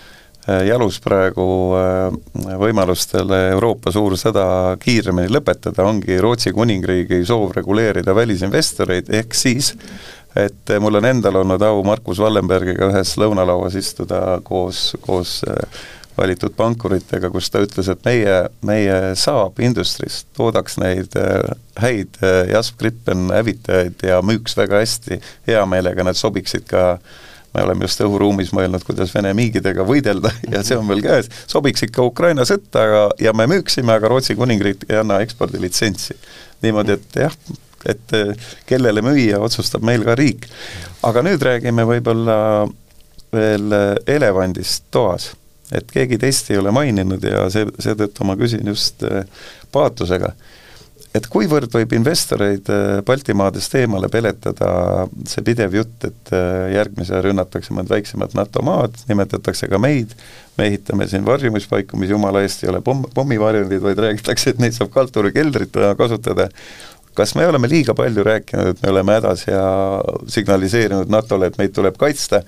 jalus 0.66 0.98
praegu 1.02 1.44
äh, 1.76 2.54
võimalustele 2.60 3.38
Euroopa 3.54 3.92
suur 3.94 4.16
sõda 4.20 4.76
kiiremini 4.80 5.30
lõpetada, 5.32 5.84
ongi 5.86 6.18
Rootsi 6.20 6.52
kuningriigi 6.56 7.22
soov 7.28 7.54
reguleerida 7.56 8.14
välisinvestoreid, 8.16 9.12
ehk 9.20 9.36
siis 9.36 9.74
et 10.38 10.72
mul 10.78 11.00
on 11.00 11.08
endal 11.08 11.40
olnud 11.40 11.62
au 11.66 11.80
Markus 11.86 12.20
Wallenbergiga 12.22 12.90
ühes 12.92 13.16
lõunalauas 13.18 13.74
istuda 13.78 14.38
koos, 14.46 14.92
koos 15.02 15.40
äh, 15.48 15.80
valitud 16.18 16.54
pankuritega, 16.56 17.30
kus 17.32 17.48
ta 17.50 17.62
ütles, 17.64 17.88
et 17.90 18.04
meie, 18.04 18.36
meie 18.66 19.00
Saab 19.16 19.58
Industries 19.64 20.24
toodaks 20.36 20.76
neid 20.82 21.16
häid 21.80 22.18
Jasp 22.50 22.76
Gripen 22.82 23.30
hävitajaid 23.32 24.04
ja 24.04 24.20
müüks 24.20 24.56
väga 24.58 24.82
hästi, 24.82 25.20
hea 25.48 25.64
meelega 25.70 26.04
nad 26.04 26.18
sobiksid 26.18 26.66
ka 26.68 26.84
äh, 26.98 27.18
me 27.54 27.64
oleme 27.64 27.86
just 27.86 28.02
õhuruumis 28.04 28.52
mõelnud, 28.54 28.84
kuidas 28.86 29.14
Vene 29.14 29.32
miigidega 29.36 29.84
võidelda 29.86 30.32
ja 30.52 30.62
see 30.66 30.78
on 30.78 30.88
veel 30.90 31.02
käes, 31.04 31.30
sobiks 31.50 31.86
ikka 31.86 32.04
Ukraina 32.06 32.46
sõtta, 32.48 32.84
aga, 32.84 33.02
ja 33.22 33.34
me 33.36 33.48
müüksime, 33.50 33.94
aga 33.96 34.10
Rootsi 34.12 34.36
kuningriik 34.38 34.86
ei 34.88 35.00
anna 35.00 35.20
ekspordilitsentsi. 35.24 36.16
niimoodi, 36.62 36.98
et 36.98 37.18
jah, 37.24 37.34
et 37.88 38.14
kellele 38.68 39.02
müüa, 39.04 39.40
otsustab 39.40 39.84
meil 39.86 40.04
ka 40.06 40.14
riik. 40.18 40.46
aga 41.02 41.24
nüüd 41.26 41.42
räägime 41.42 41.86
võib-olla 41.88 42.38
veel 43.32 43.74
elevandist 44.06 44.84
toas. 44.90 45.32
et 45.72 45.90
keegi 45.90 46.18
teist 46.18 46.50
ei 46.50 46.58
ole 46.58 46.70
maininud 46.74 47.22
ja 47.24 47.44
see, 47.50 47.66
seetõttu 47.78 48.24
ma 48.26 48.34
küsin 48.36 48.66
just 48.66 49.04
äh, 49.06 49.22
paatusega 49.72 50.32
et 51.16 51.26
kuivõrd 51.30 51.72
võib 51.74 51.94
investoreid 51.96 52.68
äh, 52.70 53.00
Baltimaadest 53.06 53.74
eemale 53.80 54.10
peletada 54.12 55.06
see 55.28 55.42
pidev 55.46 55.74
jutt, 55.74 56.06
et 56.06 56.32
äh, 56.36 56.68
järgmise 56.76 57.18
rünnatakse 57.24 57.74
mõnd 57.74 57.90
väiksemat 57.90 58.36
NATO 58.38 58.62
maad, 58.66 58.94
nimetatakse 59.10 59.68
ka 59.70 59.80
meid, 59.82 60.14
me 60.58 60.68
ehitame 60.70 61.08
siin 61.10 61.26
varjumispaiku, 61.26 61.98
mis 62.00 62.12
jumala 62.12 62.44
eest 62.46 62.62
ei 62.64 62.70
ole 62.70 62.82
pomm, 62.86 63.08
pommivarjundid, 63.14 63.82
vaid 63.82 64.02
räägitakse, 64.06 64.54
et 64.54 64.62
neid 64.62 64.76
saab 64.76 64.92
kalturikeldrit 64.94 65.78
kasutada, 65.98 66.46
kas 67.18 67.34
me 67.34 67.46
oleme 67.50 67.68
liiga 67.70 67.96
palju 67.98 68.24
rääkinud, 68.26 68.74
et 68.74 68.84
me 68.84 68.92
oleme 68.92 69.16
hädas 69.18 69.48
ja 69.48 69.64
signaliseerinud 70.30 71.10
NATO-le, 71.10 71.50
et 71.50 71.58
meid 71.58 71.74
tuleb 71.74 71.98
kaitsta 71.98 72.44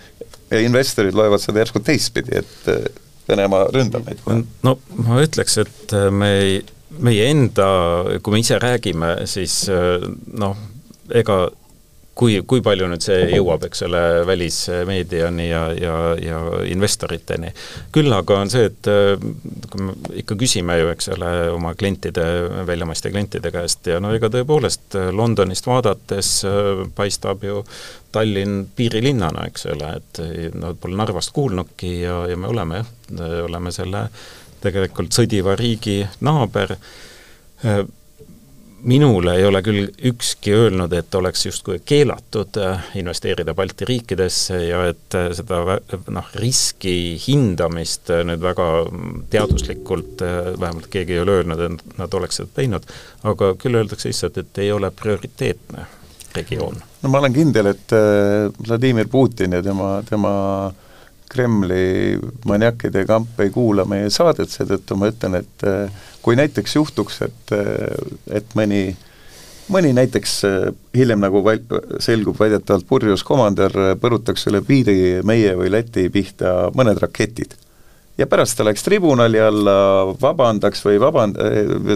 ja 0.52 0.60
investorid 0.62 1.16
loevad 1.18 1.42
seda 1.42 1.64
järsku 1.64 1.82
teistpidi, 1.82 2.44
et 2.44 2.70
äh, 2.70 2.84
Venemaa 3.28 3.68
ründab 3.70 4.06
meid? 4.06 4.22
no 4.66 4.76
ma 5.02 5.18
ütleks, 5.22 5.58
et 5.62 5.92
me 6.10 6.30
ei 6.38 6.56
meie 7.00 7.30
enda, 7.30 7.66
kui 8.22 8.34
me 8.34 8.42
ise 8.42 8.58
räägime, 8.62 9.16
siis 9.30 9.64
äh, 9.72 10.04
noh, 10.38 10.56
ega 11.14 11.44
kui, 12.18 12.36
kui 12.48 12.60
palju 12.64 12.88
nüüd 12.90 13.04
see 13.04 13.30
jõuab, 13.32 13.64
eks 13.68 13.84
ole, 13.86 14.02
välismeediani 14.28 15.46
ja, 15.48 15.62
ja, 15.76 15.94
ja 16.20 16.40
investoriteni. 16.68 17.52
küll 17.94 18.12
aga 18.12 18.38
on 18.42 18.52
see, 18.52 18.68
et 18.68 18.90
äh, 18.90 19.14
kui 19.72 19.86
me 19.86 19.96
ikka 20.22 20.36
küsime 20.40 20.76
ju, 20.80 20.92
eks 20.92 21.08
ole, 21.16 21.32
oma 21.54 21.74
klientide, 21.78 22.26
väljamaiste 22.68 23.12
klientide 23.14 23.54
käest 23.54 23.88
ja 23.88 24.00
no 24.02 24.12
ega 24.14 24.30
tõepoolest 24.32 24.98
äh, 25.00 25.10
Londonist 25.16 25.66
vaadates 25.66 26.34
paistab 26.96 27.44
ju 27.46 27.64
Tallinn 28.12 28.66
piirilinnana, 28.76 29.46
eks 29.48 29.64
ole, 29.72 29.94
et 29.96 30.52
nad 30.60 30.76
pole 30.76 30.98
Narvast 30.98 31.32
kuulnudki 31.32 32.02
ja, 32.02 32.26
ja 32.28 32.36
me 32.36 32.50
oleme 32.52 32.82
jah, 32.82 32.90
oleme 33.46 33.72
selle 33.72 34.06
tegelikult 34.62 35.14
sõdiva 35.14 35.56
riigi 35.58 36.02
naaber, 36.24 36.76
äh, 37.66 37.82
minule 38.82 39.36
ei 39.38 39.44
ole 39.46 39.60
küll 39.62 39.86
ükski 40.10 40.54
öelnud, 40.56 40.92
et 40.98 41.14
oleks 41.14 41.46
justkui 41.46 41.78
keelatud 41.86 42.58
äh, 42.58 42.90
investeerida 42.98 43.54
Balti 43.54 43.86
riikidesse 43.88 44.58
ja 44.64 44.82
et 44.90 45.16
äh, 45.18 45.30
seda 45.38 45.78
noh, 46.10 46.30
riski 46.42 46.96
hindamist 47.22 48.10
nüüd 48.26 48.42
väga 48.42 48.68
teaduslikult, 49.32 50.22
vähemalt 50.58 50.90
keegi 50.92 51.18
ei 51.18 51.24
ole 51.24 51.40
öelnud, 51.40 51.66
et 51.66 51.98
nad 51.98 52.14
oleks 52.18 52.42
seda 52.42 52.54
teinud, 52.60 52.86
aga 53.22 53.54
küll 53.60 53.78
öeldakse 53.78 54.10
lihtsalt, 54.10 54.42
et 54.42 54.62
ei 54.64 54.72
ole 54.74 54.90
prioriteetne 54.90 55.86
regioon. 56.34 56.80
no 57.02 57.10
ma 57.12 57.20
olen 57.20 57.34
kindel, 57.34 57.74
et 57.74 57.92
Vladimir 58.66 59.10
Putin 59.12 59.58
ja 59.58 59.62
tema, 59.62 59.98
tema 60.08 60.32
Kremli 61.32 62.18
maniakide 62.44 63.06
kamp 63.08 63.40
ei 63.40 63.50
kuula 63.54 63.86
meie 63.88 64.10
saadet, 64.12 64.52
seetõttu 64.52 64.98
ma 65.00 65.08
ütlen, 65.12 65.38
et 65.40 65.64
eh, 65.68 66.04
kui 66.22 66.36
näiteks 66.36 66.76
juhtuks, 66.76 67.22
et, 67.24 67.54
eh, 67.56 68.36
et 68.40 68.54
mõni 68.58 68.84
mõni 69.72 69.92
näiteks 69.96 70.32
eh, 70.44 70.68
hiljem, 70.98 71.22
nagu 71.22 71.40
val-, 71.46 71.62
selgub, 72.02 72.36
väidetavalt 72.36 72.84
purjus 72.88 73.24
komandör 73.24 73.96
põrutaks 74.02 74.44
üle 74.50 74.60
piiri 74.66 74.96
meie 75.24 75.54
või 75.56 75.72
Läti 75.72 76.08
pihta 76.12 76.72
mõned 76.76 77.00
raketid. 77.00 77.54
ja 78.18 78.26
pärast 78.28 78.58
ta 78.58 78.64
läks 78.68 78.84
tribunali 78.84 79.40
alla, 79.40 79.76
vabandaks 80.20 80.84
või 80.84 80.98
vaband-, 81.00 81.40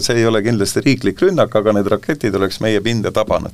see 0.01 0.23
ei 0.23 0.27
ole 0.27 0.41
kindlasti 0.43 0.81
riiklik 0.81 1.21
rünnak, 1.21 1.53
aga 1.55 1.77
need 1.77 1.93
raketid 1.93 2.35
oleks 2.35 2.61
meie 2.65 2.81
pinda 2.81 3.13
tabanud 3.13 3.53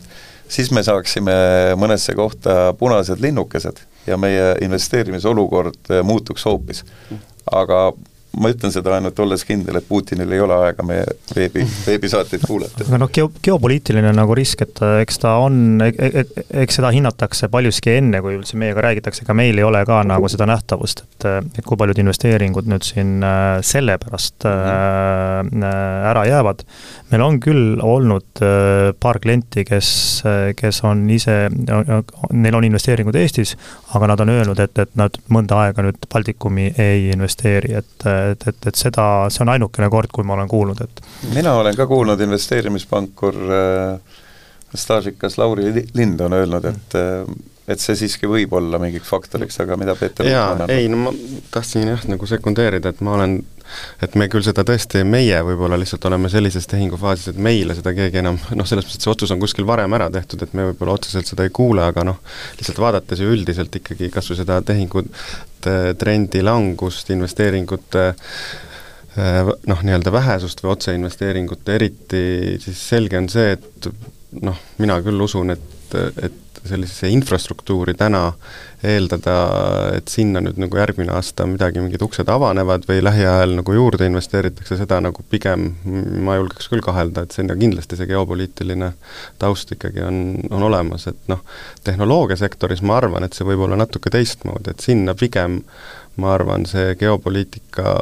siis 0.52 0.70
me 0.70 0.82
saaksime 0.84 1.32
mõnesse 1.80 2.14
kohta 2.14 2.74
punased 2.78 3.20
linnukesed 3.22 3.80
ja 4.06 4.16
meie 4.16 4.54
investeerimisolukord 4.60 5.90
eh, 5.90 6.02
muutuks 6.02 6.44
hoopis. 6.44 6.84
aga 7.52 7.92
ma 8.40 8.48
ütlen 8.52 8.72
seda 8.72 8.94
ainult 8.96 9.18
olles 9.20 9.44
kindel, 9.44 9.76
et 9.76 9.86
Putinil 9.88 10.30
ei 10.32 10.40
ole 10.40 10.56
aega 10.64 10.84
meie 10.86 11.04
veebi, 11.36 11.64
veebisaateid 11.84 12.46
kuulata. 12.46 12.84
aga 12.86 13.00
noh, 13.02 13.10
geo-, 13.12 13.30
geopoliitiline 13.44 14.12
nagu 14.16 14.36
risk, 14.36 14.64
et 14.64 14.80
äh, 14.84 15.00
eks 15.04 15.20
ta 15.20 15.34
on, 15.42 15.58
e-, 15.84 15.92
e-, 15.92 16.22
e-, 16.22 16.44
eks 16.64 16.80
seda 16.80 16.92
hinnatakse 16.94 17.50
paljuski 17.52 17.92
enne, 17.98 18.22
kui 18.24 18.38
üldse 18.38 18.56
meiega 18.60 18.84
räägitakse, 18.86 19.26
ega 19.26 19.36
meil 19.36 19.60
ei 19.60 19.66
ole 19.68 19.82
ka 19.88 20.00
nagu 20.08 20.30
seda 20.32 20.48
nähtavust, 20.48 21.04
et 21.04 21.28
äh, 21.28 21.40
et 21.58 21.66
kui 21.66 21.76
paljud 21.80 22.00
investeeringud 22.00 22.70
nüüd 22.72 22.86
siin 22.86 23.18
äh, 23.26 23.58
selle 23.66 23.98
pärast 24.00 24.46
mhm. 24.48 25.62
ära 25.62 26.24
jäävad. 26.26 26.64
meil 27.12 27.22
on 27.26 27.38
küll 27.42 27.80
olnud 27.84 28.40
paar 29.02 29.18
klienti, 29.20 29.64
kes, 29.68 29.88
kes 30.56 30.80
on 30.88 31.04
ise, 31.12 31.34
neil 31.52 32.56
on 32.56 32.64
investeeringud 32.64 33.16
Eestis, 33.20 33.54
aga 33.96 34.08
nad 34.12 34.22
on 34.24 34.32
öelnud, 34.32 34.60
et, 34.62 34.78
et 34.80 34.96
nad 34.98 35.18
mõnda 35.32 35.60
aega 35.66 35.84
nüüd 35.84 36.08
Baltikumi 36.12 36.70
ei 36.80 37.10
investeeri, 37.12 37.74
et 37.82 38.06
et, 38.32 38.48
et, 38.48 38.66
et 38.70 38.78
seda, 38.78 39.06
see 39.32 39.44
on 39.44 39.52
ainukene 39.52 39.88
kord, 39.92 40.10
kui 40.14 40.26
ma 40.26 40.36
olen 40.36 40.50
kuulnud, 40.50 40.82
et 40.84 41.02
mina 41.34 41.54
olen 41.60 41.76
ka 41.78 41.86
kuulnud, 41.90 42.20
investeerimispankur 42.26 43.40
äh, 43.58 44.20
staažikas 44.74 45.38
Lauri 45.38 45.86
Lind 45.94 46.20
on 46.20 46.38
öelnud, 46.38 46.68
et 46.70 46.98
äh, 46.98 47.24
et 47.72 47.80
see 47.80 47.94
siiski 47.96 48.26
võib 48.26 48.52
olla 48.58 48.78
mingiks 48.82 49.08
faktoriks, 49.08 49.60
aga 49.62 49.76
mida 49.78 49.94
Peeter 49.98 50.26
jaa, 50.26 50.66
ei 50.72 50.88
no 50.90 51.04
ma 51.06 51.12
tahtsin 51.54 51.92
jah, 51.92 52.06
nagu 52.10 52.26
sekundeerida, 52.26 52.90
et 52.90 53.02
ma 53.06 53.14
olen 53.18 53.38
et 54.02 54.14
me 54.18 54.28
küll 54.32 54.44
seda 54.46 54.64
tõesti, 54.66 55.02
meie 55.08 55.38
võib-olla 55.46 55.78
lihtsalt 55.80 56.04
oleme 56.10 56.30
sellises 56.32 56.68
tehingufaasis, 56.70 57.32
et 57.32 57.40
meile 57.42 57.76
seda 57.78 57.94
keegi 57.96 58.22
enam 58.22 58.38
noh, 58.38 58.68
selles 58.68 58.86
mõttes, 58.86 58.98
et 58.98 59.06
see 59.06 59.12
otsus 59.12 59.34
on 59.34 59.42
kuskil 59.42 59.66
varem 59.68 59.96
ära 59.98 60.08
tehtud, 60.12 60.44
et 60.44 60.54
me 60.58 60.68
võib-olla 60.70 60.96
otseselt 60.98 61.30
seda 61.30 61.46
ei 61.46 61.54
kuule, 61.54 61.84
aga 61.86 62.06
noh, 62.08 62.20
lihtsalt 62.58 62.80
vaadates 62.82 63.22
ju 63.22 63.32
üldiselt 63.32 63.80
ikkagi 63.80 64.10
kas 64.12 64.30
või 64.32 64.40
seda 64.42 64.60
tehingute 64.66 65.76
trendi 65.98 66.42
langust, 66.44 67.12
investeeringute 67.14 68.08
eh, 68.08 69.52
noh, 69.70 69.84
nii-öelda 69.84 70.14
vähesust 70.14 70.64
või 70.64 70.74
otseinvesteeringute 70.76 71.78
eriti, 71.78 72.24
siis 72.62 72.88
selge 72.94 73.20
on 73.20 73.30
see, 73.32 73.54
et 73.58 73.92
noh, 74.42 74.58
mina 74.82 74.98
küll 75.04 75.20
usun, 75.28 75.52
et 75.54 75.81
et, 75.98 76.24
et 76.30 76.52
sellisesse 76.68 77.08
infrastruktuuri 77.10 77.94
täna 77.98 78.32
eeldada, 78.86 79.34
et 79.96 80.10
sinna 80.10 80.40
nüüd 80.42 80.58
nagu 80.62 80.78
järgmine 80.78 81.12
aasta 81.14 81.46
midagi, 81.46 81.82
mingid 81.82 82.02
uksed 82.06 82.30
avanevad 82.30 82.86
või 82.88 83.02
lähiajal 83.02 83.56
nagu 83.58 83.74
juurde 83.74 84.06
investeeritakse, 84.10 84.78
seda 84.78 85.00
nagu 85.02 85.24
pigem 85.30 85.68
ma 86.26 86.38
julgeks 86.38 86.70
küll 86.70 86.84
kahelda, 86.84 87.26
et 87.26 87.34
sinna 87.34 87.56
kindlasti 87.58 87.98
see 87.98 88.10
geopoliitiline 88.10 88.92
taust 89.42 89.74
ikkagi 89.74 90.06
on, 90.06 90.22
on 90.50 90.66
olemas, 90.70 91.08
et 91.10 91.18
noh, 91.32 91.42
tehnoloogiasektoris 91.86 92.82
ma 92.86 92.98
arvan, 93.02 93.26
et 93.26 93.38
see 93.38 93.46
võib 93.48 93.66
olla 93.66 93.78
natuke 93.78 94.10
teistmoodi, 94.14 94.74
et 94.74 94.86
sinna 94.86 95.18
pigem 95.18 95.62
ma 96.22 96.34
arvan, 96.36 96.66
see 96.70 96.94
geopoliitika 97.00 97.96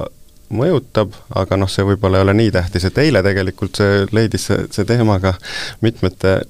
mõjutab, 0.50 1.14
aga 1.38 1.56
noh, 1.60 1.70
see 1.70 1.84
võib-olla 1.86 2.18
ei 2.18 2.26
ole 2.26 2.34
nii 2.40 2.54
tähtis, 2.54 2.88
et 2.88 2.98
eile 2.98 3.22
tegelikult 3.22 3.78
see 3.78 4.06
leidis 4.16 4.48
see, 4.50 4.64
see 4.74 4.88
teema 4.88 5.20
ka 5.22 5.36
mitmete 5.84 6.40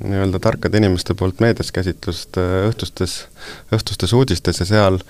nii-öelda 0.00 0.40
tarkade 0.42 0.80
inimeste 0.80 1.14
poolt 1.18 1.40
meedias 1.44 1.72
käsitlust 1.72 2.38
äh, 2.40 2.68
õhtustes, 2.70 3.24
õhtustes 3.74 4.14
uudistes 4.16 4.62
ja 4.62 4.68
seal 4.68 5.00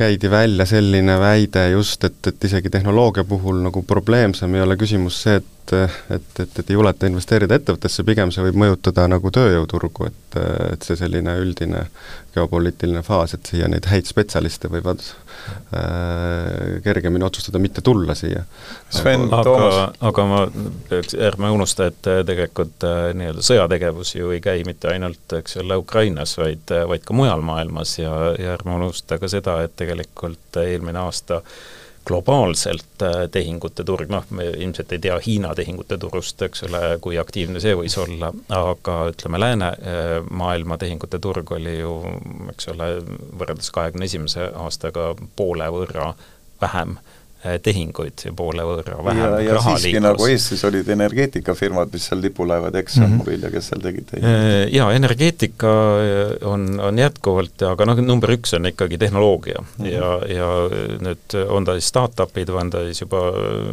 käidi 0.00 0.30
välja 0.30 0.64
selline 0.66 1.18
väide 1.20 1.70
just, 1.70 2.04
et, 2.04 2.20
et 2.26 2.44
isegi 2.44 2.70
tehnoloogia 2.70 3.24
puhul 3.24 3.58
nagu 3.64 3.82
probleemsem 3.82 4.54
ei 4.54 4.62
ole 4.64 4.76
küsimus 4.80 5.22
see, 5.24 5.40
et 5.40 5.56
et, 5.70 6.40
et, 6.40 6.58
et 6.58 6.70
ei 6.70 6.74
juleta 6.74 7.06
investeerida 7.06 7.54
ettevõttesse, 7.54 8.04
pigem 8.06 8.32
see 8.34 8.42
võib 8.42 8.58
mõjutada 8.62 9.06
nagu 9.10 9.30
tööjõuturgu, 9.34 10.08
et, 10.10 10.38
et 10.72 10.86
see 10.86 10.98
selline 10.98 11.36
üldine 11.38 11.84
geopoliitiline 12.34 13.02
faas, 13.06 13.36
et 13.36 13.46
siia 13.46 13.68
neid 13.70 13.86
häid 13.90 14.08
spetsialiste 14.08 14.70
võivad 14.72 15.04
kergemini 16.84 17.24
otsustada 17.24 17.58
mitte 17.62 17.80
tulla 17.84 18.14
siia. 18.18 18.42
Sven, 18.90 19.28
aga, 19.34 19.92
aga 20.00 20.24
ma, 20.26 20.40
ärme 21.26 21.50
unusta, 21.54 21.86
et 21.90 22.08
äh, 22.10 22.22
tegelikult 22.26 22.86
äh, 22.86 23.10
nii-öelda 23.16 23.44
sõjategevus 23.46 24.14
ju 24.16 24.32
ei 24.34 24.40
käi 24.44 24.64
mitte 24.66 24.90
ainult, 24.92 25.22
eks 25.38 25.60
ole, 25.62 25.78
Ukrainas, 25.80 26.36
vaid, 26.40 26.64
äh, 26.74 26.86
vaid 26.90 27.06
ka 27.06 27.16
mujal 27.16 27.44
maailmas 27.46 27.98
ja, 27.98 28.14
ja 28.38 28.56
ärme 28.56 28.76
unusta 28.80 29.20
ka 29.22 29.30
seda, 29.30 29.60
et 29.64 29.76
tegelikult 29.78 30.60
eelmine 30.64 31.04
aasta 31.04 31.40
äh, 31.40 31.54
globaalselt 32.06 33.02
äh, 33.02 33.28
tehingute 33.30 33.84
turg, 33.84 34.10
noh, 34.10 34.24
me 34.34 34.48
ilmselt 34.50 34.92
ei 34.92 35.02
tea 35.02 35.18
Hiina 35.26 35.52
tehingute 35.54 35.98
turust, 36.00 36.42
eks 36.42 36.64
ole, 36.68 36.82
kui 37.04 37.18
aktiivne 37.20 37.60
see 37.62 37.76
võis 37.78 37.96
olla, 38.00 38.32
aga 38.56 38.96
ütleme, 39.12 39.40
läänemaailma 39.44 40.76
äh, 40.78 40.82
tehingute 40.84 41.20
turg 41.22 41.52
oli 41.56 41.78
ju, 41.78 41.94
eks 42.54 42.70
ole, 42.74 42.90
võrreldes 43.38 43.72
kahekümne 43.74 44.08
esimese 44.10 44.50
aastaga 44.64 45.12
poole 45.36 45.68
võrra 45.74 46.12
vähem. 46.62 46.98
Äh, 46.98 47.19
tehinguid 47.40 48.20
ja 48.26 48.32
poole 48.36 48.64
võrra 48.68 48.98
vähem 49.04 49.22
ja, 49.22 49.40
ja 49.46 49.54
raha 49.56 49.76
siiski 49.80 50.02
nagu 50.04 50.26
Eestis 50.28 50.60
olid 50.68 50.88
energeetikafirmad, 50.92 51.88
mis 51.94 52.08
seal 52.10 52.20
lipulaevad 52.20 52.76
ExxonMobil 52.82 53.38
mm 53.38 53.40
-hmm. 53.40 53.46
ja 53.46 53.50
kes 53.54 53.70
seal 53.72 53.80
tegid 53.84 54.08
tehinguid? 54.10 54.34
Äh, 54.34 54.74
jaa, 54.76 54.90
energeetika 54.92 55.72
on, 56.50 56.68
on 56.80 56.98
jätkuvalt, 57.00 57.64
aga 57.70 57.88
noh, 57.88 58.04
number 58.04 58.34
üks 58.36 58.52
on 58.56 58.68
ikkagi 58.68 58.98
tehnoloogia 58.98 59.56
mm 59.62 59.84
-hmm. 59.84 59.88
ja, 59.88 60.12
ja 60.28 60.48
nüüd 61.08 61.38
on 61.48 61.64
ta 61.64 61.78
siis 61.78 61.88
startup'id 61.88 62.52
või 62.52 62.60
on 62.60 62.70
ta 62.76 62.84
siis 62.84 63.00
juba 63.00 63.24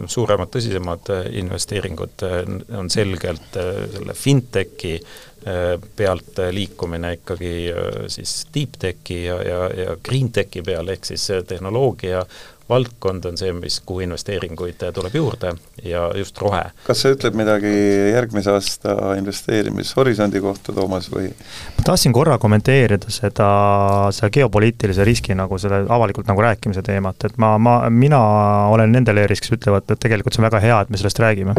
suuremad, 0.08 0.54
tõsisemad 0.56 1.12
investeeringud, 1.32 2.28
on 2.78 2.90
selgelt 2.90 3.52
selle 3.52 4.14
fintechi 4.14 5.00
pealt 5.96 6.40
liikumine 6.52 7.14
ikkagi 7.14 7.52
siis 8.12 8.48
deep 8.54 8.80
tech'i 8.80 9.24
ja, 9.26 9.36
ja, 9.44 9.60
ja 9.84 9.96
green 10.04 10.32
tech'i 10.32 10.64
peale, 10.66 10.98
ehk 10.98 11.06
siis 11.06 11.28
tehnoloogia 11.48 12.26
valdkond 12.70 13.26
on 13.26 13.38
see, 13.40 13.54
mis, 13.56 13.80
kuhu 13.86 14.04
investeeringuid 14.06 14.82
tuleb 14.94 15.16
juurde 15.16 15.54
ja 15.84 16.12
just 16.16 16.38
rohe. 16.42 16.64
kas 16.88 17.02
see 17.04 17.16
ütleb 17.16 17.38
midagi 17.40 17.72
järgmise 18.14 18.52
aasta 18.52 18.96
investeerimishorisondi 19.18 20.42
kohta, 20.44 20.74
Toomas, 20.76 21.08
või? 21.14 21.30
ma 21.78 21.86
tahtsin 21.88 22.14
korra 22.16 22.38
kommenteerida 22.42 23.12
seda, 23.14 23.48
seda 24.16 24.30
geopoliitilise 24.34 25.06
riski 25.08 25.36
nagu 25.38 25.60
selle 25.62 25.86
avalikult 25.90 26.28
nagu 26.28 26.44
rääkimise 26.44 26.84
teemat, 26.84 27.30
et 27.30 27.38
ma, 27.42 27.54
ma, 27.58 27.78
mina 27.90 28.20
olen 28.74 28.92
nende 28.92 29.16
leeris, 29.16 29.42
kes 29.44 29.56
ütlevad, 29.58 29.88
et 29.88 30.04
tegelikult 30.04 30.36
see 30.36 30.44
on 30.44 30.50
väga 30.50 30.62
hea, 30.64 30.82
et 30.82 30.92
me 30.92 31.00
sellest 31.00 31.24
räägime. 31.24 31.56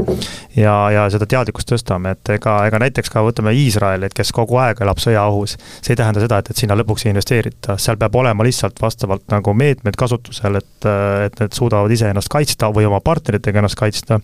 ja, 0.57 0.77
ja 0.93 1.09
seda 1.13 1.27
teadlikkust 1.27 1.73
tõstame, 1.73 2.13
et 2.17 2.35
ega, 2.37 2.59
ega 2.69 2.83
näiteks 2.85 3.13
ka 3.15 3.25
võtame 3.25 3.55
Iisraeli, 3.57 4.11
et 4.11 4.17
kes 4.17 4.33
kogu 4.37 4.61
aeg 4.61 4.85
elab 4.85 5.01
sõjaohus, 5.01 5.57
see 5.81 5.95
ei 5.95 6.01
tähenda 6.03 6.21
seda, 6.21 6.43
et, 6.43 6.53
et 6.53 6.61
sinna 6.61 6.77
lõpuks 6.77 7.07
ei 7.07 7.15
investeerita, 7.15 7.79
seal 7.81 7.97
peab 8.01 8.17
olema 8.21 8.45
lihtsalt 8.45 8.81
vastavalt 8.83 9.25
nagu 9.33 9.57
meetmed 9.57 9.97
kasutusel, 9.99 10.61
et 10.61 10.89
et 11.27 11.41
need 11.41 11.55
suudavad 11.57 11.93
iseennast 11.95 12.31
kaitsta 12.33 12.71
või 12.75 12.87
oma 12.89 13.01
partneritega 13.05 13.61
ennast 13.63 13.79
kaitsta. 13.79 14.21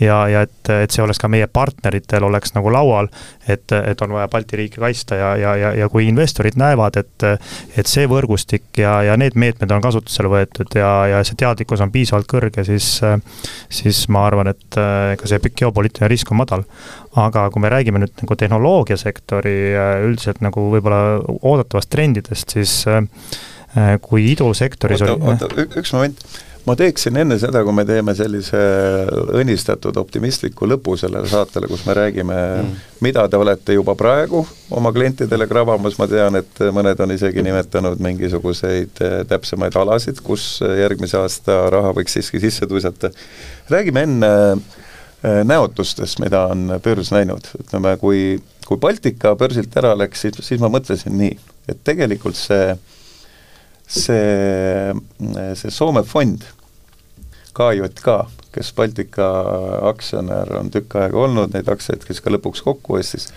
ja, 0.00 0.18
ja 0.28 0.44
et, 0.46 0.70
et 0.70 0.94
see 0.94 1.04
oleks 1.04 1.20
ka 1.20 1.28
meie 1.28 1.46
partneritel 1.46 2.24
oleks 2.24 2.54
nagu 2.56 2.72
laual, 2.72 3.10
et, 3.48 3.72
et 3.72 4.02
on 4.02 4.14
vaja 4.16 4.30
Balti 4.32 4.58
riike 4.58 4.80
kaitsta 4.80 5.18
ja, 5.20 5.34
ja, 5.36 5.54
ja, 5.60 5.72
ja 5.82 5.88
kui 5.92 6.08
investorid 6.08 6.58
näevad, 6.60 6.98
et 7.00 7.28
et 7.76 7.90
see 7.90 8.06
võrgustik 8.10 8.80
ja, 8.80 8.96
ja 9.04 9.18
need 9.20 9.36
meetmed 9.38 9.70
on 9.74 9.84
kasutusele 9.84 10.30
võetud 10.32 10.74
ja, 10.78 10.90
ja 11.10 11.22
see 11.26 11.38
teadlikkus 11.38 11.82
on 11.84 11.92
piisavalt 11.94 12.28
kõrge, 12.30 12.64
siis 12.66 12.98
siis 13.68 14.04
ma 14.12 14.26
arvan, 14.28 14.50
et 14.54 14.80
ega 15.14 15.28
see 15.28 15.54
geopoliitiline 15.54 16.10
risk 16.10 16.32
on 16.32 16.40
madal 16.40 16.64
aga 17.20 17.46
kui 17.54 17.62
me 17.62 17.70
räägime 17.70 18.00
nüüd 18.02 18.16
nagu 18.24 18.36
tehnoloogiasektori 18.38 19.54
üldiselt 20.06 20.40
nagu 20.42 20.66
võib-olla 20.72 21.20
oodatavast 21.42 21.92
trendidest, 21.92 22.56
siis 22.56 22.74
Äh, 22.86 23.02
kui 24.02 24.28
idusektoris 24.32 25.02
oota, 25.02 25.14
oli 25.14 25.32
oota, 25.34 25.64
üks 25.80 25.94
moment, 25.96 26.20
ma 26.64 26.76
teeksin 26.78 27.16
enne 27.20 27.36
seda, 27.40 27.60
kui 27.64 27.74
me 27.76 27.84
teeme 27.88 28.14
sellise 28.16 28.60
õnnistatud 29.36 29.96
optimistliku 30.00 30.68
lõpu 30.68 30.96
sellele 31.00 31.28
saatele, 31.28 31.68
kus 31.68 31.84
me 31.88 31.96
räägime 31.96 32.36
mm., 32.36 32.84
mida 33.04 33.26
te 33.28 33.40
olete 33.40 33.76
juba 33.76 33.96
praegu 33.98 34.44
oma 34.74 34.92
klientidele 34.94 35.48
kravamas, 35.50 35.98
ma 36.00 36.08
tean, 36.10 36.38
et 36.40 36.62
mõned 36.74 37.02
on 37.04 37.12
isegi 37.16 37.44
nimetanud 37.44 38.00
mingisuguseid 38.04 39.04
äh, 39.04 39.18
täpsemaid 39.28 39.76
alasid, 39.80 40.22
kus 40.24 40.56
järgmise 40.64 41.20
aasta 41.20 41.64
raha 41.74 41.92
võiks 41.96 42.16
siiski 42.16 42.40
sisse 42.42 42.68
tuisata. 42.70 43.12
räägime 43.68 44.06
enne 44.08 44.32
äh, 44.54 45.42
näotustest, 45.44 46.22
mida 46.24 46.46
on 46.54 46.78
börs 46.84 47.12
näinud, 47.12 47.52
ütleme, 47.60 47.96
kui, 48.00 48.40
kui 48.64 48.80
Baltika 48.80 49.36
börsilt 49.36 49.76
ära 49.76 49.92
läks, 49.98 50.24
siis, 50.24 50.40
siis 50.40 50.64
ma 50.64 50.72
mõtlesin 50.72 51.18
nii, 51.20 51.36
et 51.68 51.84
tegelikult 51.84 52.40
see 52.40 52.72
äh, 52.72 52.93
see, 53.86 54.94
see 55.54 55.72
Soome 55.74 56.04
fond, 56.06 56.44
KJK, 57.54 58.14
kes 58.54 58.72
Baltika 58.74 59.26
aktsionär 59.90 60.56
on 60.58 60.70
tükk 60.74 60.96
aega 61.02 61.20
olnud, 61.26 61.52
neid 61.54 61.68
aktsiaid, 61.70 62.06
kes 62.06 62.22
ka 62.22 62.32
lõpuks 62.34 62.64
kokku 62.66 62.98
ostis, 62.98 63.28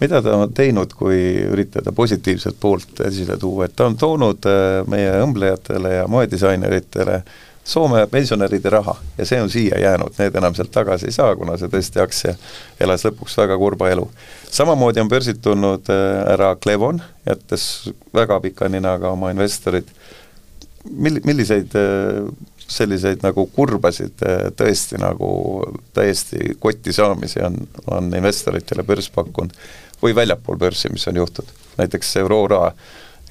mida 0.00 0.20
ta 0.24 0.34
on 0.36 0.52
teinud, 0.52 0.92
kui 0.98 1.20
üritada 1.46 1.92
positiivset 1.96 2.58
poolt 2.60 3.00
esile 3.06 3.38
tuua, 3.40 3.68
et 3.68 3.76
ta 3.76 3.86
on 3.88 3.96
toonud 4.00 4.48
äh, 4.50 4.82
meie 4.90 5.14
õmblejatele 5.22 5.96
ja 6.00 6.04
moedisaineritele 6.10 7.20
äh, 7.20 7.40
Soome 7.64 8.06
pensionäride 8.10 8.70
raha 8.70 8.96
ja 9.18 9.26
see 9.26 9.38
on 9.42 9.50
siia 9.50 9.78
jäänud, 9.78 10.16
need 10.18 10.34
enam 10.34 10.54
sealt 10.54 10.72
tagasi 10.74 11.06
ei 11.06 11.14
saa, 11.14 11.36
kuna 11.38 11.54
see 11.58 11.70
tõesti 11.70 12.00
aktsia 12.02 12.32
elas 12.82 13.04
lõpuks 13.06 13.36
väga 13.38 13.58
kurba 13.58 13.90
elu. 13.92 14.08
samamoodi 14.50 15.00
on 15.00 15.08
börsilt 15.08 15.38
tulnud 15.42 15.90
äh, 15.94 16.32
ära 16.32 16.56
Clevon, 16.56 16.98
jättes 17.26 17.92
väga 18.14 18.40
pika 18.42 18.68
ninaga 18.68 19.12
oma 19.14 19.30
investorid, 19.30 19.92
mil-, 20.90 21.20
milliseid 21.24 21.76
äh, 21.78 22.26
selliseid 22.66 23.22
nagu 23.22 23.46
kurbasid 23.54 24.26
äh, 24.26 24.48
tõesti 24.58 24.98
nagu 24.98 25.30
täiesti 25.94 26.56
kotti 26.58 26.92
saamisi 26.92 27.44
on, 27.46 27.60
on 27.86 28.10
investoritele 28.10 28.82
börs 28.82 29.10
pakkunud 29.14 29.54
või 30.02 30.16
väljapool 30.18 30.58
börsi, 30.58 30.90
mis 30.90 31.06
on 31.06 31.22
juhtunud, 31.22 31.54
näiteks 31.78 32.16
Aurora 32.24 32.72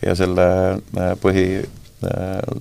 ja 0.05 0.15
selle 0.15 0.47
põhi 1.19 1.45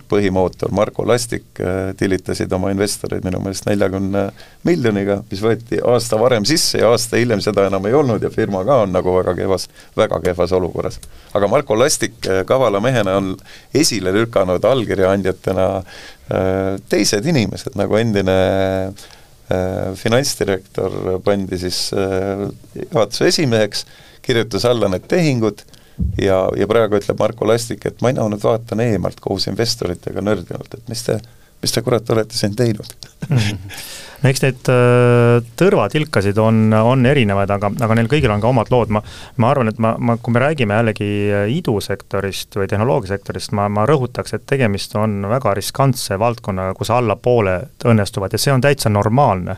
põhimootor 0.09 0.69
Marko 0.77 1.07
Lastik 1.09 1.61
äh, 1.61 1.95
tilitasid 1.97 2.53
oma 2.53 2.71
investoreid 2.75 3.25
minu 3.25 3.41
meelest 3.41 3.65
neljakümne 3.69 4.27
miljoniga, 4.69 5.21
mis 5.31 5.41
võeti 5.41 5.79
aasta 5.81 6.19
varem 6.21 6.45
sisse 6.49 6.83
ja 6.83 6.91
aasta 6.93 7.17
hiljem 7.17 7.41
seda 7.45 7.65
enam 7.71 7.87
ei 7.89 7.97
olnud 7.97 8.21
ja 8.23 8.31
firma 8.35 8.61
ka 8.69 8.83
on 8.85 8.93
nagu 8.93 9.15
väga 9.17 9.35
kehvas, 9.39 9.65
väga 9.97 10.21
kehvas 10.27 10.53
olukorras. 10.53 11.01
aga 11.33 11.49
Marko 11.49 11.79
Lastik 11.79 12.21
äh, 12.29 12.43
kavala 12.45 12.83
mehena 12.85 13.17
on 13.17 13.33
esile 13.75 14.13
lükanud 14.13 14.65
allkirja 14.65 15.15
andjatena 15.15 15.71
äh, 15.79 16.77
teised 16.93 17.27
inimesed, 17.27 17.77
nagu 17.81 17.97
endine 17.97 18.37
finantsdirektor 19.99 20.93
pandi 21.27 21.57
siis 21.59 21.89
juhatuse 21.91 23.27
esimeheks, 23.33 23.81
kirjutas 24.23 24.63
alla 24.69 24.87
need 24.93 25.09
tehingud 25.11 25.65
ja, 26.21 26.45
ja 26.57 26.71
praegu 26.71 27.01
ütleb 27.01 27.19
Marko 27.21 27.49
Lastik, 27.49 27.87
et 27.89 28.03
mina 28.05 28.27
nüüd 28.31 28.45
vaatan 28.45 28.83
eemalt 28.85 29.21
koos 29.23 29.49
investoritega 29.51 30.23
nördinult, 30.25 30.75
et 30.77 30.89
mis 30.91 31.05
te, 31.07 31.19
mis 31.63 31.75
te 31.75 31.83
kurat 31.85 32.11
olete 32.15 32.39
siin 32.39 32.57
teinud? 32.57 32.95
No 33.31 34.29
eks 34.31 34.43
neid 34.45 34.71
äh, 34.73 35.41
tõrvatilkasid 35.61 36.39
on, 36.43 36.73
on 36.77 37.07
erinevaid, 37.09 37.53
aga, 37.57 37.73
aga 37.87 37.99
neil 37.99 38.11
kõigil 38.13 38.33
on 38.33 38.43
ka 38.43 38.51
omad 38.51 38.73
lood, 38.73 38.93
ma 38.95 39.03
ma 39.41 39.53
arvan, 39.53 39.73
et 39.73 39.79
ma, 39.83 39.95
ma, 39.99 40.17
kui 40.21 40.35
me 40.35 40.43
räägime 40.43 40.77
jällegi 40.81 41.11
idusektorist 41.57 42.59
või 42.61 42.69
tehnoloogiasektorist, 42.71 43.55
ma, 43.57 43.69
ma 43.73 43.87
rõhutaks, 43.89 44.37
et 44.37 44.49
tegemist 44.49 44.97
on 45.01 45.23
väga 45.31 45.55
riskantse 45.57 46.19
valdkonnaga, 46.21 46.75
kus 46.79 46.93
allapoole 46.95 47.61
õnnestuvad 47.89 48.37
ja 48.37 48.43
see 48.43 48.55
on 48.55 48.65
täitsa 48.65 48.93
normaalne 48.93 49.57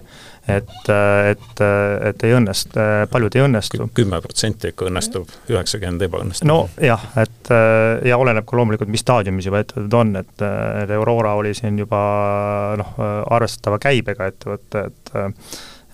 et, 0.48 0.88
et, 1.30 1.62
et 2.08 2.24
ei 2.26 2.34
õnnestu, 2.34 2.86
paljud 3.10 3.36
ei 3.38 3.44
õnnestu. 3.44 3.88
kümme 3.94 4.20
protsenti 4.24 4.72
ikka 4.72 4.88
õnnestub, 4.90 5.30
üheksakümmend 5.52 6.02
ebaõnnestub. 6.08 6.48
nojah, 6.50 7.04
et 7.22 7.52
ja 8.08 8.18
oleneb 8.18 8.46
ka 8.48 8.58
loomulikult, 8.58 8.90
mis 8.92 9.04
staadiumis 9.04 9.48
juba 9.50 9.62
ettevõtted 9.62 9.98
on, 9.98 10.14
et, 10.22 10.46
et 10.82 10.94
Aurora 10.98 11.36
oli 11.38 11.54
siin 11.58 11.78
juba 11.78 12.02
noh, 12.80 12.94
arvestatava 13.30 13.78
käibega 13.82 14.30
ettevõte, 14.32 14.86
et 14.90 15.14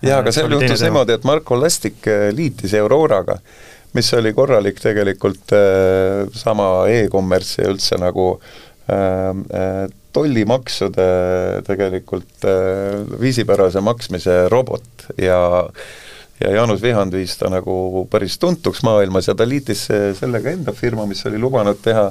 jaa, 0.01 0.21
aga 0.21 0.33
seal 0.33 0.57
juhtus 0.57 0.85
niimoodi, 0.85 1.19
et 1.19 1.27
Marko 1.29 1.59
Lastik 1.59 2.09
liitis 2.33 2.73
Auroraga, 2.79 3.37
mis 3.97 4.13
oli 4.13 4.33
korralik 4.33 4.79
tegelikult 4.81 5.53
äh, 5.55 6.25
sama 6.37 6.69
e-commerce 6.91 7.61
ja 7.63 7.71
üldse 7.73 7.97
nagu 8.01 8.31
äh, 8.89 9.87
tollimaksude 10.13 11.07
tegelikult 11.67 12.45
äh, 12.47 12.99
viisipärase 13.21 13.81
maksmise 13.81 14.41
robot. 14.49 15.09
Ja 15.17 15.69
ja 16.39 16.53
Jaanus 16.55 16.79
Vihand 16.81 17.11
viis 17.11 17.33
ta 17.35 17.49
nagu 17.51 18.05
päris 18.11 18.37
tuntuks 18.39 18.79
maailmas 18.87 19.27
ja 19.27 19.35
ta 19.35 19.43
liitis 19.47 19.81
sellega 20.15 20.53
enda 20.55 20.71
firma, 20.71 21.03
mis 21.05 21.25
oli 21.27 21.37
lubanud 21.37 21.81
teha 21.83 22.05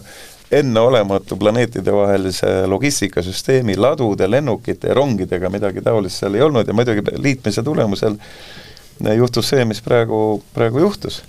enneolematu 0.51 1.37
planeetidevahelise 1.37 2.67
logistikasüsteemi 2.67 3.77
ladude, 3.77 4.31
lennukite 4.31 4.89
ja 4.89 4.95
rongidega, 4.95 5.51
midagi 5.53 5.81
taolist 5.85 6.21
seal 6.21 6.37
ei 6.37 6.45
olnud. 6.45 6.69
Ja 6.69 6.77
muidugi 6.77 7.05
liitmise 7.17 7.63
tulemusel 7.65 8.17
juhtus 9.17 9.53
see, 9.53 9.65
mis 9.69 9.81
praegu, 9.85 10.43
praegu 10.55 10.85
juhtus 10.85 11.23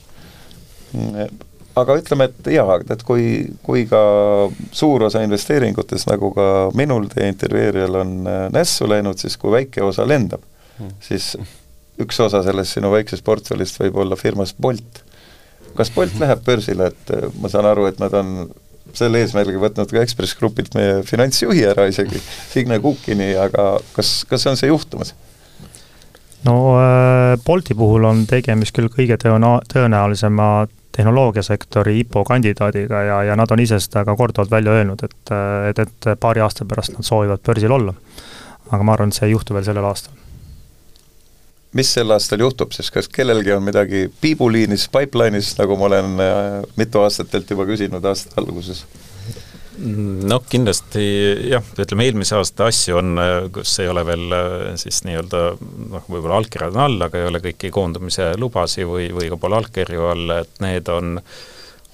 aga 1.81 1.97
ütleme, 1.99 2.29
et 2.29 2.49
jaa, 2.53 2.79
et 2.93 3.03
kui, 3.07 3.25
kui 3.65 3.85
ka 3.89 4.01
suur 4.75 5.07
osa 5.07 5.23
investeeringutest, 5.25 6.09
nagu 6.11 6.31
ka 6.35 6.47
minul, 6.77 7.09
teie 7.11 7.29
intervjueerijal 7.31 7.99
on 8.01 8.15
äh, 8.29 8.45
nässu 8.55 8.89
läinud, 8.89 9.19
siis 9.21 9.37
kui 9.39 9.53
väike 9.55 9.83
osa 9.85 10.07
lendab 10.07 10.43
mm., 10.79 10.95
siis 11.03 11.33
üks 11.99 12.19
osa 12.23 12.41
sellest 12.45 12.77
sinu 12.77 12.93
väiksest 12.93 13.25
portfellist 13.27 13.81
võib 13.81 13.99
olla 14.05 14.17
firmas 14.19 14.53
Bolt. 14.55 15.03
kas 15.77 15.91
Bolt 15.95 16.15
läheb 16.21 16.43
börsile, 16.45 16.91
et 16.93 17.15
äh, 17.15 17.29
ma 17.41 17.51
saan 17.51 17.67
aru, 17.69 17.87
et 17.89 18.01
nad 18.01 18.15
on 18.17 18.49
selle 18.97 19.21
eesmärgi 19.21 19.59
võtnud 19.61 19.91
ka 19.93 20.01
Ekspress 20.01 20.37
Grupilt 20.39 20.73
meie 20.77 21.01
finantsjuhi 21.05 21.65
ära 21.69 21.85
isegi, 21.89 22.21
Signe 22.49 22.79
Kukini, 22.81 23.33
aga 23.37 23.71
kas, 23.93 24.23
kas 24.29 24.47
on 24.49 24.57
see 24.59 24.71
juhtumas? 24.71 25.13
No 26.45 26.55
äh, 26.79 27.39
Bolti 27.45 27.75
puhul 27.75 28.03
on 28.07 28.25
tegemist 28.27 28.75
küll 28.75 28.91
kõige 28.93 29.17
tõena-, 29.21 29.59
tõenäolisema 29.73 30.67
tehnoloogiasektori 30.95 31.99
IPO 31.99 32.23
kandidaadiga 32.27 33.01
ja, 33.03 33.19
ja 33.23 33.35
nad 33.39 33.51
on 33.51 33.61
ise 33.63 33.79
seda 33.79 34.03
ka 34.07 34.15
korduvalt 34.19 34.51
välja 34.51 34.73
öelnud, 34.79 35.03
et, 35.05 35.33
et, 35.69 35.83
et 35.85 36.09
paari 36.19 36.43
aasta 36.43 36.65
pärast 36.67 36.95
nad 36.95 37.07
soovivad 37.07 37.43
börsil 37.45 37.71
olla. 37.71 37.93
aga 38.69 38.83
ma 38.83 38.93
arvan, 38.93 39.09
et 39.09 39.17
see 39.17 39.29
ei 39.29 39.31
juhtu 39.31 39.55
veel 39.55 39.65
sellel 39.65 39.85
aastal. 39.89 40.13
mis 41.73 41.93
sel 41.93 42.11
aastal 42.11 42.43
juhtub 42.43 42.73
siis, 42.75 42.91
kas 42.91 43.07
kellelgi 43.07 43.53
on 43.53 43.63
midagi 43.63 44.07
piibuliinis, 44.21 44.89
pipeline'is, 44.89 45.53
nagu 45.59 45.77
ma 45.77 45.85
olen 45.91 46.25
äh, 46.25 46.49
mitu 46.75 47.05
aastat 47.05 47.31
teilt 47.31 47.49
juba 47.49 47.67
küsinud 47.69 48.05
aasta 48.05 48.41
alguses? 48.41 48.85
Noh, 49.79 50.43
kindlasti 50.49 51.03
jah, 51.51 51.63
ütleme 51.79 52.07
eelmise 52.07 52.37
aasta 52.37 52.69
asju 52.69 52.99
on, 52.99 53.21
kus 53.55 53.75
ei 53.83 53.91
ole 53.91 54.03
veel 54.07 54.35
siis 54.81 55.03
nii-öelda 55.07 55.43
noh, 55.59 56.07
võib-olla 56.07 56.39
allkirjad 56.41 56.75
on 56.75 56.83
all, 56.85 57.05
aga 57.07 57.21
ei 57.21 57.29
ole 57.29 57.43
kõiki 57.43 57.71
koondumise 57.73 58.33
lubasi 58.39 58.87
või, 58.87 59.09
või 59.15 59.29
ka 59.31 59.39
pole 59.39 59.59
allkirju 59.59 60.09
all, 60.11 60.35
et 60.39 60.61
need 60.63 60.91
on, 60.93 61.17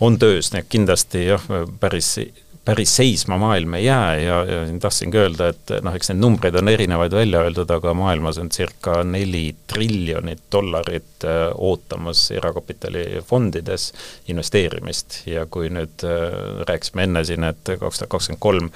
on 0.06 0.18
töös, 0.22 0.52
et 0.54 0.72
kindlasti 0.72 1.28
jah, 1.30 1.46
päris 1.82 2.16
päris 2.66 2.96
seisma 2.98 3.38
maailm 3.38 3.74
ei 3.78 3.86
jää 3.86 4.16
ja, 4.18 4.38
ja 4.46 4.60
tahtsingi 4.82 5.18
öelda, 5.22 5.50
et 5.54 5.74
noh, 5.86 5.96
eks 5.96 6.10
neid 6.12 6.22
numbreid 6.22 6.58
on 6.58 6.72
erinevaid 6.72 7.14
välja 7.14 7.44
öeldud, 7.46 7.70
aga 7.72 7.94
maailmas 7.98 8.40
on 8.42 8.50
circa 8.54 9.04
neli 9.06 9.48
triljonit 9.70 10.46
dollarit 10.52 11.28
äh, 11.30 11.48
ootamas 11.56 12.28
erakapitalifondides 12.34 13.92
investeerimist. 14.34 15.22
Ja 15.30 15.46
kui 15.46 15.70
nüüd 15.74 16.06
äh, 16.08 16.64
rääkisime 16.70 17.06
enne 17.06 17.26
siin, 17.28 17.46
et 17.46 17.76
kaks 17.80 18.02
tuhat 18.02 18.16
kakskümmend 18.16 18.42
kolm 18.42 18.72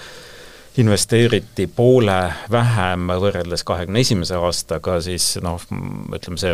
investeeriti 0.80 1.66
poole 1.76 2.20
vähem 2.52 3.10
võrreldes 3.10 3.66
kahekümne 3.68 4.06
esimese 4.06 4.38
aastaga, 4.38 5.00
siis 5.04 5.34
noh, 5.44 5.58
ütleme 6.14 6.38
see 6.40 6.54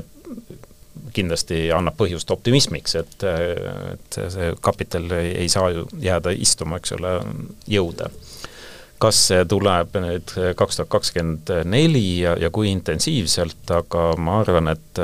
kindlasti 1.16 1.70
annab 1.76 1.98
põhjust 2.00 2.32
optimismiks, 2.32 2.96
et, 3.00 3.26
et 3.26 4.20
see 4.34 4.52
kapital 4.64 5.10
ei, 5.18 5.34
ei 5.46 5.50
saa 5.52 5.70
ju 5.74 5.86
jääda 6.02 6.34
istuma, 6.36 6.80
eks 6.82 6.96
ole, 6.98 7.18
jõude. 7.72 8.10
kas 9.00 9.18
see 9.28 9.44
tuleb 9.52 9.98
nüüd 10.00 10.32
kaks 10.56 10.80
tuhat 10.80 10.90
kakskümmend 10.90 11.52
neli 11.68 12.22
ja, 12.22 12.38
ja 12.40 12.50
kui 12.50 12.72
intensiivselt, 12.72 13.64
aga 13.76 14.14
ma 14.18 14.40
arvan, 14.44 14.72
et 14.72 15.04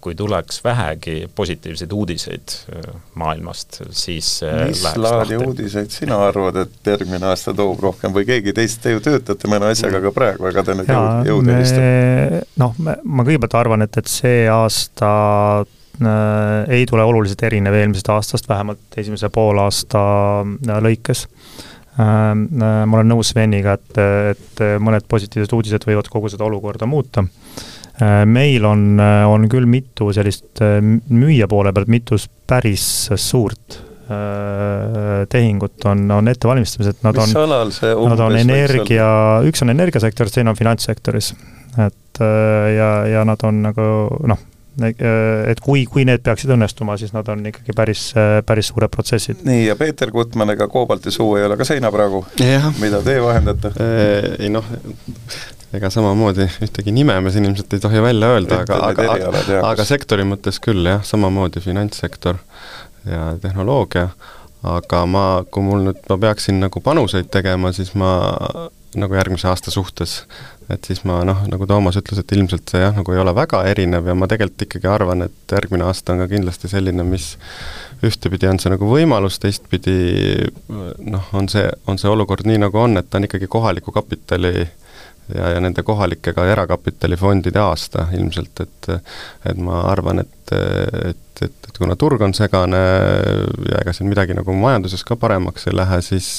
kui 0.00 0.14
tuleks 0.16 0.62
vähegi 0.64 1.28
positiivseid 1.34 1.92
uudiseid 1.92 2.54
äh, 2.72 2.94
maailmast, 3.20 3.82
siis 3.90 4.40
mis 4.66 4.84
laadi 4.96 5.38
uudiseid 5.40 5.92
sina 5.92 6.20
arvad, 6.28 6.62
et 6.64 6.92
järgmine 6.92 7.30
aasta 7.30 7.54
toob 7.56 7.80
rohkem 7.82 8.14
või 8.14 8.26
keegi 8.28 8.54
teist, 8.56 8.80
te 8.84 8.94
ju 8.94 9.02
töötate 9.04 9.50
mõne 9.50 9.70
asjaga 9.74 10.02
ka 10.06 10.14
praegu, 10.16 10.48
ega 10.50 10.64
te 10.66 10.76
nüüd 10.78 10.90
jõud, 10.90 11.30
jõudu 11.30 11.54
ei 11.56 11.66
istu? 11.66 11.84
noh, 12.60 12.76
ma 12.80 13.26
kõigepealt 13.26 13.58
arvan, 13.60 13.86
et, 13.86 14.00
et 14.00 14.10
see 14.10 14.44
aasta 14.50 15.10
äh, 15.62 16.76
ei 16.78 16.86
tule 16.90 17.04
oluliselt 17.06 17.42
erinev 17.48 17.76
eelmisest 17.80 18.12
aastast, 18.14 18.48
vähemalt 18.50 19.00
esimese 19.00 19.30
poolaasta 19.32 20.04
äh, 20.44 20.80
lõikes. 20.86 21.26
Äh, 22.00 22.06
äh, 22.06 22.38
ma 22.86 23.00
olen 23.00 23.12
nõus 23.12 23.34
Sveniga, 23.34 23.76
et, 23.76 24.00
et 24.34 24.64
mõned 24.80 25.04
positiivsed 25.10 25.52
uudised 25.56 25.86
võivad 25.88 26.08
kogu 26.12 26.32
seda 26.32 26.48
olukorda 26.48 26.88
muuta. 26.88 27.26
Äh, 27.26 27.79
meil 28.26 28.64
on, 28.64 28.82
äh, 29.00 29.26
on 29.28 29.46
küll 29.52 29.68
mitu 29.68 30.10
sellist 30.16 30.62
äh, 30.64 30.80
müüja 30.80 31.48
poole 31.50 31.72
pealt, 31.76 31.90
mitu 31.92 32.18
päris 32.48 32.84
suurt 33.16 33.86
tehingut 35.30 35.84
on, 35.86 36.00
on 36.10 36.26
ettevalmistamised, 36.26 36.96
nad 37.06 37.14
Mis 37.14 37.34
on, 37.38 37.52
nad 38.10 38.22
on 38.24 38.34
energia, 38.34 39.04
üks 39.46 39.62
on 39.62 39.70
energiasektoris, 39.70 40.34
teine 40.34 40.50
on 40.50 40.58
finantssektoris. 40.58 41.28
et 41.78 42.18
ja, 42.74 42.88
ja 43.06 43.22
nad 43.22 43.44
on 43.46 43.60
nagu 43.68 43.84
noh, 44.26 44.40
et 44.82 45.62
kui, 45.62 45.84
kui 45.86 46.02
need 46.08 46.24
peaksid 46.26 46.50
õnnestuma, 46.56 46.98
siis 46.98 47.14
nad 47.14 47.30
on 47.30 47.46
ikkagi 47.52 47.70
päris, 47.76 48.08
päris 48.50 48.72
suured 48.72 48.90
protsessid. 48.90 49.46
nii, 49.46 49.68
ja 49.68 49.78
Peeter 49.78 50.10
Gutmann, 50.10 50.56
ega 50.56 50.66
koobalti 50.66 51.14
suu 51.14 51.36
ei 51.38 51.46
ole 51.46 51.60
ka 51.60 51.68
seina 51.70 51.94
praegu, 51.94 52.24
mida 52.82 53.04
teie 53.06 53.22
vahendate? 53.22 53.70
Ei 54.40 54.50
noh, 54.50 54.74
ega 55.76 55.90
samamoodi 55.92 56.46
ühtegi 56.64 56.92
nime 56.94 57.14
me 57.22 57.30
siin 57.30 57.46
ilmselt 57.46 57.72
ei 57.76 57.82
tohi 57.82 58.02
välja 58.02 58.32
öelda, 58.34 58.62
aga, 58.64 58.80
aga, 58.90 59.06
aga, 59.14 59.60
aga 59.70 59.86
sektori 59.86 60.26
mõttes 60.26 60.58
küll 60.62 60.86
jah, 60.86 61.04
samamoodi 61.06 61.62
finantssektor 61.62 62.40
ja 63.06 63.30
tehnoloogia, 63.42 64.08
aga 64.66 65.04
ma, 65.06 65.24
kui 65.50 65.64
mul 65.64 65.86
nüüd, 65.86 66.02
ma 66.10 66.18
peaksin 66.26 66.58
nagu 66.64 66.82
panuseid 66.84 67.30
tegema, 67.32 67.72
siis 67.76 67.94
ma 67.98 68.10
nagu 68.98 69.14
järgmise 69.14 69.46
aasta 69.46 69.70
suhtes, 69.70 70.16
et 70.66 70.82
siis 70.88 71.04
ma 71.06 71.20
noh, 71.26 71.44
nagu 71.46 71.66
Toomas 71.70 71.94
ütles, 72.00 72.18
et 72.18 72.34
ilmselt 72.34 72.72
see 72.72 72.82
jah, 72.82 72.96
nagu 72.96 73.14
ei 73.14 73.22
ole 73.22 73.34
väga 73.38 73.62
erinev 73.70 74.10
ja 74.10 74.16
ma 74.18 74.26
tegelikult 74.30 74.66
ikkagi 74.66 74.90
arvan, 74.90 75.22
et 75.28 75.54
järgmine 75.54 75.86
aasta 75.86 76.16
on 76.16 76.24
ka 76.24 76.26
kindlasti 76.34 76.72
selline, 76.72 77.06
mis 77.06 77.36
ühtepidi 78.02 78.50
on 78.50 78.58
see 78.58 78.74
nagu 78.74 78.90
võimalus, 78.90 79.38
teistpidi 79.38 79.94
noh, 80.66 81.30
on 81.38 81.46
see, 81.52 81.68
on 81.86 82.02
see 82.02 82.10
olukord 82.10 82.48
nii, 82.50 82.58
nagu 82.66 82.82
on, 82.82 82.98
et 82.98 83.06
ta 83.06 83.20
on 83.20 83.30
ikkagi 83.30 83.46
kohaliku 83.52 83.94
kapitali 83.94 84.54
äh, 84.64 84.79
ja, 85.34 85.52
ja 85.54 85.60
nende 85.62 85.82
kohalike 85.86 86.34
ka 86.36 86.46
erakapitalifondide 86.52 87.60
aasta 87.62 88.08
ilmselt, 88.16 88.64
et 88.64 88.90
et 89.50 89.60
ma 89.60 89.84
arvan, 89.90 90.24
et, 90.24 90.52
et, 90.52 91.44
et, 91.46 91.68
et 91.68 91.78
kuna 91.78 91.96
turg 91.96 92.22
on 92.26 92.34
segane 92.36 92.80
ja 93.70 93.80
ega 93.82 93.94
siin 93.96 94.10
midagi 94.10 94.36
nagu 94.36 94.54
majanduses 94.56 95.04
ka 95.06 95.16
paremaks 95.20 95.68
ei 95.70 95.76
lähe, 95.76 96.02
siis 96.04 96.30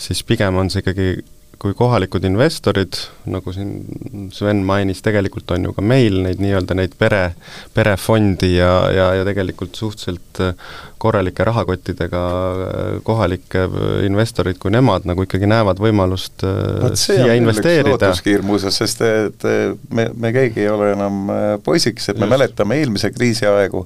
siis 0.00 0.24
pigem 0.24 0.56
on 0.56 0.70
see 0.72 0.84
ikkagi 0.84 1.12
kui 1.60 1.74
kohalikud 1.76 2.24
investorid, 2.24 2.96
nagu 3.28 3.52
siin 3.52 4.30
Sven 4.32 4.62
mainis, 4.64 5.02
tegelikult 5.04 5.50
on 5.52 5.66
ju 5.66 5.74
ka 5.76 5.82
meil 5.84 6.16
neid 6.24 6.40
nii-öelda 6.40 6.76
neid 6.78 6.94
pere, 6.98 7.34
perefondi 7.76 8.54
ja, 8.54 8.70
ja, 8.94 9.08
ja 9.18 9.26
tegelikult 9.28 9.76
suhteliselt 9.76 10.40
äh, 10.40 10.70
korralike 11.02 11.44
rahakottidega 11.44 12.22
äh, 12.22 12.86
kohalikke 13.04 13.66
äh, 13.66 13.90
investorid, 14.08 14.56
kui 14.62 14.72
nemad 14.72 15.04
nagu 15.08 15.26
ikkagi 15.26 15.50
näevad 15.50 15.82
võimalust 15.84 16.46
Vaat 16.46 16.96
siia 17.00 17.34
investeerida. 17.36 17.92
lootuskiir 17.92 18.44
muuseas, 18.46 18.78
sest 18.80 19.04
et 19.04 19.44
me, 19.92 20.06
me 20.16 20.30
keegi 20.32 20.64
ei 20.64 20.70
ole 20.72 20.94
enam 20.94 21.28
poisiks, 21.64 22.08
et 22.08 22.16
me 22.16 22.24
Just. 22.24 22.36
mäletame 22.38 22.78
eelmise 22.80 23.10
kriisi 23.12 23.44
aegu, 23.50 23.84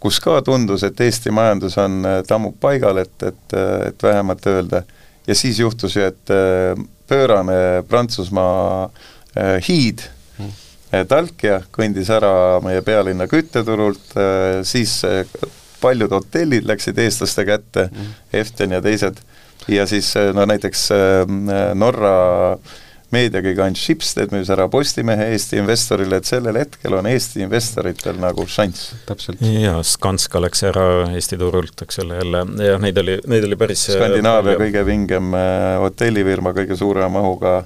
kus 0.00 0.22
ka 0.24 0.38
tundus, 0.46 0.86
et 0.88 1.04
Eesti 1.04 1.34
majandus 1.36 1.76
on, 1.84 2.00
tammub 2.28 2.56
paigal, 2.64 3.02
et, 3.04 3.12
et, 3.28 3.58
et 3.90 4.08
vähemalt 4.08 4.48
öelda 4.48 4.80
ja 5.28 5.36
siis 5.36 5.60
juhtus 5.60 5.98
ju, 6.00 6.08
et 6.08 6.32
pöörane 7.10 7.82
Prantsusmaa 7.88 8.88
hiid 9.66 10.04
mm. 10.38 10.52
Talkia 11.10 11.60
kõndis 11.74 12.10
ära 12.10 12.32
meie 12.64 12.82
pealinna 12.82 13.28
kütteturult, 13.30 14.14
siis 14.66 14.96
paljud 15.80 16.10
hotellid 16.16 16.66
läksid 16.66 16.98
eestlaste 16.98 17.44
kätte 17.46 17.84
mm., 17.90 18.08
Eften 18.40 18.74
ja 18.74 18.80
teised, 18.82 19.20
ja 19.70 19.86
siis 19.86 20.10
no 20.34 20.48
näiteks 20.50 20.88
Norra 21.78 22.14
meediagigant 23.14 23.78
Schibsted 23.78 24.32
müüs 24.34 24.50
ära 24.52 24.66
Postimehe 24.70 25.30
Eesti 25.34 25.58
investorile, 25.60 26.20
et 26.20 26.28
sellel 26.28 26.60
hetkel 26.60 26.94
on 26.98 27.08
Eesti 27.10 27.42
investoritel 27.44 28.18
nagu 28.22 28.46
šanss. 28.46 28.94
täpselt. 29.08 29.42
jaa, 29.42 29.82
Skanska 29.86 30.42
läks 30.42 30.62
ära 30.70 30.86
Eesti 31.10 31.38
turult, 31.40 31.82
eks 31.86 32.02
ole, 32.04 32.20
jälle, 32.22 32.44
jah, 32.66 32.78
neid 32.82 33.02
oli, 33.02 33.18
neid 33.30 33.48
oli 33.48 33.58
päris 33.60 33.88
äh, 33.88 33.98
Skandinaavia 33.98 34.54
palju. 34.54 34.66
kõige 34.66 34.86
vingem 34.86 35.34
äh, 35.34 35.72
hotellifirma, 35.82 36.54
kõige 36.60 36.78
suurema 36.78 37.10
mahuga 37.18 37.56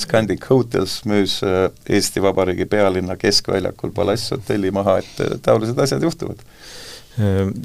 Scandic 0.00 0.44
Hotels 0.50 1.00
müüs 1.08 1.40
äh, 1.46 1.64
Eesti 1.88 2.22
Vabariigi 2.24 2.68
pealinna 2.70 3.16
keskväljakul 3.20 3.96
Palass 3.96 4.36
hotelli 4.36 4.72
maha, 4.74 5.00
et 5.00 5.42
taolised 5.44 5.80
asjad 5.80 6.04
juhtuvad 6.04 6.44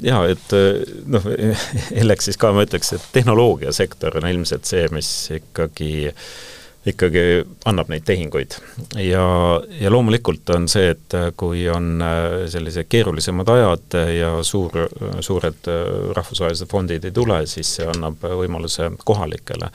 jaa, 0.02 0.24
et 0.26 0.52
noh, 1.06 1.28
Elleks 2.00 2.26
siis 2.28 2.36
ka 2.40 2.50
ma 2.52 2.64
ütleks, 2.66 2.96
et 2.96 3.04
tehnoloogiasektor 3.14 4.18
on 4.18 4.26
ilmselt 4.28 4.66
see, 4.68 4.88
mis 4.92 5.08
ikkagi 5.36 5.92
äh, 6.10 6.28
ikkagi 6.86 7.22
annab 7.66 7.90
neid 7.90 8.04
tehinguid. 8.06 8.56
ja, 9.02 9.26
ja 9.80 9.90
loomulikult 9.90 10.50
on 10.54 10.68
see, 10.70 10.90
et 10.94 11.16
kui 11.36 11.66
on 11.72 12.02
äh, 12.02 12.46
sellised 12.52 12.88
keerulisemad 12.88 13.48
ajad 13.56 13.98
ja 14.14 14.32
suur, 14.46 14.86
suured 15.20 15.70
äh, 15.72 15.80
rahvusvahelised 16.16 16.70
fondid 16.70 17.04
ei 17.04 17.14
tule, 17.14 17.40
siis 17.50 17.76
see 17.78 17.88
annab 17.90 18.22
võimaluse 18.22 18.90
kohalikele 19.04 19.72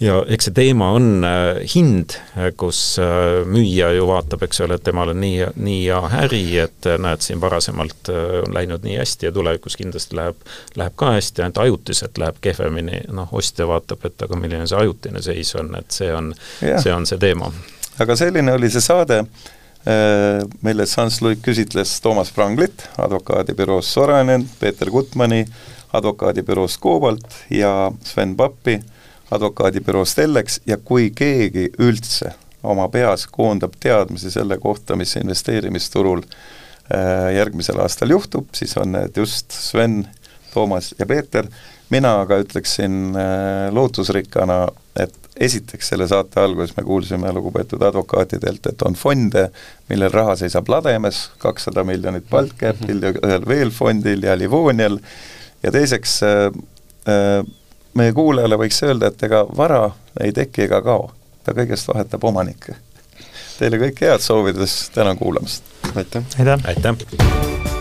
ja 0.00 0.16
eks 0.28 0.48
see 0.48 0.54
teema 0.56 0.90
on 0.96 1.24
äh, 1.24 1.62
hind, 1.74 2.16
äh, 2.36 2.50
kus 2.58 2.98
äh, 3.00 3.46
müüja 3.48 3.90
ju 3.96 4.06
vaatab, 4.10 4.44
eks 4.46 4.60
ole, 4.64 4.76
et 4.76 4.84
temal 4.84 5.12
on 5.12 5.20
nii, 5.22 5.48
nii 5.56 5.80
hea 5.86 6.00
äri, 6.20 6.42
et 6.66 6.88
näed, 7.02 7.24
siin 7.24 7.40
varasemalt 7.40 8.10
on 8.12 8.54
läinud 8.54 8.84
nii 8.84 8.98
hästi 9.00 9.30
ja 9.30 9.32
tulevikus 9.32 9.78
kindlasti 9.80 10.18
läheb, 10.18 10.40
läheb 10.76 10.96
ka 11.00 11.14
hästi, 11.16 11.44
ainult 11.44 11.60
ajutiselt 11.64 12.20
läheb 12.20 12.40
kehvemini, 12.44 13.02
noh, 13.16 13.32
ostja 13.36 13.68
vaatab, 13.68 14.04
et 14.08 14.26
aga 14.26 14.40
milline 14.40 14.68
see 14.68 14.80
ajutine 14.80 15.22
seis 15.24 15.54
on, 15.56 15.72
et 15.80 15.90
see 15.94 16.12
on, 16.12 16.32
see 16.60 16.92
on 16.92 17.08
see 17.08 17.20
teema. 17.22 17.52
aga 18.02 18.16
selline 18.18 18.52
oli 18.52 18.70
see 18.72 18.84
saade, 18.84 19.22
milles 20.66 20.96
Hans 20.98 21.20
Luik 21.22 21.44
küsitles 21.46 21.92
Toomas 22.02 22.32
Pranglit 22.34 22.88
advokaadibüroost 22.98 23.94
Sorainen, 23.94 24.42
Peeter 24.58 24.90
Gutmani 24.90 25.44
advokaadibüroost 25.94 26.80
Koobalt 26.82 27.36
ja 27.54 27.92
Sven 28.04 28.34
Pappi 28.36 28.80
advokaadibüroo 29.30 30.04
Stellex 30.04 30.60
ja 30.66 30.78
kui 30.78 31.10
keegi 31.14 31.70
üldse 31.82 32.32
oma 32.66 32.88
peas 32.88 33.26
koondab 33.30 33.76
teadmisi 33.80 34.30
selle 34.30 34.58
kohta, 34.58 34.96
mis 34.96 35.16
investeerimisturul 35.20 36.22
äh, 36.22 37.34
järgmisel 37.36 37.80
aastal 37.82 38.10
juhtub, 38.14 38.48
siis 38.54 38.76
on 38.80 38.94
need 38.96 39.16
just 39.16 39.54
Sven, 39.54 40.04
Toomas 40.54 40.94
ja 40.98 41.06
Peeter, 41.06 41.46
mina 41.90 42.16
aga 42.22 42.40
ütleksin 42.42 43.14
äh, 43.14 43.68
lootusrikkana, 43.74 44.64
et 44.98 45.14
esiteks 45.36 45.90
selle 45.92 46.06
saate 46.08 46.40
alguses 46.40 46.76
me 46.78 46.82
kuulsime 46.86 47.30
lugupeetud 47.36 47.82
advokaatidelt, 47.84 48.70
et 48.70 48.82
on 48.88 48.96
fonde, 48.96 49.50
millel 49.90 50.10
raha 50.14 50.36
seisab 50.40 50.70
lademes, 50.72 51.26
kakssada 51.42 51.84
miljonit 51.84 52.26
Baltcapil 52.30 53.04
ja 53.04 53.12
ühel 53.20 53.46
veel 53.48 53.70
fondil 53.74 54.24
ja 54.24 54.36
Livonial, 54.38 54.98
ja 55.62 55.72
teiseks 55.74 56.18
äh, 56.24 56.48
äh, 57.12 57.44
meie 57.96 58.12
kuulajale 58.16 58.58
võiks 58.60 58.82
öelda, 58.86 59.10
et 59.12 59.22
ega 59.28 59.44
vara 59.56 59.84
ei 60.20 60.34
teki 60.36 60.66
ega 60.66 60.82
kao, 60.84 61.08
ta 61.44 61.56
kõigest 61.56 61.88
vahetab 61.92 62.24
omanikke. 62.28 62.76
Teile 63.56 63.80
kõike 63.80 64.10
head 64.10 64.24
soovides, 64.24 64.76
tänan 64.94 65.18
kuulamast! 65.18 65.64
aitäh! 65.94 66.22
aitäh, 66.38 66.68
aitäh.! 66.68 67.75